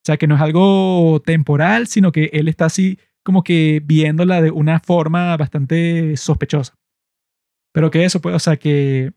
Sea, 0.09 0.17
que 0.17 0.27
no 0.27 0.37
es 0.37 0.41
algo 0.41 1.21
temporal, 1.23 1.87
sino 1.87 2.13
que 2.13 2.31
él 2.33 2.49
está 2.49 2.65
así 2.65 2.99
como 3.23 3.45
que 3.45 3.83
viéndola 3.85 4.41
de 4.41 4.51
una 4.51 4.81
forma 4.81 5.37
bastante 5.37 6.17
sospechosa. 6.17 6.79
Pero 7.75 7.91
que 7.91 8.07
eso, 8.07 8.19
pues, 8.23 8.35
o 8.35 8.39
sea, 8.39 8.57
que 8.57 9.13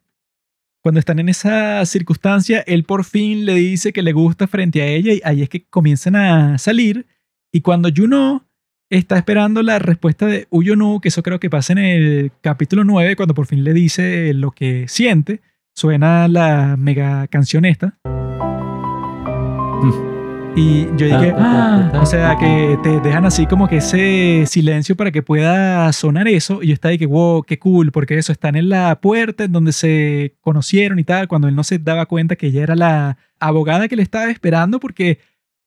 cuando 0.84 1.00
están 1.00 1.20
en 1.20 1.30
esa 1.30 1.86
circunstancia, 1.86 2.60
él 2.68 2.84
por 2.84 3.06
fin 3.06 3.46
le 3.46 3.54
dice 3.56 3.94
que 3.94 4.02
le 4.02 4.12
gusta 4.12 4.48
frente 4.48 4.82
a 4.82 4.88
ella 4.88 5.14
y 5.14 5.22
ahí 5.24 5.44
es 5.44 5.48
que 5.48 5.64
comienzan 5.64 6.18
a 6.18 6.58
salir. 6.58 7.08
Y 7.54 7.62
cuando 7.62 7.88
Juno 7.96 8.46
está 8.90 9.18
esperando 9.18 9.64
la 9.64 9.80
respuesta 9.80 10.26
de 10.26 10.46
Uyonu, 10.50 11.00
que 11.00 11.08
eso 11.08 11.24
creo 11.24 11.40
que 11.40 11.50
pasa 11.50 11.72
en 11.72 11.80
el 11.80 12.32
capítulo 12.42 12.84
9, 12.84 13.16
cuando 13.16 13.34
por 13.34 13.46
fin 13.46 13.64
le 13.64 13.72
dice 13.72 14.34
lo 14.34 14.52
que 14.52 14.90
siente, 14.90 15.40
suena 15.74 16.28
la 16.28 16.76
mega 16.78 17.28
canción 17.28 17.64
esta. 17.64 17.98
Y 20.54 20.88
yo 20.98 21.06
dije, 21.06 21.34
ah, 21.38 21.92
o 22.02 22.06
sea, 22.06 22.36
que 22.38 22.78
te 22.84 23.00
dejan 23.00 23.26
así 23.26 23.46
como 23.46 23.70
que 23.70 23.78
ese 23.78 24.44
silencio 24.48 24.98
para 24.98 25.10
que 25.10 25.24
pueda 25.24 25.92
sonar 25.94 26.28
eso. 26.28 26.62
Y 26.62 26.68
yo 26.68 26.74
estaba 26.74 26.92
de 26.92 27.00
que, 27.00 27.06
wow, 27.06 27.44
qué 27.44 27.58
cool, 27.58 27.94
porque 27.94 28.18
eso, 28.18 28.34
están 28.34 28.58
en 28.58 28.68
la 28.68 29.00
puerta 29.00 29.46
en 29.46 29.54
donde 29.54 29.72
se 29.72 30.36
conocieron 30.42 31.00
y 31.00 31.06
tal, 31.06 31.30
cuando 31.30 31.48
él 31.48 31.56
no 31.56 31.64
se 31.64 31.80
daba 31.80 32.06
cuenta 32.06 32.36
que 32.36 32.48
ella 32.48 32.64
era 32.64 32.76
la 32.76 33.18
abogada 33.40 33.88
que 33.88 33.96
le 33.96 34.04
estaba 34.04 34.30
esperando, 34.30 34.82
porque 34.82 35.20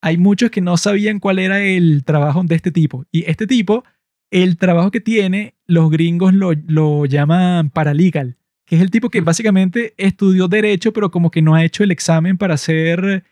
hay 0.03 0.19
muchos 0.19 0.51
que 0.51 0.61
no 0.61 0.77
sabían 0.77 1.19
cuál 1.19 1.39
era 1.39 1.63
el 1.63 2.05
trabajo 2.05 2.43
de 2.45 2.55
este 2.55 2.71
tipo. 2.71 3.07
Y 3.11 3.25
este 3.25 3.47
tipo, 3.47 3.85
el 4.31 4.59
trabajo 4.59 4.91
que 4.91 5.01
tiene, 5.01 5.55
los 5.67 5.91
gringos 5.91 6.35
lo, 6.35 6.53
lo 6.67 7.07
llaman 7.07 7.71
paralegal, 7.71 8.37
que 8.67 8.77
es 8.77 8.83
el 8.83 8.91
tipo 8.91 9.09
que 9.09 9.23
básicamente 9.23 9.95
estudió 9.97 10.47
derecho, 10.47 10.93
pero 10.93 11.11
como 11.11 11.31
que 11.31 11.41
no 11.41 11.55
ha 11.55 11.65
hecho 11.65 11.85
el 11.85 11.91
examen 11.91 12.37
para 12.37 12.59
ser 12.59 13.25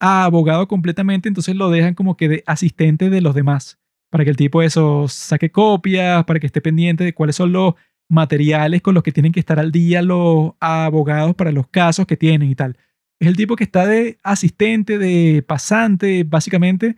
abogado 0.00 0.68
completamente, 0.68 1.28
entonces 1.28 1.56
lo 1.56 1.70
dejan 1.70 1.94
como 1.94 2.16
que 2.16 2.28
de 2.28 2.44
asistente 2.46 3.10
de 3.10 3.20
los 3.20 3.34
demás, 3.34 3.78
para 4.10 4.24
que 4.24 4.30
el 4.30 4.36
tipo 4.36 4.62
eso 4.62 5.08
saque 5.08 5.50
copias, 5.50 6.24
para 6.24 6.40
que 6.40 6.46
esté 6.46 6.60
pendiente 6.60 7.04
de 7.04 7.14
cuáles 7.14 7.36
son 7.36 7.52
los 7.52 7.74
materiales 8.08 8.82
con 8.82 8.94
los 8.94 9.02
que 9.02 9.12
tienen 9.12 9.32
que 9.32 9.40
estar 9.40 9.58
al 9.58 9.70
día 9.70 10.02
los 10.02 10.52
abogados 10.60 11.34
para 11.34 11.52
los 11.52 11.68
casos 11.68 12.06
que 12.06 12.16
tienen 12.16 12.50
y 12.50 12.54
tal. 12.54 12.76
Es 13.20 13.28
el 13.28 13.36
tipo 13.36 13.56
que 13.56 13.64
está 13.64 13.86
de 13.86 14.18
asistente, 14.22 14.98
de 14.98 15.42
pasante, 15.42 16.24
básicamente, 16.24 16.96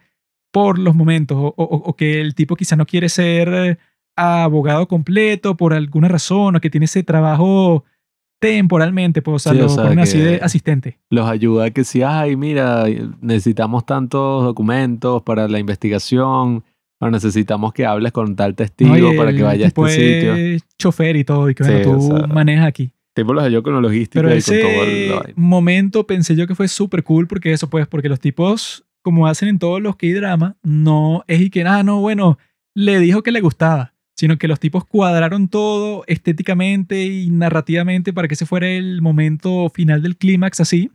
por 0.53 0.79
los 0.79 0.95
momentos, 0.95 1.39
o, 1.57 1.97
que 1.97 2.21
el 2.21 2.35
tipo 2.35 2.57
quizá 2.57 2.77
no 2.77 2.87
quiere 2.87 3.09
ser 3.09 3.79
abogado 4.17 4.87
completo 4.89 5.57
por 5.57 5.73
alguna 5.73 6.09
razón, 6.09 6.57
o 6.57 6.61
que 6.61 6.71
tiene 6.71 6.85
ese 6.85 7.03
trabajo 7.03 7.85
temporalmente, 8.41 9.23
pues, 9.23 9.47
o 9.47 9.53
sea, 9.53 10.03
así 10.03 10.19
de 10.19 10.41
asistente. 10.43 10.99
Los 11.11 11.29
ayuda 11.29 11.67
a 11.67 11.71
que 11.71 11.85
si, 11.85 12.03
ay, 12.03 12.37
mira, 12.37 12.87
necesitamos 13.21 13.87
tantos 13.87 14.43
documentos 14.43 15.23
para 15.23 15.47
la 15.47 15.59
investigación, 15.59 16.65
o 16.99 17.11
necesitamos 17.11 17.73
que 17.73 17.87
hables 17.87 18.13
con 18.13 18.35
tal 18.35 18.55
testigo 18.55 19.15
para 19.17 19.33
que 19.33 19.43
vaya 19.43 19.67
a 19.67 19.69
este 19.69 19.89
sitio. 19.89 20.67
chofer 20.79 21.17
y 21.17 21.25
todo, 21.25 21.49
y 21.49 21.55
que 21.55 21.63
bueno, 21.63 21.99
tú 21.99 22.27
manejas 22.29 22.67
aquí. 22.67 22.91
Tipo 23.15 23.35
los 23.35 23.45
ayudó 23.45 23.63
con 23.63 23.75
la 23.75 23.81
logística 23.81 24.23
Pero 24.23 24.35
y 24.35 24.39
ese 24.39 24.61
con 24.61 24.71
todo 24.71 25.25
el 25.25 25.35
momento 25.35 26.07
pensé 26.07 26.37
yo 26.37 26.47
que 26.47 26.55
fue 26.55 26.69
súper 26.69 27.03
cool 27.03 27.27
porque 27.27 27.53
eso, 27.53 27.69
pues, 27.69 27.87
porque 27.87 28.09
los 28.09 28.21
tipos, 28.21 28.85
como 29.03 29.27
hacen 29.27 29.49
en 29.49 29.59
todos 29.59 29.83
los 29.83 29.97
K-drama, 29.97 30.57
no 30.63 31.25
es 31.27 31.41
y 31.41 31.51
que, 31.51 31.63
ah, 31.63 31.83
no, 31.83 32.01
bueno, 32.01 32.39
le 32.75 33.01
dijo 33.01 33.23
que 33.23 33.33
le 33.33 33.41
gustaba 33.41 33.95
sino 34.21 34.37
que 34.37 34.49
los 34.49 34.61
tipos 34.61 34.85
cuadraron 34.85 35.49
todo 35.49 36.05
estéticamente 36.07 37.07
y 37.07 37.31
narrativamente 37.31 38.13
para 38.13 38.29
que 38.29 38.35
ese 38.35 38.45
fuera 38.45 38.69
el 38.69 39.01
momento 39.01 39.71
final 39.71 40.03
del 40.03 40.19
clímax 40.19 40.61
así. 40.61 40.91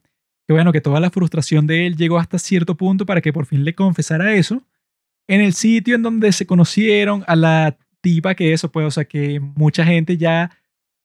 Que 0.48 0.54
bueno, 0.54 0.72
que 0.72 0.80
toda 0.80 1.00
la 1.00 1.10
frustración 1.10 1.66
de 1.66 1.88
él 1.88 1.96
llegó 1.96 2.20
hasta 2.20 2.38
cierto 2.38 2.76
punto 2.76 3.08
para 3.08 3.22
que 3.22 3.34
por 3.34 3.48
fin 3.48 3.66
le 3.66 3.74
confesara 3.74 4.36
eso. 4.36 4.62
En 5.28 5.42
el 5.42 5.54
sitio 5.54 5.96
en 5.96 6.04
donde 6.04 6.32
se 6.34 6.46
conocieron 6.46 7.24
a 7.26 7.36
la 7.36 7.76
tipa 8.00 8.36
que 8.36 8.54
eso, 8.54 8.72
pues, 8.72 8.86
o 8.86 8.92
sea, 8.92 9.06
que 9.06 9.40
mucha 9.40 9.84
gente 9.84 10.18
ya 10.18 10.52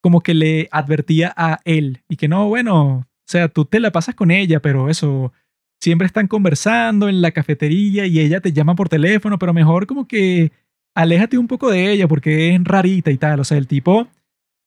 como 0.03 0.21
que 0.21 0.35
le 0.35 0.69
advertía 0.73 1.33
a 1.35 1.61
él 1.65 2.03
y 2.07 2.17
que 2.17 2.29
no, 2.29 2.49
bueno, 2.49 2.97
o 2.99 3.07
sea, 3.27 3.49
tú 3.49 3.65
te 3.65 3.81
la 3.81 3.93
pasas 3.93 4.15
con 4.15 4.31
ella, 4.31 4.61
pero 4.61 4.91
eso, 4.91 5.33
siempre 5.81 6.07
están 6.07 6.27
conversando 6.27 7.09
en 7.09 7.23
la 7.23 7.31
cafetería 7.31 8.05
y 8.05 8.21
ella 8.21 8.43
te 8.43 8.53
llama 8.53 8.75
por 8.75 8.91
teléfono, 8.91 9.39
pero 9.39 9.55
mejor 9.55 9.87
como 9.87 10.07
que 10.07 10.53
aléjate 10.95 11.39
un 11.39 11.49
poco 11.49 11.71
de 11.71 11.93
ella 11.93 12.09
porque 12.09 12.55
es 12.55 12.65
rarita 12.65 13.11
y 13.11 13.19
tal. 13.19 13.41
O 13.41 13.45
sea, 13.45 13.59
el 13.59 13.67
tipo, 13.67 14.09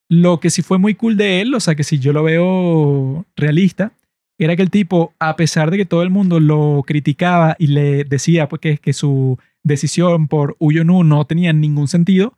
lo 0.09 0.39
que 0.39 0.49
sí 0.49 0.61
fue 0.61 0.77
muy 0.77 0.95
cool 0.95 1.17
de 1.17 1.41
él, 1.41 1.53
o 1.53 1.59
sea, 1.59 1.75
que 1.75 1.83
si 1.83 1.99
yo 1.99 2.13
lo 2.13 2.23
veo 2.23 3.25
realista, 3.35 3.93
era 4.37 4.55
que 4.55 4.63
el 4.63 4.69
tipo, 4.69 5.13
a 5.19 5.35
pesar 5.35 5.71
de 5.71 5.77
que 5.77 5.85
todo 5.85 6.03
el 6.03 6.09
mundo 6.09 6.39
lo 6.39 6.83
criticaba 6.85 7.55
y 7.59 7.67
le 7.67 8.03
decía 8.03 8.49
pues, 8.49 8.59
que, 8.61 8.77
que 8.77 8.93
su 8.93 9.37
decisión 9.63 10.27
por 10.27 10.55
Uyonu 10.59 11.03
no 11.03 11.25
tenía 11.25 11.53
ningún 11.53 11.87
sentido, 11.87 12.33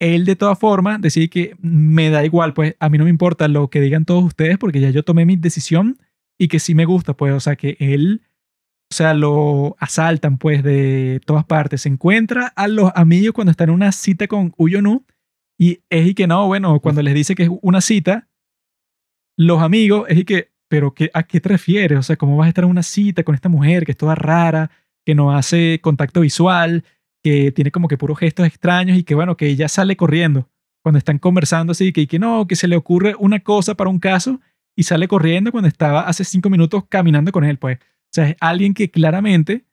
él 0.00 0.24
de 0.24 0.36
todas 0.36 0.58
formas 0.58 1.00
decía 1.00 1.28
que 1.28 1.54
me 1.60 2.08
da 2.08 2.24
igual, 2.24 2.54
pues 2.54 2.74
a 2.80 2.88
mí 2.88 2.96
no 2.96 3.04
me 3.04 3.10
importa 3.10 3.48
lo 3.48 3.68
que 3.68 3.80
digan 3.80 4.06
todos 4.06 4.24
ustedes 4.24 4.56
porque 4.56 4.80
ya 4.80 4.90
yo 4.90 5.02
tomé 5.02 5.26
mi 5.26 5.36
decisión 5.36 5.98
y 6.38 6.48
que 6.48 6.58
sí 6.58 6.74
me 6.74 6.86
gusta, 6.86 7.14
pues, 7.14 7.34
o 7.34 7.40
sea, 7.40 7.56
que 7.56 7.76
él 7.80 8.22
o 8.90 8.94
sea, 8.94 9.14
lo 9.14 9.76
asaltan 9.78 10.36
pues 10.36 10.64
de 10.64 11.20
todas 11.24 11.44
partes. 11.44 11.82
Se 11.82 11.88
encuentra 11.88 12.48
a 12.56 12.66
los 12.66 12.90
amigos 12.96 13.32
cuando 13.34 13.52
está 13.52 13.64
en 13.64 13.70
una 13.70 13.92
cita 13.92 14.26
con 14.26 14.52
Uyonu 14.56 15.04
y 15.56 15.80
es 15.90 16.08
y 16.08 16.14
que 16.14 16.26
no, 16.26 16.46
bueno, 16.48 16.80
cuando 16.80 17.00
les 17.02 17.14
dice 17.14 17.34
que 17.36 17.44
es 17.44 17.50
una 17.62 17.80
cita, 17.80 18.28
los 19.36 19.62
amigos 19.62 20.06
es 20.08 20.18
y 20.18 20.24
que, 20.24 20.50
pero 20.68 20.92
qué, 20.92 21.10
¿a 21.14 21.22
qué 21.22 21.40
te 21.40 21.48
refieres? 21.50 21.98
O 21.98 22.02
sea, 22.02 22.16
¿cómo 22.16 22.36
vas 22.36 22.46
a 22.46 22.48
estar 22.48 22.64
en 22.64 22.70
una 22.70 22.82
cita 22.82 23.22
con 23.22 23.34
esta 23.34 23.48
mujer 23.48 23.84
que 23.84 23.92
es 23.92 23.98
toda 23.98 24.16
rara, 24.16 24.70
que 25.06 25.14
no 25.14 25.36
hace 25.36 25.78
contacto 25.80 26.22
visual, 26.22 26.84
que 27.22 27.52
tiene 27.52 27.70
como 27.70 27.86
que 27.86 27.96
puros 27.96 28.18
gestos 28.18 28.46
extraños 28.46 28.98
y 28.98 29.04
que 29.04 29.14
bueno, 29.14 29.36
que 29.36 29.46
ella 29.46 29.68
sale 29.68 29.96
corriendo 29.96 30.48
cuando 30.82 30.98
están 30.98 31.18
conversando 31.18 31.72
así, 31.72 31.92
que, 31.92 32.08
que 32.08 32.18
no, 32.18 32.46
que 32.48 32.56
se 32.56 32.66
le 32.66 32.76
ocurre 32.76 33.14
una 33.18 33.40
cosa 33.40 33.76
para 33.76 33.90
un 33.90 34.00
caso 34.00 34.40
y 34.74 34.82
sale 34.82 35.06
corriendo 35.06 35.52
cuando 35.52 35.68
estaba 35.68 36.00
hace 36.08 36.24
cinco 36.24 36.50
minutos 36.50 36.84
caminando 36.88 37.30
con 37.30 37.44
él, 37.44 37.58
pues. 37.58 37.78
O 38.10 38.12
sea, 38.12 38.28
es 38.30 38.36
alguien 38.40 38.74
que 38.74 38.90
claramente, 38.90 39.64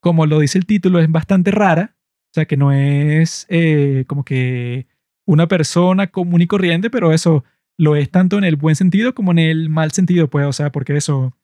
como 0.00 0.26
lo 0.26 0.38
dice 0.38 0.58
el 0.58 0.66
título, 0.66 1.00
es 1.00 1.10
bastante 1.10 1.50
rara. 1.50 1.96
O 2.30 2.34
sea, 2.34 2.46
que 2.46 2.56
no 2.56 2.72
es 2.72 3.46
eh, 3.50 4.04
como 4.06 4.24
que 4.24 4.86
una 5.26 5.48
persona 5.48 6.06
común 6.08 6.42
y 6.42 6.46
corriente, 6.46 6.90
pero 6.90 7.12
eso 7.12 7.44
lo 7.76 7.96
es 7.96 8.10
tanto 8.10 8.38
en 8.38 8.44
el 8.44 8.56
buen 8.56 8.76
sentido 8.76 9.14
como 9.14 9.32
en 9.32 9.38
el 9.38 9.68
mal 9.68 9.92
sentido, 9.92 10.28
pues, 10.28 10.46
o 10.46 10.52
sea, 10.52 10.70
porque 10.70 10.96
eso, 10.96 11.36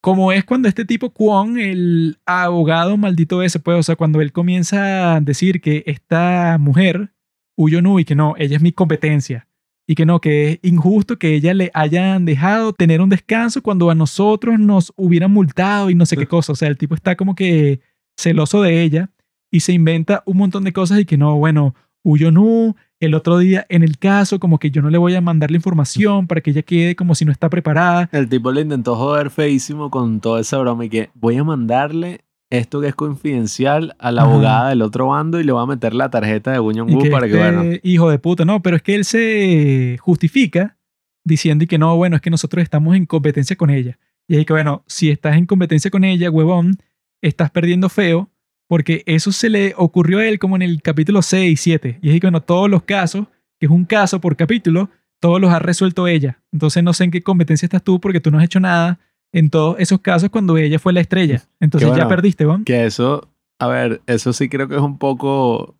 como 0.00 0.32
es 0.32 0.44
cuando 0.44 0.68
este 0.68 0.84
tipo 0.84 1.10
Kwon, 1.10 1.58
el 1.58 2.18
abogado 2.24 2.96
maldito 2.96 3.42
ese, 3.42 3.58
pues, 3.58 3.78
o 3.78 3.82
sea, 3.82 3.96
cuando 3.96 4.20
él 4.20 4.32
comienza 4.32 5.16
a 5.16 5.20
decir 5.20 5.60
que 5.60 5.82
esta 5.86 6.56
mujer, 6.58 7.12
Uyonu, 7.56 7.98
y 7.98 8.04
que 8.04 8.14
no, 8.14 8.34
ella 8.38 8.56
es 8.56 8.62
mi 8.62 8.72
competencia, 8.72 9.47
y 9.90 9.94
que 9.94 10.04
no, 10.04 10.20
que 10.20 10.50
es 10.50 10.58
injusto 10.62 11.18
que 11.18 11.34
ella 11.34 11.54
le 11.54 11.70
hayan 11.72 12.26
dejado 12.26 12.74
tener 12.74 13.00
un 13.00 13.08
descanso 13.08 13.62
cuando 13.62 13.90
a 13.90 13.94
nosotros 13.94 14.60
nos 14.60 14.92
hubieran 14.96 15.32
multado 15.32 15.88
y 15.88 15.94
no 15.94 16.04
sé 16.04 16.18
qué 16.18 16.26
cosa. 16.26 16.52
O 16.52 16.56
sea, 16.56 16.68
el 16.68 16.76
tipo 16.76 16.94
está 16.94 17.16
como 17.16 17.34
que 17.34 17.80
celoso 18.14 18.60
de 18.60 18.82
ella 18.82 19.10
y 19.50 19.60
se 19.60 19.72
inventa 19.72 20.22
un 20.26 20.36
montón 20.36 20.64
de 20.64 20.74
cosas 20.74 21.00
y 21.00 21.06
que 21.06 21.16
no, 21.16 21.36
bueno, 21.38 21.74
huyo 22.02 22.30
no, 22.30 22.76
el 23.00 23.14
otro 23.14 23.38
día 23.38 23.64
en 23.70 23.82
el 23.82 23.96
caso 23.96 24.38
como 24.38 24.58
que 24.58 24.70
yo 24.70 24.82
no 24.82 24.90
le 24.90 24.98
voy 24.98 25.14
a 25.14 25.22
mandar 25.22 25.50
la 25.50 25.56
información 25.56 26.26
para 26.26 26.42
que 26.42 26.50
ella 26.50 26.62
quede 26.62 26.94
como 26.94 27.14
si 27.14 27.24
no 27.24 27.32
está 27.32 27.48
preparada. 27.48 28.10
El 28.12 28.28
tipo 28.28 28.52
le 28.52 28.60
intentó 28.60 28.94
joder 28.94 29.30
feísimo 29.30 29.90
con 29.90 30.20
toda 30.20 30.42
esa 30.42 30.58
broma 30.58 30.84
y 30.84 30.90
que 30.90 31.10
voy 31.14 31.38
a 31.38 31.44
mandarle 31.44 32.20
esto 32.50 32.80
que 32.80 32.88
es 32.88 32.94
confidencial 32.94 33.94
a 33.98 34.10
la 34.10 34.22
abogada 34.22 34.70
del 34.70 34.82
otro 34.82 35.08
bando 35.08 35.40
y 35.40 35.44
le 35.44 35.52
va 35.52 35.62
a 35.62 35.66
meter 35.66 35.94
la 35.94 36.10
tarjeta 36.10 36.50
de 36.52 36.60
Woo 36.60 36.72
para 37.10 37.26
que, 37.26 37.34
este 37.34 37.38
bueno. 37.38 37.78
Hijo 37.82 38.10
de 38.10 38.18
puta, 38.18 38.44
no, 38.44 38.62
pero 38.62 38.76
es 38.76 38.82
que 38.82 38.94
él 38.94 39.04
se 39.04 39.98
justifica 40.00 40.76
diciendo 41.24 41.64
y 41.64 41.66
que 41.66 41.78
no, 41.78 41.96
bueno, 41.96 42.16
es 42.16 42.22
que 42.22 42.30
nosotros 42.30 42.62
estamos 42.62 42.96
en 42.96 43.06
competencia 43.06 43.56
con 43.56 43.70
ella. 43.70 43.98
Y 44.26 44.36
es 44.36 44.46
que, 44.46 44.52
bueno, 44.52 44.82
si 44.86 45.10
estás 45.10 45.36
en 45.36 45.46
competencia 45.46 45.90
con 45.90 46.04
ella, 46.04 46.30
huevón, 46.30 46.78
estás 47.20 47.50
perdiendo 47.50 47.88
feo, 47.88 48.30
porque 48.66 49.02
eso 49.06 49.32
se 49.32 49.48
le 49.48 49.74
ocurrió 49.76 50.18
a 50.18 50.26
él 50.26 50.38
como 50.38 50.56
en 50.56 50.62
el 50.62 50.82
capítulo 50.82 51.22
6 51.22 51.52
y 51.52 51.56
7. 51.56 51.98
Y 52.02 52.10
es 52.10 52.20
que, 52.20 52.26
bueno, 52.26 52.42
todos 52.42 52.68
los 52.70 52.82
casos, 52.82 53.26
que 53.58 53.66
es 53.66 53.72
un 53.72 53.84
caso 53.84 54.20
por 54.20 54.36
capítulo, 54.36 54.90
todos 55.20 55.40
los 55.40 55.50
ha 55.52 55.58
resuelto 55.58 56.06
ella. 56.06 56.40
Entonces 56.52 56.82
no 56.82 56.92
sé 56.92 57.04
en 57.04 57.10
qué 57.10 57.22
competencia 57.22 57.66
estás 57.66 57.82
tú 57.82 58.00
porque 58.00 58.20
tú 58.20 58.30
no 58.30 58.38
has 58.38 58.44
hecho 58.44 58.60
nada 58.60 58.98
en 59.32 59.50
todos 59.50 59.76
esos 59.78 60.00
casos 60.00 60.30
cuando 60.30 60.56
ella 60.56 60.78
fue 60.78 60.92
la 60.92 61.00
estrella. 61.00 61.42
Entonces 61.60 61.94
ya 61.94 62.08
perdiste, 62.08 62.44
¿no? 62.44 62.62
Que 62.64 62.86
eso, 62.86 63.28
a 63.58 63.68
ver, 63.68 64.02
eso 64.06 64.32
sí 64.32 64.48
creo 64.48 64.68
que 64.68 64.76
es 64.76 64.80
un 64.80 64.98
poco, 64.98 65.76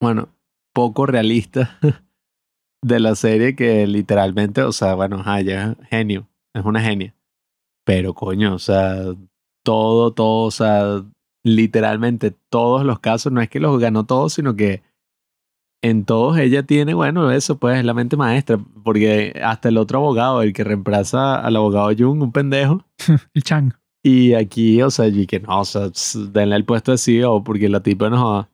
bueno, 0.00 0.28
poco 0.72 1.06
realista 1.06 1.78
de 2.82 3.00
la 3.00 3.14
serie 3.14 3.54
que 3.54 3.86
literalmente, 3.86 4.62
o 4.62 4.72
sea, 4.72 4.94
bueno, 4.94 5.22
ella 5.36 5.76
es 5.80 5.88
genio, 5.88 6.28
es 6.54 6.64
una 6.64 6.80
genia. 6.80 7.14
Pero 7.84 8.14
coño, 8.14 8.54
o 8.54 8.58
sea, 8.58 9.02
todo, 9.64 10.12
todo, 10.12 10.44
o 10.46 10.50
sea, 10.50 11.04
literalmente 11.42 12.32
todos 12.50 12.84
los 12.84 13.00
casos, 13.00 13.32
no 13.32 13.40
es 13.40 13.48
que 13.48 13.60
los 13.60 13.78
ganó 13.80 14.04
todos, 14.04 14.34
sino 14.34 14.56
que 14.56 14.82
en 15.82 16.04
todos 16.04 16.38
ella 16.38 16.62
tiene, 16.62 16.94
bueno, 16.94 17.30
eso 17.30 17.58
pues 17.58 17.78
es 17.78 17.84
la 17.84 17.94
mente 17.94 18.16
maestra, 18.16 18.58
porque 18.84 19.40
hasta 19.42 19.68
el 19.68 19.78
otro 19.78 19.98
abogado, 19.98 20.42
el 20.42 20.52
que 20.52 20.64
reemplaza 20.64 21.36
al 21.40 21.56
abogado 21.56 21.90
Jung, 21.96 22.22
un 22.22 22.32
pendejo. 22.32 22.84
el 23.34 23.42
Chang. 23.42 23.72
Y 24.02 24.34
aquí, 24.34 24.80
o 24.82 24.90
sea, 24.90 25.08
y 25.08 25.26
que 25.26 25.40
no, 25.40 25.60
o 25.60 25.64
sea, 25.64 25.90
denle 26.32 26.56
el 26.56 26.64
puesto 26.64 26.92
de 26.92 26.98
CEO 26.98 27.44
porque 27.44 27.68
la 27.68 27.82
tipa 27.82 28.08
no 28.08 28.48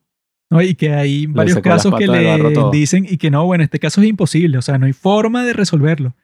No, 0.49 0.61
y 0.61 0.75
que 0.75 0.93
hay 0.93 1.25
varios 1.25 1.59
casos 1.59 1.93
que 1.95 2.07
le 2.07 2.53
dicen 2.71 3.05
y 3.09 3.17
que 3.17 3.31
no, 3.31 3.45
bueno, 3.45 3.63
este 3.63 3.79
caso 3.79 4.01
es 4.01 4.07
imposible, 4.07 4.57
o 4.57 4.61
sea, 4.61 4.77
no 4.77 4.85
hay 4.85 4.93
forma 4.93 5.45
de 5.45 5.53
resolverlo. 5.53 6.15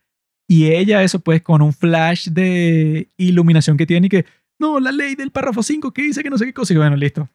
Y 0.47 0.67
ella, 0.67 1.03
eso 1.03 1.19
pues, 1.19 1.41
con 1.41 1.61
un 1.61 1.71
flash 1.71 2.27
de 2.29 3.09
iluminación 3.17 3.77
que 3.77 3.85
tiene 3.85 4.07
y 4.07 4.09
que, 4.09 4.25
no, 4.59 4.79
la 4.79 4.91
ley 4.91 5.15
del 5.15 5.31
párrafo 5.31 5.63
5 5.63 5.91
que 5.91 6.03
dice 6.03 6.21
que 6.21 6.29
no 6.29 6.37
sé 6.37 6.45
qué 6.45 6.53
cosa. 6.53 6.73
Y 6.73 6.77
bueno, 6.77 6.95
listo. 6.95 7.29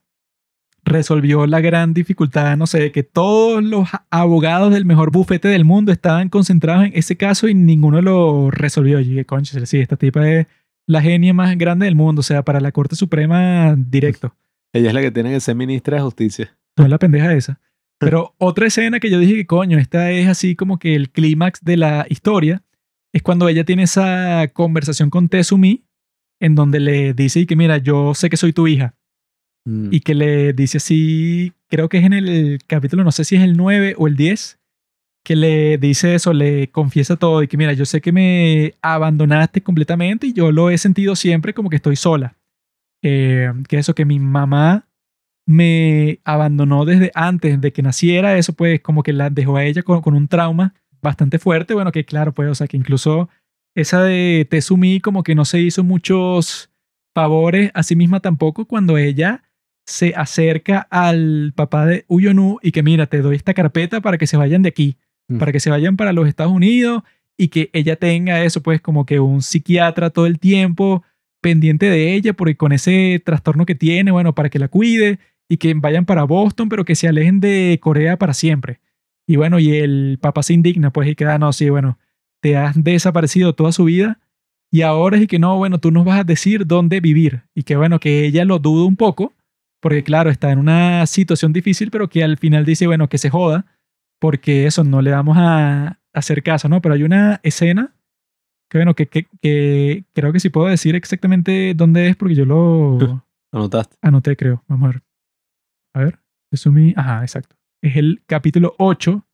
Resolvió 0.89 1.45
la 1.45 1.61
gran 1.61 1.93
dificultad, 1.93 2.57
no 2.57 2.65
sé, 2.65 2.91
que 2.91 3.03
todos 3.03 3.63
los 3.63 3.87
abogados 4.09 4.73
del 4.73 4.85
mejor 4.85 5.11
bufete 5.11 5.47
del 5.47 5.63
mundo 5.63 5.91
estaban 5.91 6.29
concentrados 6.29 6.85
en 6.85 6.91
ese 6.95 7.15
caso 7.15 7.47
y 7.47 7.53
ninguno 7.53 8.01
lo 8.01 8.49
resolvió. 8.49 8.99
Y 8.99 9.05
dije, 9.05 9.25
concha, 9.25 9.65
sí, 9.65 9.77
esta 9.77 9.97
tipa 9.97 10.27
es 10.27 10.47
la 10.87 11.01
genia 11.01 11.33
más 11.33 11.55
grande 11.57 11.85
del 11.85 11.95
mundo, 11.95 12.21
o 12.21 12.23
sea, 12.23 12.43
para 12.43 12.59
la 12.59 12.71
Corte 12.71 12.95
Suprema 12.95 13.75
directo. 13.77 14.35
Ella 14.73 14.89
es 14.89 14.93
la 14.95 15.01
que 15.01 15.11
tiene 15.11 15.31
que 15.31 15.39
ser 15.39 15.55
ministra 15.55 15.97
de 15.97 16.03
Justicia. 16.03 16.57
No 16.75 16.85
es 16.85 16.89
la 16.89 16.97
pendeja 16.97 17.33
esa. 17.33 17.59
Pero 17.99 18.33
otra 18.39 18.65
escena 18.65 18.99
que 18.99 19.11
yo 19.11 19.19
dije 19.19 19.35
que 19.35 19.45
coño, 19.45 19.77
esta 19.77 20.09
es 20.09 20.27
así 20.27 20.55
como 20.55 20.79
que 20.79 20.95
el 20.95 21.11
clímax 21.11 21.63
de 21.63 21.77
la 21.77 22.07
historia, 22.09 22.63
es 23.13 23.21
cuando 23.21 23.47
ella 23.47 23.63
tiene 23.63 23.83
esa 23.83 24.47
conversación 24.53 25.09
con 25.09 25.29
Tezumi, 25.29 25.85
en 26.39 26.55
donde 26.55 26.79
le 26.79 27.13
dice 27.13 27.41
y 27.41 27.45
que 27.45 27.55
mira, 27.55 27.77
yo 27.77 28.13
sé 28.15 28.29
que 28.29 28.37
soy 28.37 28.53
tu 28.53 28.67
hija. 28.67 28.95
Mm. 29.65 29.89
Y 29.91 29.99
que 30.01 30.15
le 30.15 30.53
dice 30.53 30.77
así, 30.77 31.53
creo 31.67 31.89
que 31.89 31.97
es 31.97 32.05
en 32.05 32.13
el 32.13 32.59
capítulo, 32.67 33.03
no 33.03 33.11
sé 33.11 33.23
si 33.23 33.35
es 33.35 33.41
el 33.43 33.57
9 33.57 33.95
o 33.97 34.07
el 34.07 34.15
10, 34.15 34.59
que 35.23 35.35
le 35.35 35.77
dice 35.77 36.15
eso, 36.15 36.33
le 36.33 36.69
confiesa 36.69 37.15
todo 37.15 37.43
y 37.43 37.47
que 37.47 37.57
mira, 37.57 37.73
yo 37.73 37.85
sé 37.85 38.01
que 38.01 38.11
me 38.11 38.73
abandonaste 38.81 39.61
completamente 39.61 40.27
y 40.27 40.33
yo 40.33 40.51
lo 40.51 40.69
he 40.69 40.77
sentido 40.77 41.15
siempre 41.15 41.53
como 41.53 41.69
que 41.69 41.75
estoy 41.75 41.95
sola. 41.95 42.35
Eh, 43.01 43.51
que 43.67 43.77
eso, 43.77 43.95
que 43.95 44.05
mi 44.05 44.19
mamá 44.19 44.87
me 45.45 46.19
abandonó 46.25 46.85
desde 46.85 47.11
antes 47.15 47.59
de 47.59 47.71
que 47.71 47.81
naciera, 47.81 48.37
eso 48.37 48.53
pues 48.53 48.81
como 48.81 49.03
que 49.03 49.13
la 49.13 49.29
dejó 49.29 49.57
a 49.57 49.63
ella 49.63 49.83
con, 49.83 50.01
con 50.01 50.15
un 50.15 50.27
trauma 50.27 50.73
bastante 51.01 51.39
fuerte, 51.39 51.73
bueno, 51.73 51.91
que 51.91 52.05
claro, 52.05 52.33
pues, 52.33 52.49
o 52.49 52.55
sea, 52.55 52.67
que 52.67 52.77
incluso 52.77 53.29
esa 53.75 54.03
de 54.03 54.47
Tezumi 54.49 54.99
como 54.99 55.23
que 55.23 55.35
no 55.35 55.45
se 55.45 55.59
hizo 55.61 55.83
muchos 55.83 56.69
favores 57.15 57.71
a 57.73 57.83
sí 57.83 57.95
misma 57.95 58.19
tampoco 58.19 58.65
cuando 58.65 58.97
ella 58.97 59.43
se 59.89 60.13
acerca 60.15 60.87
al 60.89 61.53
papá 61.55 61.85
de 61.85 62.05
Uyonu 62.07 62.59
y 62.61 62.71
que 62.71 62.83
mira, 62.83 63.07
te 63.07 63.21
doy 63.21 63.35
esta 63.35 63.53
carpeta 63.53 64.01
para 64.01 64.17
que 64.17 64.27
se 64.27 64.37
vayan 64.37 64.61
de 64.61 64.69
aquí, 64.69 64.97
Mm. 65.29 65.37
para 65.37 65.51
que 65.51 65.59
se 65.59 65.69
vayan 65.69 65.95
para 65.95 66.11
los 66.11 66.27
Estados 66.27 66.51
Unidos 66.51 67.03
y 67.37 67.49
que 67.49 67.69
ella 67.73 67.95
tenga 67.95 68.43
eso 68.43 68.61
pues 68.61 68.81
como 68.81 69.05
que 69.05 69.19
un 69.19 69.41
psiquiatra 69.41 70.09
todo 70.09 70.25
el 70.25 70.39
tiempo 70.39 71.03
pendiente 71.39 71.85
de 71.89 72.15
ella 72.15 72.33
porque 72.33 72.57
con 72.57 72.71
ese 72.71 73.21
trastorno 73.23 73.65
que 73.65 73.75
tiene, 73.75 74.11
bueno, 74.11 74.33
para 74.33 74.49
que 74.49 74.59
la 74.59 74.67
cuide 74.67 75.19
y 75.47 75.57
que 75.57 75.73
vayan 75.75 76.05
para 76.05 76.23
Boston, 76.23 76.67
pero 76.67 76.83
que 76.83 76.95
se 76.95 77.07
alejen 77.07 77.39
de 77.39 77.79
Corea 77.81 78.17
para 78.17 78.33
siempre. 78.33 78.79
Y 79.27 79.35
bueno, 79.35 79.59
y 79.59 79.75
el 79.77 80.17
papá 80.19 80.41
se 80.43 80.53
indigna 80.53 80.91
pues 80.91 81.07
y 81.07 81.15
queda, 81.15 81.37
no, 81.37 81.53
sí, 81.53 81.69
bueno, 81.69 81.99
te 82.41 82.57
has 82.57 82.83
desaparecido 82.83 83.53
toda 83.53 83.71
su 83.71 83.83
vida 83.85 84.19
y 84.71 84.81
ahora 84.81 85.17
es 85.17 85.23
y 85.23 85.27
que 85.27 85.39
no, 85.39 85.57
bueno, 85.57 85.79
tú 85.79 85.91
nos 85.91 86.05
vas 86.05 86.19
a 86.19 86.23
decir 86.23 86.65
dónde 86.65 86.99
vivir. 86.99 87.43
Y 87.53 87.63
que 87.63 87.75
bueno, 87.75 87.99
que 87.99 88.25
ella 88.25 88.45
lo 88.45 88.57
duda 88.59 88.85
un 88.85 88.95
poco, 88.95 89.33
porque 89.81 90.03
claro, 90.03 90.29
está 90.29 90.51
en 90.51 90.59
una 90.59 91.05
situación 91.05 91.53
difícil, 91.53 91.91
pero 91.91 92.09
que 92.09 92.23
al 92.23 92.37
final 92.37 92.65
dice, 92.65 92.87
bueno, 92.87 93.09
que 93.09 93.17
se 93.17 93.29
joda, 93.29 93.65
porque 94.19 94.65
eso 94.65 94.83
no 94.83 95.01
le 95.01 95.11
vamos 95.11 95.37
a 95.39 95.99
hacer 96.13 96.43
caso, 96.43 96.69
¿no? 96.69 96.81
Pero 96.81 96.95
hay 96.95 97.03
una 97.03 97.39
escena 97.43 97.93
que 98.69 98.77
bueno, 98.77 98.93
que, 98.93 99.07
que, 99.07 99.25
que 99.41 100.05
creo 100.13 100.31
que 100.31 100.39
sí 100.39 100.49
puedo 100.49 100.67
decir 100.67 100.95
exactamente 100.95 101.73
dónde 101.73 102.07
es, 102.07 102.15
porque 102.15 102.35
yo 102.35 102.45
lo 102.45 103.23
¿Anotaste? 103.51 103.97
anoté, 104.01 104.35
creo. 104.35 104.63
Vamos 104.67 104.89
a 104.89 104.91
ver. 104.91 105.03
A 105.95 105.99
ver, 106.01 106.19
resumí. 106.51 106.93
Ajá, 106.95 107.21
exacto. 107.21 107.55
Es 107.81 107.95
el 107.97 108.21
capítulo 108.27 108.75
8, 108.77 109.25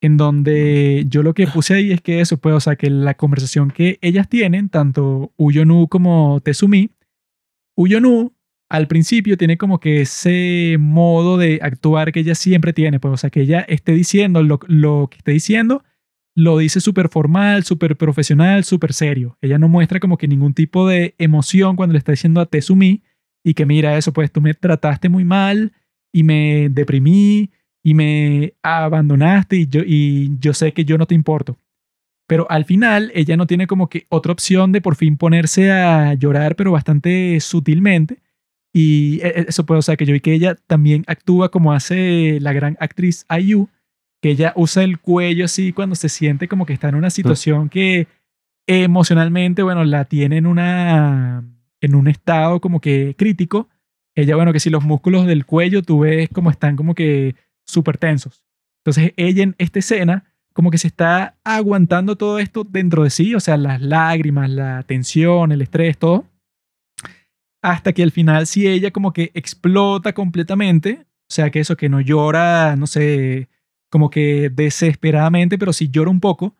en 0.00 0.16
donde 0.16 1.04
yo 1.08 1.24
lo 1.24 1.34
que 1.34 1.48
puse 1.48 1.74
ahí 1.74 1.90
es 1.90 2.00
que 2.00 2.20
eso, 2.20 2.36
pues, 2.36 2.54
o 2.54 2.60
sea, 2.60 2.76
que 2.76 2.88
la 2.88 3.14
conversación 3.14 3.70
que 3.70 3.98
ellas 4.00 4.28
tienen, 4.28 4.68
tanto 4.68 5.32
Uyonu 5.36 5.88
como 5.88 6.40
Tezumi, 6.40 6.90
Uyonu 7.76 8.32
al 8.72 8.88
principio 8.88 9.36
tiene 9.36 9.58
como 9.58 9.80
que 9.80 10.00
ese 10.00 10.78
modo 10.80 11.36
de 11.36 11.58
actuar 11.60 12.10
que 12.10 12.20
ella 12.20 12.34
siempre 12.34 12.72
tiene, 12.72 12.98
pues, 13.00 13.12
o 13.12 13.16
sea, 13.18 13.28
que 13.28 13.42
ella 13.42 13.60
esté 13.68 13.92
diciendo 13.92 14.42
lo, 14.42 15.08
que 15.10 15.18
esté 15.18 15.32
diciendo, 15.32 15.84
lo 16.34 16.56
dice 16.56 16.80
súper 16.80 17.10
formal, 17.10 17.64
súper 17.64 17.98
profesional, 17.98 18.64
súper 18.64 18.94
serio. 18.94 19.36
Ella 19.42 19.58
no 19.58 19.68
muestra 19.68 20.00
como 20.00 20.16
que 20.16 20.26
ningún 20.26 20.54
tipo 20.54 20.88
de 20.88 21.14
emoción 21.18 21.76
cuando 21.76 21.92
le 21.92 21.98
está 21.98 22.12
diciendo 22.12 22.40
a 22.40 22.46
Tezumi 22.46 23.02
y 23.44 23.52
que 23.52 23.66
mira 23.66 23.98
eso, 23.98 24.14
pues 24.14 24.32
tú 24.32 24.40
me 24.40 24.54
trataste 24.54 25.10
muy 25.10 25.26
mal 25.26 25.74
y 26.10 26.22
me 26.22 26.70
deprimí 26.70 27.50
y 27.84 27.92
me 27.92 28.54
abandonaste 28.62 29.56
y 29.56 29.66
yo, 29.66 29.82
y 29.84 30.30
yo 30.38 30.54
sé 30.54 30.72
que 30.72 30.86
yo 30.86 30.96
no 30.96 31.04
te 31.04 31.14
importo. 31.14 31.58
Pero 32.26 32.46
al 32.50 32.64
final 32.64 33.12
ella 33.14 33.36
no 33.36 33.46
tiene 33.46 33.66
como 33.66 33.90
que 33.90 34.06
otra 34.08 34.32
opción 34.32 34.72
de 34.72 34.80
por 34.80 34.96
fin 34.96 35.18
ponerse 35.18 35.70
a 35.70 36.14
llorar, 36.14 36.56
pero 36.56 36.72
bastante 36.72 37.38
sutilmente. 37.40 38.22
Y 38.72 39.20
e- 39.22 39.28
e- 39.40 39.44
eso 39.48 39.66
puede, 39.66 39.80
o 39.80 39.82
sea, 39.82 39.96
que 39.96 40.06
yo 40.06 40.12
vi 40.12 40.20
que 40.20 40.32
ella 40.32 40.54
también 40.66 41.04
actúa 41.06 41.50
como 41.50 41.72
hace 41.72 42.38
la 42.40 42.52
gran 42.52 42.76
actriz 42.80 43.26
IU, 43.28 43.68
que 44.20 44.30
ella 44.30 44.52
usa 44.56 44.84
el 44.84 44.98
cuello 45.00 45.44
así 45.44 45.72
cuando 45.72 45.94
se 45.94 46.08
siente 46.08 46.48
como 46.48 46.64
que 46.64 46.72
está 46.72 46.88
en 46.88 46.94
una 46.94 47.10
situación 47.10 47.68
que 47.68 48.06
emocionalmente, 48.66 49.62
bueno, 49.62 49.84
la 49.84 50.04
tiene 50.04 50.38
en 50.38 50.46
una 50.46 51.44
en 51.80 51.94
un 51.96 52.06
estado 52.06 52.60
como 52.60 52.80
que 52.80 53.14
crítico. 53.18 53.68
Ella, 54.14 54.36
bueno, 54.36 54.52
que 54.52 54.60
si 54.60 54.70
los 54.70 54.84
músculos 54.84 55.26
del 55.26 55.44
cuello 55.46 55.82
tú 55.82 56.00
ves 56.00 56.28
como 56.28 56.50
están 56.50 56.76
como 56.76 56.94
que 56.94 57.34
súper 57.66 57.98
tensos. 57.98 58.44
Entonces 58.84 59.12
ella 59.16 59.42
en 59.42 59.54
esta 59.58 59.80
escena 59.80 60.24
como 60.52 60.70
que 60.70 60.78
se 60.78 60.86
está 60.86 61.36
aguantando 61.44 62.16
todo 62.16 62.38
esto 62.38 62.64
dentro 62.64 63.04
de 63.04 63.10
sí, 63.10 63.34
o 63.34 63.40
sea, 63.40 63.56
las 63.56 63.80
lágrimas, 63.80 64.50
la 64.50 64.82
tensión, 64.84 65.50
el 65.50 65.62
estrés, 65.62 65.98
todo. 65.98 66.26
Hasta 67.62 67.92
que 67.92 68.02
al 68.02 68.10
final 68.10 68.46
sí 68.46 68.66
ella 68.66 68.90
como 68.90 69.12
que 69.12 69.30
explota 69.34 70.12
completamente, 70.12 71.06
o 71.32 71.34
sea, 71.34 71.50
que 71.50 71.60
eso 71.60 71.76
que 71.76 71.88
no 71.88 72.00
llora, 72.00 72.76
no 72.76 72.86
sé, 72.86 73.48
como 73.88 74.10
que 74.10 74.50
desesperadamente, 74.50 75.58
pero 75.58 75.72
sí 75.72 75.88
llora 75.88 76.10
un 76.10 76.20
poco. 76.20 76.56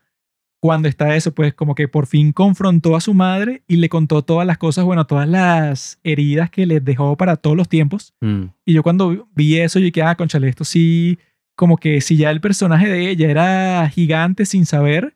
Cuando 0.60 0.88
está 0.88 1.16
eso, 1.16 1.34
pues 1.34 1.54
como 1.54 1.74
que 1.74 1.88
por 1.88 2.06
fin 2.06 2.32
confrontó 2.32 2.94
a 2.94 3.00
su 3.00 3.14
madre 3.14 3.64
y 3.66 3.76
le 3.76 3.88
contó 3.88 4.22
todas 4.22 4.46
las 4.46 4.58
cosas, 4.58 4.84
bueno, 4.84 5.06
todas 5.06 5.28
las 5.28 5.98
heridas 6.04 6.50
que 6.50 6.66
les 6.66 6.84
dejó 6.84 7.16
para 7.16 7.36
todos 7.36 7.56
los 7.56 7.68
tiempos. 7.68 8.14
Mm. 8.20 8.44
Y 8.64 8.74
yo 8.74 8.84
cuando 8.84 9.28
vi 9.34 9.58
eso, 9.58 9.80
yo 9.80 9.86
dije, 9.86 10.02
ah, 10.02 10.14
conchale, 10.14 10.48
esto 10.48 10.64
sí, 10.64 11.18
como 11.56 11.78
que 11.78 12.00
si 12.00 12.16
ya 12.16 12.30
el 12.30 12.40
personaje 12.40 12.88
de 12.88 13.10
ella 13.10 13.28
era 13.28 13.88
gigante 13.88 14.46
sin 14.46 14.64
saber, 14.64 15.14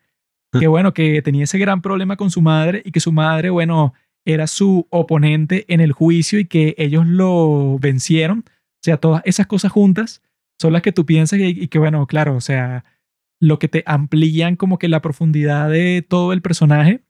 que 0.59 0.67
bueno, 0.67 0.93
que 0.95 1.23
tenía 1.23 1.45
ese 1.45 1.59
gran 1.59 1.81
problema 1.81 2.17
con 2.17 2.31
su 2.31 2.43
madre 2.43 2.83
y 2.85 2.91
que 2.91 3.01
su 3.01 3.13
madre, 3.13 3.51
bueno, 3.51 3.95
era 4.27 4.47
su 4.47 4.87
oponente 4.91 5.65
en 5.69 5.81
el 5.81 5.93
juicio 5.93 6.39
y 6.39 6.45
que 6.45 6.75
ellos 6.77 7.07
lo 7.07 7.79
vencieron. 7.79 8.41
O 8.47 8.83
sea, 8.83 8.99
todas 8.99 9.23
esas 9.25 9.47
cosas 9.47 9.73
juntas 9.73 10.23
son 10.61 10.75
las 10.75 10.83
que 10.83 10.93
tú 10.93 11.07
piensas 11.07 11.39
y, 11.39 11.45
y 11.45 11.69
que 11.69 11.79
bueno, 11.79 12.07
claro, 12.07 12.37
o 12.37 12.41
sea, 12.41 12.85
lo 13.41 13.59
que 13.59 13.69
te 13.69 13.83
amplían 13.87 14.57
como 14.57 14.79
que 14.79 14.89
la 14.89 15.03
profundidad 15.03 15.71
de 15.71 16.05
todo 16.07 16.33
el 16.33 16.43
personaje 16.43 17.03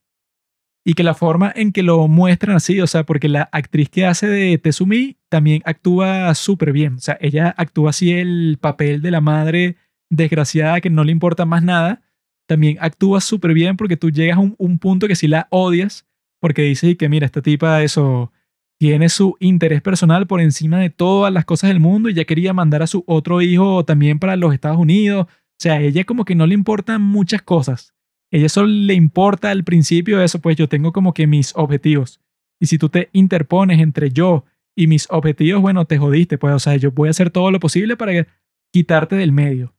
y 0.84 0.94
que 0.94 1.02
la 1.02 1.14
forma 1.14 1.52
en 1.54 1.72
que 1.72 1.82
lo 1.82 2.06
muestran 2.06 2.56
así, 2.56 2.80
o 2.80 2.86
sea, 2.86 3.04
porque 3.04 3.28
la 3.28 3.48
actriz 3.50 3.88
que 3.88 4.06
hace 4.06 4.28
de 4.28 4.56
Tezumi 4.56 5.16
también 5.28 5.60
actúa 5.64 6.32
súper 6.36 6.72
bien, 6.72 6.94
o 6.94 7.00
sea, 7.00 7.18
ella 7.20 7.52
actúa 7.56 7.90
así 7.90 8.12
el 8.12 8.58
papel 8.60 9.02
de 9.02 9.10
la 9.10 9.20
madre 9.20 9.76
desgraciada 10.10 10.80
que 10.80 10.90
no 10.90 11.02
le 11.02 11.10
importa 11.10 11.44
más 11.44 11.64
nada, 11.64 12.02
también 12.46 12.78
actúa 12.80 13.20
súper 13.20 13.52
bien 13.52 13.76
porque 13.76 13.96
tú 13.96 14.10
llegas 14.10 14.38
a 14.38 14.40
un, 14.40 14.54
un 14.58 14.78
punto 14.78 15.08
que 15.08 15.16
si 15.16 15.26
la 15.26 15.48
odias, 15.50 16.05
porque 16.40 16.62
dices 16.62 16.90
y 16.90 16.96
que 16.96 17.08
mira, 17.08 17.26
esta 17.26 17.42
tipa 17.42 17.82
eso 17.82 18.32
tiene 18.78 19.08
su 19.08 19.36
interés 19.40 19.80
personal 19.80 20.26
por 20.26 20.40
encima 20.40 20.78
de 20.78 20.90
todas 20.90 21.32
las 21.32 21.44
cosas 21.44 21.68
del 21.68 21.80
mundo 21.80 22.08
y 22.08 22.14
ya 22.14 22.24
quería 22.24 22.52
mandar 22.52 22.82
a 22.82 22.86
su 22.86 23.04
otro 23.06 23.40
hijo 23.40 23.84
también 23.84 24.18
para 24.18 24.36
los 24.36 24.52
Estados 24.52 24.78
Unidos. 24.78 25.26
O 25.28 25.58
sea, 25.58 25.74
a 25.74 25.80
ella 25.80 26.04
como 26.04 26.24
que 26.24 26.34
no 26.34 26.46
le 26.46 26.54
importan 26.54 27.00
muchas 27.00 27.42
cosas. 27.42 27.94
Ella 28.30 28.48
solo 28.48 28.68
le 28.68 28.94
importa 28.94 29.50
al 29.50 29.64
principio 29.64 30.20
eso, 30.20 30.40
pues 30.40 30.56
yo 30.56 30.68
tengo 30.68 30.92
como 30.92 31.14
que 31.14 31.26
mis 31.26 31.52
objetivos. 31.56 32.20
Y 32.60 32.66
si 32.66 32.78
tú 32.78 32.88
te 32.88 33.08
interpones 33.12 33.80
entre 33.80 34.10
yo 34.10 34.44
y 34.74 34.86
mis 34.88 35.06
objetivos, 35.10 35.62
bueno, 35.62 35.84
te 35.86 35.98
jodiste, 35.98 36.36
pues, 36.36 36.54
o 36.54 36.58
sea, 36.58 36.76
yo 36.76 36.90
voy 36.90 37.08
a 37.08 37.10
hacer 37.10 37.30
todo 37.30 37.50
lo 37.50 37.60
posible 37.60 37.96
para 37.96 38.26
quitarte 38.72 39.16
del 39.16 39.32
medio. 39.32 39.74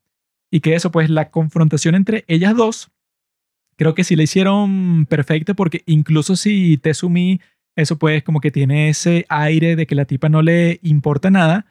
Y 0.49 0.61
que 0.61 0.75
eso, 0.75 0.91
pues, 0.91 1.09
la 1.09 1.29
confrontación 1.29 1.93
entre 1.93 2.23
ellas 2.27 2.55
dos, 2.55 2.89
creo 3.77 3.93
que 3.93 4.03
sí 4.03 4.15
la 4.15 4.23
hicieron 4.23 5.05
perfecta 5.05 5.53
porque 5.53 5.83
incluso 5.85 6.35
si 6.35 6.77
Tezumi, 6.77 7.39
eso 7.75 7.97
pues 7.97 8.23
como 8.23 8.41
que 8.41 8.51
tiene 8.51 8.89
ese 8.89 9.25
aire 9.29 9.75
de 9.75 9.85
que 9.85 9.95
la 9.95 10.05
tipa 10.05 10.29
no 10.29 10.41
le 10.41 10.79
importa 10.81 11.29
nada, 11.29 11.65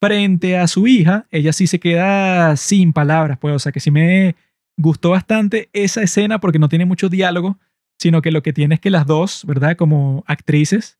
frente 0.00 0.56
a 0.56 0.66
su 0.66 0.86
hija, 0.86 1.26
ella 1.30 1.52
sí 1.52 1.66
se 1.66 1.78
queda 1.78 2.56
sin 2.56 2.92
palabras, 2.92 3.38
pues, 3.38 3.54
o 3.54 3.58
sea, 3.58 3.70
que 3.70 3.80
sí 3.80 3.90
me 3.90 4.34
gustó 4.78 5.10
bastante 5.10 5.68
esa 5.74 6.02
escena 6.02 6.40
porque 6.40 6.58
no 6.58 6.70
tiene 6.70 6.86
mucho 6.86 7.10
diálogo, 7.10 7.58
sino 7.98 8.22
que 8.22 8.30
lo 8.30 8.42
que 8.42 8.54
tiene 8.54 8.76
es 8.76 8.80
que 8.80 8.88
las 8.88 9.06
dos, 9.06 9.44
¿verdad? 9.44 9.76
Como 9.76 10.24
actrices, 10.26 10.98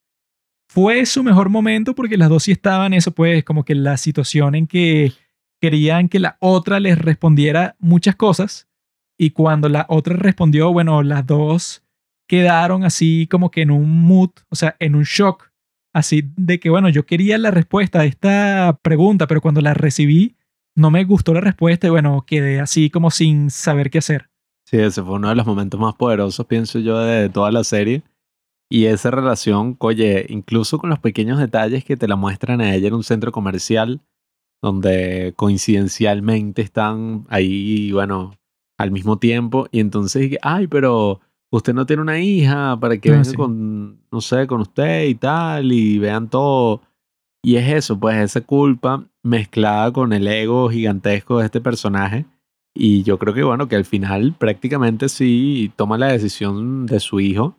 fue 0.68 1.06
su 1.06 1.22
mejor 1.22 1.48
momento 1.48 1.94
porque 1.94 2.18
las 2.18 2.28
dos 2.28 2.42
sí 2.42 2.52
estaban, 2.52 2.92
eso 2.92 3.12
pues, 3.12 3.42
como 3.42 3.64
que 3.64 3.74
la 3.74 3.96
situación 3.96 4.54
en 4.54 4.66
que 4.66 5.12
querían 5.62 6.08
que 6.08 6.18
la 6.18 6.36
otra 6.40 6.78
les 6.78 6.98
respondiera 6.98 7.76
muchas 7.78 8.16
cosas 8.16 8.69
Y 9.22 9.32
cuando 9.32 9.68
la 9.68 9.84
otra 9.90 10.16
respondió, 10.16 10.72
bueno, 10.72 11.02
las 11.02 11.26
dos 11.26 11.84
quedaron 12.26 12.84
así 12.84 13.28
como 13.30 13.50
que 13.50 13.60
en 13.60 13.70
un 13.70 14.00
mood, 14.00 14.30
o 14.48 14.56
sea, 14.56 14.76
en 14.78 14.94
un 14.94 15.02
shock, 15.02 15.52
así 15.92 16.32
de 16.38 16.58
que, 16.58 16.70
bueno, 16.70 16.88
yo 16.88 17.04
quería 17.04 17.36
la 17.36 17.50
respuesta 17.50 18.00
a 18.00 18.06
esta 18.06 18.78
pregunta, 18.80 19.26
pero 19.26 19.42
cuando 19.42 19.60
la 19.60 19.74
recibí, 19.74 20.36
no 20.74 20.90
me 20.90 21.04
gustó 21.04 21.34
la 21.34 21.42
respuesta 21.42 21.86
y 21.86 21.90
bueno, 21.90 22.24
quedé 22.26 22.60
así 22.60 22.88
como 22.88 23.10
sin 23.10 23.50
saber 23.50 23.90
qué 23.90 23.98
hacer. 23.98 24.30
Sí, 24.64 24.78
ese 24.78 25.02
fue 25.02 25.16
uno 25.16 25.28
de 25.28 25.34
los 25.34 25.44
momentos 25.44 25.78
más 25.78 25.96
poderosos, 25.96 26.46
pienso 26.46 26.78
yo, 26.78 26.98
de 27.00 27.28
toda 27.28 27.52
la 27.52 27.62
serie. 27.62 28.02
Y 28.70 28.86
esa 28.86 29.10
relación, 29.10 29.76
oye, 29.80 30.24
incluso 30.30 30.78
con 30.78 30.88
los 30.88 30.98
pequeños 30.98 31.38
detalles 31.38 31.84
que 31.84 31.98
te 31.98 32.08
la 32.08 32.16
muestran 32.16 32.62
a 32.62 32.74
ella 32.74 32.88
en 32.88 32.94
un 32.94 33.04
centro 33.04 33.32
comercial, 33.32 34.00
donde 34.62 35.34
coincidencialmente 35.36 36.62
están 36.62 37.26
ahí, 37.28 37.92
bueno, 37.92 38.39
al 38.80 38.90
mismo 38.90 39.18
tiempo. 39.18 39.68
Y 39.70 39.80
entonces, 39.80 40.36
ay, 40.42 40.66
pero 40.66 41.20
usted 41.52 41.74
no 41.74 41.86
tiene 41.86 42.02
una 42.02 42.18
hija 42.18 42.78
para 42.80 42.98
que 42.98 43.10
Ah, 43.10 43.12
venga 43.12 43.24
sí. 43.24 43.36
con, 43.36 43.98
no 44.10 44.20
sé, 44.20 44.46
con 44.46 44.60
usted 44.60 45.06
y 45.06 45.14
tal, 45.14 45.72
y 45.72 45.98
vean 45.98 46.28
todo. 46.28 46.82
Y 47.42 47.56
es 47.56 47.68
eso, 47.72 47.98
pues 47.98 48.16
esa 48.16 48.40
culpa 48.42 49.04
mezclada 49.22 49.92
con 49.92 50.12
el 50.12 50.26
ego 50.26 50.68
gigantesco 50.70 51.38
de 51.38 51.46
este 51.46 51.60
personaje. 51.60 52.26
Y 52.74 53.02
yo 53.02 53.18
creo 53.18 53.34
que, 53.34 53.42
bueno, 53.42 53.66
que 53.68 53.76
al 53.76 53.84
final 53.84 54.34
prácticamente 54.38 55.08
sí 55.08 55.72
toma 55.76 55.98
la 55.98 56.08
decisión 56.08 56.86
de 56.86 57.00
su 57.00 57.18
hijo 57.20 57.56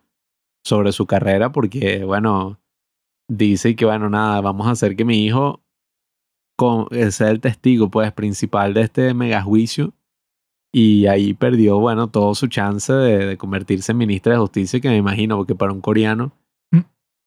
sobre 0.64 0.92
su 0.92 1.06
carrera, 1.06 1.52
porque, 1.52 2.04
bueno, 2.06 2.60
dice 3.28 3.76
que, 3.76 3.86
bueno, 3.86 4.10
nada, 4.10 4.40
vamos 4.42 4.68
a 4.68 4.72
hacer 4.72 4.96
que 4.96 5.04
mi 5.04 5.26
hijo 5.26 5.62
con, 6.58 6.86
eh, 6.92 7.12
sea 7.12 7.32
el 7.32 7.42
testigo, 7.42 7.90
pues, 7.90 8.12
principal 8.14 8.74
de 8.76 8.82
este 8.82 9.14
mega 9.16 9.42
juicio. 9.42 9.94
Y 10.74 11.06
ahí 11.08 11.34
perdió, 11.34 11.80
bueno, 11.80 12.08
todo 12.08 12.34
su 12.34 12.48
chance 12.48 12.94
de, 12.94 13.26
de 13.26 13.38
convertirse 13.38 13.92
en 13.92 13.98
ministra 13.98 14.34
de 14.34 14.40
justicia, 14.40 14.80
que 14.80 14.90
me 14.90 14.98
imagino, 14.98 15.38
porque 15.38 15.56
para 15.56 15.74
un 15.74 15.82
coreano 15.82 16.32
Mm. 16.72 16.80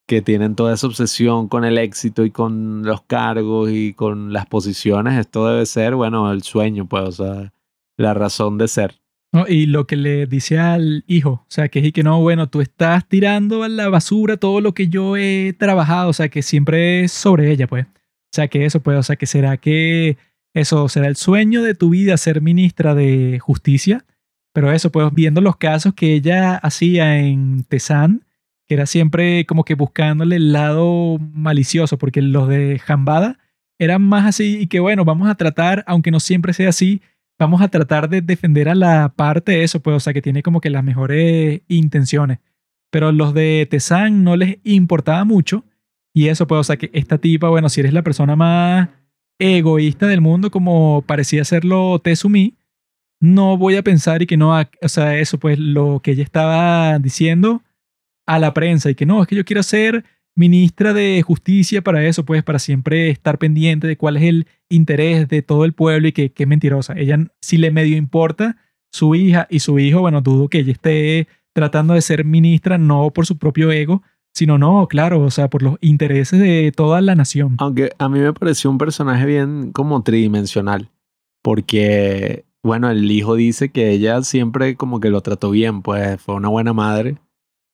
que 0.07 0.23
tienen 0.23 0.55
toda 0.55 0.75
esa 0.75 0.87
obsesión 0.87 1.49
con 1.49 1.65
el 1.65 1.77
éxito 1.79 2.25
y 2.25 2.31
con 2.31 2.83
los 2.85 3.03
cargos 3.03 3.71
y 3.71 3.93
con 3.93 4.33
las 4.33 4.47
posiciones, 4.47 5.19
esto 5.19 5.47
debe 5.47 5.67
ser, 5.67 5.95
bueno, 5.95 6.33
el 6.33 6.43
sueño, 6.43 6.87
pues, 6.87 7.05
o 7.05 7.13
sea, 7.13 7.53
la 7.99 8.15
razón 8.15 8.57
de 8.59 8.69
ser. 8.69 9.01
¿no? 9.33 9.47
Y 9.49 9.67
lo 9.67 9.87
que 9.87 9.97
le 9.97 10.27
dice 10.27 10.59
al 10.59 11.05
hijo, 11.07 11.31
o 11.31 11.47
sea, 11.49 11.69
que 11.69 11.81
es 11.81 11.87
y 11.87 11.93
que 11.93 12.03
no, 12.05 12.21
bueno, 12.21 12.49
tú 12.49 12.61
estás 12.61 13.07
tirando 13.09 13.63
a 13.65 13.69
la 13.69 13.89
basura 13.89 14.37
todo 14.37 14.61
lo 14.61 14.73
que 14.75 14.89
yo 14.89 15.17
he 15.17 15.53
trabajado, 15.59 16.11
o 16.11 16.13
sea, 16.13 16.29
que 16.29 16.41
siempre 16.43 17.05
es 17.05 17.13
sobre 17.13 17.51
ella, 17.51 17.67
pues. 17.67 17.85
O 17.87 18.35
sea, 18.35 18.49
que 18.49 18.65
eso, 18.65 18.81
pues, 18.81 18.97
o 18.99 19.03
sea, 19.03 19.17
que 19.17 19.27
será 19.27 19.57
que 19.57 20.17
eso 20.55 20.89
será 20.89 21.09
el 21.09 21.17
sueño 21.17 21.63
de 21.63 21.75
tu 21.75 21.91
vida 21.91 22.17
ser 22.17 22.41
ministra 22.41 22.95
de 22.95 23.39
justicia, 23.41 24.05
pero 24.53 24.73
eso, 24.73 24.91
pues, 24.91 25.13
viendo 25.13 25.41
los 25.41 25.57
casos 25.57 25.95
que 25.95 26.15
ella 26.15 26.57
hacía 26.57 27.19
en 27.19 27.65
Tesan, 27.65 28.25
que 28.67 28.75
era 28.75 28.87
siempre 28.87 29.45
como 29.47 29.65
que 29.65 29.75
buscándole 29.75 30.37
el 30.37 30.53
lado 30.53 31.19
malicioso, 31.19 31.99
porque 31.99 32.23
los 32.23 32.49
de 32.49 32.79
Jambada 32.79 33.39
eran 33.79 34.03
más 34.03 34.27
así 34.27 34.59
y 34.61 34.69
que, 34.69 34.79
bueno, 34.79 35.05
vamos 35.05 35.29
a 35.29 35.35
tratar, 35.35 35.85
aunque 35.89 36.13
no 36.13 36.21
siempre 36.21 36.53
sea 36.53 36.69
así, 36.69 37.03
vamos 37.37 37.61
a 37.61 37.69
tratar 37.69 38.09
de 38.09 38.23
defender 38.23 38.69
a 38.69 38.77
la 38.77 39.13
parte 39.15 39.53
de 39.53 39.65
eso, 39.65 39.81
pues, 39.81 39.97
o 39.97 40.01
sea, 40.01 40.13
que 40.13 40.23
tiene 40.23 40.43
como 40.45 40.61
que 40.61 40.71
las 40.71 40.85
mejores 40.85 41.63
intenciones. 41.67 42.39
Pero 42.91 43.11
los 43.11 43.35
de 43.35 43.67
Tesan 43.69 44.23
no 44.23 44.37
les 44.37 44.59
importaba 44.63 45.25
mucho. 45.25 45.65
Y 46.15 46.29
eso, 46.29 46.47
pues, 46.47 46.61
o 46.61 46.65
sea, 46.65 46.77
que 46.77 46.91
esta 46.93 47.19
tipa, 47.19 47.49
bueno, 47.49 47.69
si 47.69 47.81
eres 47.81 47.93
la 47.93 48.03
persona 48.03 48.37
más 48.37 48.89
egoísta 49.39 50.07
del 50.07 50.21
mundo, 50.21 50.51
como 50.51 51.03
parecía 51.07 51.45
serlo 51.45 51.99
Tezumi, 51.99 52.57
no 53.21 53.57
voy 53.57 53.77
a 53.77 53.83
pensar 53.83 54.23
y 54.23 54.27
que 54.27 54.37
no, 54.37 54.55
o 54.59 54.89
sea, 54.89 55.19
eso, 55.19 55.39
pues, 55.39 55.59
lo 55.59 56.01
que 56.03 56.13
ella 56.13 56.23
estaba 56.23 56.99
diciendo 56.99 57.63
a 58.27 58.39
la 58.39 58.55
prensa 58.55 58.91
y 58.91 58.95
que 58.95 59.07
no, 59.07 59.23
es 59.23 59.29
que 59.29 59.37
yo 59.37 59.45
quiero 59.45 59.63
ser 59.63 60.05
ministra 60.37 60.93
de 60.93 61.23
justicia 61.23 61.83
para 61.83 62.05
eso, 62.05 62.25
pues, 62.25 62.43
para 62.43 62.59
siempre 62.59 63.11
estar 63.11 63.39
pendiente 63.39 63.87
de 63.87 63.97
cuál 63.97 64.17
es 64.17 64.25
el 64.25 64.47
interés 64.69 65.29
de 65.29 65.43
todo 65.43 65.65
el 65.65 65.73
pueblo 65.73 66.09
y 66.09 66.13
que, 66.13 66.33
que 66.33 66.47
mentirosa. 66.47 66.95
Ella, 66.97 67.19
si 67.41 67.57
le 67.57 67.71
medio 67.71 67.97
importa 67.97 68.57
su 68.93 69.15
hija 69.15 69.47
y 69.51 69.61
su 69.61 69.79
hijo, 69.79 70.01
bueno, 70.01 70.21
dudo 70.21 70.49
que 70.49 70.59
ella 70.59 70.73
esté 70.73 71.29
tratando 71.53 71.95
de 71.95 72.03
ser 72.03 72.25
ministra 72.25 72.79
no 72.79 73.11
por 73.11 73.27
su 73.27 73.39
propio 73.39 73.71
ego, 73.73 74.03
sino 74.35 74.59
no, 74.59 74.87
claro, 74.89 75.21
o 75.21 75.31
sea, 75.31 75.49
por 75.49 75.63
los 75.63 75.77
intereses 75.81 76.41
de 76.41 76.73
toda 76.75 77.01
la 77.01 77.15
nación. 77.15 77.55
Aunque 77.59 77.93
a 77.99 78.09
mí 78.09 78.19
me 78.19 78.33
pareció 78.33 78.71
un 78.71 78.79
personaje 78.79 79.25
bien 79.25 79.73
como 79.73 80.03
tridimensional, 80.03 80.91
porque, 81.43 82.45
bueno, 82.63 82.91
el 82.91 83.11
hijo 83.11 83.37
dice 83.37 83.71
que 83.71 83.91
ella 83.91 84.23
siempre 84.23 84.77
como 84.77 85.01
que 85.01 85.11
lo 85.11 85.21
trató 85.21 85.51
bien, 85.51 85.83
pues 85.83 86.21
fue 86.21 86.35
una 86.35 86.49
buena 86.49 86.73
madre. 86.73 87.19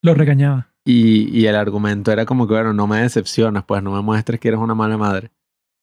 Lo 0.03 0.15
regañaba. 0.15 0.69
Y, 0.85 1.29
y 1.37 1.47
el 1.47 1.57
argumento 1.57 2.13
era 2.13 2.27
como 2.27 2.47
que, 2.47 2.55
bueno, 2.55 2.73
no 2.73 2.87
me 2.87 3.01
decepcionas, 3.01 3.65
pues 3.65 3.83
no 3.83 3.93
me 3.93 4.03
muestres 4.03 4.39
que 4.39 4.49
eres 4.49 4.61
una 4.61 4.75
mala 4.75 4.99
madre. 4.99 5.31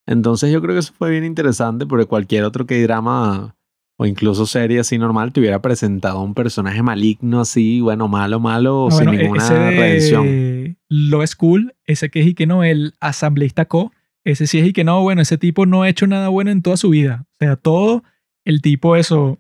Entonces 0.08 0.52
yo 0.52 0.62
creo 0.62 0.74
que 0.76 0.80
eso 0.80 0.94
fue 0.98 1.10
bien 1.10 1.26
interesante 1.26 1.86
porque 1.86 2.06
cualquier 2.06 2.46
otro 2.46 2.66
K-drama 2.66 3.57
o 3.98 4.06
incluso 4.06 4.46
serie 4.46 4.80
así 4.80 4.98
normal 4.98 5.34
te 5.34 5.40
hubiera 5.40 5.62
presentado 5.62 6.22
un 6.22 6.34
personaje 6.36 6.84
maligno 6.84 7.42
así, 7.42 7.82
bueno, 7.82 8.08
malo, 8.08 8.40
malo, 8.40 8.88
Ah, 8.88 8.92
sin 8.92 9.06
bueno, 9.06 9.20
e- 9.20 9.24
ninguna 9.24 9.44
ese 9.44 9.54
de 9.56 9.72
redención. 9.72 10.78
Lo 10.88 11.26
School, 11.26 11.74
ese 11.86 12.10
que 12.10 12.22
es 12.22 12.28
y 12.28 12.34
que 12.36 12.46
no, 12.46 12.64
el 12.64 12.94
asambleísta 13.00 13.66
Co, 13.66 13.92
ese 14.24 14.46
sí 14.46 14.60
es 14.60 14.68
y 14.68 14.74
que 14.74 14.84
no, 14.84 15.02
bueno, 15.02 15.22
ese 15.22 15.38
tipo 15.38 15.66
no 15.66 15.82
ha 15.84 15.90
hecho 15.90 16.06
nada 16.06 16.30
bueno 16.30 16.52
en 16.52 16.62
toda 16.62 16.78
su 16.78 16.90
vida. 16.90 17.26
O 17.34 17.36
sea, 17.40 17.56
todo 17.56 18.04
el 18.46 18.62
tipo 18.62 18.96
eso, 18.96 19.40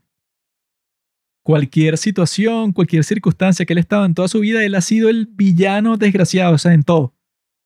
cualquier 1.43 1.97
situación, 1.97 2.73
cualquier 2.73 3.03
circunstancia 3.03 3.65
que 3.65 3.73
él 3.73 3.79
estaba 3.79 4.05
en 4.05 4.13
toda 4.13 4.27
su 4.27 4.39
vida, 4.39 4.63
él 4.65 4.75
ha 4.75 4.81
sido 4.81 5.09
el 5.09 5.27
villano 5.27 5.97
desgraciado, 5.97 6.55
o 6.55 6.57
sea, 6.57 6.73
en 6.73 6.83
todo. 6.83 7.13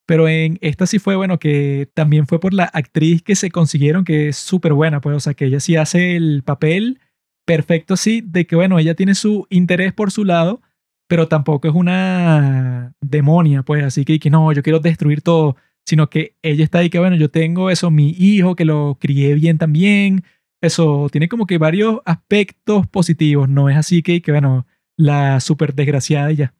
Pero 0.06 0.28
en 0.28 0.57
esta 0.61 0.86
sí 0.88 0.99
fue 0.99 1.15
bueno 1.15 1.40
que 1.40 1.90
también 1.94 2.28
fue 2.28 2.40
por 2.40 2.53
la 2.53 2.65
actriz 2.65 3.22
que 3.22 3.36
se 3.36 3.52
consiguieron, 3.52 4.03
que 4.03 4.30
es 4.30 4.38
súper 4.38 4.73
buena, 4.73 4.99
pues, 5.02 5.15
o 5.15 5.19
sea, 5.19 5.34
que 5.34 5.45
ella 5.45 5.60
sí 5.60 5.76
hace 5.76 6.15
el 6.15 6.44
papel 6.44 6.99
perfecto, 7.45 7.98
sí, 7.98 8.22
de 8.22 8.45
que, 8.45 8.56
bueno, 8.56 8.80
ella 8.80 8.95
tiene 8.95 9.15
su 9.15 9.48
interés 9.49 9.94
por 9.94 10.11
su 10.11 10.26
lado, 10.26 10.61
pero 11.07 11.28
tampoco 11.28 11.68
es 11.68 11.73
una 11.73 12.94
demonia, 13.02 13.64
pues, 13.64 13.84
así 13.84 14.06
que, 14.06 14.19
que 14.19 14.30
no, 14.30 14.52
yo 14.53 14.64
quiero 14.64 14.80
destruir 14.80 15.22
todo, 15.22 15.56
sino 15.86 16.10
que 16.10 16.36
ella 16.41 16.64
está 16.64 16.80
ahí 16.80 16.90
que, 16.90 16.99
bueno, 16.99 17.15
yo 17.15 17.30
tengo 17.30 17.69
eso, 17.69 17.91
mi 17.91 18.10
hijo, 18.11 18.56
que 18.56 18.65
lo 18.65 18.98
crié 18.99 19.34
bien 19.36 19.57
también, 19.57 20.23
eso 20.61 21.07
tiene 21.11 21.28
como 21.28 21.48
que 21.48 21.57
varios 21.57 21.99
aspectos 22.06 22.88
positivos, 22.88 23.49
no 23.49 23.69
es 23.69 23.78
así 23.78 24.03
que, 24.03 24.22
que 24.22 24.32
bueno, 24.32 24.68
la 24.95 25.40
súper 25.40 25.73
desgraciada 25.73 26.32
y 26.32 26.38
ya. 26.38 26.53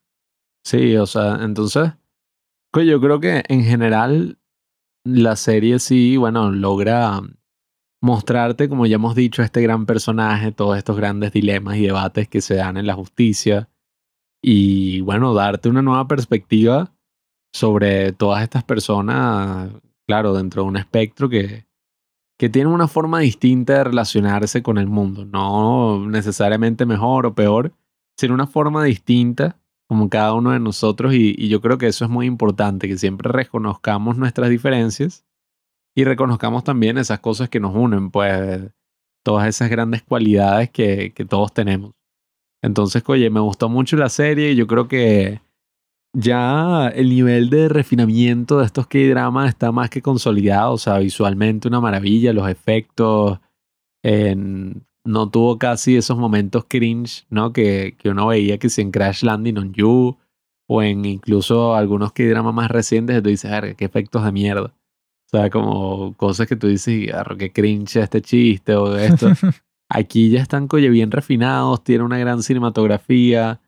Sí, 0.64 0.96
o 0.96 1.06
sea, 1.06 1.40
entonces, 1.42 1.92
pues 2.72 2.88
yo 2.88 3.00
creo 3.02 3.20
que 3.20 3.44
en 3.48 3.64
general 3.64 4.40
la 5.04 5.36
serie 5.36 5.80
sí, 5.80 6.18
bueno, 6.18 6.52
logra 6.52 7.22
mostrarte, 8.02 8.70
como 8.70 8.86
ya 8.86 8.96
hemos 8.96 9.16
dicho, 9.16 9.44
este 9.44 9.62
gran 9.62 9.86
personaje, 9.86 10.52
todos 10.52 10.78
estos 10.78 10.98
grandes 10.98 11.32
dilemas 11.32 11.78
y 11.78 11.86
debates 11.86 12.28
que 12.28 12.42
se 12.42 12.56
dan 12.56 12.78
en 12.78 12.88
la 12.88 12.96
justicia 12.96 13.70
y, 14.42 15.02
bueno, 15.02 15.34
darte 15.34 15.70
una 15.70 15.82
nueva 15.82 16.08
perspectiva 16.08 16.92
sobre 17.54 18.12
todas 18.14 18.44
estas 18.44 18.64
personas, 18.64 19.72
claro, 20.08 20.34
dentro 20.34 20.64
de 20.64 20.70
un 20.70 20.78
espectro 20.78 21.30
que, 21.30 21.68
que 22.40 22.50
tiene 22.50 22.70
una 22.70 22.88
forma 22.88 23.20
distinta 23.20 23.74
de 23.74 23.84
relacionarse 23.84 24.64
con 24.64 24.78
el 24.78 24.88
mundo, 24.88 25.26
no 25.26 26.08
necesariamente 26.10 26.86
mejor 26.88 27.28
o 27.28 27.36
peor, 27.36 27.74
sino 28.18 28.34
una 28.34 28.48
forma 28.48 28.84
distinta 28.84 29.61
como 29.92 30.10
cada 30.10 30.34
uno 30.34 30.52
de 30.52 30.60
nosotros 30.62 31.14
y, 31.14 31.50
yo 31.50 31.60
creo 31.60 31.78
que 31.78 31.88
eso 31.88 32.06
es 32.06 32.10
muy 32.10 32.26
importante, 32.26 32.88
que 32.88 32.98
siempre 32.98 33.30
reconozcamos 33.30 34.16
nuestras 34.18 34.50
diferencias 34.50 35.26
y 35.94 36.06
reconozcamos 36.06 36.64
también 36.64 36.98
esas 36.98 37.20
cosas 37.20 37.50
que 37.50 37.60
nos 37.60 37.76
unen, 37.76 38.10
pues 38.10 38.72
todas 39.22 39.50
esas 39.50 39.70
grandes 39.70 40.02
cualidades 40.02 40.70
que, 40.70 41.12
que 41.14 41.26
todos 41.26 41.54
tenemos. 41.54 41.92
Entonces, 42.64 43.04
oye, 43.06 43.30
me 43.30 43.42
gustó 43.42 43.68
mucho 43.68 43.98
la 43.98 44.08
serie 44.08 44.54
y 44.54 44.56
yo 44.56 44.66
creo 44.66 44.88
que 44.88 45.42
ya 46.16 46.88
el 46.88 47.10
nivel 47.10 47.50
de 47.50 47.68
refinamiento 47.68 48.60
de 48.60 48.68
estos 48.68 48.88
K-dramas 48.88 49.50
está 49.50 49.74
más 49.74 49.90
que 49.90 50.02
consolidado, 50.02 50.72
o 50.72 50.78
sea, 50.78 51.00
visualmente 51.00 51.68
una 51.68 51.82
maravilla, 51.82 52.32
los 52.32 52.48
efectos, 52.48 53.42
en- 54.06 54.86
no 55.06 55.30
tuvo 55.30 55.58
casi 55.58 55.96
esos 55.96 56.18
momentos 56.18 56.66
cringe, 56.68 57.26
¿no? 57.30 57.54
Que, 57.54 57.96
que 57.98 58.10
uno 58.10 58.28
veía 58.28 58.58
que 58.58 58.70
si 58.70 58.82
en 58.82 58.92
Crash 58.92 59.24
Landing 59.24 59.58
on 59.58 59.74
You 59.74 60.18
o 60.68 60.82
en 60.82 61.06
incluso 61.06 61.76
algunos 61.76 62.14
K-dramas 62.14 62.54
más 62.54 62.70
recientes, 62.72 63.22
tú 63.22 63.30
dices, 63.30 63.50
"Verga, 63.50 63.74
qué 63.74 63.86
efectos 63.86 64.24
de 64.24 64.32
mierda. 64.32 64.74
O 65.28 65.30
sea, 65.38 65.50
como 65.50 66.14
cosas 66.18 66.48
que 66.48 66.56
tú 66.56 66.68
dices, 66.68 67.14
"Arro, 67.14 67.38
qué 67.38 67.52
cringe 67.52 67.98
este 67.98 68.22
chiste 68.22 68.76
o 68.76 68.96
esto. 68.98 69.28
Aquí 69.90 70.30
ya 70.30 70.42
están 70.42 70.68
coye 70.68 70.90
bien 70.90 71.12
refinados, 71.12 71.84
tiene 71.84 72.04
una 72.04 72.18
gran 72.18 72.44
cinematografía 72.44 73.60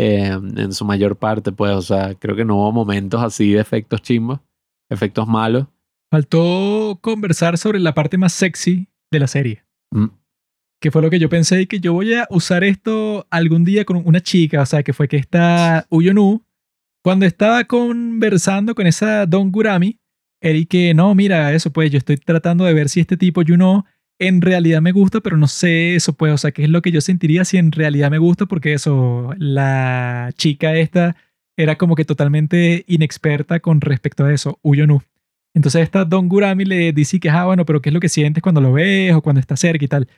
eh, 0.00 0.28
en 0.28 0.72
su 0.72 0.84
mayor 0.84 1.16
parte, 1.16 1.50
pues, 1.50 1.72
o 1.72 1.82
sea, 1.82 2.14
creo 2.14 2.36
que 2.36 2.44
no 2.44 2.56
hubo 2.56 2.70
momentos 2.72 3.20
así 3.20 3.52
de 3.52 3.60
efectos 3.60 4.00
chimbos, 4.00 4.38
efectos 4.88 5.26
malos. 5.26 5.66
Faltó 6.10 6.98
conversar 7.00 7.58
sobre 7.58 7.80
la 7.80 7.94
parte 7.94 8.16
más 8.16 8.32
sexy 8.32 8.88
de 9.10 9.18
la 9.18 9.26
serie. 9.26 9.64
Mm. 9.90 10.06
Que 10.80 10.90
fue 10.90 11.02
lo 11.02 11.10
que 11.10 11.18
yo 11.18 11.28
pensé 11.28 11.62
y 11.62 11.66
que 11.66 11.80
yo 11.80 11.92
voy 11.92 12.14
a 12.14 12.26
usar 12.30 12.64
esto 12.64 13.26
algún 13.30 13.64
día 13.64 13.84
con 13.84 14.02
una 14.04 14.20
chica, 14.20 14.62
o 14.62 14.66
sea, 14.66 14.82
que 14.82 14.92
fue 14.92 15.08
que 15.08 15.16
esta 15.16 15.86
Uyonu, 15.90 16.42
cuando 17.02 17.26
estaba 17.26 17.64
conversando 17.64 18.74
con 18.74 18.86
esa 18.86 19.26
Don 19.26 19.50
Gurami, 19.50 19.98
él 20.40 20.68
que 20.68 20.94
no, 20.94 21.14
mira, 21.14 21.52
eso 21.52 21.72
pues 21.72 21.90
yo 21.90 21.98
estoy 21.98 22.16
tratando 22.16 22.64
de 22.64 22.74
ver 22.74 22.88
si 22.88 23.00
este 23.00 23.16
tipo 23.16 23.42
Yuno 23.42 23.86
en 24.20 24.40
realidad 24.40 24.80
me 24.80 24.92
gusta, 24.92 25.20
pero 25.20 25.36
no 25.36 25.48
sé 25.48 25.94
eso 25.94 26.12
pues, 26.12 26.32
o 26.32 26.38
sea, 26.38 26.52
qué 26.52 26.64
es 26.64 26.70
lo 26.70 26.82
que 26.82 26.92
yo 26.92 27.00
sentiría 27.00 27.44
si 27.44 27.56
en 27.56 27.72
realidad 27.72 28.10
me 28.10 28.18
gusta, 28.18 28.46
porque 28.46 28.72
eso, 28.72 29.32
la 29.38 30.30
chica 30.36 30.76
esta 30.76 31.16
era 31.56 31.76
como 31.76 31.96
que 31.96 32.04
totalmente 32.04 32.84
inexperta 32.86 33.58
con 33.60 33.80
respecto 33.80 34.24
a 34.24 34.32
eso, 34.32 34.60
Uyonu. 34.62 35.00
Entonces 35.54 35.82
esta 35.82 36.04
Don 36.04 36.28
Gurami 36.28 36.64
le 36.64 36.92
dice 36.92 37.18
que, 37.18 37.30
ah, 37.30 37.46
bueno, 37.46 37.64
pero 37.64 37.80
¿qué 37.80 37.88
es 37.88 37.94
lo 37.94 38.00
que 38.00 38.08
sientes 38.08 38.42
cuando 38.42 38.60
lo 38.60 38.72
ves 38.72 39.12
o 39.14 39.22
cuando 39.22 39.40
estás 39.40 39.58
cerca 39.58 39.84
y 39.84 39.88
tal? 39.88 40.08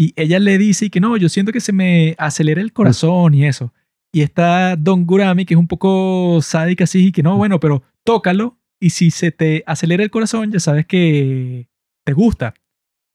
Y 0.00 0.14
ella 0.16 0.38
le 0.38 0.56
dice 0.56 0.88
que 0.88 0.98
no, 0.98 1.18
yo 1.18 1.28
siento 1.28 1.52
que 1.52 1.60
se 1.60 1.74
me 1.74 2.14
acelera 2.16 2.62
el 2.62 2.72
corazón 2.72 3.34
y 3.34 3.44
eso. 3.44 3.74
Y 4.14 4.22
está 4.22 4.74
Don 4.74 5.04
Gurami, 5.04 5.44
que 5.44 5.52
es 5.52 5.60
un 5.60 5.68
poco 5.68 6.38
sádica 6.40 6.84
así, 6.84 7.08
y 7.08 7.12
que 7.12 7.22
no, 7.22 7.36
bueno, 7.36 7.60
pero 7.60 7.82
tócalo 8.02 8.56
y 8.80 8.88
si 8.90 9.10
se 9.10 9.30
te 9.30 9.62
acelera 9.66 10.02
el 10.02 10.10
corazón, 10.10 10.52
ya 10.52 10.58
sabes 10.58 10.86
que 10.86 11.68
te 12.06 12.14
gusta. 12.14 12.54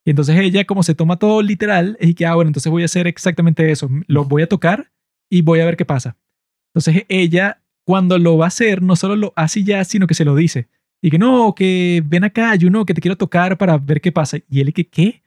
Y 0.06 0.12
entonces 0.12 0.38
ella, 0.40 0.64
como 0.66 0.84
se 0.84 0.94
toma 0.94 1.18
todo 1.18 1.41
literal, 1.41 1.98
es 1.99 2.14
que, 2.14 2.28
ah, 2.28 2.36
bueno, 2.36 2.49
entonces 2.49 2.72
voy 2.72 2.84
a 2.84 2.86
hacer 2.86 3.07
exactamente 3.07 3.72
eso. 3.72 3.90
Lo 4.06 4.26
voy 4.26 4.44
a 4.44 4.48
tocar 4.48 4.91
y 5.28 5.41
voy 5.41 5.62
a 5.62 5.66
ver 5.66 5.78
qué 5.78 5.86
pasa. 5.86 6.18
Entonces 6.72 7.03
ella, 7.10 7.64
cuando 7.84 8.20
lo 8.20 8.38
va 8.38 8.45
a 8.45 8.49
hacer, 8.49 8.84
no 8.84 8.95
solo 8.95 9.16
lo 9.16 9.34
hace 9.36 9.64
ya, 9.64 9.84
sino 9.86 10.06
que 10.06 10.14
se 10.14 10.24
lo 10.24 10.36
dice. 10.36 10.68
Y 11.02 11.10
que 11.10 11.18
no, 11.18 11.56
que 11.56 12.03
ven 12.06 12.26
acá, 12.26 12.53
yo 12.53 12.70
no, 12.70 12.86
que 12.86 12.94
te 12.94 13.02
quiero 13.02 13.18
tocar 13.18 13.57
para 13.57 13.80
ver 13.80 14.02
qué 14.02 14.12
pasa. 14.12 14.38
Y 14.48 14.62
él 14.62 14.72
que, 14.72 14.86
¿qué? 14.86 15.24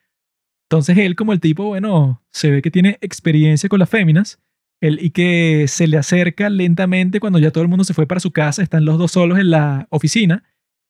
Entonces 0.70 0.98
él 0.98 1.16
como 1.16 1.32
el 1.32 1.40
tipo, 1.40 1.64
bueno, 1.64 2.22
se 2.30 2.50
ve 2.50 2.60
que 2.62 2.70
tiene 2.70 2.98
experiencia 3.00 3.68
con 3.68 3.78
las 3.78 3.88
féminas, 3.88 4.38
él 4.80 4.98
y 5.02 5.10
que 5.10 5.64
se 5.66 5.86
le 5.88 5.96
acerca 5.96 6.50
lentamente 6.50 7.20
cuando 7.20 7.38
ya 7.38 7.50
todo 7.50 7.62
el 7.62 7.68
mundo 7.68 7.84
se 7.84 7.94
fue 7.94 8.06
para 8.06 8.20
su 8.20 8.32
casa, 8.32 8.62
están 8.62 8.84
los 8.84 8.98
dos 8.98 9.12
solos 9.12 9.38
en 9.38 9.50
la 9.50 9.86
oficina, 9.90 10.44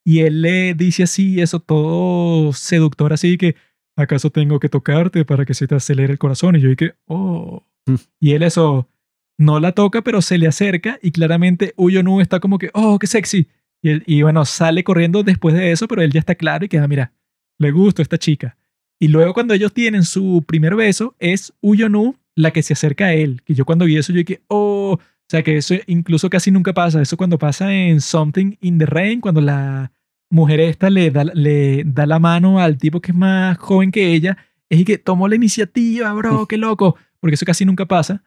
y 0.05 0.19
él 0.19 0.41
le 0.41 0.73
dice 0.73 1.03
así, 1.03 1.39
eso 1.41 1.59
todo 1.59 2.51
seductor, 2.53 3.13
así 3.13 3.37
que, 3.37 3.55
¿acaso 3.95 4.29
tengo 4.31 4.59
que 4.59 4.69
tocarte 4.69 5.23
para 5.23 5.45
que 5.45 5.53
se 5.53 5.65
te 5.67 5.75
acelere 5.75 6.11
el 6.13 6.19
corazón? 6.19 6.55
Y 6.55 6.61
yo 6.61 6.69
dije, 6.69 6.95
oh. 7.05 7.63
Mm. 7.85 7.95
Y 8.19 8.31
él 8.33 8.43
eso 8.43 8.89
no 9.37 9.59
la 9.61 9.71
toca, 9.71 10.01
pero 10.01 10.21
se 10.21 10.37
le 10.37 10.47
acerca 10.47 10.99
y 11.01 11.11
claramente 11.11 11.73
Uyonu 11.77 12.19
está 12.19 12.39
como 12.41 12.59
que, 12.59 12.69
oh, 12.73 12.99
qué 12.99 13.07
sexy. 13.07 13.47
Y, 13.81 13.89
él- 13.89 14.03
y 14.05 14.21
bueno, 14.23 14.43
sale 14.45 14.83
corriendo 14.83 15.23
después 15.23 15.55
de 15.55 15.71
eso, 15.71 15.87
pero 15.87 16.01
él 16.01 16.11
ya 16.11 16.19
está 16.19 16.35
claro 16.35 16.65
y 16.65 16.69
queda, 16.69 16.87
mira, 16.87 17.13
le 17.57 17.71
gusta 17.71 18.01
esta 18.01 18.17
chica. 18.17 18.57
Y 18.99 19.07
luego 19.07 19.33
cuando 19.33 19.53
ellos 19.53 19.73
tienen 19.73 20.03
su 20.03 20.43
primer 20.45 20.75
beso, 20.75 21.15
es 21.19 21.53
Uyonu 21.61 22.17
la 22.35 22.51
que 22.51 22.61
se 22.61 22.73
acerca 22.73 23.05
a 23.05 23.13
él. 23.13 23.41
Que 23.45 23.53
yo 23.53 23.65
cuando 23.65 23.85
vi 23.85 23.97
eso, 23.97 24.11
yo 24.11 24.19
dije, 24.19 24.41
oh, 24.47 24.97
o 24.99 25.29
sea 25.29 25.41
que 25.43 25.57
eso 25.57 25.75
incluso 25.87 26.29
casi 26.29 26.51
nunca 26.51 26.73
pasa. 26.73 27.01
Eso 27.01 27.17
cuando 27.17 27.37
pasa 27.37 27.73
en 27.73 28.01
Something 28.01 28.57
in 28.61 28.77
the 28.77 28.85
Rain, 28.85 29.21
cuando 29.21 29.41
la 29.41 29.91
mujer 30.29 30.59
esta 30.59 30.89
le 30.89 31.11
da, 31.11 31.23
le 31.23 31.83
da 31.85 32.05
la 32.05 32.19
mano 32.19 32.59
al 32.59 32.77
tipo 32.77 33.01
que 33.01 33.11
es 33.11 33.17
más 33.17 33.57
joven 33.57 33.91
que 33.91 34.13
ella, 34.13 34.37
es 34.69 34.79
y 34.79 34.85
que 34.85 34.97
tomó 34.97 35.27
la 35.27 35.35
iniciativa, 35.35 36.13
bro, 36.13 36.45
qué 36.45 36.57
loco. 36.57 36.95
Porque 37.19 37.35
eso 37.35 37.45
casi 37.45 37.65
nunca 37.65 37.85
pasa 37.85 38.23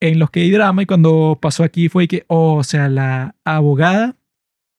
en 0.00 0.18
los 0.18 0.30
que 0.30 0.40
hay 0.40 0.50
drama 0.50 0.82
y 0.82 0.86
cuando 0.86 1.38
pasó 1.40 1.62
aquí 1.62 1.88
fue 1.88 2.08
que, 2.08 2.24
oh, 2.26 2.54
o 2.56 2.64
sea, 2.64 2.88
la 2.88 3.36
abogada, 3.44 4.16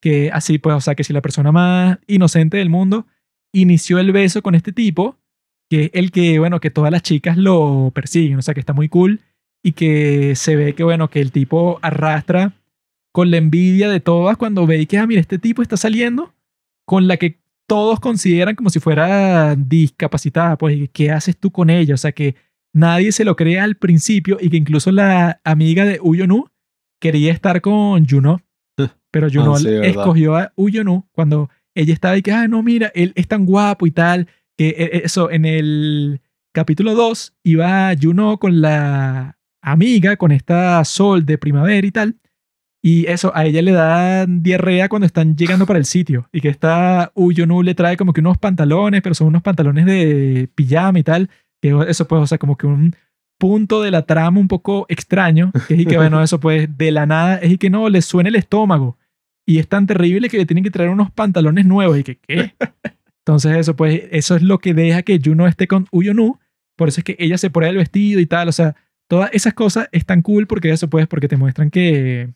que 0.01 0.31
así 0.31 0.57
pues, 0.57 0.75
o 0.75 0.81
sea, 0.81 0.95
que 0.95 1.03
si 1.03 1.13
la 1.13 1.21
persona 1.21 1.51
más 1.51 1.99
inocente 2.07 2.57
del 2.57 2.69
mundo 2.69 3.05
inició 3.53 3.99
el 3.99 4.11
beso 4.11 4.41
con 4.41 4.55
este 4.55 4.71
tipo, 4.71 5.17
que 5.71 5.85
es 5.85 5.91
el 5.93 6.11
que, 6.11 6.37
bueno, 6.37 6.59
que 6.59 6.69
todas 6.69 6.91
las 6.91 7.01
chicas 7.01 7.37
lo 7.37 7.91
persiguen, 7.95 8.37
o 8.37 8.41
sea, 8.41 8.53
que 8.53 8.59
está 8.59 8.73
muy 8.73 8.89
cool 8.89 9.21
y 9.63 9.71
que 9.71 10.35
se 10.35 10.57
ve 10.57 10.75
que, 10.75 10.83
bueno, 10.83 11.09
que 11.09 11.21
el 11.21 11.31
tipo 11.31 11.79
arrastra 11.81 12.51
con 13.13 13.31
la 13.31 13.37
envidia 13.37 13.87
de 13.87 14.01
todas 14.01 14.35
cuando 14.35 14.67
ve 14.67 14.85
que, 14.85 14.97
ah, 14.97 15.07
mira, 15.07 15.21
este 15.21 15.39
tipo 15.39 15.61
está 15.61 15.77
saliendo 15.77 16.33
con 16.85 17.07
la 17.07 17.15
que 17.15 17.39
todos 17.67 18.01
consideran 18.01 18.55
como 18.55 18.69
si 18.69 18.81
fuera 18.81 19.55
discapacitada, 19.55 20.57
pues, 20.57 20.89
¿qué 20.91 21.09
haces 21.09 21.37
tú 21.37 21.51
con 21.51 21.69
ella? 21.69 21.93
O 21.93 21.97
sea, 21.97 22.11
que 22.11 22.35
nadie 22.73 23.13
se 23.13 23.23
lo 23.23 23.37
cree 23.37 23.57
al 23.57 23.75
principio 23.75 24.39
y 24.41 24.49
que 24.49 24.57
incluso 24.57 24.91
la 24.91 25.39
amiga 25.45 25.85
de 25.85 26.01
Uyonu 26.01 26.49
quería 26.99 27.31
estar 27.31 27.61
con 27.61 28.05
Juno, 28.05 28.41
pero 29.09 29.29
Juno 29.31 29.55
Ah, 29.55 29.59
sí, 29.59 29.69
escogió 29.83 30.35
a 30.35 30.51
Uyonu 30.57 31.05
cuando 31.13 31.49
ella 31.75 31.93
estaba 31.93 32.17
y 32.17 32.21
que, 32.23 32.33
ah, 32.33 32.49
no, 32.49 32.61
mira, 32.61 32.91
él 32.93 33.13
es 33.15 33.29
tan 33.29 33.45
guapo 33.45 33.87
y 33.87 33.91
tal, 33.91 34.27
eh, 34.69 35.01
eso, 35.03 35.31
en 35.31 35.45
el 35.45 36.21
capítulo 36.53 36.93
2 36.95 37.33
iba 37.43 37.93
Juno 37.99 38.37
con 38.37 38.61
la 38.61 39.37
amiga, 39.61 40.17
con 40.17 40.31
esta 40.31 40.83
Sol 40.85 41.25
de 41.25 41.37
primavera 41.37 41.85
y 41.85 41.91
tal, 41.91 42.15
y 42.83 43.05
eso, 43.07 43.31
a 43.35 43.45
ella 43.45 43.61
le 43.61 43.71
da 43.71 44.25
diarrea 44.25 44.89
cuando 44.89 45.05
están 45.05 45.35
llegando 45.35 45.65
para 45.67 45.77
el 45.77 45.85
sitio. 45.85 46.27
Y 46.31 46.41
que 46.41 46.49
esta 46.49 47.11
Uyonu 47.13 47.61
le 47.61 47.75
trae 47.75 47.95
como 47.95 48.11
que 48.11 48.21
unos 48.21 48.39
pantalones, 48.39 49.01
pero 49.03 49.13
son 49.13 49.27
unos 49.27 49.43
pantalones 49.43 49.85
de 49.85 50.49
pijama 50.55 50.97
y 50.99 51.03
tal. 51.03 51.29
Que 51.61 51.77
eso 51.87 52.07
pues, 52.07 52.21
o 52.23 52.27
sea, 52.27 52.39
como 52.39 52.57
que 52.57 52.65
un 52.65 52.95
punto 53.37 53.81
de 53.81 53.91
la 53.91 54.03
trama 54.03 54.39
un 54.39 54.47
poco 54.47 54.87
extraño. 54.89 55.51
Es 55.69 55.85
que, 55.85 55.97
bueno, 55.97 56.23
eso 56.23 56.39
pues, 56.39 56.75
de 56.75 56.91
la 56.91 57.05
nada, 57.05 57.37
es 57.37 57.51
y 57.51 57.57
que 57.59 57.69
no, 57.69 57.87
le 57.87 58.01
suena 58.01 58.29
el 58.29 58.35
estómago. 58.35 58.97
Y 59.45 59.59
es 59.59 59.67
tan 59.67 59.85
terrible 59.85 60.29
que 60.29 60.37
le 60.37 60.45
tienen 60.45 60.63
que 60.63 60.71
traer 60.71 60.89
unos 60.89 61.11
pantalones 61.11 61.65
nuevos. 61.65 61.99
Y 61.99 62.03
que, 62.03 62.17
¿qué? 62.17 62.55
Entonces 63.25 63.57
eso 63.57 63.75
pues, 63.75 64.03
eso 64.11 64.35
es 64.35 64.41
lo 64.41 64.59
que 64.59 64.73
deja 64.73 65.03
que 65.03 65.19
Juno 65.23 65.47
esté 65.47 65.67
con 65.67 65.87
Uyonu. 65.91 66.39
Por 66.75 66.89
eso 66.89 67.01
es 67.01 67.03
que 67.03 67.15
ella 67.19 67.37
se 67.37 67.49
pone 67.49 67.69
el 67.69 67.77
vestido 67.77 68.19
y 68.19 68.25
tal. 68.25 68.47
O 68.49 68.51
sea, 68.51 68.75
todas 69.07 69.29
esas 69.33 69.53
cosas 69.53 69.89
están 69.91 70.21
cool 70.21 70.47
porque 70.47 70.71
eso 70.71 70.89
pues, 70.89 71.07
porque 71.07 71.27
te 71.27 71.37
muestran 71.37 71.69
que 71.69 72.33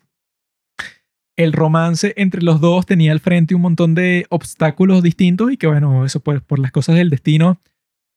el 1.36 1.52
romance 1.52 2.14
entre 2.16 2.42
los 2.42 2.60
dos 2.60 2.86
tenía 2.86 3.12
al 3.12 3.20
frente 3.20 3.54
un 3.54 3.60
montón 3.60 3.94
de 3.94 4.26
obstáculos 4.30 5.02
distintos 5.02 5.52
y 5.52 5.56
que 5.56 5.66
bueno, 5.66 6.04
eso 6.04 6.20
pues 6.20 6.40
por 6.40 6.58
las 6.58 6.72
cosas 6.72 6.96
del 6.96 7.10
destino, 7.10 7.60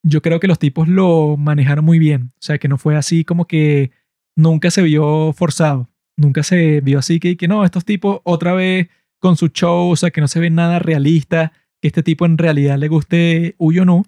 yo 0.04 0.22
creo 0.22 0.40
que 0.40 0.48
los 0.48 0.60
tipos 0.60 0.88
lo 0.88 1.36
manejaron 1.38 1.84
muy 1.84 2.00
bien. 2.00 2.32
O 2.36 2.41
sea, 2.41 2.58
que 2.58 2.68
no 2.68 2.78
fue 2.78 2.96
así 2.96 3.26
como 3.26 3.46
que 3.46 3.91
nunca 4.36 4.72
se 4.72 4.82
vio 4.82 5.34
forzado, 5.34 5.90
nunca 6.16 6.44
se 6.44 6.82
vio 6.82 7.00
así 7.00 7.20
que, 7.20 7.36
que 7.36 7.48
no, 7.48 7.66
estos 7.66 7.84
tipos 7.84 8.22
otra 8.24 8.54
vez 8.54 8.88
con 9.20 9.36
su 9.36 9.50
show, 9.50 9.90
o 9.90 9.96
sea, 9.98 10.12
que 10.12 10.22
no 10.22 10.28
se 10.30 10.40
ve 10.40 10.50
nada 10.50 10.80
realista, 10.80 11.52
que 11.81 11.88
este 11.88 12.03
tipo 12.03 12.26
en 12.26 12.38
realidad 12.38 12.77
le 12.77 12.88
guste 12.88 13.56
Uyo 13.57 13.85
no. 13.85 14.06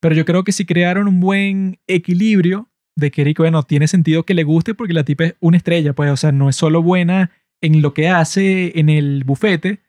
Pero 0.00 0.14
yo 0.14 0.24
creo 0.24 0.44
que 0.44 0.52
sí 0.52 0.64
crearon 0.64 1.08
un 1.08 1.20
buen 1.20 1.78
equilibrio 1.86 2.68
de 2.96 3.10
que, 3.10 3.34
bueno, 3.38 3.62
tiene 3.62 3.88
sentido 3.88 4.24
que 4.24 4.34
le 4.34 4.44
guste 4.44 4.74
porque 4.74 4.92
la 4.92 5.04
tipa 5.04 5.24
es 5.24 5.34
una 5.40 5.56
estrella, 5.56 5.92
pues, 5.92 6.10
o 6.10 6.16
sea, 6.16 6.32
no 6.32 6.48
es 6.48 6.56
solo 6.56 6.82
buena 6.82 7.30
en 7.60 7.80
lo 7.80 7.94
que 7.94 8.08
hace 8.08 8.78
en 8.78 8.88
el 8.88 9.24
bufete, 9.24 9.80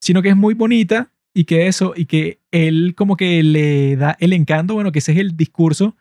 sino 0.00 0.22
que 0.22 0.28
es 0.28 0.36
muy 0.36 0.54
bonita 0.54 1.10
y 1.34 1.44
que 1.44 1.66
eso, 1.66 1.94
y 1.96 2.04
que 2.04 2.40
él 2.50 2.94
como 2.96 3.16
que 3.16 3.42
le 3.42 3.96
da 3.96 4.16
el 4.20 4.32
encanto, 4.32 4.74
bueno, 4.74 4.92
que 4.92 4.98
ese 4.98 5.12
es 5.12 5.18
el 5.18 5.36
discurso 5.36 5.96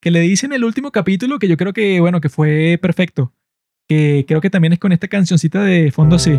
que 0.00 0.10
le 0.10 0.20
dice 0.20 0.46
en 0.46 0.52
el 0.52 0.64
último 0.64 0.92
capítulo, 0.92 1.38
que 1.38 1.48
yo 1.48 1.56
creo 1.56 1.72
que, 1.72 2.00
bueno, 2.00 2.20
que 2.20 2.28
fue 2.28 2.78
perfecto, 2.80 3.32
que 3.88 4.24
creo 4.28 4.40
que 4.40 4.50
también 4.50 4.72
es 4.72 4.78
con 4.78 4.92
esta 4.92 5.08
cancioncita 5.08 5.62
de 5.62 5.90
fondo 5.90 6.18
sí, 6.18 6.36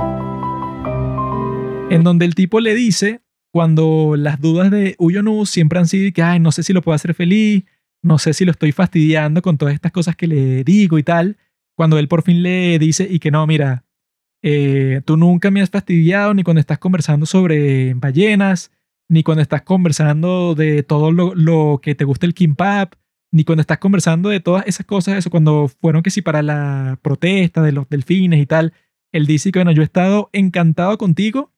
en 1.89 2.03
donde 2.03 2.25
el 2.25 2.35
tipo 2.35 2.61
le 2.61 2.75
dice, 2.75 3.21
cuando 3.57 4.13
las 4.15 4.39
dudas 4.39 4.69
de 4.69 4.93
Uyonu 4.99 5.47
siempre 5.47 5.79
han 5.79 5.87
sido 5.87 6.13
que, 6.13 6.21
ay, 6.21 6.39
no 6.39 6.51
sé 6.51 6.61
si 6.61 6.73
lo 6.73 6.83
puedo 6.83 6.93
hacer 6.95 7.15
feliz, 7.15 7.63
no 8.03 8.19
sé 8.19 8.35
si 8.35 8.45
lo 8.45 8.51
estoy 8.51 8.71
fastidiando 8.71 9.41
con 9.41 9.57
todas 9.57 9.73
estas 9.73 9.91
cosas 9.91 10.15
que 10.15 10.27
le 10.27 10.63
digo 10.63 10.99
y 10.99 11.03
tal, 11.03 11.37
cuando 11.75 11.97
él 11.97 12.07
por 12.07 12.21
fin 12.21 12.43
le 12.43 12.77
dice 12.77 13.07
y 13.09 13.17
que 13.17 13.31
no, 13.31 13.47
mira, 13.47 13.83
eh, 14.43 15.01
tú 15.05 15.17
nunca 15.17 15.49
me 15.49 15.63
has 15.63 15.71
fastidiado 15.71 16.35
ni 16.35 16.43
cuando 16.43 16.59
estás 16.59 16.77
conversando 16.77 17.25
sobre 17.25 17.95
ballenas, 17.95 18.69
ni 19.09 19.23
cuando 19.23 19.41
estás 19.41 19.63
conversando 19.63 20.53
de 20.53 20.83
todo 20.83 21.11
lo, 21.11 21.79
que 21.81 21.95
te 21.95 22.05
gusta 22.05 22.27
el 22.27 22.35
kimbap, 22.35 22.93
ni 23.31 23.43
cuando 23.43 23.61
estás 23.61 23.79
conversando 23.79 24.29
de 24.29 24.39
todas 24.39 24.67
esas 24.67 24.85
cosas, 24.85 25.17
eso 25.17 25.31
cuando 25.31 25.67
fueron 25.81 26.03
que 26.03 26.11
sí 26.11 26.21
para 26.21 26.43
la 26.43 26.99
protesta 27.01 27.63
de 27.63 27.71
los 27.71 27.89
delfines 27.89 28.39
y 28.39 28.45
tal, 28.45 28.73
él 29.11 29.25
dice 29.25 29.51
que 29.51 29.57
bueno, 29.57 29.71
yo 29.71 29.81
he 29.81 29.85
estado 29.85 30.29
encantado 30.31 30.99
contigo 30.99 31.51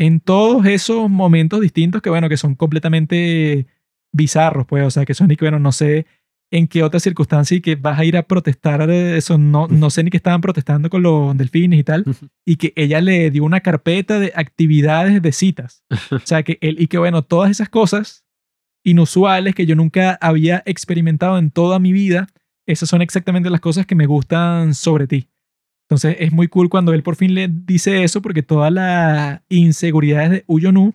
en 0.00 0.20
todos 0.20 0.64
esos 0.64 1.10
momentos 1.10 1.60
distintos 1.60 2.00
que 2.00 2.08
bueno, 2.08 2.30
que 2.30 2.38
son 2.38 2.54
completamente 2.54 3.66
bizarros, 4.12 4.66
pues, 4.66 4.82
o 4.86 4.90
sea, 4.90 5.04
que 5.04 5.12
son 5.12 5.30
y 5.30 5.36
que 5.36 5.44
bueno, 5.44 5.58
no 5.58 5.72
sé 5.72 6.06
en 6.50 6.68
qué 6.68 6.82
otra 6.82 7.00
circunstancia 7.00 7.58
y 7.58 7.60
que 7.60 7.76
vas 7.76 7.98
a 7.98 8.04
ir 8.06 8.16
a 8.16 8.22
protestar 8.22 8.86
de 8.86 9.18
eso, 9.18 9.36
no, 9.36 9.68
no 9.68 9.90
sé 9.90 10.02
ni 10.02 10.08
que 10.08 10.16
estaban 10.16 10.40
protestando 10.40 10.88
con 10.88 11.02
los 11.02 11.36
delfines 11.36 11.78
y 11.78 11.84
tal, 11.84 12.06
y 12.46 12.56
que 12.56 12.72
ella 12.76 13.02
le 13.02 13.30
dio 13.30 13.44
una 13.44 13.60
carpeta 13.60 14.18
de 14.18 14.32
actividades 14.34 15.20
de 15.20 15.32
citas. 15.32 15.84
O 16.10 16.18
sea, 16.24 16.44
que 16.44 16.56
él, 16.62 16.76
y 16.80 16.86
que 16.86 16.96
bueno, 16.96 17.20
todas 17.20 17.50
esas 17.50 17.68
cosas 17.68 18.24
inusuales 18.82 19.54
que 19.54 19.66
yo 19.66 19.76
nunca 19.76 20.18
había 20.22 20.62
experimentado 20.64 21.36
en 21.36 21.50
toda 21.50 21.78
mi 21.78 21.92
vida, 21.92 22.26
esas 22.64 22.88
son 22.88 23.02
exactamente 23.02 23.50
las 23.50 23.60
cosas 23.60 23.84
que 23.84 23.94
me 23.94 24.06
gustan 24.06 24.72
sobre 24.72 25.06
ti. 25.06 25.28
Entonces 25.90 26.18
es 26.20 26.30
muy 26.30 26.46
cool 26.46 26.68
cuando 26.68 26.92
él 26.92 27.02
por 27.02 27.16
fin 27.16 27.34
le 27.34 27.48
dice 27.48 28.04
eso 28.04 28.22
porque 28.22 28.44
todas 28.44 28.72
las 28.72 29.40
inseguridades 29.48 30.30
de 30.30 30.44
Uyonu 30.46 30.94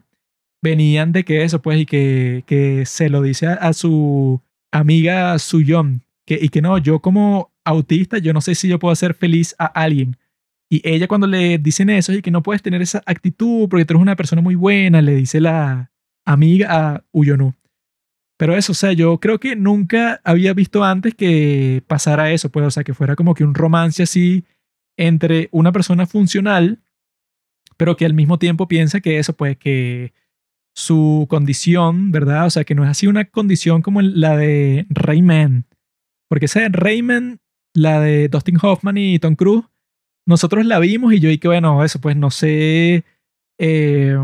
venían 0.63 1.11
de 1.11 1.25
que 1.25 1.43
eso, 1.43 1.61
pues, 1.61 1.81
y 1.81 1.85
que, 1.85 2.45
que 2.47 2.85
se 2.85 3.09
lo 3.09 3.21
dice 3.21 3.45
a, 3.47 3.73
su 3.73 4.41
amiga 4.71 5.37
Suyon, 5.37 6.01
que, 6.25 6.39
y 6.41 6.47
que 6.47 6.61
no, 6.61 6.77
yo 6.77 7.01
como 7.01 7.51
autista, 7.65 8.19
yo 8.19 8.31
no 8.31 8.39
sé 8.39 8.55
si 8.55 8.69
yo 8.69 8.79
puedo 8.79 8.93
hacer 8.93 9.15
feliz 9.15 9.53
a 9.59 9.65
alguien. 9.65 10.15
Y 10.69 10.81
ella 10.87 11.09
cuando 11.09 11.27
le 11.27 11.57
dicen 11.57 11.89
eso 11.89 12.13
y 12.13 12.21
que 12.21 12.31
no 12.31 12.41
puedes 12.41 12.61
tener 12.61 12.81
esa 12.81 13.03
actitud 13.05 13.67
porque 13.67 13.83
tú 13.83 13.95
eres 13.95 14.01
una 14.01 14.15
persona 14.15 14.41
muy 14.41 14.55
buena, 14.55 15.01
le 15.01 15.15
dice 15.15 15.41
la 15.41 15.91
amiga 16.25 16.67
a 16.71 17.03
Uyonu. 17.11 17.53
Pero 18.37 18.55
eso, 18.55 18.71
o 18.71 18.75
sea, 18.75 18.93
yo 18.93 19.19
creo 19.19 19.41
que 19.41 19.57
nunca 19.57 20.21
había 20.23 20.53
visto 20.53 20.85
antes 20.85 21.15
que 21.15 21.83
pasara 21.85 22.31
eso, 22.31 22.49
pues, 22.49 22.65
o 22.65 22.71
sea, 22.71 22.85
que 22.85 22.93
fuera 22.93 23.17
como 23.17 23.33
que 23.33 23.43
un 23.43 23.55
romance 23.55 24.01
así 24.01 24.45
entre 24.97 25.49
una 25.51 25.71
persona 25.71 26.05
funcional, 26.05 26.79
pero 27.77 27.97
que 27.97 28.05
al 28.05 28.13
mismo 28.13 28.39
tiempo 28.39 28.67
piensa 28.67 29.01
que 29.01 29.19
eso, 29.19 29.33
pues, 29.33 29.57
que 29.57 30.13
su 30.75 31.25
condición, 31.29 32.11
¿verdad? 32.11 32.45
O 32.45 32.49
sea, 32.49 32.65
que 32.65 32.75
no 32.75 32.83
es 32.83 32.89
así 32.89 33.07
una 33.07 33.25
condición 33.25 33.81
como 33.81 34.01
la 34.01 34.35
de 34.35 34.85
Rayman. 34.89 35.65
Porque 36.27 36.45
esa 36.45 36.59
de 36.59 36.69
Rayman, 36.69 37.39
la 37.73 37.99
de 38.01 38.27
Dustin 38.27 38.57
Hoffman 38.61 38.97
y 38.97 39.19
Tom 39.19 39.35
Cruise, 39.35 39.65
nosotros 40.25 40.65
la 40.65 40.79
vimos 40.79 41.13
y 41.13 41.19
yo 41.19 41.29
que 41.39 41.47
bueno, 41.47 41.83
eso 41.83 42.01
pues 42.01 42.15
no 42.15 42.31
sé 42.31 43.03
eh, 43.59 44.17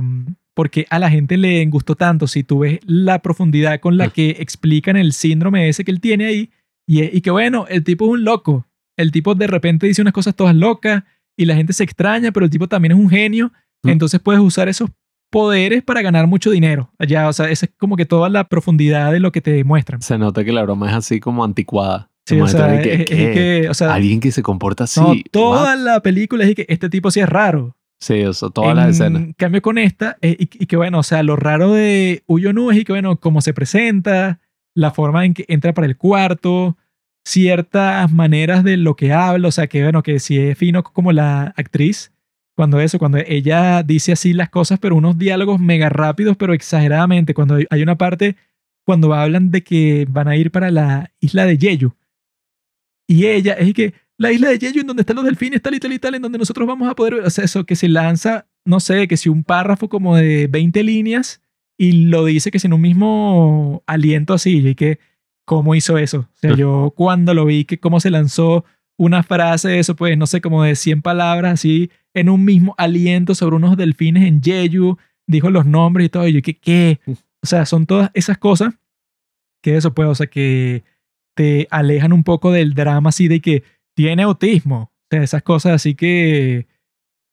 por 0.54 0.70
qué 0.70 0.88
a 0.90 1.00
la 1.00 1.10
gente 1.10 1.38
le 1.38 1.64
gustó 1.68 1.96
tanto 1.96 2.28
si 2.28 2.44
tú 2.44 2.60
ves 2.60 2.80
la 2.86 3.22
profundidad 3.22 3.80
con 3.80 3.98
la 3.98 4.10
que 4.10 4.38
explican 4.40 4.98
el 4.98 5.14
síndrome 5.14 5.70
ese 5.70 5.86
que 5.86 5.92
él 5.92 6.02
tiene 6.02 6.26
ahí 6.26 6.50
y, 6.88 7.04
y 7.04 7.22
que 7.22 7.32
bueno, 7.32 7.66
el 7.70 7.84
tipo 7.84 8.06
es 8.06 8.12
un 8.12 8.24
loco. 8.24 8.66
El 9.02 9.12
tipo 9.12 9.36
de 9.36 9.48
repente 9.48 9.88
dice 9.88 10.02
unas 10.02 10.14
cosas 10.14 10.36
todas 10.36 10.56
locas 10.56 11.04
y 11.38 11.46
la 11.46 11.56
gente 11.56 11.74
se 11.74 11.84
extraña, 11.84 12.32
pero 12.32 12.46
el 12.46 12.50
tipo 12.52 12.68
también 12.68 12.94
es 12.94 12.98
un 12.98 13.10
genio. 13.10 13.52
Entonces 13.84 14.20
puedes 14.20 14.42
usar 14.42 14.70
esos 14.70 14.90
poderes 15.32 15.82
para 15.84 16.02
ganar 16.02 16.28
mucho 16.28 16.52
dinero. 16.52 16.92
Ya, 17.08 17.28
o 17.30 17.34
sea, 17.34 17.50
esa 17.50 17.66
es 17.66 17.72
como 17.78 17.96
que 17.96 18.06
toda 18.06 18.30
la 18.30 18.44
profundidad 18.48 19.12
de 19.12 19.20
lo 19.20 19.32
que 19.32 19.42
te 19.42 19.52
demuestran. 19.52 20.02
Se 20.02 20.18
nota 20.18 20.44
que 20.44 20.52
la 20.52 20.64
broma 20.64 20.90
es 20.90 20.96
así 20.96 21.20
como 21.20 21.44
anticuada. 21.44 22.10
Sí, 22.28 22.40
o 22.40 22.48
sea, 22.48 22.82
que- 22.82 22.94
es- 22.94 23.00
es 23.02 23.06
¿qué? 23.08 23.34
que, 23.34 23.68
o 23.70 23.74
sea, 23.74 23.94
Alguien 23.94 24.20
que 24.20 24.32
se 24.32 24.44
comporta 24.44 24.84
así. 24.84 25.00
no, 25.00 25.16
toda 25.32 25.76
la 25.76 26.02
película 26.02 26.44
es 26.44 26.54
que 26.56 26.66
este 26.70 26.90
tipo 26.90 27.10
sí 27.12 27.20
es 27.20 27.28
raro. 27.30 27.76
Sí, 28.00 28.24
o 28.24 28.34
sea, 28.34 28.50
todas 28.50 28.72
en 28.72 28.78
las 28.78 28.90
escenas. 28.90 29.24
cambio 29.38 29.62
con 29.62 29.78
esta, 29.78 30.18
eh, 30.22 30.36
y, 30.40 30.44
y 30.64 30.66
que 30.66 30.76
bueno, 30.76 31.00
o 31.00 31.04
sea, 31.04 31.24
lo 31.24 31.36
raro 31.36 31.72
de 31.74 32.24
Uyonu 32.28 32.72
es 32.72 32.78
y 32.78 32.84
que 32.84 32.92
bueno, 32.94 33.16
cómo 33.18 33.42
se 33.42 33.54
presenta, 33.54 34.40
la 34.76 34.92
forma 34.92 35.26
en 35.26 35.34
que 35.34 35.46
entra 35.48 35.74
para 35.74 35.88
el 35.88 35.98
cuarto, 35.98 36.78
ciertas 37.26 38.12
maneras 38.12 38.64
de 38.64 38.78
lo 38.78 38.96
que 38.96 39.14
habla, 39.14 39.48
o 39.50 39.52
sea, 39.52 39.68
que 39.68 39.84
bueno, 39.84 40.04
que 40.04 40.20
si 40.20 40.38
es 40.40 40.58
fino 40.58 40.84
como 40.84 41.12
la 41.12 41.54
actriz, 41.58 42.12
cuando 42.56 42.80
eso, 42.80 43.00
cuando 43.00 43.18
ella 43.20 43.84
dice 43.84 44.12
así 44.14 44.34
las 44.34 44.50
cosas, 44.50 44.80
pero 44.80 44.96
unos 44.96 45.18
diálogos 45.18 45.60
mega 45.60 45.90
rápidos, 45.90 46.38
pero 46.38 46.54
exageradamente, 46.54 47.34
cuando 47.34 47.56
hay- 47.70 47.84
una 47.84 47.98
parte, 47.98 48.36
cuando 48.86 49.14
hablan 49.14 49.52
de 49.52 49.64
que 49.64 50.06
van 50.10 50.28
a 50.28 50.36
ir 50.36 50.52
para 50.52 50.72
la 50.72 51.12
isla 51.20 51.46
de 51.46 51.58
Jeju, 51.58 51.94
y 53.08 53.26
ella 53.28 53.54
es 53.54 53.74
que 53.74 53.94
la 54.18 54.32
isla 54.32 54.50
de 54.50 54.60
Jeju 54.60 54.80
en 54.82 54.88
donde 54.88 55.02
están 55.02 55.16
los 55.16 55.26
delfines, 55.26 55.62
tal 55.62 55.74
y 55.76 55.80
tal 55.80 55.94
y 55.94 56.00
tal, 56.00 56.16
en 56.16 56.22
donde 56.22 56.38
nosotros 56.38 56.68
vamos 56.68 56.90
a 56.90 56.96
poder 56.96 57.16
o 57.16 57.30
sea, 57.30 57.44
eso 57.46 57.66
que 57.66 57.76
se 57.76 57.88
lanza, 57.90 58.48
no 58.66 58.80
sé, 58.80 59.08
que 59.08 59.18
si 59.18 59.30
un 59.30 59.44
párrafo 59.44 59.90
como 59.90 60.16
de 60.16 60.48
20 60.48 60.84
líneas 60.84 61.42
y 61.78 62.06
lo 62.06 62.26
dice 62.26 62.52
que 62.52 62.60
si 62.60 62.68
en 62.68 62.74
un 62.74 62.82
mismo 62.82 63.84
aliento 63.88 64.34
así, 64.34 64.66
y 64.68 64.76
que, 64.76 65.00
¿cómo 65.52 65.76
hizo 65.76 65.98
eso? 65.98 66.20
O 66.20 66.38
sea, 66.38 66.56
yo 66.56 66.94
cuando 66.96 67.34
lo 67.34 67.44
vi, 67.44 67.66
que 67.66 67.78
cómo 67.78 68.00
se 68.00 68.10
lanzó 68.10 68.64
una 68.98 69.22
frase, 69.22 69.80
eso 69.80 69.98
pues, 69.98 70.18
no 70.18 70.26
sé, 70.26 70.40
como 70.40 70.64
de 70.64 70.78
100 70.78 71.02
palabras 71.02 71.52
así, 71.56 71.92
en 72.14 72.30
un 72.30 72.46
mismo 72.46 72.74
aliento 72.78 73.36
sobre 73.36 73.58
unos 73.58 73.76
delfines 73.76 74.24
en 74.24 74.42
Jeju, 74.42 74.98
dijo 75.28 75.50
los 75.50 75.66
nombres 75.66 76.06
y 76.06 76.10
todo, 76.10 76.26
y 76.26 76.32
yo, 76.32 76.42
¿qué? 76.42 76.58
¿Qué? 76.58 77.02
O 77.06 77.46
sea, 77.46 77.66
son 77.66 77.86
todas 77.86 78.12
esas 78.14 78.38
cosas 78.38 78.76
que 79.62 79.76
eso 79.76 79.94
pues, 79.94 80.08
o 80.08 80.16
sea, 80.16 80.28
que 80.28 80.86
te 81.36 81.68
alejan 81.70 82.14
un 82.14 82.24
poco 82.24 82.54
del 82.54 82.74
drama 82.74 83.10
así 83.10 83.28
de 83.28 83.42
que 83.42 83.64
tiene 83.94 84.24
autismo. 84.24 84.84
O 84.84 85.08
sea, 85.10 85.22
esas 85.22 85.44
cosas 85.44 85.74
así 85.74 85.96
que 85.96 86.66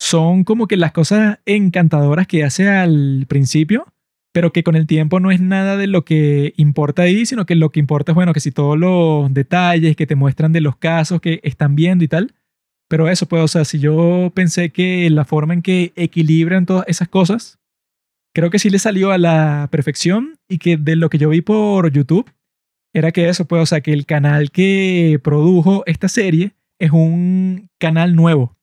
son 0.00 0.42
como 0.42 0.66
que 0.66 0.76
las 0.76 0.90
cosas 0.90 1.38
encantadoras 1.46 2.26
que 2.26 2.42
hace 2.42 2.68
al 2.68 3.26
principio, 3.28 3.86
pero 4.32 4.52
que 4.52 4.62
con 4.62 4.76
el 4.76 4.86
tiempo 4.86 5.20
no 5.20 5.30
es 5.30 5.40
nada 5.40 5.76
de 5.76 5.86
lo 5.86 6.04
que 6.04 6.52
importa 6.56 7.02
ahí, 7.02 7.26
sino 7.26 7.46
que 7.46 7.54
lo 7.54 7.70
que 7.70 7.80
importa 7.80 8.12
es, 8.12 8.16
bueno, 8.16 8.32
que 8.32 8.40
si 8.40 8.52
todos 8.52 8.78
los 8.78 9.32
detalles 9.32 9.96
que 9.96 10.06
te 10.06 10.16
muestran 10.16 10.52
de 10.52 10.60
los 10.60 10.76
casos 10.76 11.20
que 11.20 11.40
están 11.42 11.74
viendo 11.74 12.04
y 12.04 12.08
tal. 12.08 12.34
Pero 12.88 13.08
eso, 13.08 13.26
pues, 13.26 13.42
o 13.42 13.48
sea, 13.48 13.64
si 13.64 13.78
yo 13.78 14.32
pensé 14.34 14.70
que 14.70 15.08
la 15.10 15.24
forma 15.24 15.54
en 15.54 15.62
que 15.62 15.92
equilibran 15.96 16.66
todas 16.66 16.84
esas 16.88 17.08
cosas, 17.08 17.58
creo 18.34 18.50
que 18.50 18.58
sí 18.58 18.70
le 18.70 18.78
salió 18.78 19.12
a 19.12 19.18
la 19.18 19.68
perfección 19.70 20.38
y 20.48 20.58
que 20.58 20.76
de 20.76 20.96
lo 20.96 21.10
que 21.10 21.18
yo 21.18 21.28
vi 21.28 21.42
por 21.42 21.90
YouTube, 21.92 22.30
era 22.94 23.12
que 23.12 23.28
eso, 23.28 23.46
pues, 23.46 23.62
o 23.62 23.66
sea, 23.66 23.80
que 23.80 23.92
el 23.92 24.06
canal 24.06 24.50
que 24.50 25.20
produjo 25.22 25.82
esta 25.86 26.08
serie 26.08 26.52
es 26.78 26.90
un 26.90 27.70
canal 27.78 28.16
nuevo. 28.16 28.57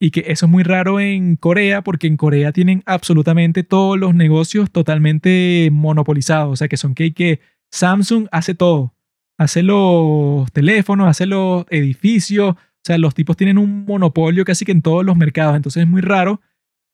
Y 0.00 0.10
que 0.10 0.24
eso 0.28 0.46
es 0.46 0.52
muy 0.52 0.62
raro 0.62 1.00
en 1.00 1.36
Corea, 1.36 1.82
porque 1.82 2.06
en 2.06 2.16
Corea 2.16 2.52
tienen 2.52 2.82
absolutamente 2.86 3.64
todos 3.64 3.98
los 3.98 4.14
negocios 4.14 4.70
totalmente 4.70 5.70
monopolizados. 5.72 6.52
O 6.52 6.56
sea, 6.56 6.68
que 6.68 6.76
son 6.76 6.94
que, 6.94 7.12
que 7.12 7.40
Samsung 7.70 8.28
hace 8.30 8.54
todo. 8.54 8.94
Hace 9.36 9.62
los 9.62 10.50
teléfonos, 10.52 11.08
hace 11.08 11.26
los 11.26 11.64
edificios. 11.70 12.54
O 12.54 12.84
sea, 12.84 12.98
los 12.98 13.14
tipos 13.14 13.36
tienen 13.36 13.58
un 13.58 13.84
monopolio 13.86 14.44
casi 14.44 14.64
que 14.64 14.72
en 14.72 14.82
todos 14.82 15.04
los 15.04 15.16
mercados. 15.16 15.56
Entonces 15.56 15.82
es 15.82 15.88
muy 15.88 16.00
raro 16.00 16.40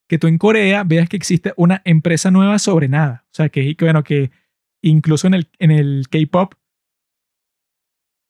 que 0.07 0.17
tú 0.17 0.27
en 0.27 0.37
Corea 0.37 0.83
veas 0.83 1.09
que 1.09 1.17
existe 1.17 1.53
una 1.57 1.81
empresa 1.85 2.31
nueva 2.31 2.59
sobre 2.59 2.87
nada. 2.87 3.25
O 3.27 3.33
sea, 3.33 3.49
que, 3.49 3.75
que 3.75 3.85
bueno, 3.85 4.03
que 4.03 4.31
incluso 4.81 5.27
en 5.27 5.35
el, 5.35 5.49
en 5.59 5.71
el 5.71 6.05
K-pop 6.09 6.53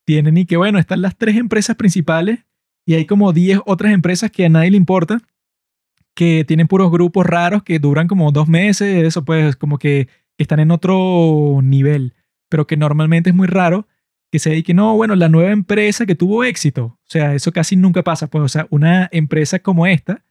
tienen 0.05 0.37
y 0.37 0.45
que 0.45 0.57
bueno, 0.57 0.79
están 0.79 1.01
las 1.01 1.17
tres 1.17 1.35
empresas 1.35 1.75
principales 1.75 2.44
y 2.85 2.93
hay 2.93 3.05
como 3.05 3.33
10 3.33 3.59
otras 3.65 3.93
empresas 3.93 4.31
que 4.31 4.45
a 4.45 4.49
nadie 4.49 4.71
le 4.71 4.77
importa, 4.77 5.19
que 6.13 6.45
tienen 6.47 6.67
puros 6.67 6.91
grupos 6.91 7.25
raros 7.25 7.63
que 7.63 7.79
duran 7.79 8.07
como 8.07 8.31
dos 8.31 8.47
meses, 8.47 9.03
eso 9.05 9.25
pues 9.25 9.55
como 9.55 9.77
que 9.77 10.07
están 10.37 10.59
en 10.59 10.71
otro 10.71 11.59
nivel, 11.61 12.13
pero 12.49 12.67
que 12.67 12.77
normalmente 12.77 13.31
es 13.31 13.35
muy 13.35 13.47
raro 13.47 13.87
que 14.31 14.39
se 14.39 14.63
que 14.63 14.73
no, 14.73 14.95
bueno, 14.95 15.15
la 15.15 15.29
nueva 15.29 15.51
empresa 15.51 16.05
que 16.05 16.15
tuvo 16.15 16.43
éxito, 16.43 16.85
o 16.85 17.05
sea, 17.05 17.35
eso 17.35 17.51
casi 17.51 17.75
nunca 17.75 18.03
pasa, 18.03 18.27
pues, 18.27 18.43
o 18.43 18.49
sea, 18.49 18.67
una 18.69 19.09
empresa 19.11 19.59
como 19.59 19.87
esta, 19.87 20.23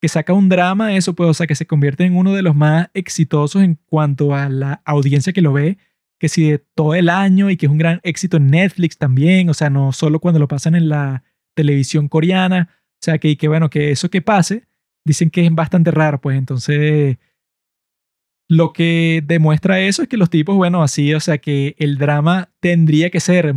que 0.00 0.08
saca 0.08 0.32
un 0.32 0.48
drama, 0.48 0.96
eso 0.96 1.14
pues, 1.14 1.30
o 1.30 1.34
sea, 1.34 1.46
que 1.46 1.54
se 1.54 1.66
convierte 1.66 2.04
en 2.04 2.16
uno 2.16 2.32
de 2.32 2.42
los 2.42 2.56
más 2.56 2.88
exitosos 2.92 3.62
en 3.62 3.78
cuanto 3.86 4.34
a 4.34 4.48
la 4.48 4.82
audiencia 4.84 5.32
que 5.32 5.42
lo 5.42 5.52
ve, 5.52 5.78
que 6.18 6.28
si 6.28 6.50
de 6.50 6.58
todo 6.58 6.94
el 6.94 7.08
año 7.08 7.50
y 7.50 7.56
que 7.56 7.66
es 7.66 7.72
un 7.72 7.78
gran 7.78 8.00
éxito 8.02 8.36
en 8.36 8.48
Netflix 8.48 8.98
también, 8.98 9.48
o 9.48 9.54
sea, 9.54 9.70
no 9.70 9.92
solo 9.92 10.18
cuando 10.18 10.40
lo 10.40 10.48
pasan 10.48 10.74
en 10.74 10.88
la 10.88 11.22
televisión 11.54 12.08
coreana, 12.08 12.68
o 12.70 13.04
sea, 13.04 13.18
que, 13.18 13.36
que 13.36 13.48
bueno, 13.48 13.70
que 13.70 13.90
eso 13.90 14.10
que 14.10 14.22
pase, 14.22 14.66
dicen 15.04 15.30
que 15.30 15.44
es 15.44 15.54
bastante 15.54 15.90
raro, 15.90 16.20
pues 16.20 16.38
entonces 16.38 17.18
lo 18.48 18.72
que 18.72 19.22
demuestra 19.26 19.80
eso 19.80 20.02
es 20.02 20.08
que 20.08 20.16
los 20.16 20.30
tipos, 20.30 20.56
bueno, 20.56 20.82
así, 20.82 21.14
o 21.14 21.20
sea, 21.20 21.38
que 21.38 21.74
el 21.78 21.98
drama 21.98 22.50
tendría 22.60 23.10
que 23.10 23.20
ser 23.20 23.54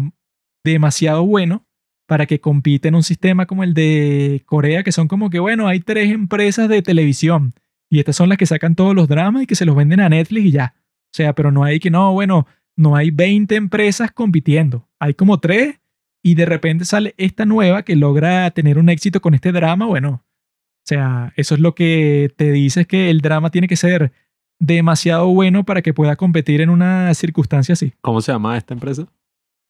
demasiado 0.64 1.26
bueno 1.26 1.66
para 2.08 2.26
que 2.26 2.40
compita 2.40 2.88
en 2.88 2.96
un 2.96 3.04
sistema 3.04 3.46
como 3.46 3.64
el 3.64 3.74
de 3.74 4.44
Corea, 4.46 4.84
que 4.84 4.92
son 4.92 5.08
como 5.08 5.30
que, 5.30 5.40
bueno, 5.40 5.68
hay 5.68 5.80
tres 5.80 6.12
empresas 6.12 6.70
de 6.70 6.82
televisión 6.82 7.54
y 7.90 8.00
estas 8.00 8.16
son 8.16 8.30
las 8.30 8.38
que 8.38 8.46
sacan 8.46 8.76
todos 8.76 8.96
los 8.96 9.08
dramas 9.08 9.44
y 9.44 9.48
que 9.48 9.56
se 9.56 9.66
los 9.66 9.76
venden 9.76 10.00
a 10.00 10.10
Netflix 10.10 10.46
y 10.46 10.52
ya. 10.52 10.76
O 10.78 11.16
sea, 11.16 11.34
pero 11.34 11.52
no 11.52 11.64
hay 11.64 11.80
que, 11.80 11.90
no, 11.90 12.14
bueno, 12.14 12.48
no 12.76 12.96
hay 12.96 13.12
20 13.12 13.56
empresas 13.56 14.12
compitiendo. 14.12 14.88
Hay 15.00 15.14
como 15.14 15.40
tres 15.40 15.80
y 16.26 16.34
de 16.34 16.48
repente 16.48 16.86
sale 16.86 17.14
esta 17.18 17.46
nueva 17.46 17.84
que 17.84 17.96
logra 17.96 18.50
tener 18.50 18.80
un 18.80 18.90
éxito 18.90 19.22
con 19.22 19.36
este 19.36 19.52
drama. 19.52 19.86
Bueno, 19.86 20.24
o 20.24 20.84
sea, 20.84 21.32
eso 21.36 21.54
es 21.54 21.62
lo 21.62 21.76
que 21.76 22.34
te 22.36 22.52
dice 22.52 22.82
es 22.82 22.88
que 22.88 23.12
el 23.12 23.22
drama 23.22 23.52
tiene 23.52 23.68
que 23.68 23.76
ser 23.76 24.12
demasiado 24.60 25.28
bueno 25.28 25.66
para 25.66 25.84
que 25.84 25.94
pueda 25.94 26.16
competir 26.16 26.62
en 26.62 26.72
una 26.72 27.14
circunstancia 27.14 27.74
así. 27.74 27.94
¿Cómo 28.02 28.22
se 28.22 28.32
llama 28.32 28.58
esta 28.58 28.74
empresa? 28.74 29.06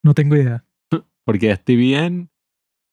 No 0.01 0.13
tengo 0.13 0.37
idea. 0.37 0.63
Porque 1.25 1.51
es 1.51 1.61
TVN. 1.61 2.29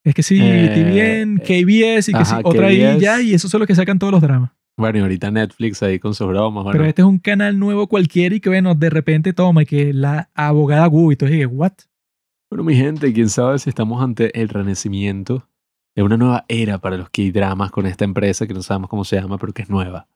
Es 0.05 0.14
que 0.16 0.24
sí, 0.24 0.40
Eh, 0.43 0.72
TVN, 0.74 1.39
KBS 1.39 2.09
y 2.09 2.12
que 2.14 2.24
sí, 2.24 2.34
otra 2.43 2.66
ahí 2.66 2.80
KBS. 2.80 3.01
ya, 3.01 3.22
y 3.22 3.32
esos 3.34 3.48
son 3.48 3.60
los 3.60 3.68
que 3.68 3.76
sacan 3.76 4.01
todos 4.01 4.12
los 4.12 4.22
dramas. 4.22 4.51
Bueno, 4.76 4.98
y 4.98 5.02
ahorita 5.02 5.30
Netflix 5.30 5.84
ahí 5.84 6.01
con 6.01 6.14
sus 6.14 6.26
bromas. 6.26 6.64
Bueno, 6.64 6.76
Pero 6.76 6.89
este 6.89 7.02
es 7.02 7.06
un 7.06 7.18
canal 7.18 7.60
nuevo 7.60 7.86
cualquiera 7.86 8.34
y 8.34 8.40
que, 8.40 8.48
bueno, 8.48 8.74
de 8.74 8.90
repente 8.90 9.32
toma 9.32 9.62
y 9.62 9.66
que 9.66 9.93
la 9.93 10.30
abogada 10.34 10.89
Wu 10.89 11.12
y 11.12 11.16
todo, 11.16 11.28
y 11.32 11.39
que, 11.39 11.47
¿what? 11.47 11.74
Bueno, 12.52 12.64
mi 12.64 12.74
gente, 12.74 13.14
quién 13.14 13.30
sabe 13.30 13.58
si 13.58 13.70
estamos 13.70 14.02
ante 14.02 14.38
el 14.38 14.50
renacimiento 14.50 15.48
de 15.96 16.02
una 16.02 16.18
nueva 16.18 16.44
era 16.48 16.76
para 16.76 16.98
los 16.98 17.08
K-dramas 17.08 17.70
con 17.70 17.86
esta 17.86 18.04
empresa 18.04 18.46
que 18.46 18.52
no 18.52 18.60
sabemos 18.60 18.90
cómo 18.90 19.06
se 19.06 19.16
llama, 19.16 19.38
pero 19.38 19.54
que 19.54 19.62
es 19.62 19.70
nueva. 19.70 20.06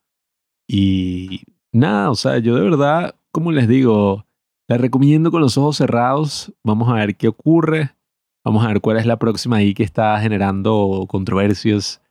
Y 0.69 1.45
nada, 1.73 2.11
o 2.11 2.15
sea, 2.15 2.37
yo 2.37 2.55
de 2.55 2.61
verdad, 2.61 3.15
como 3.33 3.53
les 3.53 3.67
digo, 3.67 4.27
la 4.69 4.77
recomiendo 4.77 5.31
con 5.31 5.41
los 5.41 5.57
ojos 5.57 5.79
cerrados. 5.79 6.53
Vamos 6.63 6.91
a 6.91 6.97
ver 6.97 7.17
qué 7.17 7.29
ocurre. 7.29 7.97
Vamos 8.45 8.63
a 8.67 8.69
ver 8.69 8.83
cuál 8.83 8.99
es 8.99 9.07
la 9.07 9.19
próxima 9.19 9.57
ahí 9.57 9.73
que 9.73 9.85
está 9.85 10.21
generando 10.21 11.07
controversias, 11.09 12.03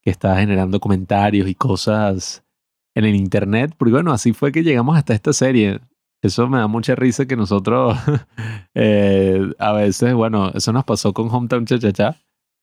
que 0.00 0.08
está 0.08 0.34
generando 0.38 0.80
comentarios 0.80 1.46
y 1.46 1.54
cosas 1.54 2.42
en 2.94 3.04
el 3.04 3.16
internet. 3.16 3.74
Porque 3.76 3.92
bueno, 3.92 4.14
así 4.14 4.32
fue 4.32 4.50
que 4.50 4.62
llegamos 4.62 4.96
hasta 4.96 5.12
esta 5.12 5.34
serie. 5.34 5.82
Eso 6.24 6.48
me 6.48 6.56
da 6.58 6.66
mucha 6.66 6.94
risa 6.94 7.26
que 7.26 7.36
nosotros 7.36 7.96
eh, 8.74 9.52
a 9.58 9.72
veces, 9.72 10.14
bueno, 10.14 10.50
eso 10.54 10.72
nos 10.72 10.84
pasó 10.84 11.12
con 11.12 11.28
Hometown 11.30 11.66
Cha 11.66 11.78
Cha 11.78 11.92
Cha, 11.92 12.16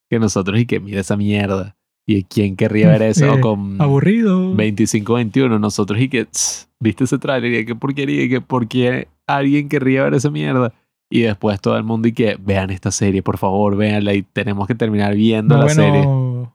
que 0.10 0.20
nosotros 0.20 0.60
y 0.60 0.66
que 0.66 0.80
mira 0.80 1.00
esa 1.02 1.16
mierda. 1.16 1.76
¿Y 2.08 2.24
quién 2.24 2.56
querría 2.56 2.90
ver 2.90 3.04
eso? 3.04 3.26
Eh, 3.28 3.30
O 3.30 3.40
con 3.40 3.80
Aburrido. 3.80 4.54
25-21, 4.56 5.60
nosotros 5.60 6.00
y 6.02 6.10
que, 6.10 6.26
tss, 6.26 6.70
¿viste 6.80 7.04
ese 7.04 7.20
trailer? 7.20 7.54
Y 7.62 7.66
que 7.66 7.76
porquería, 7.76 8.24
y 8.24 8.30
que 8.30 8.42
por 8.42 8.68
qué 8.68 9.08
alguien 9.28 9.70
querría 9.70 10.04
ver 10.04 10.16
esa 10.16 10.32
mierda. 10.32 10.74
Y 11.14 11.22
después 11.22 11.60
todo 11.62 11.78
el 11.78 11.84
mundo 11.84 12.08
y 12.08 12.14
que 12.14 12.38
vean 12.40 12.72
esta 12.72 12.90
serie, 12.90 13.22
por 13.22 13.38
favor, 13.38 13.76
véanla 13.76 14.14
y 14.16 14.24
tenemos 14.24 14.66
que 14.66 14.76
terminar 14.76 15.14
viendo 15.14 15.56
No, 15.56 15.60
la 15.60 15.66
bueno, 15.66 15.84
serie. 15.84 16.52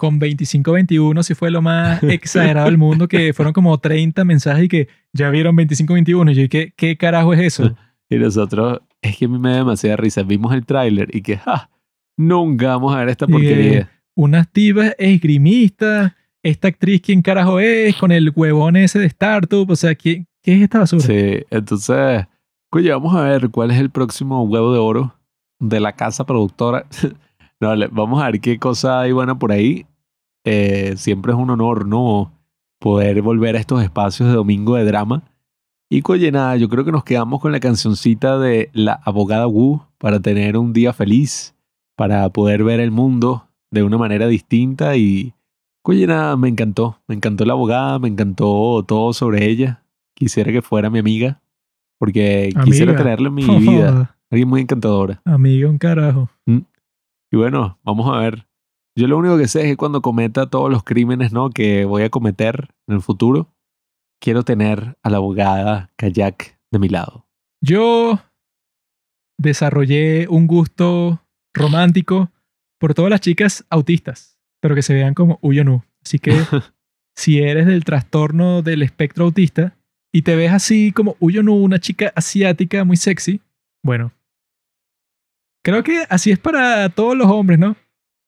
Con 0.00 0.18
25-21 0.18 1.22
sí 1.22 1.34
fue 1.34 1.50
lo 1.50 1.60
más 1.60 2.02
exagerado 2.04 2.66
del 2.66 2.78
mundo, 2.78 3.06
que 3.06 3.34
fueron 3.34 3.52
como 3.52 3.76
30 3.76 4.24
mensajes 4.24 4.64
y 4.64 4.68
que 4.68 4.88
ya 5.12 5.28
vieron 5.28 5.54
25-21. 5.56 6.32
Y 6.32 6.34
yo, 6.34 6.48
¿qué, 6.48 6.72
¿qué 6.74 6.96
carajo 6.96 7.34
es 7.34 7.40
eso? 7.40 7.76
Y 8.08 8.16
nosotros, 8.16 8.80
es 9.02 9.18
que 9.18 9.26
a 9.26 9.28
mí 9.28 9.38
me 9.38 9.50
da 9.50 9.56
demasiada 9.56 9.98
risa. 9.98 10.22
Vimos 10.22 10.54
el 10.54 10.64
tráiler 10.64 11.14
y 11.14 11.20
que. 11.20 11.38
Nunca 12.16 12.68
vamos 12.68 12.94
a 12.94 13.00
ver 13.00 13.10
esta 13.10 13.26
que 13.26 13.32
porquería. 13.32 13.90
Unas 14.14 14.50
tibas 14.50 14.94
esgrimistas, 14.98 16.12
esta 16.42 16.68
actriz, 16.68 17.02
¿quién 17.02 17.20
carajo 17.20 17.60
es? 17.60 17.94
Con 17.96 18.10
el 18.10 18.32
huevón 18.34 18.76
ese 18.76 18.98
de 18.98 19.06
Startup, 19.06 19.70
o 19.70 19.76
sea, 19.76 19.94
¿qué, 19.94 20.24
qué 20.42 20.56
es 20.56 20.62
esta 20.62 20.78
basura? 20.78 21.02
Sí, 21.02 21.44
entonces, 21.50 22.24
oye, 22.70 22.90
vamos 22.90 23.14
a 23.14 23.22
ver 23.22 23.50
cuál 23.50 23.70
es 23.70 23.78
el 23.78 23.90
próximo 23.90 24.42
huevo 24.44 24.72
de 24.72 24.78
oro 24.78 25.14
de 25.58 25.78
la 25.78 25.92
casa 25.92 26.24
productora. 26.24 26.86
no, 27.60 27.74
vamos 27.90 28.22
a 28.22 28.30
ver 28.30 28.40
qué 28.40 28.58
cosa 28.58 29.00
hay 29.00 29.12
buena 29.12 29.38
por 29.38 29.52
ahí. 29.52 29.86
Eh, 30.44 30.94
siempre 30.96 31.32
es 31.32 31.38
un 31.38 31.50
honor, 31.50 31.86
¿no? 31.86 32.32
Poder 32.78 33.20
volver 33.22 33.56
a 33.56 33.60
estos 33.60 33.82
espacios 33.82 34.28
de 34.28 34.34
domingo 34.34 34.76
de 34.76 34.84
drama. 34.84 35.22
Y 35.90 36.02
oye, 36.06 36.30
nada, 36.30 36.56
yo 36.56 36.68
creo 36.68 36.84
que 36.84 36.92
nos 36.92 37.04
quedamos 37.04 37.40
con 37.40 37.52
la 37.52 37.60
cancioncita 37.60 38.38
de 38.38 38.70
la 38.72 39.00
abogada 39.04 39.46
Wu 39.46 39.82
para 39.98 40.20
tener 40.20 40.56
un 40.56 40.72
día 40.72 40.92
feliz, 40.92 41.54
para 41.96 42.28
poder 42.30 42.62
ver 42.62 42.80
el 42.80 42.90
mundo 42.92 43.48
de 43.70 43.82
una 43.82 43.98
manera 43.98 44.26
distinta 44.28 44.96
y, 44.96 45.34
oye, 45.82 46.06
nada, 46.06 46.36
me 46.36 46.48
encantó, 46.48 46.98
me 47.08 47.16
encantó 47.16 47.44
la 47.44 47.54
abogada, 47.54 47.98
me 47.98 48.08
encantó 48.08 48.84
todo 48.86 49.12
sobre 49.12 49.46
ella. 49.46 49.82
Quisiera 50.14 50.52
que 50.52 50.62
fuera 50.62 50.90
mi 50.90 51.00
amiga, 51.00 51.40
porque 51.98 52.50
quisiera 52.64 52.92
Amiga. 52.92 53.04
tenerla 53.04 53.28
en 53.28 53.34
mi 53.34 53.58
vida. 53.58 54.16
Alguien 54.30 54.48
muy 54.48 54.60
encantadora. 54.60 55.20
Amigo, 55.24 55.68
un 55.68 55.78
carajo. 55.78 56.30
Y 56.46 57.36
bueno, 57.36 57.78
vamos 57.82 58.14
a 58.14 58.18
ver. 58.20 58.46
Yo 58.96 59.06
lo 59.06 59.18
único 59.18 59.38
que 59.38 59.48
sé 59.48 59.60
es 59.60 59.66
que 59.66 59.76
cuando 59.76 60.02
cometa 60.02 60.50
todos 60.50 60.70
los 60.70 60.82
crímenes, 60.82 61.32
¿no? 61.32 61.50
Que 61.50 61.84
voy 61.84 62.02
a 62.02 62.10
cometer 62.10 62.68
en 62.88 62.96
el 62.96 63.00
futuro, 63.00 63.54
quiero 64.20 64.42
tener 64.44 64.96
a 65.02 65.10
la 65.10 65.18
abogada 65.18 65.90
Kayak 65.96 66.58
de 66.70 66.78
mi 66.78 66.88
lado. 66.88 67.26
Yo 67.62 68.20
desarrollé 69.38 70.28
un 70.28 70.46
gusto 70.46 71.24
romántico 71.54 72.30
por 72.78 72.94
todas 72.94 73.10
las 73.10 73.20
chicas 73.20 73.64
autistas, 73.70 74.38
pero 74.60 74.74
que 74.74 74.82
se 74.82 74.94
vean 74.94 75.14
como 75.14 75.38
Uyonu. 75.42 75.82
Así 76.04 76.18
que 76.18 76.32
si 77.16 77.38
eres 77.40 77.66
del 77.66 77.84
trastorno 77.84 78.62
del 78.62 78.82
espectro 78.82 79.24
autista 79.24 79.76
y 80.12 80.22
te 80.22 80.36
ves 80.36 80.52
así 80.52 80.92
como 80.92 81.16
Uyonu, 81.20 81.54
una 81.54 81.78
chica 81.78 82.12
asiática 82.16 82.84
muy 82.84 82.96
sexy, 82.96 83.40
bueno, 83.82 84.12
creo 85.62 85.82
que 85.82 86.04
así 86.08 86.30
es 86.30 86.38
para 86.38 86.88
todos 86.88 87.16
los 87.16 87.28
hombres, 87.28 87.58
¿no? 87.58 87.76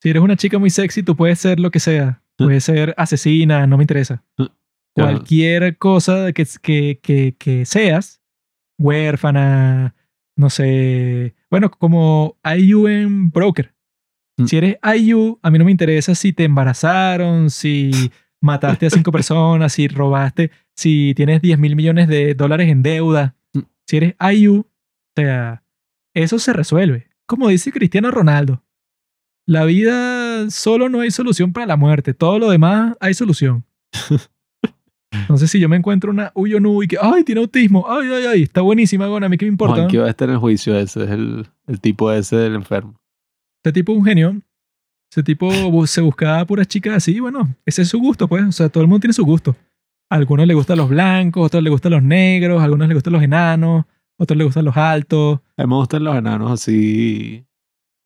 Si 0.02 0.10
eres 0.10 0.20
una 0.20 0.34
chica 0.34 0.58
muy 0.58 0.68
sexy, 0.68 1.04
tú 1.04 1.14
puedes 1.14 1.38
ser 1.38 1.60
lo 1.60 1.70
que 1.70 1.78
sea. 1.78 2.20
Puedes 2.36 2.64
ser 2.64 2.92
asesina, 2.96 3.68
no 3.68 3.76
me 3.76 3.84
interesa. 3.84 4.24
Cualquier 4.94 5.78
cosa 5.78 6.32
que, 6.32 6.44
que, 6.60 6.98
que, 7.00 7.36
que 7.38 7.64
seas, 7.64 8.20
huérfana, 8.80 9.94
no 10.34 10.50
sé, 10.50 11.36
bueno, 11.48 11.70
como 11.70 12.36
IU 12.44 12.88
en 12.88 13.30
Broker. 13.30 13.76
Mm. 14.38 14.46
Si 14.46 14.56
eres 14.56 14.78
IU, 14.98 15.38
a 15.40 15.52
mí 15.52 15.58
no 15.60 15.64
me 15.64 15.70
interesa 15.70 16.16
si 16.16 16.32
te 16.32 16.42
embarazaron, 16.42 17.48
si 17.48 17.92
mataste 18.40 18.86
a 18.86 18.90
cinco 18.90 19.12
personas, 19.12 19.72
si 19.72 19.86
robaste, 19.86 20.50
si 20.74 21.14
tienes 21.14 21.40
10 21.42 21.60
mil 21.60 21.76
millones 21.76 22.08
de 22.08 22.34
dólares 22.34 22.68
en 22.68 22.82
deuda. 22.82 23.36
Mm. 23.54 23.60
Si 23.86 23.98
eres 23.98 24.16
IU, 24.32 24.62
o 24.62 24.66
sea, 25.14 25.62
eso 26.12 26.40
se 26.40 26.52
resuelve. 26.52 27.06
Como 27.24 27.46
dice 27.50 27.70
Cristiano 27.70 28.10
Ronaldo, 28.10 28.64
la 29.46 29.64
vida 29.64 30.50
solo 30.50 30.88
no 30.88 31.00
hay 31.00 31.10
solución 31.10 31.52
para 31.52 31.66
la 31.66 31.76
muerte, 31.76 32.14
todo 32.14 32.38
lo 32.38 32.50
demás 32.50 32.96
hay 33.00 33.14
solución. 33.14 33.64
Entonces, 35.12 35.50
si 35.50 35.60
yo 35.60 35.68
me 35.68 35.76
encuentro 35.76 36.10
una 36.10 36.32
Uyonu 36.34 36.82
y 36.82 36.88
que, 36.88 36.96
ay, 37.00 37.22
tiene 37.22 37.42
autismo, 37.42 37.84
ay, 37.86 38.08
ay, 38.08 38.24
ay, 38.24 38.42
está 38.44 38.62
buenísima, 38.62 39.06
Gona, 39.06 39.26
a 39.26 39.28
mí 39.28 39.36
qué 39.36 39.44
me 39.44 39.50
importa. 39.50 39.76
Juan, 39.76 39.88
que 39.88 39.98
va 39.98 40.06
a 40.06 40.10
estar 40.10 40.28
en 40.28 40.34
el 40.34 40.40
juicio 40.40 40.74
ese, 40.74 41.04
es 41.04 41.10
el, 41.10 41.46
el 41.66 41.80
tipo 41.80 42.10
ese 42.10 42.36
del 42.36 42.54
enfermo. 42.54 42.98
Ese 43.62 43.72
tipo 43.72 43.92
es 43.92 43.98
un 43.98 44.04
genio. 44.04 44.40
Ese 45.10 45.22
tipo 45.22 45.86
se 45.86 46.00
buscaba 46.00 46.44
puras 46.46 46.66
chicas 46.66 46.96
así, 46.96 47.20
bueno, 47.20 47.54
ese 47.66 47.82
es 47.82 47.88
su 47.88 47.98
gusto, 47.98 48.26
pues. 48.26 48.42
O 48.44 48.52
sea, 48.52 48.70
todo 48.70 48.82
el 48.82 48.88
mundo 48.88 49.00
tiene 49.00 49.12
su 49.12 49.24
gusto. 49.24 49.54
A 50.10 50.16
algunos 50.16 50.46
les 50.46 50.56
gustan 50.56 50.78
los 50.78 50.88
blancos, 50.88 51.42
a 51.42 51.46
otros 51.46 51.62
les 51.62 51.70
gustan 51.70 51.92
los 51.92 52.02
negros, 52.02 52.60
a 52.62 52.64
algunos 52.64 52.88
les 52.88 52.96
gustan 52.96 53.12
los 53.12 53.22
enanos, 53.22 53.84
a 53.84 54.22
otros 54.22 54.38
les 54.38 54.46
gustan 54.46 54.64
los 54.64 54.76
altos. 54.76 55.40
A 55.58 55.62
mí 55.62 55.68
me 55.68 55.74
gustan 55.76 56.04
los 56.04 56.16
enanos 56.16 56.50
así, 56.50 57.44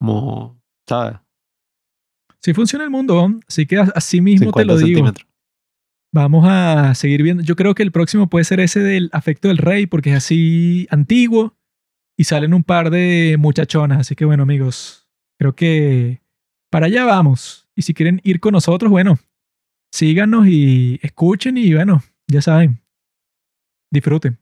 como, 0.00 0.60
¿sabes? 0.88 1.18
Sí 2.47 2.55
funciona 2.55 2.85
el 2.85 2.90
mundo, 2.90 3.40
así 3.48 3.66
que 3.66 3.77
así 3.77 4.20
mismo 4.20 4.52
te 4.52 4.62
50 4.62 4.73
lo 4.73 4.78
digo. 4.78 5.12
Vamos 6.14 6.44
a 6.48 6.94
seguir 6.94 7.24
viendo. 7.24 7.43
Yo 7.43 7.56
creo 7.56 7.74
que 7.74 7.82
el 7.82 7.90
próximo 7.90 8.28
puede 8.28 8.44
ser 8.44 8.60
ese 8.60 8.78
del 8.78 9.10
afecto 9.12 9.48
del 9.48 9.59
rey, 9.59 9.89
porque 9.89 10.10
es 10.10 10.16
así 10.18 10.86
antiguo 10.90 11.56
y 12.16 12.23
salen 12.23 12.55
un 12.55 12.62
par 12.62 12.90
de 12.90 13.35
muchachonas. 13.36 13.98
Así 13.98 14.14
que 14.14 14.24
bueno, 14.24 14.44
amigos, 14.44 15.09
creo 15.40 15.56
que 15.56 16.20
para 16.70 16.86
allá 16.86 17.05
vamos. 17.05 17.68
Y 17.74 17.82
si 17.82 17.94
quieren 17.94 18.20
ir 18.23 18.39
con 18.39 18.52
nosotros, 18.52 18.93
bueno, 18.93 19.18
síganos 19.90 20.47
y 20.47 21.01
escuchen 21.02 21.59
y 21.59 21.74
bueno, 21.74 22.05
ya 22.28 22.43
saben, 22.43 22.81
disfruten. 23.90 24.39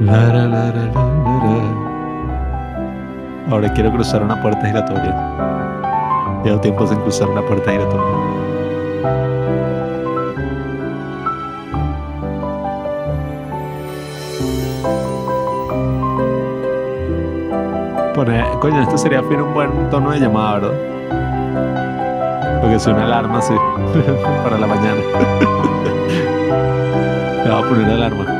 La, 0.00 0.32
la, 0.32 0.48
la, 0.48 0.48
la, 0.48 0.72
la, 0.72 0.92
la. 0.92 1.29
Ahora 3.50 3.72
quiero 3.72 3.90
cruzar 3.90 4.22
una 4.22 4.40
puerta 4.40 4.64
giratoria. 4.64 5.12
Llevo 6.44 6.60
tiempo 6.60 6.86
sin 6.86 7.00
cruzar 7.00 7.28
una 7.28 7.42
puerta 7.42 7.72
giratoria. 7.72 8.06
Pone, 18.14 18.44
coño, 18.60 18.82
esto 18.82 18.96
sería 18.96 19.20
fin 19.24 19.40
un 19.40 19.52
buen 19.52 19.90
tono 19.90 20.12
de 20.12 20.20
llamada, 20.20 20.60
¿verdad? 20.60 20.74
Porque 22.60 22.76
es 22.76 22.86
una 22.86 23.04
alarma 23.04 23.38
así 23.38 23.54
para 24.44 24.58
la 24.58 24.66
mañana. 24.68 24.94
Le 27.44 27.50
voy 27.50 27.62
a 27.62 27.68
poner 27.68 27.90
alarma. 27.90 28.39